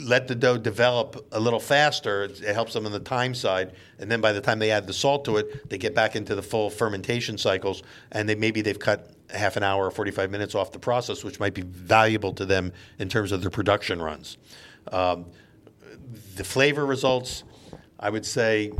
let 0.00 0.28
the 0.28 0.34
dough 0.34 0.58
develop 0.58 1.26
a 1.32 1.40
little 1.40 1.60
faster. 1.60 2.24
It 2.24 2.54
helps 2.54 2.72
them 2.72 2.86
on 2.86 2.92
the 2.92 3.00
time 3.00 3.34
side, 3.34 3.72
and 3.98 4.10
then 4.10 4.20
by 4.20 4.32
the 4.32 4.40
time 4.40 4.58
they 4.58 4.70
add 4.70 4.86
the 4.86 4.92
salt 4.92 5.24
to 5.26 5.36
it, 5.36 5.68
they 5.68 5.78
get 5.78 5.94
back 5.94 6.16
into 6.16 6.34
the 6.34 6.42
full 6.42 6.70
fermentation 6.70 7.38
cycles, 7.38 7.82
and 8.12 8.28
they 8.28 8.34
maybe 8.34 8.60
they've 8.60 8.78
cut 8.78 9.10
half 9.30 9.56
an 9.56 9.62
hour 9.62 9.86
or 9.86 9.90
45 9.90 10.30
minutes 10.30 10.54
off 10.54 10.72
the 10.72 10.78
process, 10.78 11.24
which 11.24 11.40
might 11.40 11.54
be 11.54 11.62
valuable 11.62 12.32
to 12.34 12.44
them 12.44 12.72
in 12.98 13.08
terms 13.08 13.32
of 13.32 13.40
their 13.40 13.50
production 13.50 14.00
runs. 14.00 14.38
Um, 14.92 15.26
the 16.36 16.44
flavor 16.44 16.86
results, 16.86 17.44
I 17.98 18.10
would 18.10 18.24
say, 18.24 18.72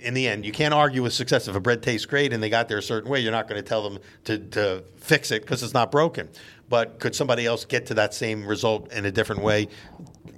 in 0.00 0.14
the 0.14 0.26
end, 0.28 0.46
you 0.46 0.52
can't 0.52 0.72
argue 0.72 1.02
with 1.02 1.12
success. 1.12 1.48
If 1.48 1.54
a 1.54 1.60
bread 1.60 1.82
tastes 1.82 2.06
great 2.06 2.32
and 2.32 2.42
they 2.42 2.48
got 2.48 2.68
there 2.68 2.78
a 2.78 2.82
certain 2.82 3.10
way, 3.10 3.20
you're 3.20 3.32
not 3.32 3.48
going 3.48 3.62
to 3.62 3.68
tell 3.68 3.82
them 3.82 3.98
to, 4.24 4.38
to 4.38 4.84
fix 4.96 5.30
it 5.30 5.42
because 5.42 5.62
it's 5.62 5.74
not 5.74 5.90
broken. 5.90 6.28
But 6.70 7.00
could 7.00 7.14
somebody 7.14 7.44
else 7.44 7.66
get 7.66 7.84
to 7.86 7.94
that 7.94 8.14
same 8.14 8.46
result 8.46 8.90
in 8.92 9.04
a 9.04 9.10
different 9.10 9.42
way? 9.42 9.68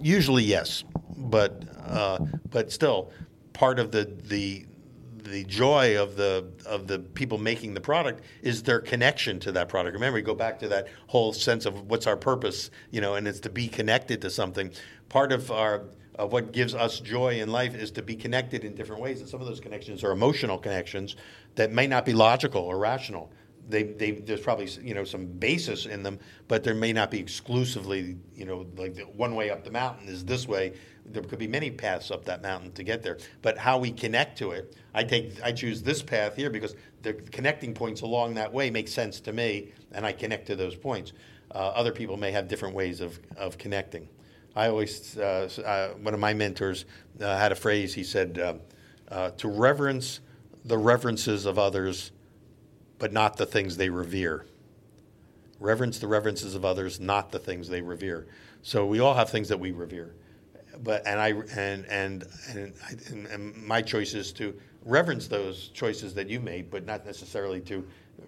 Usually, 0.00 0.42
yes. 0.42 0.82
But 1.16 1.62
uh, 1.86 2.18
but 2.50 2.72
still, 2.72 3.12
part 3.52 3.78
of 3.78 3.92
the 3.92 4.10
the 4.24 4.66
the 5.18 5.44
joy 5.44 6.00
of 6.00 6.16
the 6.16 6.46
of 6.66 6.86
the 6.86 6.98
people 6.98 7.38
making 7.38 7.74
the 7.74 7.80
product 7.80 8.24
is 8.42 8.62
their 8.62 8.80
connection 8.80 9.38
to 9.40 9.52
that 9.52 9.68
product. 9.68 9.94
Remember, 9.94 10.16
we 10.16 10.22
go 10.22 10.34
back 10.34 10.58
to 10.60 10.68
that 10.68 10.88
whole 11.06 11.32
sense 11.32 11.66
of 11.66 11.88
what's 11.88 12.06
our 12.06 12.16
purpose, 12.16 12.70
you 12.90 13.00
know, 13.00 13.14
and 13.14 13.28
it's 13.28 13.40
to 13.40 13.50
be 13.50 13.68
connected 13.68 14.22
to 14.22 14.30
something. 14.30 14.72
Part 15.10 15.32
of 15.32 15.50
our 15.52 15.84
of 16.16 16.32
what 16.32 16.52
gives 16.52 16.74
us 16.74 17.00
joy 17.00 17.40
in 17.40 17.50
life 17.50 17.74
is 17.74 17.90
to 17.90 18.02
be 18.02 18.16
connected 18.16 18.64
in 18.64 18.74
different 18.74 19.02
ways, 19.02 19.20
and 19.20 19.28
some 19.28 19.40
of 19.40 19.46
those 19.46 19.60
connections 19.60 20.02
are 20.02 20.12
emotional 20.12 20.58
connections 20.58 21.16
that 21.54 21.72
may 21.72 21.86
not 21.86 22.04
be 22.04 22.12
logical 22.12 22.62
or 22.62 22.78
rational. 22.78 23.30
They, 23.72 23.84
they, 23.84 24.10
there's 24.10 24.42
probably 24.42 24.68
you 24.82 24.92
know 24.92 25.02
some 25.02 25.24
basis 25.24 25.86
in 25.86 26.02
them, 26.02 26.18
but 26.46 26.62
there 26.62 26.74
may 26.74 26.92
not 26.92 27.10
be 27.10 27.18
exclusively 27.18 28.18
you 28.34 28.44
know 28.44 28.66
like 28.76 28.98
one 29.16 29.34
way 29.34 29.48
up 29.48 29.64
the 29.64 29.70
mountain 29.70 30.08
is 30.08 30.26
this 30.26 30.46
way. 30.46 30.74
There 31.06 31.22
could 31.22 31.38
be 31.38 31.48
many 31.48 31.70
paths 31.70 32.10
up 32.10 32.26
that 32.26 32.42
mountain 32.42 32.72
to 32.72 32.82
get 32.84 33.02
there. 33.02 33.16
But 33.40 33.56
how 33.56 33.78
we 33.78 33.90
connect 33.90 34.36
to 34.38 34.50
it, 34.50 34.76
I 34.92 35.04
take 35.04 35.42
I 35.42 35.52
choose 35.52 35.82
this 35.82 36.02
path 36.02 36.36
here 36.36 36.50
because 36.50 36.76
the 37.00 37.14
connecting 37.14 37.72
points 37.72 38.02
along 38.02 38.34
that 38.34 38.52
way 38.52 38.68
make 38.68 38.88
sense 38.88 39.20
to 39.20 39.32
me, 39.32 39.72
and 39.92 40.04
I 40.04 40.12
connect 40.12 40.46
to 40.48 40.56
those 40.56 40.76
points. 40.76 41.14
Uh, 41.50 41.72
other 41.74 41.92
people 41.92 42.18
may 42.18 42.30
have 42.30 42.48
different 42.48 42.74
ways 42.74 43.00
of, 43.00 43.18
of 43.38 43.56
connecting. 43.56 44.06
I 44.54 44.68
always 44.68 45.16
uh, 45.16 45.48
uh, 45.64 45.88
one 46.02 46.12
of 46.12 46.20
my 46.20 46.34
mentors 46.34 46.84
uh, 47.20 47.38
had 47.38 47.52
a 47.52 47.56
phrase. 47.56 47.94
He 47.94 48.04
said, 48.04 48.38
uh, 48.38 48.54
uh, 49.08 49.30
"To 49.30 49.48
reverence 49.48 50.20
the 50.62 50.76
reverences 50.76 51.46
of 51.46 51.58
others." 51.58 52.12
But 53.02 53.12
not 53.12 53.36
the 53.36 53.46
things 53.46 53.76
they 53.76 53.90
revere. 53.90 54.46
Reverence 55.58 55.98
the 55.98 56.06
reverences 56.06 56.54
of 56.54 56.64
others, 56.64 57.00
not 57.00 57.32
the 57.32 57.38
things 57.40 57.68
they 57.68 57.82
revere. 57.82 58.28
So 58.62 58.86
we 58.86 59.00
all 59.00 59.14
have 59.14 59.28
things 59.28 59.48
that 59.48 59.58
we 59.58 59.72
revere, 59.72 60.14
but 60.84 61.04
and 61.04 61.18
I 61.18 61.30
and 61.56 61.84
and 61.86 62.24
and, 62.50 62.72
and, 63.08 63.26
and 63.26 63.56
my 63.56 63.82
choice 63.82 64.14
is 64.14 64.32
to 64.34 64.54
reverence 64.84 65.26
those 65.26 65.70
choices 65.74 66.14
that 66.14 66.30
you 66.30 66.38
made, 66.38 66.70
but 66.70 66.86
not 66.86 67.04
necessarily 67.04 67.60
to. 67.62 67.84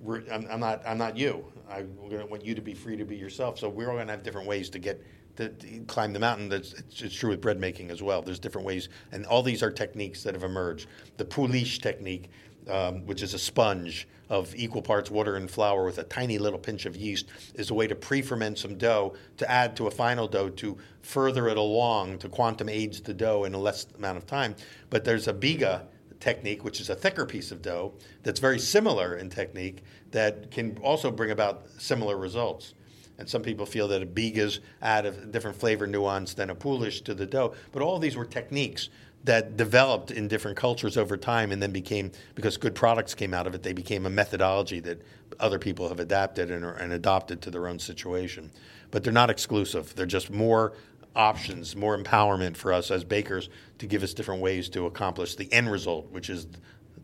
I'm, 0.08 0.44
I'm 0.50 0.58
not. 0.58 0.82
I'm 0.84 0.98
not 0.98 1.16
you. 1.16 1.44
I 1.70 1.82
want 2.08 2.44
you 2.44 2.56
to 2.56 2.60
be 2.60 2.74
free 2.74 2.96
to 2.96 3.04
be 3.04 3.14
yourself. 3.14 3.60
So 3.60 3.68
we're 3.68 3.90
all 3.90 3.94
going 3.94 4.08
to 4.08 4.12
have 4.12 4.24
different 4.24 4.48
ways 4.48 4.70
to 4.70 4.80
get 4.80 5.00
to, 5.36 5.50
to 5.50 5.80
climb 5.86 6.12
the 6.12 6.18
mountain. 6.18 6.48
That's 6.48 6.72
it's, 6.72 7.00
it's, 7.00 7.14
true 7.14 7.30
with 7.30 7.40
bread 7.40 7.60
making 7.60 7.92
as 7.92 8.02
well. 8.02 8.22
There's 8.22 8.40
different 8.40 8.66
ways, 8.66 8.88
and 9.12 9.24
all 9.26 9.44
these 9.44 9.62
are 9.62 9.70
techniques 9.70 10.24
that 10.24 10.34
have 10.34 10.42
emerged. 10.42 10.88
The 11.16 11.24
poolish 11.24 11.78
technique 11.78 12.28
um, 12.70 13.06
which 13.06 13.22
is 13.22 13.34
a 13.34 13.38
sponge 13.38 14.08
of 14.30 14.54
equal 14.54 14.82
parts 14.82 15.10
water 15.10 15.36
and 15.36 15.50
flour 15.50 15.84
with 15.84 15.98
a 15.98 16.04
tiny 16.04 16.38
little 16.38 16.58
pinch 16.58 16.86
of 16.86 16.96
yeast, 16.96 17.26
is 17.54 17.70
a 17.70 17.74
way 17.74 17.86
to 17.86 17.94
pre 17.94 18.22
ferment 18.22 18.58
some 18.58 18.76
dough 18.76 19.14
to 19.36 19.50
add 19.50 19.76
to 19.76 19.86
a 19.86 19.90
final 19.90 20.26
dough 20.26 20.48
to 20.48 20.76
further 21.02 21.48
it 21.48 21.56
along, 21.56 22.18
to 22.18 22.28
quantum 22.28 22.68
age 22.68 23.02
the 23.02 23.14
dough 23.14 23.44
in 23.44 23.54
a 23.54 23.58
less 23.58 23.86
amount 23.96 24.16
of 24.16 24.26
time. 24.26 24.54
But 24.90 25.04
there's 25.04 25.28
a 25.28 25.34
biga 25.34 25.82
technique, 26.20 26.64
which 26.64 26.80
is 26.80 26.88
a 26.88 26.94
thicker 26.94 27.26
piece 27.26 27.52
of 27.52 27.60
dough 27.60 27.92
that's 28.22 28.40
very 28.40 28.58
similar 28.58 29.16
in 29.16 29.28
technique 29.28 29.82
that 30.10 30.50
can 30.50 30.78
also 30.78 31.10
bring 31.10 31.30
about 31.30 31.66
similar 31.78 32.16
results. 32.16 32.74
And 33.18 33.28
some 33.28 33.42
people 33.42 33.66
feel 33.66 33.86
that 33.88 34.02
a 34.02 34.06
bigas 34.06 34.58
add 34.82 35.06
a 35.06 35.12
different 35.12 35.56
flavor 35.56 35.86
nuance 35.86 36.34
than 36.34 36.50
a 36.50 36.54
poolish 36.54 37.02
to 37.02 37.14
the 37.14 37.26
dough. 37.26 37.54
But 37.72 37.82
all 37.82 37.98
these 37.98 38.16
were 38.16 38.24
techniques 38.24 38.88
that 39.24 39.56
developed 39.56 40.10
in 40.10 40.28
different 40.28 40.56
cultures 40.56 40.96
over 40.96 41.16
time 41.16 41.50
and 41.50 41.62
then 41.62 41.72
became 41.72 42.12
because 42.34 42.56
good 42.56 42.74
products 42.74 43.14
came 43.14 43.32
out 43.34 43.46
of 43.46 43.54
it 43.54 43.62
they 43.62 43.72
became 43.72 44.06
a 44.06 44.10
methodology 44.10 44.80
that 44.80 45.00
other 45.40 45.58
people 45.58 45.88
have 45.88 45.98
adapted 45.98 46.50
and, 46.50 46.64
and 46.64 46.92
adopted 46.92 47.40
to 47.40 47.50
their 47.50 47.66
own 47.66 47.78
situation 47.78 48.50
but 48.90 49.02
they're 49.02 49.12
not 49.12 49.30
exclusive 49.30 49.94
they're 49.94 50.06
just 50.06 50.30
more 50.30 50.74
options, 51.16 51.76
more 51.76 51.96
empowerment 51.96 52.56
for 52.56 52.72
us 52.72 52.90
as 52.90 53.04
bakers 53.04 53.48
to 53.78 53.86
give 53.86 54.02
us 54.02 54.14
different 54.14 54.42
ways 54.42 54.68
to 54.70 54.86
accomplish 54.86 55.36
the 55.36 55.52
end 55.52 55.70
result, 55.70 56.10
which 56.10 56.30
is 56.30 56.46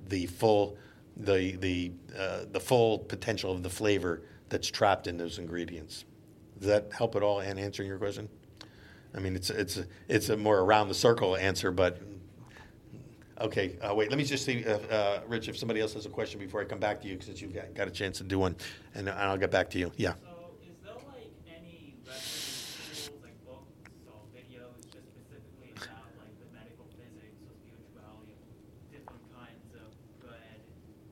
the 0.09 0.27
full 0.27 0.77
the 1.17 1.57
the 1.57 1.93
uh, 2.19 2.45
the 2.51 2.61
full 2.61 2.99
potential 2.99 3.53
of 3.53 3.63
the 3.63 3.71
flavor 3.71 4.23
that's 4.49 4.69
trapped 4.69 5.07
in 5.07 5.17
those 5.17 5.39
ingredients. 5.39 6.05
Does 6.59 6.69
that 6.69 6.93
help 6.93 7.17
at 7.17 7.23
all 7.23 7.41
in 7.41 7.59
answering 7.59 7.89
your 7.89 7.99
question? 7.99 8.29
I 9.15 9.21
mean, 9.21 9.37
it's 9.37 9.51
it's 9.51 9.81
it's 10.09 10.29
a 10.29 10.37
more 10.37 10.59
around 10.59 10.89
the 10.89 10.95
circle 10.95 11.37
answer, 11.37 11.71
but 11.71 12.01
okay. 13.41 13.77
Uh, 13.81 13.95
wait, 13.95 14.11
let 14.11 14.19
me 14.19 14.25
just 14.25 14.45
see, 14.45 14.65
uh, 14.65 14.79
uh, 14.79 15.21
Rich, 15.29 15.49
if 15.49 15.57
somebody 15.57 15.81
else 15.81 15.95
has 15.95 16.07
a 16.07 16.11
question 16.11 16.39
before 16.39 16.61
I 16.61 16.65
come 16.65 16.79
back 16.81 17.01
to 17.03 17.09
you, 17.09 17.19
since 17.21 17.41
you've 17.41 17.55
got, 17.55 17.75
got 17.75 17.89
a 17.89 17.91
chance 17.91 18.19
to 18.19 18.25
do 18.25 18.39
one, 18.39 18.57
and, 18.95 19.09
and 19.09 19.19
I'll 19.19 19.39
get 19.39 19.51
back 19.51 19.71
to 19.71 19.79
you. 19.79 19.93
Yeah. 19.97 20.13
So 20.13 20.51
is 20.63 20.77
there 20.85 20.95
like 20.95 21.31
any 21.49 21.95
reference 22.07 23.09
tools, 23.09 23.11
like 23.23 23.45
books 23.47 23.89
or 24.07 24.21
videos, 24.35 24.83
just 24.93 25.07
specifically 25.09 25.73
about 25.77 26.11
like 26.19 26.35
the 26.39 26.49
medical 26.53 26.87
physics 26.97 27.41
or 27.47 27.53
spirituality 27.59 28.35
of 28.35 28.93
different 28.93 29.23
kinds 29.35 29.75
of 29.75 29.89
bread 30.21 30.61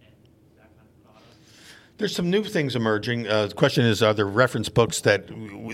and 0.03 0.15
that 0.57 0.71
kind 0.77 0.89
of 0.89 1.05
product? 1.05 1.99
There's 1.99 2.15
some 2.15 2.31
new 2.31 2.45
things 2.45 2.77
emerging. 2.77 3.27
Uh, 3.27 3.47
the 3.47 3.55
question 3.55 3.85
is, 3.85 4.03
are 4.03 4.15
there 4.15 4.27
reference 4.27 4.69
books 4.69 5.01
that 5.03 5.29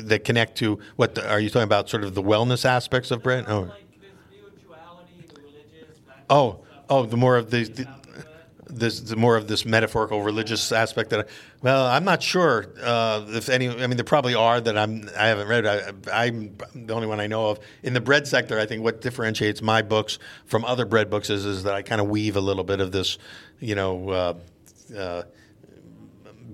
that 0.09 0.25
connect 0.25 0.57
to 0.59 0.79
what? 0.97 1.15
The, 1.15 1.29
are 1.29 1.41
you 1.41 1.51
talking 1.51 1.65
about? 1.65 1.89
Sort 1.89 2.05
of 2.05 2.15
the 2.15 2.23
wellness 2.23 2.65
aspects 2.65 3.11
of 3.11 3.23
bread? 3.23 3.45
Oh, 3.49 3.61
Like 3.61 3.71
the 4.01 4.09
spirituality, 4.37 5.25
the 5.29 5.41
religious, 5.41 5.99
that 6.07 6.24
kind 6.24 6.24
oh, 6.35 6.61
oh, 6.91 7.07
the 7.07 7.17
more 7.17 7.37
of 7.37 7.51
the, 7.51 7.65
the 7.65 7.89
this 8.67 9.01
the 9.01 9.15
more 9.15 9.37
of 9.37 9.47
this 9.47 9.65
metaphorical 9.65 10.23
religious 10.23 10.73
aspect 10.73 11.11
that 11.11 11.21
I, 11.21 11.25
well 11.63 11.87
I'm 11.87 12.03
not 12.03 12.23
sure 12.23 12.73
uh, 12.83 13.25
if 13.29 13.49
any 13.49 13.69
I 13.69 13.87
mean 13.87 13.97
there 13.97 14.05
probably 14.05 14.35
are 14.35 14.61
that 14.61 14.77
I'm 14.77 15.09
I 15.17 15.27
haven't 15.29 15.49
read. 15.49 15.67
I, 15.67 15.93
I'm 16.13 16.57
the 16.75 16.95
only 16.95 17.07
one 17.07 17.21
I 17.21 17.27
know 17.27 17.51
of. 17.51 17.61
In 17.83 17.93
the 17.93 18.01
bread 18.01 18.27
sector 18.27 18.59
I 18.59 18.67
think 18.67 18.83
what 18.83 19.01
differentiates 19.01 19.63
my 19.63 19.83
books 19.83 20.19
from 20.47 20.65
other 20.65 20.87
bread 20.87 21.09
books 21.09 21.31
is, 21.31 21.45
is 21.45 21.63
that 21.65 21.75
I 21.75 21.83
kind 21.83 22.01
of 22.01 22.09
weave 22.09 22.37
a 22.37 22.41
little 22.41 22.65
bit 22.65 22.81
of 22.81 22.91
this 22.91 23.19
you 23.61 23.75
know 23.75 24.09
uh, 24.09 24.35
uh, 24.97 25.23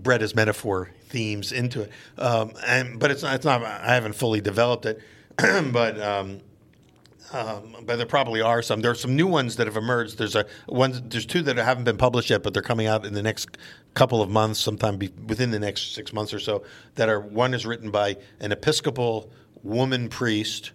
bread 0.03 0.22
as 0.22 0.35
metaphor 0.35 0.91
themes 1.09 1.53
into 1.53 1.83
it. 1.83 1.91
Um, 2.18 2.53
and 2.66 2.99
but 2.99 3.11
it's 3.11 3.22
not, 3.22 3.37
it's 3.37 3.45
not 3.45 3.64
I 3.64 3.95
haven't 3.95 4.14
fully 4.14 4.41
developed 4.41 4.85
it 4.85 5.01
but 5.37 5.99
um, 6.03 6.41
um, 7.33 7.76
but 7.85 7.97
there 7.97 8.07
probably 8.07 8.41
are 8.41 8.62
some. 8.62 8.81
There 8.81 8.91
are 8.91 8.97
some 8.97 9.14
new 9.14 9.26
ones 9.26 9.57
that 9.57 9.66
have 9.66 9.76
emerged. 9.76 10.18
There's 10.18 10.35
a 10.35 10.47
one. 10.66 11.09
There's 11.09 11.26
two 11.26 11.43
that 11.43 11.57
haven't 11.57 11.85
been 11.85 11.97
published 11.97 12.31
yet, 12.31 12.43
but 12.43 12.55
they're 12.55 12.62
coming 12.62 12.87
out 12.87 13.07
in 13.07 13.14
the 13.14 13.22
next 13.22 13.57
couple 13.95 14.20
of 14.20 14.28
months, 14.31 14.59
sometime 14.59 14.97
be, 14.97 15.11
within 15.26 15.51
the 15.51 15.59
next 15.59 15.95
six 15.95 16.12
months 16.12 16.35
or 16.35 16.41
so. 16.41 16.64
That 16.97 17.09
are 17.09 17.20
one 17.20 17.55
is 17.55 17.64
written 17.64 17.91
by 17.91 18.16
an 18.41 18.53
Episcopal 18.53 19.31
woman 19.62 20.09
priest 20.09 20.72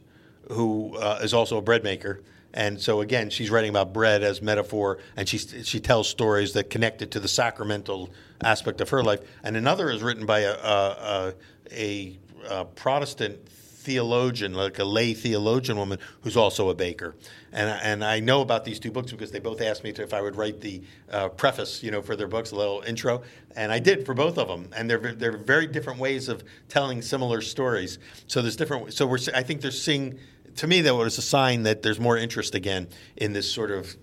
who 0.51 0.95
uh, 0.97 1.19
is 1.21 1.33
also 1.33 1.57
a 1.57 1.61
bread 1.61 1.83
maker. 1.83 2.21
And 2.53 2.79
so 2.81 3.01
again, 3.01 3.29
she's 3.29 3.49
writing 3.49 3.69
about 3.69 3.91
bread 3.91 4.23
as 4.23 4.41
metaphor, 4.41 4.99
and 5.17 5.27
she 5.27 5.37
she 5.37 5.81
tells 5.81 6.07
stories 6.07 6.53
that 6.53 6.69
connect 6.69 7.01
it 7.01 7.11
to 7.11 7.19
the 7.19 7.27
sacramental 7.27 8.11
aspect 8.41 8.79
of 8.79 8.89
her 8.89 9.03
life. 9.03 9.19
And 9.43 9.57
another 9.57 9.89
is 9.89 10.01
written 10.01 10.25
by 10.25 10.39
a 10.39 10.53
a, 10.53 11.33
a, 11.71 12.17
a 12.49 12.65
Protestant 12.65 13.39
theologian, 13.85 14.53
like 14.53 14.79
a 14.79 14.83
lay 14.83 15.13
theologian 15.13 15.77
woman 15.77 15.99
who's 16.21 16.35
also 16.35 16.69
a 16.69 16.75
baker. 16.75 17.15
And, 17.53 17.69
and 17.69 18.03
I 18.03 18.19
know 18.19 18.41
about 18.41 18.65
these 18.65 18.79
two 18.79 18.91
books 18.91 19.11
because 19.11 19.31
they 19.31 19.39
both 19.39 19.61
asked 19.61 19.83
me 19.83 19.93
to, 19.93 20.01
if 20.01 20.13
I 20.13 20.21
would 20.21 20.35
write 20.35 20.59
the 20.59 20.81
uh, 21.09 21.29
preface, 21.29 21.83
you 21.83 21.91
know, 21.91 22.01
for 22.01 22.15
their 22.15 22.27
books, 22.27 22.51
a 22.51 22.55
little 22.55 22.81
intro, 22.81 23.21
and 23.55 23.71
I 23.71 23.79
did 23.79 24.05
for 24.05 24.13
both 24.13 24.37
of 24.37 24.47
them. 24.47 24.69
And 24.75 24.89
they're 24.89 25.13
they're 25.13 25.37
very 25.37 25.67
different 25.67 25.99
ways 25.99 26.27
of 26.27 26.43
telling 26.67 27.01
similar 27.01 27.41
stories. 27.41 27.99
So 28.27 28.41
there's 28.41 28.55
different. 28.55 28.93
So 28.93 29.05
we're 29.05 29.19
I 29.33 29.43
think 29.43 29.61
they're 29.61 29.71
seeing. 29.71 30.19
To 30.57 30.67
me, 30.67 30.81
that 30.81 30.95
was 30.95 31.17
a 31.17 31.21
sign 31.21 31.63
that 31.63 31.81
there's 31.81 31.99
more 31.99 32.17
interest 32.17 32.55
again 32.55 32.87
in 33.17 33.33
this 33.33 33.51
sort 33.51 33.71
of 33.71 33.95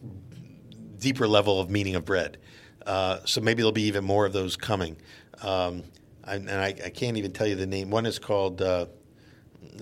deeper 0.99 1.27
level 1.27 1.61
of 1.61 1.71
meaning 1.71 1.97
of 1.97 2.05
bread. 2.05 2.39
Uh, 2.87 3.19
so 3.25 3.41
maybe 3.41 3.63
there'll 3.63 3.73
be 3.73 3.83
even 3.85 4.05
more 4.05 4.27
of 4.27 4.33
those 4.33 4.57
coming. 4.57 4.97
Um, 5.43 5.83
and 6.25 6.51
I, 6.51 6.69
I 6.85 6.91
can't 6.91 7.17
even 7.17 7.33
tell 7.33 7.47
you 7.47 7.57
the 7.57 7.67
name. 7.67 7.91
One 7.91 8.07
is 8.07 8.19
called. 8.19 8.63
Uh, 8.63 8.87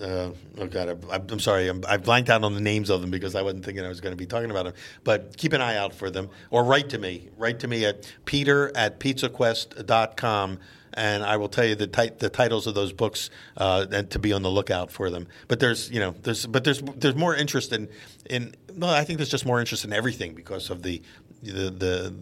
uh, 0.01 0.31
oh 0.57 0.67
God, 0.67 1.05
I, 1.09 1.15
I'm 1.15 1.39
sorry, 1.39 1.67
I'm, 1.67 1.83
I 1.87 1.97
blanked 1.97 2.29
out 2.29 2.43
on 2.43 2.53
the 2.53 2.61
names 2.61 2.89
of 2.89 3.01
them 3.01 3.11
because 3.11 3.35
I 3.35 3.41
wasn't 3.41 3.65
thinking 3.65 3.85
I 3.85 3.89
was 3.89 4.01
going 4.01 4.13
to 4.13 4.17
be 4.17 4.25
talking 4.25 4.51
about 4.51 4.65
them. 4.65 4.73
But 5.03 5.37
keep 5.37 5.53
an 5.53 5.61
eye 5.61 5.77
out 5.77 5.93
for 5.93 6.09
them, 6.09 6.29
or 6.49 6.63
write 6.63 6.89
to 6.89 6.97
me. 6.97 7.29
Write 7.37 7.59
to 7.59 7.67
me 7.67 7.85
at 7.85 8.11
peter 8.25 8.71
at 8.75 8.99
pizzaquest.com, 8.99 10.59
and 10.93 11.23
I 11.23 11.37
will 11.37 11.49
tell 11.49 11.65
you 11.65 11.75
the, 11.75 12.13
the 12.17 12.29
titles 12.29 12.67
of 12.67 12.75
those 12.75 12.93
books 12.93 13.29
uh, 13.57 13.85
and 13.91 14.09
to 14.11 14.19
be 14.19 14.33
on 14.33 14.41
the 14.41 14.51
lookout 14.51 14.91
for 14.91 15.09
them. 15.09 15.27
But 15.47 15.59
there's, 15.59 15.89
you 15.91 15.99
know, 15.99 16.15
there's, 16.23 16.45
but 16.45 16.63
there's, 16.63 16.81
there's 16.81 17.15
more 17.15 17.35
interest 17.35 17.71
in, 17.73 17.89
in. 18.29 18.55
Well, 18.75 18.91
I 18.91 19.03
think 19.03 19.17
there's 19.17 19.29
just 19.29 19.45
more 19.45 19.59
interest 19.59 19.85
in 19.85 19.93
everything 19.93 20.33
because 20.33 20.69
of 20.69 20.81
the, 20.81 21.01
the, 21.43 21.69
the 21.69 22.15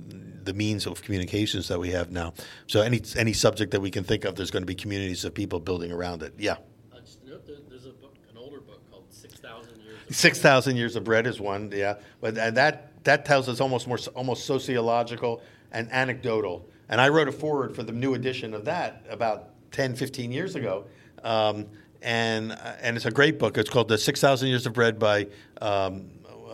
the 0.49 0.53
means 0.53 0.87
of 0.87 1.01
communications 1.03 1.67
that 1.67 1.79
we 1.79 1.91
have 1.91 2.11
now. 2.11 2.33
So 2.67 2.81
any 2.81 3.01
any 3.15 3.33
subject 3.33 3.71
that 3.71 3.81
we 3.81 3.91
can 3.91 4.03
think 4.03 4.25
of, 4.25 4.35
there's 4.35 4.51
going 4.51 4.63
to 4.63 4.67
be 4.67 4.75
communities 4.75 5.23
of 5.25 5.33
people 5.33 5.59
building 5.59 5.91
around 5.91 6.23
it. 6.23 6.33
Yeah. 6.37 6.57
I 6.91 6.99
just 7.01 7.23
note 7.23 7.45
that 7.45 7.69
there's 7.69 7.85
a 7.85 7.91
book, 7.91 8.15
an 8.31 8.37
older 8.37 8.59
book 8.59 8.81
called 8.89 9.05
Six 9.09 9.35
Thousand 9.35 9.77
Years. 9.81 9.97
of 9.97 9.98
Six 10.11 10.39
thousand 10.39 10.77
years 10.77 10.95
of 10.95 11.03
bread 11.03 11.27
is 11.27 11.39
one, 11.39 11.71
yeah, 11.73 11.95
but 12.19 12.37
and 12.37 12.57
that 12.57 13.03
that 13.03 13.25
tells 13.25 13.47
us 13.47 13.61
almost 13.61 13.87
more 13.87 13.97
almost 14.15 14.45
sociological 14.45 15.41
and 15.71 15.91
anecdotal. 15.91 16.65
And 16.89 16.99
I 16.99 17.09
wrote 17.09 17.27
a 17.27 17.31
forward 17.31 17.75
for 17.75 17.83
the 17.83 17.91
new 17.91 18.15
edition 18.15 18.53
of 18.55 18.65
that 18.65 19.05
about 19.09 19.49
10, 19.71 19.95
15 19.95 20.31
years 20.31 20.55
ago, 20.55 20.85
um, 21.23 21.67
and 22.01 22.57
and 22.81 22.97
it's 22.97 23.05
a 23.05 23.11
great 23.11 23.37
book. 23.37 23.57
It's 23.57 23.69
called 23.69 23.87
The 23.87 23.97
Six 23.97 24.19
Thousand 24.19 24.49
Years 24.49 24.65
of 24.65 24.73
Bread 24.73 24.97
by 24.97 25.27
um, 25.61 26.09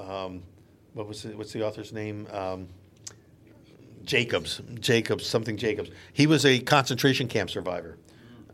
um, 0.07 0.43
what 0.93 1.07
was 1.07 1.25
it, 1.25 1.37
what's 1.37 1.53
the 1.53 1.65
author's 1.65 1.93
name? 1.93 2.27
Um, 2.31 2.67
Jacobs, 4.03 4.61
Jacobs, 4.79 5.25
something 5.25 5.57
Jacobs. 5.57 5.89
He 6.13 6.27
was 6.27 6.45
a 6.45 6.59
concentration 6.59 7.27
camp 7.27 7.49
survivor, 7.49 7.97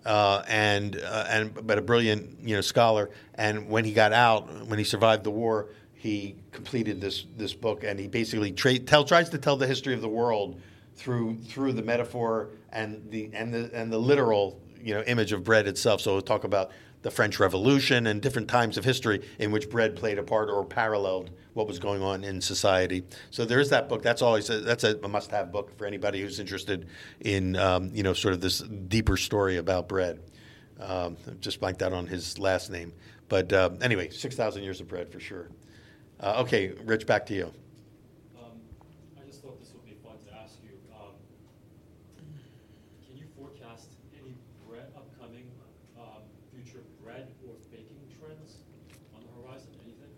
uh, 0.06 0.44
and 0.48 0.98
uh, 0.98 1.26
and 1.30 1.68
but 1.68 1.78
a 1.78 1.82
brilliant 1.82 2.40
you 2.44 2.56
know 2.56 2.62
scholar. 2.62 3.10
And 3.36 3.70
when 3.70 3.86
he 3.86 3.94
got 3.94 4.14
out, 4.14 4.66
when 4.68 4.80
he 4.80 4.86
survived 4.86 5.24
the 5.24 5.32
war, 5.32 5.70
he 5.94 6.36
completed 6.52 7.00
this 7.00 7.26
this 7.38 7.54
book, 7.54 7.84
and 7.84 8.00
he 8.00 8.08
basically 8.08 8.52
tra- 8.52 8.80
tell, 8.80 9.04
tries 9.04 9.30
to 9.30 9.38
tell 9.38 9.58
the 9.58 9.68
history 9.68 9.94
of 9.94 10.02
the 10.02 10.10
world 10.10 10.62
through 10.96 11.38
through 11.38 11.74
the 11.74 11.84
metaphor 11.84 12.50
and 12.72 13.10
the 13.10 13.30
and 13.34 13.54
the 13.54 13.70
and 13.74 13.92
the 13.92 13.98
literal 13.98 14.60
you 14.82 14.94
know 14.94 15.02
image 15.04 15.32
of 15.32 15.44
bread 15.44 15.68
itself. 15.68 16.02
So 16.02 16.14
we'll 16.14 16.22
talk 16.22 16.44
about 16.44 16.72
the 17.02 17.12
French 17.12 17.40
Revolution 17.40 18.08
and 18.08 18.22
different 18.22 18.48
times 18.48 18.78
of 18.78 18.86
history 18.86 19.22
in 19.40 19.52
which 19.52 19.70
bread 19.70 19.96
played 19.96 20.20
a 20.20 20.24
part 20.24 20.50
or 20.50 20.66
paralleled 20.66 21.32
what 21.54 21.68
was 21.68 21.80
going 21.80 22.02
on 22.02 22.24
in 22.24 22.40
society. 22.40 23.04
So 23.30 23.44
there 23.46 23.60
is 23.60 23.70
that 23.70 23.90
book. 23.90 24.02
That's 24.02 24.22
always 24.22 24.50
a, 24.50 24.60
that's 24.60 24.84
a 24.84 25.08
must-have 25.08 25.52
book 25.52 25.78
for 25.78 25.86
anybody 25.86 26.22
who's 26.22 26.40
interested 26.40 26.88
in 27.22 27.56
um, 27.58 27.92
you 27.94 28.04
know 28.04 28.14
sort 28.14 28.34
of 28.34 28.42
this 28.42 28.60
deeper 28.60 29.18
story 29.18 29.58
about 29.58 29.88
bread. 29.88 30.20
Um, 30.80 31.16
just 31.40 31.60
blanked 31.60 31.84
out 31.84 31.94
on 31.94 32.08
his 32.08 32.40
last 32.40 32.72
name, 32.72 32.92
but 33.30 33.54
uh, 33.54 33.70
anyway, 33.82 34.10
six 34.10 34.36
thousand 34.36 34.64
years 34.64 34.82
of 34.82 34.88
bread 34.88 35.12
for 35.12 35.20
sure. 35.20 35.50
Uh, 36.20 36.42
okay, 36.42 36.74
Rich, 36.86 37.06
back 37.06 37.26
to 37.28 37.36
you. 37.36 37.52
Um, 38.40 38.58
I 39.22 39.26
just 39.28 39.44
thought 39.44 39.60
this 39.60 39.74
would 39.74 39.86
be 39.86 39.96
fun 40.04 40.18
to 40.26 40.34
ask 40.42 40.58
you. 40.64 40.72
Um, 40.94 41.14
can 43.06 43.18
you 43.18 43.26
forecast 43.38 43.90
any 44.18 44.34
bread, 44.68 44.90
upcoming, 44.96 45.52
um, 46.00 46.26
future 46.54 46.82
bread 47.04 47.28
or 47.46 47.54
baking 47.70 48.02
trends 48.18 48.58
on 49.14 49.22
the 49.22 49.30
horizon? 49.42 49.70
Anything? 49.86 50.14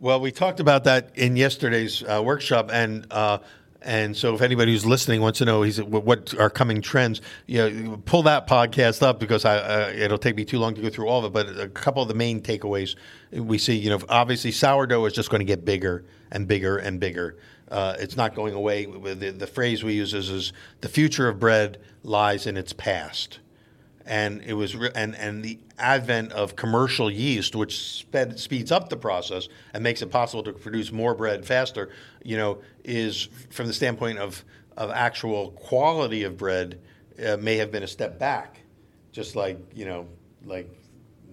Well, 0.00 0.20
we 0.20 0.30
talked 0.30 0.60
about 0.60 0.84
that 0.84 1.10
in 1.16 1.34
yesterday's 1.34 2.04
uh, 2.04 2.22
workshop, 2.24 2.70
and 2.72 3.04
uh, 3.10 3.38
and 3.82 4.16
so 4.16 4.32
if 4.32 4.42
anybody 4.42 4.70
who's 4.70 4.86
listening 4.86 5.20
wants 5.20 5.38
to 5.38 5.44
know 5.44 5.64
what 5.64 6.34
are 6.38 6.50
coming 6.50 6.82
trends, 6.82 7.20
you 7.46 7.58
know, 7.58 7.96
pull 8.04 8.22
that 8.24 8.46
podcast 8.46 9.02
up 9.02 9.18
because 9.18 9.44
I, 9.44 9.56
uh, 9.56 9.92
it'll 9.92 10.18
take 10.18 10.36
me 10.36 10.44
too 10.44 10.60
long 10.60 10.76
to 10.76 10.82
go 10.82 10.88
through 10.88 11.08
all 11.08 11.24
of 11.24 11.24
it. 11.24 11.32
But 11.32 11.60
a 11.60 11.68
couple 11.68 12.00
of 12.02 12.06
the 12.06 12.14
main 12.14 12.40
takeaways 12.40 12.94
we 13.32 13.58
see, 13.58 13.74
you 13.74 13.90
know, 13.90 14.00
obviously 14.08 14.52
sourdough 14.52 15.04
is 15.06 15.12
just 15.14 15.30
going 15.30 15.40
to 15.40 15.44
get 15.44 15.64
bigger 15.64 16.04
and 16.30 16.46
bigger 16.46 16.78
and 16.78 17.00
bigger. 17.00 17.36
Uh, 17.68 17.96
it's 17.98 18.16
not 18.16 18.36
going 18.36 18.54
away. 18.54 18.86
The, 18.86 19.30
the 19.30 19.46
phrase 19.48 19.82
we 19.82 19.94
use 19.94 20.14
is, 20.14 20.30
is 20.30 20.52
the 20.80 20.88
future 20.88 21.28
of 21.28 21.40
bread 21.40 21.78
lies 22.04 22.46
in 22.46 22.56
its 22.56 22.72
past 22.72 23.40
and 24.08 24.42
it 24.42 24.54
was 24.54 24.74
re- 24.74 24.90
and 24.94 25.14
and 25.16 25.44
the 25.44 25.58
advent 25.78 26.32
of 26.32 26.56
commercial 26.56 27.10
yeast, 27.10 27.54
which 27.54 27.78
sped, 27.78 28.40
speeds 28.40 28.72
up 28.72 28.88
the 28.88 28.96
process 28.96 29.48
and 29.74 29.84
makes 29.84 30.02
it 30.02 30.10
possible 30.10 30.42
to 30.42 30.52
produce 30.52 30.90
more 30.90 31.14
bread 31.14 31.44
faster, 31.44 31.90
you 32.24 32.36
know, 32.36 32.58
is 32.84 33.28
from 33.50 33.66
the 33.66 33.72
standpoint 33.72 34.18
of 34.18 34.44
of 34.76 34.90
actual 34.90 35.50
quality 35.52 36.24
of 36.24 36.36
bread, 36.36 36.80
uh, 37.24 37.36
may 37.36 37.56
have 37.56 37.70
been 37.70 37.82
a 37.82 37.88
step 37.88 38.18
back, 38.18 38.60
just 39.12 39.36
like 39.36 39.58
you 39.74 39.84
know, 39.84 40.08
like 40.44 40.68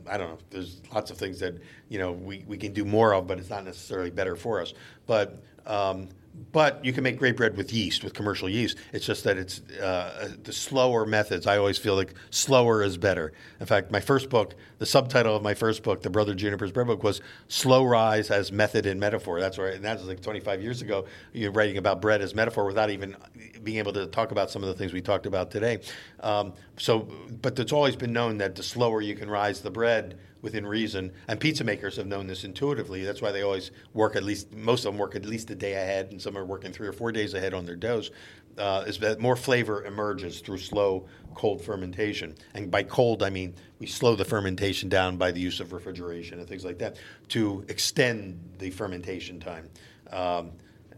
I 0.09 0.17
don't 0.17 0.29
know. 0.31 0.37
There's 0.49 0.81
lots 0.93 1.09
of 1.11 1.17
things 1.17 1.39
that 1.39 1.55
you 1.89 1.97
know 1.97 2.11
we, 2.11 2.43
we 2.45 2.57
can 2.57 2.73
do 2.73 2.85
more 2.85 3.13
of, 3.15 3.25
but 3.25 3.39
it's 3.39 3.49
not 3.49 3.63
necessarily 3.63 4.11
better 4.11 4.35
for 4.35 4.61
us. 4.61 4.73
But 5.07 5.41
Um, 5.65 6.09
but 6.51 6.83
you 6.83 6.93
can 6.93 7.03
make 7.03 7.17
great 7.17 7.37
bread 7.37 7.57
with 7.57 7.71
yeast, 7.73 8.03
with 8.03 8.13
commercial 8.13 8.49
yeast. 8.49 8.77
It's 8.93 9.05
just 9.05 9.23
that 9.25 9.37
it's 9.37 9.61
uh, 9.81 10.29
the 10.43 10.53
slower 10.53 11.05
methods. 11.05 11.47
I 11.47 11.57
always 11.57 11.77
feel 11.77 11.95
like 11.95 12.13
slower 12.29 12.83
is 12.83 12.97
better. 12.97 13.33
In 13.59 13.65
fact, 13.65 13.91
my 13.91 13.99
first 13.99 14.29
book, 14.29 14.55
the 14.79 14.85
subtitle 14.85 15.35
of 15.35 15.43
my 15.43 15.53
first 15.53 15.83
book, 15.83 16.01
the 16.01 16.09
Brother 16.09 16.33
Juniper's 16.33 16.71
Bread 16.71 16.87
Book, 16.87 17.03
was 17.03 17.21
"Slow 17.47 17.83
Rise 17.83 18.31
as 18.31 18.51
Method 18.51 18.85
and 18.85 18.99
Metaphor." 18.99 19.39
That's 19.39 19.57
right, 19.57 19.73
and 19.73 19.83
that 19.85 19.97
was 19.97 20.07
like 20.07 20.21
25 20.21 20.61
years 20.61 20.81
ago. 20.81 21.05
You're 21.33 21.51
writing 21.51 21.77
about 21.77 22.01
bread 22.01 22.21
as 22.21 22.35
metaphor 22.35 22.65
without 22.65 22.89
even 22.89 23.15
being 23.63 23.77
able 23.77 23.93
to 23.93 24.07
talk 24.07 24.31
about 24.31 24.49
some 24.49 24.63
of 24.63 24.67
the 24.67 24.75
things 24.75 24.93
we 24.93 25.01
talked 25.01 25.25
about 25.25 25.51
today. 25.51 25.79
Um, 26.21 26.53
so, 26.77 27.07
but 27.41 27.57
it's 27.59 27.73
always 27.73 27.95
been 27.95 28.13
known 28.13 28.37
that 28.39 28.55
the 28.55 28.63
slower 28.63 29.01
you 29.01 29.15
can 29.15 29.29
rise 29.29 29.61
the 29.61 29.71
bread, 29.71 30.17
within 30.45 30.65
reason. 30.65 31.11
And 31.27 31.37
pizza 31.37 31.65
makers 31.65 31.97
have 31.97 32.07
known 32.07 32.27
this 32.27 32.45
intuitively. 32.45 33.03
That's 33.03 33.21
why 33.21 33.33
they 33.33 33.41
always 33.41 33.71
work 33.93 34.15
at 34.15 34.23
least, 34.23 34.53
most 34.53 34.85
of 34.85 34.93
them 34.93 34.99
work 34.99 35.15
at 35.15 35.25
least 35.25 35.49
a 35.49 35.55
day 35.55 35.73
ahead, 35.73 36.11
and 36.11 36.21
some 36.21 36.37
are 36.37 36.45
working 36.45 36.71
three 36.71 36.87
or 36.87 36.93
four 36.93 37.11
days 37.11 37.33
ahead 37.33 37.53
on 37.53 37.65
their 37.65 37.75
doughs. 37.75 38.11
Uh, 38.57 38.85
is 38.87 38.99
that 38.99 39.19
more 39.19 39.35
flavor 39.35 39.83
emerges 39.83 40.39
through 40.39 40.59
slow 40.59 41.05
cold 41.33 41.61
fermentation. 41.61 42.33
And 42.53 42.71
by 42.71 42.83
cold, 42.83 43.21
I 43.21 43.29
mean 43.29 43.53
we 43.79 43.87
slow 43.87 44.15
the 44.15 44.23
fermentation 44.23 44.87
down 44.87 45.17
by 45.17 45.31
the 45.31 45.41
use 45.41 45.59
of 45.59 45.73
refrigeration 45.73 46.39
and 46.39 46.47
things 46.47 46.63
like 46.63 46.77
that 46.77 46.95
to 47.29 47.65
extend 47.67 48.39
the 48.59 48.69
fermentation 48.69 49.41
time. 49.41 49.69
Um, 50.11 50.51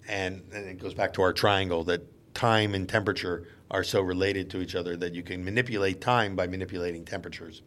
and, 0.08 0.44
and 0.54 0.68
it 0.68 0.78
goes 0.78 0.94
back 0.94 1.14
to 1.14 1.24
our 1.24 1.34
triangle 1.34 1.84
that 1.86 2.04
time 2.36 2.76
and 2.76 2.88
temperature 2.88 3.48
are 3.72 3.84
so 3.84 4.02
related 4.02 4.52
to 4.52 4.62
each 4.62 4.76
other 4.76 4.96
that 4.96 5.16
you 5.16 5.24
can 5.24 5.44
manipulate 5.44 6.00
time 6.00 6.36
by 6.36 6.46
manipulating 6.46 7.04
temperatures. 7.04 7.64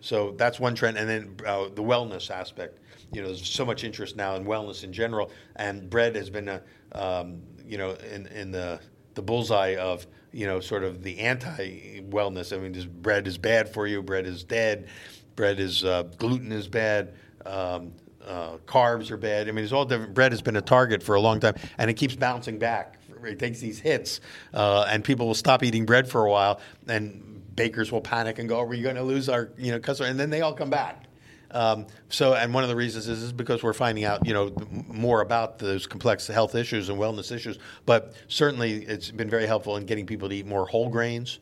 So 0.00 0.32
that's 0.36 0.58
one 0.58 0.74
trend, 0.74 0.96
and 0.96 1.08
then 1.08 1.36
uh, 1.46 1.68
the 1.74 1.82
wellness 1.82 2.30
aspect. 2.30 2.78
You 3.12 3.22
know, 3.22 3.28
there's 3.28 3.48
so 3.48 3.64
much 3.64 3.84
interest 3.84 4.16
now 4.16 4.36
in 4.36 4.44
wellness 4.44 4.84
in 4.84 4.92
general, 4.92 5.30
and 5.56 5.90
bread 5.90 6.14
has 6.16 6.30
been 6.30 6.48
a, 6.48 6.62
um, 6.92 7.42
you 7.66 7.76
know, 7.76 7.90
in 8.12 8.26
in 8.28 8.50
the 8.50 8.80
the 9.14 9.22
bullseye 9.22 9.76
of 9.76 10.06
you 10.32 10.46
know 10.46 10.60
sort 10.60 10.84
of 10.84 11.02
the 11.02 11.18
anti-wellness. 11.18 12.56
I 12.56 12.60
mean, 12.60 12.72
this 12.72 12.84
bread 12.84 13.26
is 13.26 13.36
bad 13.36 13.72
for 13.72 13.86
you. 13.86 14.02
Bread 14.02 14.26
is 14.26 14.44
dead. 14.44 14.88
Bread 15.36 15.60
is 15.60 15.84
uh, 15.84 16.04
gluten 16.18 16.52
is 16.52 16.68
bad. 16.68 17.14
Um, 17.44 17.92
uh, 18.26 18.58
carbs 18.66 19.10
are 19.10 19.16
bad. 19.16 19.48
I 19.48 19.52
mean, 19.52 19.64
it's 19.64 19.72
all 19.72 19.84
different. 19.84 20.14
Bread 20.14 20.32
has 20.32 20.42
been 20.42 20.56
a 20.56 20.62
target 20.62 21.02
for 21.02 21.14
a 21.14 21.20
long 21.20 21.40
time, 21.40 21.54
and 21.78 21.90
it 21.90 21.94
keeps 21.94 22.14
bouncing 22.14 22.58
back. 22.58 22.98
It 23.24 23.38
takes 23.38 23.60
these 23.60 23.78
hits, 23.80 24.20
uh, 24.54 24.86
and 24.88 25.04
people 25.04 25.26
will 25.26 25.34
stop 25.34 25.62
eating 25.62 25.84
bread 25.84 26.08
for 26.08 26.24
a 26.24 26.30
while, 26.30 26.60
and 26.88 27.29
bakers 27.60 27.92
will 27.92 28.00
panic 28.00 28.38
and 28.38 28.48
go, 28.48 28.58
"Are 28.58 28.66
we 28.66 28.80
going 28.80 28.96
to 28.96 29.02
lose 29.02 29.28
our 29.28 29.50
you 29.58 29.70
know 29.72 29.78
customer?" 29.78 30.08
And 30.08 30.18
then 30.18 30.30
they 30.30 30.40
all 30.40 30.54
come 30.54 30.70
back. 30.70 31.04
Um, 31.52 31.86
so, 32.08 32.34
and 32.34 32.54
one 32.54 32.62
of 32.62 32.68
the 32.68 32.76
reasons 32.76 33.08
is, 33.08 33.22
is 33.22 33.32
because 33.32 33.62
we're 33.62 33.72
finding 33.72 34.04
out, 34.04 34.24
you 34.24 34.32
know, 34.32 34.54
more 34.86 35.20
about 35.20 35.58
those 35.58 35.84
complex 35.86 36.28
health 36.28 36.54
issues 36.54 36.88
and 36.88 36.98
wellness 36.98 37.32
issues. 37.32 37.58
But 37.86 38.14
certainly, 38.28 38.84
it's 38.84 39.10
been 39.10 39.28
very 39.28 39.46
helpful 39.46 39.76
in 39.76 39.84
getting 39.84 40.06
people 40.06 40.28
to 40.28 40.34
eat 40.36 40.46
more 40.46 40.66
whole 40.66 40.88
grains, 40.88 41.40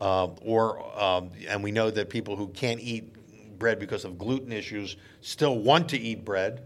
uh, 0.00 0.28
or 0.42 0.78
um, 1.02 1.30
and 1.48 1.64
we 1.64 1.72
know 1.72 1.90
that 1.90 2.10
people 2.10 2.36
who 2.36 2.48
can't 2.48 2.80
eat 2.80 3.12
bread 3.58 3.78
because 3.78 4.04
of 4.04 4.18
gluten 4.18 4.52
issues 4.52 4.96
still 5.22 5.58
want 5.58 5.88
to 5.88 5.98
eat 5.98 6.24
bread, 6.24 6.62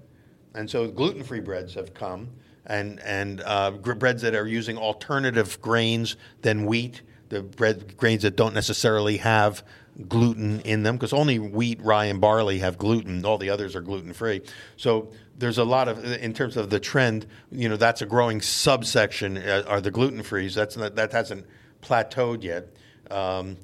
and 0.55 0.68
so 0.68 0.89
gluten-free 0.89 1.40
breads 1.40 1.72
have 1.74 1.94
come, 1.94 2.28
and 2.66 3.01
and 3.01 3.40
uh, 3.47 3.70
breads 3.70 4.20
that 4.22 4.35
are 4.35 4.48
using 4.48 4.77
alternative 4.77 5.59
grains 5.62 6.16
than 6.43 6.66
wheat 6.66 7.02
the 7.31 7.43
bread 7.43 7.97
grains 7.97 8.23
that 8.23 8.36
don't 8.36 8.55
necessarily 8.55 9.16
have 9.16 9.65
gluten 10.09 10.61
in 10.61 10.82
them 10.82 10.97
because 10.97 11.12
only 11.12 11.39
wheat, 11.39 11.81
rye, 11.81 12.07
and 12.07 12.20
barley 12.20 12.59
have 12.59 12.77
gluten. 12.78 13.24
All 13.24 13.39
the 13.39 13.51
others 13.51 13.74
are 13.74 13.81
gluten 13.81 14.12
free. 14.12 14.43
So 14.77 15.11
there's 15.39 15.59
a 15.59 15.65
lot 15.65 15.89
of 15.89 16.05
in 16.05 16.35
terms 16.35 16.57
of 16.57 16.70
the 16.70 16.81
trend. 16.81 17.27
You 17.51 17.69
know, 17.69 17.77
that's 17.77 18.02
a 18.02 18.07
growing 18.07 18.40
subsection. 18.40 19.39
Uh, 19.39 19.65
are 19.66 19.81
the 19.81 19.90
gluten 19.90 20.23
frees? 20.23 20.55
That's 20.55 20.77
not, 20.77 20.97
that 20.97 21.12
hasn't 21.12 21.47
plateaued 21.82 22.43
yet. 22.43 22.69
Um, 23.11 23.57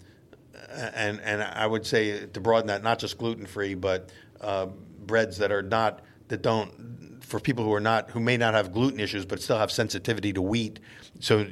and 0.95 1.21
and 1.21 1.43
I 1.43 1.67
would 1.67 1.87
say 1.87 2.27
to 2.27 2.41
broaden 2.41 2.69
that, 2.69 2.83
not 2.83 2.99
just 2.99 3.19
gluten 3.19 3.47
free, 3.47 3.75
but 3.75 4.11
uh, 4.41 4.67
breads 5.07 5.39
that 5.39 5.53
are 5.53 5.63
not 5.63 6.03
that 6.29 6.43
don't 6.43 7.17
for 7.27 7.41
people 7.41 7.65
who 7.65 7.73
are 7.73 7.81
not 7.81 8.11
who 8.11 8.21
may 8.21 8.37
not 8.37 8.55
have 8.55 8.73
gluten 8.73 9.01
issues 9.01 9.25
but 9.25 9.43
still 9.43 9.59
have 9.59 9.71
sensitivity 9.71 10.33
to 10.33 10.41
wheat. 10.41 10.79
So 11.21 11.45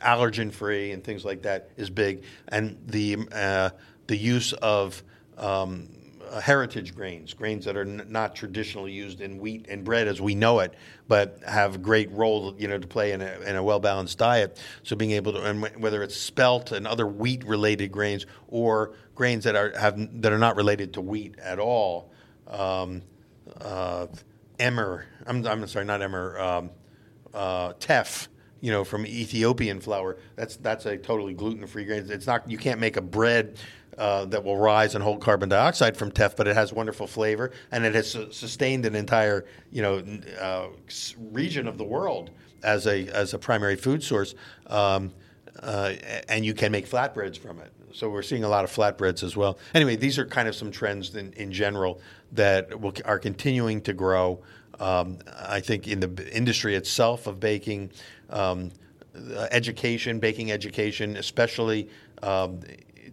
allergen 0.00 0.52
free 0.52 0.92
and 0.92 1.02
things 1.02 1.24
like 1.24 1.42
that 1.42 1.70
is 1.76 1.90
big. 1.90 2.24
And 2.48 2.78
the 2.86 3.18
uh, 3.32 3.70
the 4.08 4.16
use 4.16 4.52
of 4.52 5.02
um, 5.38 5.88
uh, 6.30 6.40
heritage 6.40 6.94
grains 6.94 7.32
grains 7.32 7.64
that 7.64 7.76
are 7.76 7.82
n- 7.82 8.06
not 8.08 8.34
traditionally 8.34 8.92
used 8.92 9.20
in 9.20 9.38
wheat 9.38 9.66
and 9.68 9.84
bread 9.84 10.06
as 10.06 10.20
we 10.20 10.34
know 10.34 10.60
it 10.60 10.74
but 11.08 11.38
have 11.46 11.76
a 11.76 11.78
great 11.78 12.10
role 12.12 12.54
you 12.58 12.68
know 12.68 12.78
to 12.78 12.86
play 12.86 13.12
in 13.12 13.20
a, 13.20 13.40
in 13.46 13.56
a 13.56 13.62
well 13.62 13.80
balanced 13.80 14.18
diet. 14.18 14.58
So 14.82 14.96
being 14.96 15.12
able 15.12 15.32
to 15.32 15.42
and 15.44 15.62
whether 15.82 16.02
it's 16.02 16.16
spelt 16.16 16.72
and 16.72 16.86
other 16.86 17.06
wheat 17.06 17.44
related 17.44 17.90
grains 17.90 18.26
or 18.48 18.92
grains 19.14 19.44
that 19.44 19.56
are 19.56 19.72
have 19.78 20.20
that 20.20 20.32
are 20.32 20.38
not 20.38 20.56
related 20.56 20.92
to 20.94 21.00
wheat 21.00 21.38
at 21.38 21.58
all 21.58 22.12
um, 22.48 23.02
uh, 23.62 24.06
emmer. 24.58 25.06
I'm, 25.26 25.46
I'm 25.46 25.66
sorry, 25.66 25.84
not 25.84 26.02
emmer. 26.02 26.38
Um, 26.38 26.70
uh, 27.32 27.72
teff. 27.78 28.28
You 28.60 28.70
know, 28.70 28.84
from 28.84 29.04
Ethiopian 29.06 29.80
flour. 29.80 30.18
That's 30.36 30.56
that's 30.56 30.86
a 30.86 30.96
totally 30.96 31.34
gluten 31.34 31.66
free 31.66 31.84
grain. 31.84 32.06
It's 32.08 32.28
not. 32.28 32.48
You 32.48 32.58
can't 32.58 32.78
make 32.78 32.96
a 32.96 33.02
bread. 33.02 33.58
Uh, 33.98 34.24
that 34.24 34.42
will 34.42 34.56
rise 34.56 34.94
and 34.94 35.04
hold 35.04 35.20
carbon 35.20 35.50
dioxide 35.50 35.94
from 35.98 36.10
teff, 36.10 36.34
but 36.34 36.48
it 36.48 36.56
has 36.56 36.72
wonderful 36.72 37.06
flavor 37.06 37.50
and 37.70 37.84
it 37.84 37.94
has 37.94 38.10
su- 38.10 38.32
sustained 38.32 38.86
an 38.86 38.94
entire 38.94 39.44
you 39.70 39.82
know 39.82 40.02
uh, 40.40 40.68
region 41.30 41.68
of 41.68 41.76
the 41.76 41.84
world 41.84 42.30
as 42.62 42.86
a 42.86 43.06
as 43.08 43.34
a 43.34 43.38
primary 43.38 43.76
food 43.76 44.02
source. 44.02 44.34
Um, 44.68 45.12
uh, 45.60 45.92
and 46.28 46.44
you 46.44 46.54
can 46.54 46.72
make 46.72 46.88
flatbreads 46.88 47.38
from 47.38 47.58
it. 47.60 47.70
So 47.92 48.08
we're 48.08 48.22
seeing 48.22 48.44
a 48.44 48.48
lot 48.48 48.64
of 48.64 48.70
flatbreads 48.70 49.22
as 49.22 49.36
well. 49.36 49.58
Anyway, 49.74 49.96
these 49.96 50.18
are 50.18 50.24
kind 50.24 50.48
of 50.48 50.54
some 50.54 50.70
trends 50.70 51.14
in, 51.14 51.32
in 51.34 51.52
general 51.52 52.00
that 52.32 52.80
will, 52.80 52.94
are 53.04 53.18
continuing 53.18 53.80
to 53.82 53.92
grow. 53.92 54.42
Um, 54.80 55.18
I 55.38 55.60
think 55.60 55.86
in 55.86 56.00
the 56.00 56.36
industry 56.36 56.74
itself 56.74 57.26
of 57.26 57.38
baking, 57.38 57.90
um, 58.30 58.70
education, 59.50 60.18
baking 60.18 60.50
education, 60.50 61.16
especially 61.16 61.88
um, 62.22 62.60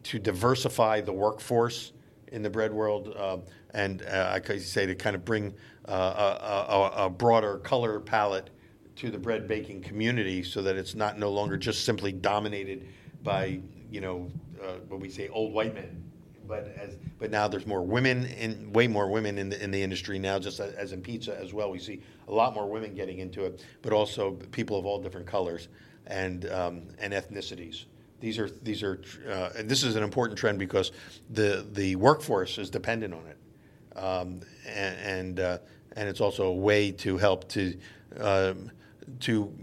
to 0.03 0.19
diversify 0.19 1.01
the 1.01 1.13
workforce 1.13 1.91
in 2.31 2.41
the 2.41 2.49
bread 2.49 2.71
world, 2.71 3.13
uh, 3.17 3.37
and 3.73 4.03
uh, 4.03 4.31
I 4.33 4.39
could 4.39 4.61
say 4.61 4.85
to 4.85 4.95
kind 4.95 5.15
of 5.15 5.25
bring 5.25 5.53
uh, 5.87 5.91
a, 5.91 6.73
a, 6.73 7.05
a, 7.05 7.09
broader 7.09 7.57
color 7.57 7.99
palette 7.99 8.51
to 8.97 9.09
the 9.09 9.17
bread 9.17 9.47
baking 9.47 9.81
community, 9.81 10.43
so 10.43 10.61
that 10.61 10.75
it's 10.75 10.93
not 10.93 11.17
no 11.17 11.31
longer 11.31 11.57
just 11.57 11.85
simply 11.85 12.11
dominated 12.11 12.87
by 13.23 13.59
you 13.91 13.99
know 13.99 14.31
uh, 14.61 14.75
what 14.87 14.99
we 14.99 15.09
say 15.09 15.27
old 15.29 15.53
white 15.53 15.73
men 15.73 16.08
but 16.49 16.75
as 16.75 16.97
but 17.19 17.29
now 17.29 17.47
there's 17.47 17.67
more 17.67 17.83
women 17.83 18.25
in 18.25 18.73
way 18.73 18.87
more 18.87 19.07
women 19.07 19.37
in 19.37 19.49
the 19.49 19.63
in 19.63 19.69
the 19.71 19.81
industry 19.81 20.17
now 20.17 20.39
just 20.39 20.59
as, 20.59 20.73
as 20.73 20.91
in 20.91 21.01
pizza 21.01 21.39
as 21.39 21.53
well. 21.53 21.69
We 21.69 21.79
see 21.79 22.01
a 22.27 22.33
lot 22.33 22.55
more 22.55 22.67
women 22.67 22.95
getting 22.95 23.19
into 23.19 23.45
it 23.45 23.63
but 23.81 23.93
also 23.93 24.31
people 24.51 24.77
of 24.77 24.85
all 24.85 24.99
different 24.99 25.27
colors 25.27 25.69
and 26.07 26.49
um, 26.49 26.81
and 26.97 27.13
ethnicities. 27.13 27.85
These 28.19 28.39
are 28.39 28.49
these 28.49 28.83
are 28.83 28.99
uh, 29.29 29.51
and 29.55 29.69
this 29.69 29.83
is 29.83 29.95
an 29.95 30.03
important 30.03 30.39
trend 30.39 30.57
because 30.59 30.91
the 31.29 31.65
the 31.71 31.95
workforce 31.95 32.57
is 32.57 32.69
dependent 32.69 33.13
on 33.13 33.25
it. 33.27 33.37
Um, 33.97 34.41
and 34.67 34.97
and, 34.99 35.39
uh, 35.39 35.57
and, 35.95 36.07
it's 36.07 36.21
also 36.21 36.45
a 36.45 36.53
way 36.53 36.91
to 36.91 37.17
help 37.17 37.49
to 37.49 37.77
um, 38.17 38.71
to 39.21 39.53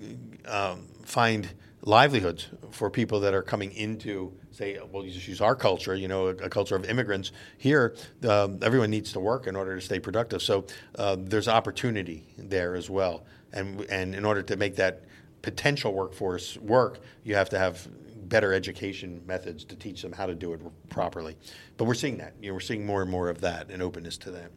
um, 0.47 0.87
find 1.05 1.49
livelihoods 1.83 2.49
for 2.71 2.91
people 2.91 3.21
that 3.21 3.33
are 3.33 3.43
coming 3.43 3.73
into 3.73 4.33
say, 4.57 4.79
well, 4.91 5.05
you 5.05 5.11
just 5.11 5.29
use 5.29 5.41
our 5.41 5.55
culture, 5.55 5.95
you 5.95 6.09
know, 6.09 6.29
a, 6.29 6.31
a 6.31 6.49
culture 6.49 6.77
of 6.77 6.87
immigrants. 6.87 7.33
Here, 7.59 7.95
um, 8.29 8.59
everyone 8.63 8.91
needs 8.91 9.13
to 9.13 9.21
work 9.21 9.47
in 9.47 9.55
order 9.55 9.75
to 9.75 9.81
stay 9.81 10.01
productive. 10.01 10.43
So 10.43 10.65
uh, 10.99 11.17
there's 11.19 11.47
opportunity 11.47 12.25
there 12.39 12.75
as 12.75 12.89
well. 12.89 13.25
And, 13.53 13.83
and 13.91 14.15
in 14.15 14.25
order 14.25 14.43
to 14.43 14.57
make 14.57 14.77
that 14.77 15.03
potential 15.43 15.93
workforce 15.93 16.57
work, 16.57 17.01
you 17.23 17.35
have 17.35 17.51
to 17.51 17.59
have 17.59 17.87
better 18.29 18.53
education 18.55 19.23
methods 19.27 19.65
to 19.65 19.77
teach 19.77 20.03
them 20.03 20.13
how 20.13 20.27
to 20.27 20.35
do 20.35 20.53
it 20.55 20.61
properly. 20.89 21.37
But 21.77 21.85
we're 21.85 21.95
seeing 21.95 22.17
that. 22.19 22.35
You 22.41 22.49
know, 22.49 22.55
we're 22.55 22.61
seeing 22.61 22.85
more 22.85 23.03
and 23.03 23.11
more 23.11 23.29
of 23.29 23.43
that 23.43 23.71
and 23.71 23.83
openness 23.83 24.17
to 24.19 24.31
that. 24.33 24.51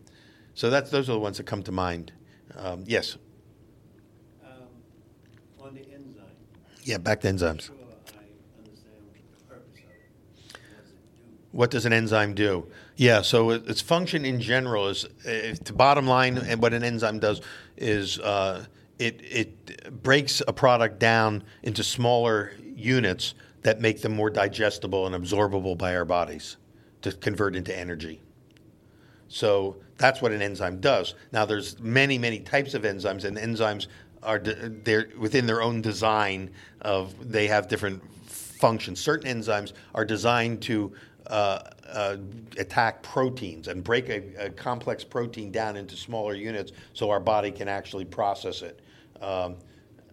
So 0.53 0.69
that's, 0.69 0.89
those 0.89 1.09
are 1.09 1.13
the 1.13 1.19
ones 1.19 1.37
that 1.37 1.45
come 1.45 1.61
to 1.63 1.71
mind. 1.71 2.13
Um, 2.55 2.83
yes? 2.87 3.17
Um, 4.43 4.51
on 5.59 5.73
the 5.75 5.81
enzyme. 5.81 6.23
Yeah, 6.83 6.97
back 6.97 7.21
to 7.21 7.27
enzymes. 7.27 7.69
What 11.51 11.71
does 11.71 11.85
an 11.85 11.93
enzyme 11.93 12.35
do? 12.35 12.67
Yeah, 12.95 13.21
so 13.21 13.49
its 13.49 13.81
function 13.81 14.23
in 14.23 14.39
general 14.39 14.87
is, 14.87 15.05
the 15.23 15.73
bottom 15.73 16.05
line, 16.05 16.37
and 16.37 16.61
what 16.61 16.73
an 16.73 16.83
enzyme 16.83 17.19
does 17.19 17.41
is 17.75 18.19
uh, 18.19 18.65
it 18.99 19.19
it 19.21 20.03
breaks 20.03 20.41
a 20.47 20.53
product 20.53 20.99
down 20.99 21.43
into 21.63 21.83
smaller 21.83 22.51
units 22.75 23.33
that 23.63 23.81
make 23.81 24.01
them 24.01 24.15
more 24.15 24.29
digestible 24.29 25.07
and 25.07 25.15
absorbable 25.15 25.77
by 25.77 25.95
our 25.95 26.05
bodies 26.05 26.57
to 27.01 27.11
convert 27.11 27.55
into 27.55 27.77
energy. 27.77 28.21
So 29.27 29.77
that's 29.97 30.21
what 30.21 30.31
an 30.31 30.41
enzyme 30.41 30.79
does. 30.79 31.15
Now, 31.31 31.45
there's 31.45 31.79
many, 31.79 32.17
many 32.17 32.39
types 32.39 32.73
of 32.73 32.83
enzymes, 32.83 33.25
and 33.25 33.37
enzymes 33.37 33.87
are 34.23 34.39
de- 34.39 34.69
they're 34.83 35.09
within 35.17 35.45
their 35.45 35.61
own 35.61 35.81
design 35.81 36.51
of 36.81 37.31
they 37.31 37.47
have 37.47 37.67
different 37.67 38.03
functions. 38.27 38.99
Certain 38.99 39.39
enzymes 39.39 39.73
are 39.95 40.05
designed 40.05 40.61
to 40.63 40.93
uh, 41.29 41.59
uh, 41.87 42.17
attack 42.57 43.03
proteins 43.03 43.67
and 43.67 43.83
break 43.83 44.09
a, 44.09 44.45
a 44.45 44.49
complex 44.49 45.03
protein 45.03 45.51
down 45.51 45.77
into 45.77 45.95
smaller 45.95 46.33
units 46.33 46.71
so 46.93 47.09
our 47.09 47.19
body 47.19 47.51
can 47.51 47.67
actually 47.67 48.05
process 48.05 48.61
it. 48.61 48.79
Um, 49.21 49.57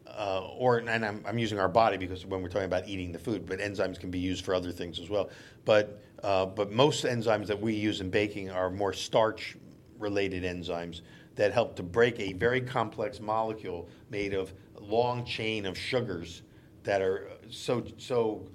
uh, 0.07 0.47
or 0.57 0.79
and 0.79 1.05
I'm, 1.05 1.23
I'm 1.27 1.39
using 1.39 1.59
our 1.59 1.69
body 1.69 1.97
because 1.97 2.25
when 2.25 2.43
we're 2.43 2.49
talking 2.49 2.67
about 2.67 2.89
eating 2.89 3.13
the 3.13 3.19
food, 3.19 3.47
but 3.47 3.59
enzymes 3.59 4.01
can 4.01 4.11
be 4.11 4.19
used 4.19 4.45
for 4.45 4.55
other 4.55 4.73
things 4.73 4.99
as 4.99 5.11
well. 5.11 5.31
But 5.65 6.03
uh, 6.23 6.47
but 6.47 6.73
most 6.73 7.05
enzymes 7.05 7.47
that 7.47 7.61
we 7.61 7.75
use 7.75 8.01
in 8.01 8.09
baking 8.09 8.51
are 8.51 8.71
more 8.71 8.93
starch 8.93 9.57
related 9.99 10.43
enzymes 10.43 11.03
that 11.35 11.53
help 11.53 11.77
to 11.77 11.83
break 11.83 12.19
a 12.19 12.33
very 12.33 12.61
complex 12.61 13.21
molecule 13.21 13.89
made 14.11 14.33
of 14.33 14.55
long 14.81 15.25
chain 15.25 15.67
of 15.67 15.77
sugars 15.77 16.43
that 16.83 17.03
are 17.03 17.31
so 17.51 17.85
so 17.99 18.49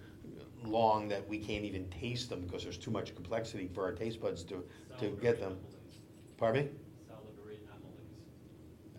long 0.64 1.08
that 1.08 1.28
we 1.28 1.38
can't 1.38 1.66
even 1.66 1.88
taste 1.90 2.30
them 2.30 2.42
because 2.42 2.64
there's 2.64 2.78
too 2.78 2.92
much 2.92 3.16
complexity 3.16 3.70
for 3.74 3.84
our 3.84 3.92
taste 3.92 4.22
buds 4.22 4.44
to, 4.44 4.64
to 5.00 5.18
get 5.22 5.40
them. 5.40 5.58
Pardon 6.38 6.66
me? 6.66 6.72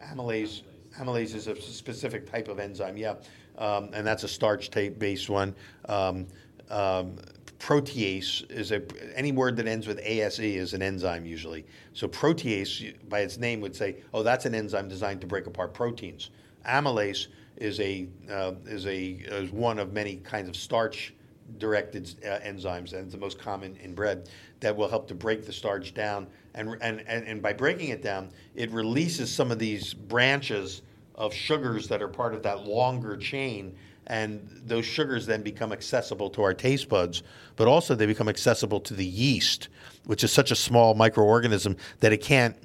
Amylase. 0.04 0.62
Amylase, 0.98 1.34
is 1.34 1.46
a 1.46 1.60
specific 1.60 2.30
type 2.30 2.48
of 2.48 2.58
enzyme, 2.58 2.96
yeah, 2.96 3.14
um, 3.56 3.88
and 3.94 4.06
that's 4.06 4.24
a 4.24 4.28
starch-based 4.28 5.30
one. 5.30 5.54
Um, 5.88 6.26
um, 6.68 7.16
protease 7.58 8.50
is 8.50 8.72
a 8.72 8.82
any 9.16 9.30
word 9.30 9.56
that 9.56 9.66
ends 9.66 9.86
with 9.86 10.00
ase 10.02 10.38
is 10.40 10.74
an 10.74 10.82
enzyme 10.82 11.24
usually. 11.24 11.64
So 11.92 12.08
protease, 12.08 12.94
by 13.08 13.20
its 13.20 13.38
name, 13.38 13.60
would 13.60 13.74
say, 13.74 13.96
oh, 14.12 14.22
that's 14.22 14.44
an 14.46 14.54
enzyme 14.54 14.88
designed 14.88 15.20
to 15.20 15.26
break 15.26 15.46
apart 15.46 15.72
proteins. 15.72 16.30
Amylase 16.66 17.28
is 17.56 17.78
a 17.80 18.08
uh, 18.30 18.52
is 18.66 18.86
a 18.86 19.00
is 19.10 19.50
one 19.50 19.78
of 19.78 19.92
many 19.92 20.16
kinds 20.16 20.48
of 20.48 20.56
starch 20.56 21.14
directed 21.58 22.14
uh, 22.24 22.38
enzymes, 22.40 22.92
and 22.92 23.04
it's 23.04 23.12
the 23.12 23.18
most 23.18 23.38
common 23.38 23.76
in 23.76 23.94
bread, 23.94 24.28
that 24.60 24.76
will 24.76 24.88
help 24.88 25.08
to 25.08 25.14
break 25.14 25.46
the 25.46 25.52
starch 25.52 25.94
down. 25.94 26.26
And, 26.54 26.76
and, 26.80 27.00
and, 27.06 27.26
and 27.26 27.42
by 27.42 27.52
breaking 27.52 27.90
it 27.90 28.02
down, 28.02 28.30
it 28.54 28.70
releases 28.70 29.32
some 29.32 29.50
of 29.50 29.58
these 29.58 29.94
branches 29.94 30.82
of 31.14 31.34
sugars 31.34 31.88
that 31.88 32.02
are 32.02 32.08
part 32.08 32.34
of 32.34 32.42
that 32.42 32.66
longer 32.66 33.16
chain. 33.16 33.74
And 34.08 34.48
those 34.64 34.84
sugars 34.84 35.26
then 35.26 35.42
become 35.42 35.72
accessible 35.72 36.28
to 36.30 36.42
our 36.42 36.54
taste 36.54 36.88
buds, 36.88 37.22
but 37.56 37.68
also 37.68 37.94
they 37.94 38.06
become 38.06 38.28
accessible 38.28 38.80
to 38.80 38.94
the 38.94 39.04
yeast, 39.04 39.68
which 40.06 40.24
is 40.24 40.32
such 40.32 40.50
a 40.50 40.56
small 40.56 40.94
microorganism 40.94 41.76
that 42.00 42.12
it 42.12 42.20
can't 42.20 42.56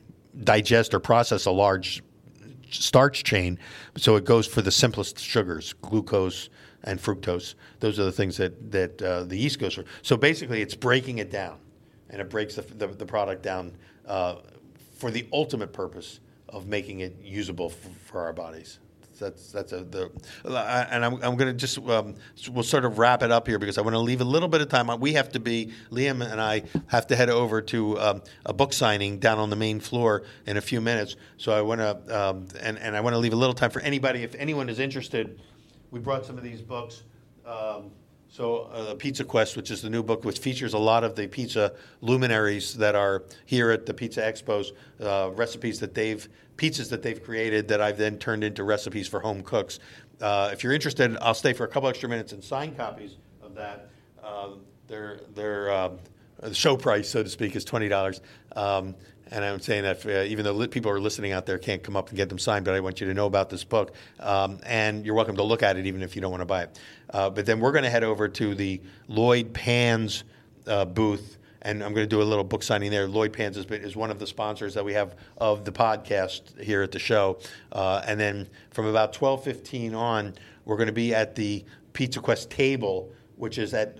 digest 0.44 0.94
or 0.94 1.00
process 1.00 1.46
a 1.46 1.52
large 1.52 2.02
starch 2.72 3.24
chain. 3.24 3.60
So 3.98 4.16
it 4.16 4.26
goes 4.26 4.48
for 4.48 4.62
the 4.62 4.72
simplest 4.72 5.20
sugars, 5.20 5.74
glucose, 5.82 6.50
and 6.84 7.00
fructose. 7.00 7.56
Those 7.80 8.00
are 8.00 8.04
the 8.04 8.12
things 8.12 8.38
that, 8.38 8.72
that 8.72 9.02
uh, 9.02 9.24
the 9.24 9.38
yeast 9.38 9.60
goes 9.60 9.74
for. 9.74 9.86
So 10.02 10.18
basically, 10.18 10.62
it's 10.62 10.76
breaking 10.76 11.18
it 11.18 11.32
down, 11.32 11.58
and 12.10 12.22
it 12.22 12.30
breaks 12.30 12.56
the, 12.56 12.62
the, 12.62 12.88
the 12.88 13.06
product 13.06 13.44
down 13.44 13.74
uh, 14.06 14.36
for 14.98 15.12
the 15.12 15.28
ultimate 15.34 15.74
purpose 15.74 16.20
of 16.50 16.68
making 16.68 17.02
it 17.02 17.16
usable 17.22 17.70
for, 17.70 17.90
for 18.06 18.22
our 18.22 18.34
bodies. 18.34 18.80
That's 19.20 19.52
that's 19.52 19.72
a 19.72 19.84
the, 19.84 20.12
and 20.92 21.04
I'm, 21.04 21.16
I'm 21.16 21.36
going 21.38 21.48
to 21.48 21.54
just 21.54 21.80
um, 21.90 22.14
we'll 22.52 22.64
sort 22.64 22.86
of 22.86 23.00
wrap 23.00 23.24
it 23.24 23.32
up 23.32 23.48
here 23.48 23.58
because 23.58 23.80
I 23.80 23.82
want 23.82 23.96
to 23.96 24.00
leave 24.00 24.22
a 24.22 24.26
little 24.26 24.48
bit 24.48 24.62
of 24.62 24.70
time. 24.70 24.88
We 25.00 25.14
have 25.14 25.30
to 25.30 25.40
be 25.40 25.74
Liam 25.92 26.24
and 26.24 26.40
I 26.40 26.64
have 26.88 27.08
to 27.08 27.16
head 27.16 27.30
over 27.32 27.62
to 27.64 28.00
um, 28.00 28.22
a 28.46 28.54
book 28.54 28.74
signing 28.74 29.18
down 29.18 29.40
on 29.40 29.50
the 29.50 29.56
main 29.56 29.80
floor 29.80 30.24
in 30.46 30.58
a 30.58 30.62
few 30.62 30.82
minutes. 30.82 31.16
So 31.38 31.52
I 31.52 31.62
want 31.62 31.82
to 31.82 32.28
um, 32.28 32.48
and 32.62 32.78
and 32.78 32.96
I 32.96 33.02
want 33.02 33.16
to 33.16 33.18
leave 33.18 33.34
a 33.34 33.38
little 33.38 33.56
time 33.56 33.72
for 33.72 33.82
anybody 33.82 34.22
if 34.22 34.36
anyone 34.36 34.70
is 34.70 34.80
interested 34.80 35.40
we 35.92 36.00
brought 36.00 36.26
some 36.26 36.38
of 36.38 36.44
these 36.44 36.62
books. 36.62 37.04
Um, 37.46 37.92
so, 38.30 38.64
uh, 38.74 38.94
Pizza 38.96 39.24
Quest, 39.24 39.56
which 39.56 39.72
is 39.72 39.82
the 39.82 39.90
new 39.90 40.04
book, 40.04 40.26
which 40.26 40.40
features 40.40 40.74
a 40.74 40.78
lot 40.78 41.04
of 41.04 41.16
the 41.16 41.28
pizza 41.28 41.74
luminaries 42.02 42.76
that 42.76 42.94
are 42.94 43.24
here 43.46 43.72
at 43.72 43.86
the 43.86 43.94
Pizza 43.94 44.22
Expos, 44.22 44.74
uh, 45.02 45.32
recipes 45.32 45.80
that 45.80 45.94
they've, 45.94 46.28
pizzas 46.58 46.90
that 46.90 47.02
they've 47.02 47.24
created 47.24 47.70
that 47.70 47.80
I've 47.80 47.98
then 47.98 48.18
turned 48.18 48.44
into 48.44 48.64
recipes 48.64 49.08
for 49.08 49.22
home 49.22 49.44
cooks. 49.44 49.80
Uh, 50.20 50.50
if 50.52 50.64
you're 50.64 50.74
interested, 50.74 51.16
I'll 51.22 51.34
stay 51.34 51.54
for 51.54 51.64
a 51.64 51.68
couple 51.68 51.88
extra 51.88 52.10
minutes 52.10 52.34
and 52.34 52.44
sign 52.44 52.76
copies 52.76 53.16
of 53.42 53.56
that. 53.56 53.90
Um, 54.22 54.62
they're, 54.88 55.22
they're, 55.34 55.72
um, 55.72 56.00
the 56.42 56.54
show 56.54 56.76
price, 56.76 57.10
so 57.10 57.24
to 57.24 57.30
speak, 57.30 57.56
is 57.56 57.64
$20. 57.66 58.20
Um, 58.56 58.96
and 59.32 59.44
I'm 59.44 59.60
saying 59.60 59.84
that 59.84 60.06
uh, 60.06 60.24
even 60.24 60.46
though 60.46 60.54
li- 60.54 60.68
people 60.68 60.92
are 60.92 61.00
listening 61.00 61.32
out 61.32 61.46
there 61.46 61.58
can't 61.58 61.84
come 61.84 61.96
up 61.96 62.10
and 62.10 62.18
get 62.18 62.30
them 62.30 62.40
signed, 62.40 62.66
but 62.66 62.74
I 62.74 62.80
want 62.80 63.02
you 63.02 63.08
to 63.08 63.14
know 63.14 63.26
about 63.26 63.50
this 63.50 63.64
book. 63.64 63.94
Um, 64.20 64.60
and 64.64 65.06
you're 65.06 65.16
welcome 65.16 65.36
to 65.38 65.44
look 65.44 65.64
at 65.64 65.78
it 65.78 65.86
even 65.86 66.02
if 66.02 66.16
you 66.16 66.22
don't 66.22 66.32
want 66.32 66.42
to 66.42 66.46
buy 66.46 66.64
it. 66.64 66.80
Uh, 67.10 67.30
but 67.30 67.46
then 67.46 67.60
we're 67.60 67.72
going 67.72 67.84
to 67.84 67.90
head 67.90 68.04
over 68.04 68.28
to 68.28 68.56
the 68.56 68.82
Lloyd 69.08 69.54
Pans 69.54 70.24
uh, 70.68 70.86
booth, 70.86 71.38
and 71.62 71.84
I'm 71.84 71.94
going 71.94 72.08
to 72.08 72.16
do 72.16 72.22
a 72.22 72.24
little 72.24 72.44
book 72.44 72.64
signing 72.64 72.92
there. 72.92 73.08
Lloyd 73.08 73.34
Pans 73.34 73.58
is, 73.58 73.66
is 73.66 73.96
one 73.96 74.12
of 74.12 74.20
the 74.20 74.28
sponsors 74.28 74.74
that 74.74 74.84
we 74.84 74.94
have 74.94 75.16
of 75.38 75.66
the 75.66 75.72
podcast 75.72 76.62
here 76.62 76.82
at 76.82 76.92
the 76.92 77.00
show. 77.00 77.40
Uh, 77.72 78.02
and 78.06 78.20
then 78.20 78.48
from 78.72 78.86
about 78.86 79.14
12:15 79.14 79.96
on, 79.96 80.34
we're 80.66 80.78
going 80.78 80.88
to 80.88 80.94
be 80.94 81.14
at 81.14 81.36
the 81.36 81.64
Pizza 81.94 82.20
Quest 82.20 82.50
table, 82.50 83.12
which 83.36 83.58
is 83.58 83.74
at 83.74 83.98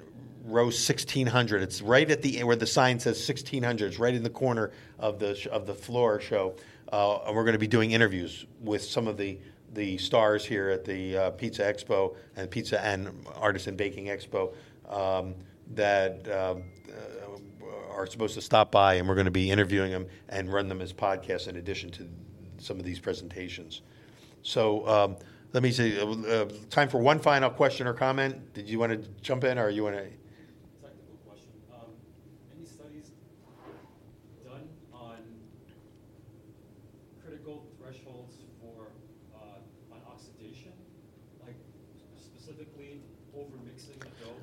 row 0.48 0.66
1600. 0.66 1.62
It's 1.62 1.82
right 1.82 2.10
at 2.10 2.22
the 2.22 2.44
where 2.44 2.56
the 2.56 2.66
sign 2.66 3.00
says 3.00 3.18
1600. 3.28 3.88
It's 3.88 4.00
right 4.00 4.14
in 4.14 4.24
the 4.24 4.30
corner 4.30 4.72
of 5.00 5.20
the 5.20 5.48
of 5.52 5.66
the 5.66 5.74
floor 5.74 6.20
show, 6.20 6.56
uh, 6.92 7.20
and 7.26 7.36
we're 7.36 7.44
going 7.44 7.54
to 7.54 7.60
be 7.60 7.68
doing 7.68 7.92
interviews 7.92 8.46
with 8.62 8.84
some 8.84 9.08
of 9.08 9.18
the 9.18 9.38
the 9.74 9.98
stars 9.98 10.46
here 10.46 10.70
at 10.70 10.86
the 10.86 11.18
uh, 11.18 11.30
Pizza 11.32 11.62
Expo 11.62 12.16
and 12.36 12.50
Pizza 12.50 12.84
and 12.84 13.26
Artisan 13.36 13.76
Baking 13.76 14.06
Expo 14.06 14.54
um, 14.90 15.36
that 15.74 16.28
uh, 16.28 16.56
are 17.92 18.08
supposed 18.08 18.36
to 18.36 18.42
stop 18.42 18.72
by, 18.72 18.96
and 18.96 19.08
we're 19.08 19.16
going 19.16 19.26
to 19.26 19.32
be 19.32 19.52
interviewing 19.52 19.92
them 19.92 20.08
and 20.30 20.52
run 20.52 20.68
them 20.70 20.82
as 20.82 20.94
podcasts 20.94 21.48
in 21.48 21.58
addition 21.58 21.90
to 21.92 22.08
some 22.58 22.80
of 22.80 22.86
these 22.86 23.00
presentations. 23.00 23.82
So. 24.42 24.88
Um, 24.88 25.18
let 25.54 25.64
me 25.64 25.72
see. 25.72 26.00
Uh, 26.00 26.06
uh, 26.06 26.50
time 26.70 26.90
for 26.90 27.00
one 27.00 27.20
final 27.20 27.50
question 27.50 27.88
or 27.88 27.94
comment. 27.94 28.54
Did 28.54 28.70
you 28.70 28.80
want 28.80 28.92
to 28.92 29.10
jump 29.22 29.44
in, 29.44 29.58
or 29.58 29.70
you 29.70 29.84
want 29.84 29.96
to? 29.96 30.04
Technical 30.04 31.18
question. 31.26 31.50
Um, 31.74 31.90
any 32.56 32.66
studies 32.66 33.12
done 34.46 34.68
on 34.94 35.18
critical 37.24 37.66
thresholds 37.80 38.36
for, 38.62 38.88
uh, 39.36 39.94
on 39.94 40.02
oxidation? 40.12 40.74
Like 41.42 41.56
specifically 42.18 43.02
over 43.36 43.56
mixing 43.66 43.96
a 44.02 44.24
dough 44.24 44.36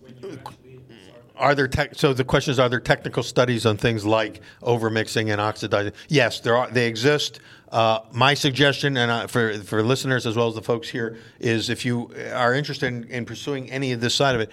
when 0.00 0.16
you 0.18 0.38
actually 0.38 0.80
start? 1.06 1.29
Are 1.40 1.54
there 1.54 1.68
tech, 1.68 1.94
so 1.94 2.12
the 2.12 2.22
question 2.22 2.52
is, 2.52 2.58
are 2.58 2.68
there 2.68 2.80
technical 2.80 3.22
studies 3.22 3.64
on 3.64 3.78
things 3.78 4.04
like 4.04 4.42
overmixing 4.62 5.32
and 5.32 5.40
oxidizing? 5.40 5.92
Yes, 6.08 6.40
there 6.40 6.54
are. 6.54 6.70
They 6.70 6.86
exist. 6.86 7.40
Uh, 7.72 8.00
my 8.12 8.34
suggestion, 8.34 8.96
and 8.98 9.10
uh, 9.10 9.26
for 9.26 9.54
for 9.54 9.82
listeners 9.82 10.26
as 10.26 10.36
well 10.36 10.48
as 10.48 10.54
the 10.54 10.62
folks 10.62 10.88
here, 10.88 11.16
is 11.38 11.70
if 11.70 11.84
you 11.86 12.10
are 12.34 12.54
interested 12.54 12.88
in, 12.88 13.04
in 13.04 13.24
pursuing 13.24 13.70
any 13.70 13.92
of 13.92 14.00
this 14.02 14.14
side 14.14 14.34
of 14.34 14.42
it, 14.42 14.50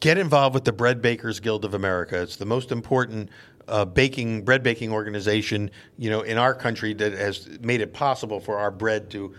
get 0.00 0.18
involved 0.18 0.54
with 0.54 0.64
the 0.64 0.72
Bread 0.72 1.00
Bakers 1.00 1.40
Guild 1.40 1.64
of 1.64 1.72
America. 1.72 2.20
It's 2.20 2.36
the 2.36 2.44
most 2.46 2.72
important 2.72 3.30
uh, 3.66 3.86
baking 3.86 4.44
bread 4.44 4.62
baking 4.62 4.92
organization, 4.92 5.70
you 5.96 6.10
know, 6.10 6.20
in 6.20 6.36
our 6.36 6.54
country 6.54 6.92
that 6.94 7.12
has 7.12 7.48
made 7.62 7.80
it 7.80 7.94
possible 7.94 8.38
for 8.38 8.58
our 8.58 8.70
bread 8.70 9.10
to 9.12 9.34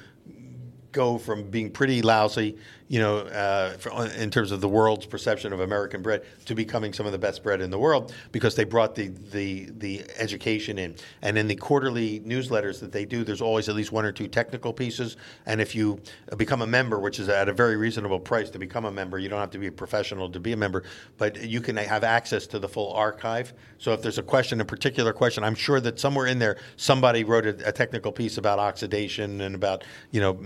go 0.91 1.17
from 1.17 1.49
being 1.49 1.69
pretty 1.71 2.01
lousy, 2.01 2.57
you 2.91 2.99
know, 2.99 3.19
uh, 3.19 3.71
for, 3.77 4.05
in 4.17 4.29
terms 4.29 4.51
of 4.51 4.59
the 4.59 4.67
world's 4.67 5.05
perception 5.05 5.53
of 5.53 5.61
American 5.61 6.01
bread, 6.01 6.23
to 6.43 6.53
becoming 6.53 6.91
some 6.91 7.05
of 7.05 7.13
the 7.13 7.17
best 7.17 7.41
bread 7.41 7.61
in 7.61 7.71
the 7.71 7.79
world 7.79 8.13
because 8.33 8.53
they 8.55 8.65
brought 8.65 8.95
the 8.95 9.07
the 9.07 9.69
the 9.77 10.03
education 10.17 10.77
in. 10.77 10.95
And 11.21 11.37
in 11.37 11.47
the 11.47 11.55
quarterly 11.55 12.19
newsletters 12.19 12.81
that 12.81 12.91
they 12.91 13.05
do, 13.05 13.23
there's 13.23 13.39
always 13.39 13.69
at 13.69 13.75
least 13.75 13.93
one 13.93 14.03
or 14.03 14.11
two 14.11 14.27
technical 14.27 14.73
pieces. 14.73 15.15
And 15.45 15.61
if 15.61 15.73
you 15.73 16.01
become 16.35 16.61
a 16.61 16.67
member, 16.67 16.99
which 16.99 17.17
is 17.17 17.29
at 17.29 17.47
a 17.47 17.53
very 17.53 17.77
reasonable 17.77 18.19
price 18.19 18.49
to 18.49 18.59
become 18.59 18.83
a 18.83 18.91
member, 18.91 19.17
you 19.17 19.29
don't 19.29 19.39
have 19.39 19.51
to 19.51 19.57
be 19.57 19.67
a 19.67 19.71
professional 19.71 20.29
to 20.29 20.41
be 20.41 20.51
a 20.51 20.57
member, 20.57 20.83
but 21.17 21.41
you 21.41 21.61
can 21.61 21.77
have 21.77 22.03
access 22.03 22.45
to 22.47 22.59
the 22.59 22.67
full 22.67 22.91
archive. 22.91 23.53
So 23.77 23.93
if 23.93 24.01
there's 24.01 24.17
a 24.17 24.23
question, 24.23 24.59
a 24.59 24.65
particular 24.65 25.13
question, 25.13 25.45
I'm 25.45 25.55
sure 25.55 25.79
that 25.79 25.97
somewhere 25.97 26.27
in 26.27 26.39
there 26.39 26.57
somebody 26.75 27.23
wrote 27.23 27.45
a, 27.45 27.69
a 27.69 27.71
technical 27.71 28.11
piece 28.11 28.37
about 28.37 28.59
oxidation 28.59 29.39
and 29.39 29.55
about 29.55 29.85
you 30.11 30.19
know 30.19 30.37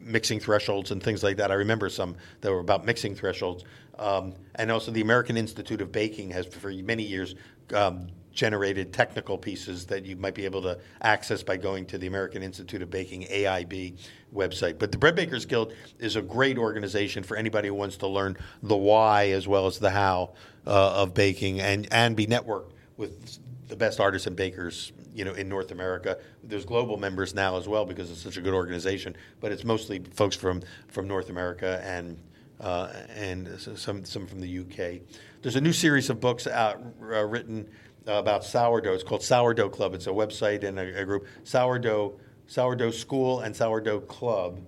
mixing 0.00 0.40
thresholds 0.40 0.90
and 0.90 1.00
things 1.00 1.22
like 1.22 1.36
that. 1.36 1.52
I 1.52 1.54
remember 1.54 1.91
some 1.92 2.16
that 2.40 2.50
were 2.50 2.60
about 2.60 2.84
mixing 2.84 3.14
thresholds. 3.14 3.64
Um, 3.98 4.34
and 4.54 4.70
also, 4.70 4.90
the 4.90 5.02
American 5.02 5.36
Institute 5.36 5.80
of 5.80 5.92
Baking 5.92 6.30
has, 6.30 6.46
for 6.46 6.70
many 6.70 7.02
years, 7.02 7.34
um, 7.74 8.08
generated 8.32 8.92
technical 8.92 9.36
pieces 9.36 9.86
that 9.86 10.06
you 10.06 10.16
might 10.16 10.34
be 10.34 10.44
able 10.44 10.62
to 10.62 10.78
access 11.02 11.42
by 11.42 11.56
going 11.56 11.84
to 11.86 11.98
the 11.98 12.06
American 12.06 12.42
Institute 12.42 12.82
of 12.82 12.90
Baking 12.90 13.22
(AIB) 13.24 13.98
website. 14.34 14.78
But 14.78 14.90
the 14.90 14.98
Bread 14.98 15.14
Bakers 15.14 15.44
Guild 15.44 15.74
is 15.98 16.16
a 16.16 16.22
great 16.22 16.58
organization 16.58 17.22
for 17.22 17.36
anybody 17.36 17.68
who 17.68 17.74
wants 17.74 17.98
to 17.98 18.06
learn 18.06 18.36
the 18.62 18.76
why 18.76 19.30
as 19.30 19.46
well 19.46 19.66
as 19.66 19.78
the 19.78 19.90
how 19.90 20.32
uh, 20.66 21.02
of 21.02 21.14
baking 21.14 21.60
and 21.60 21.86
and 21.92 22.16
be 22.16 22.26
networked 22.26 22.72
with 22.96 23.38
the 23.72 23.76
best 23.76 24.00
artisan 24.00 24.34
bakers, 24.34 24.92
you 25.14 25.24
know, 25.24 25.32
in 25.32 25.48
North 25.48 25.70
America. 25.70 26.18
There's 26.44 26.66
global 26.66 26.98
members 26.98 27.34
now 27.34 27.56
as 27.56 27.66
well 27.66 27.86
because 27.86 28.10
it's 28.10 28.20
such 28.20 28.36
a 28.36 28.42
good 28.42 28.52
organization, 28.52 29.16
but 29.40 29.50
it's 29.50 29.64
mostly 29.64 30.02
folks 30.12 30.36
from 30.36 30.60
from 30.88 31.08
North 31.08 31.30
America 31.30 31.80
and 31.82 32.18
uh, 32.60 32.92
and 33.16 33.48
some 33.58 34.04
some 34.04 34.26
from 34.26 34.40
the 34.40 34.58
UK. 34.58 35.00
There's 35.40 35.56
a 35.56 35.60
new 35.60 35.72
series 35.72 36.10
of 36.10 36.20
books 36.20 36.46
out 36.46 36.82
uh, 37.00 37.24
written 37.24 37.66
about 38.06 38.44
sourdough. 38.44 38.92
It's 38.92 39.04
called 39.04 39.22
Sourdough 39.22 39.70
Club. 39.70 39.94
It's 39.94 40.06
a 40.06 40.10
website 40.10 40.64
and 40.64 40.78
a, 40.78 41.00
a 41.00 41.04
group. 41.06 41.26
Sourdough 41.44 42.20
Sourdough 42.48 42.90
School 42.90 43.40
and 43.40 43.56
Sourdough 43.56 44.00
Club. 44.02 44.60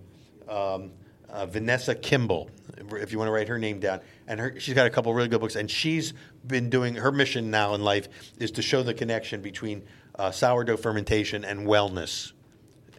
Um, 0.48 0.92
uh, 1.28 1.44
Vanessa 1.44 1.94
Kimbell, 1.94 2.48
if 2.92 3.12
you 3.12 3.18
want 3.18 3.28
to 3.28 3.32
write 3.32 3.48
her 3.48 3.58
name 3.58 3.80
down, 3.80 4.00
and 4.26 4.40
her, 4.40 4.58
she's 4.58 4.74
got 4.74 4.86
a 4.86 4.90
couple 4.90 5.12
really 5.12 5.28
good 5.28 5.40
books, 5.40 5.56
and 5.56 5.70
she's 5.70 6.14
been 6.46 6.70
doing 6.70 6.94
her 6.94 7.12
mission 7.12 7.50
now 7.50 7.74
in 7.74 7.82
life 7.82 8.08
is 8.38 8.50
to 8.52 8.62
show 8.62 8.82
the 8.82 8.94
connection 8.94 9.40
between 9.42 9.82
uh, 10.16 10.30
sourdough 10.30 10.76
fermentation 10.76 11.44
and 11.44 11.66
wellness 11.66 12.32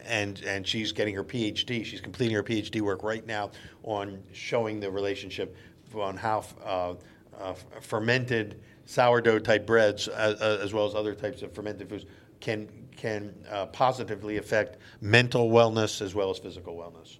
and 0.05 0.41
and 0.43 0.65
she's 0.67 0.91
getting 0.91 1.15
her 1.15 1.23
PhD. 1.23 1.83
She's 1.83 2.01
completing 2.01 2.35
her 2.35 2.43
PhD 2.43 2.81
work 2.81 3.03
right 3.03 3.25
now 3.25 3.51
on 3.83 4.21
showing 4.33 4.79
the 4.79 4.89
relationship 4.89 5.55
on 5.93 6.17
how 6.17 6.43
uh, 6.63 6.93
uh, 7.39 7.53
fermented 7.81 8.61
sourdough 8.85 9.39
type 9.39 9.65
breads, 9.65 10.07
as, 10.07 10.39
as 10.41 10.73
well 10.73 10.85
as 10.85 10.95
other 10.95 11.15
types 11.15 11.41
of 11.41 11.53
fermented 11.53 11.89
foods, 11.89 12.05
can 12.39 12.69
can 12.95 13.33
uh, 13.49 13.65
positively 13.67 14.37
affect 14.37 14.77
mental 15.01 15.49
wellness 15.49 16.01
as 16.01 16.15
well 16.15 16.29
as 16.29 16.37
physical 16.37 16.75
wellness. 16.75 17.17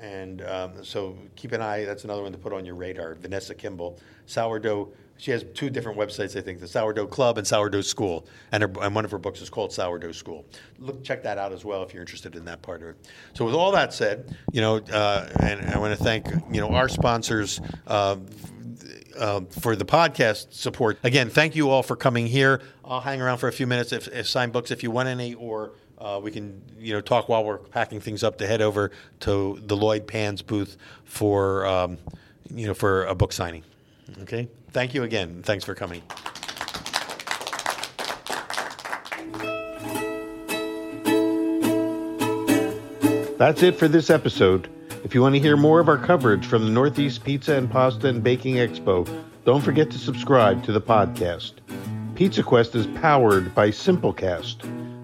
And 0.00 0.42
um, 0.42 0.82
so 0.82 1.16
keep 1.36 1.52
an 1.52 1.60
eye. 1.60 1.84
That's 1.84 2.04
another 2.04 2.22
one 2.22 2.32
to 2.32 2.38
put 2.38 2.52
on 2.52 2.64
your 2.64 2.74
radar. 2.74 3.14
Vanessa 3.14 3.54
Kimbell, 3.54 3.98
sourdough. 4.26 4.88
She 5.18 5.30
has 5.32 5.44
two 5.52 5.68
different 5.68 5.98
websites, 5.98 6.34
I 6.34 6.40
think: 6.40 6.60
the 6.60 6.66
Sourdough 6.66 7.08
Club 7.08 7.36
and 7.36 7.46
Sourdough 7.46 7.82
School. 7.82 8.26
And, 8.52 8.62
her, 8.62 8.72
and 8.80 8.94
one 8.94 9.04
of 9.04 9.10
her 9.10 9.18
books 9.18 9.42
is 9.42 9.50
called 9.50 9.70
Sourdough 9.70 10.12
School. 10.12 10.46
Look, 10.78 11.04
check 11.04 11.22
that 11.24 11.36
out 11.36 11.52
as 11.52 11.62
well 11.62 11.82
if 11.82 11.92
you're 11.92 12.00
interested 12.00 12.36
in 12.36 12.46
that 12.46 12.62
part 12.62 12.80
of 12.80 12.88
it. 12.88 12.96
So, 13.34 13.44
with 13.44 13.54
all 13.54 13.70
that 13.72 13.92
said, 13.92 14.34
you 14.50 14.62
know, 14.62 14.76
uh, 14.76 15.28
and 15.40 15.60
I 15.68 15.78
want 15.78 15.96
to 15.96 16.02
thank 16.02 16.26
you 16.50 16.60
know 16.62 16.70
our 16.70 16.88
sponsors. 16.88 17.60
Uh, 17.86 18.16
uh, 19.18 19.42
for 19.60 19.76
the 19.76 19.84
podcast 19.84 20.54
support. 20.54 20.98
Again, 21.02 21.28
thank 21.28 21.54
you 21.54 21.68
all 21.68 21.82
for 21.82 21.96
coming 21.96 22.26
here. 22.26 22.62
I'll 22.84 23.00
hang 23.00 23.20
around 23.20 23.38
for 23.38 23.48
a 23.48 23.52
few 23.52 23.66
minutes 23.66 23.92
if, 23.92 24.08
if 24.08 24.26
sign 24.26 24.50
books 24.50 24.70
if 24.70 24.82
you 24.82 24.90
want 24.90 25.08
any, 25.08 25.34
or 25.34 25.72
uh, 26.00 26.20
we 26.22 26.30
can 26.30 26.60
you 26.78 26.92
know 26.92 27.00
talk 27.00 27.28
while 27.28 27.44
we're 27.44 27.58
packing 27.58 28.00
things 28.00 28.24
up 28.24 28.38
to 28.38 28.46
head 28.46 28.62
over 28.62 28.90
to 29.20 29.60
the 29.66 29.76
Lloyd 29.76 30.06
Pans 30.06 30.42
booth 30.42 30.76
for 31.04 31.66
um, 31.66 31.98
you 32.54 32.66
know 32.66 32.74
for 32.74 33.04
a 33.04 33.14
book 33.14 33.32
signing. 33.32 33.62
Okay, 34.22 34.48
thank 34.70 34.94
you 34.94 35.02
again. 35.02 35.42
Thanks 35.42 35.64
for 35.64 35.74
coming. 35.74 36.02
That's 43.38 43.62
it 43.62 43.76
for 43.76 43.88
this 43.88 44.10
episode. 44.10 44.68
If 45.02 45.14
you 45.14 45.22
want 45.22 45.34
to 45.34 45.40
hear 45.40 45.56
more 45.56 45.80
of 45.80 45.88
our 45.88 45.96
coverage 45.96 46.46
from 46.46 46.64
the 46.66 46.70
Northeast 46.70 47.24
Pizza 47.24 47.54
and 47.54 47.70
Pasta 47.70 48.08
and 48.08 48.22
Baking 48.22 48.56
Expo, 48.56 49.08
don't 49.46 49.62
forget 49.62 49.90
to 49.92 49.98
subscribe 49.98 50.62
to 50.64 50.72
the 50.72 50.80
podcast. 50.80 51.54
Pizza 52.14 52.42
Quest 52.42 52.74
is 52.74 52.86
powered 52.88 53.54
by 53.54 53.70
Simplecast. 53.70 54.89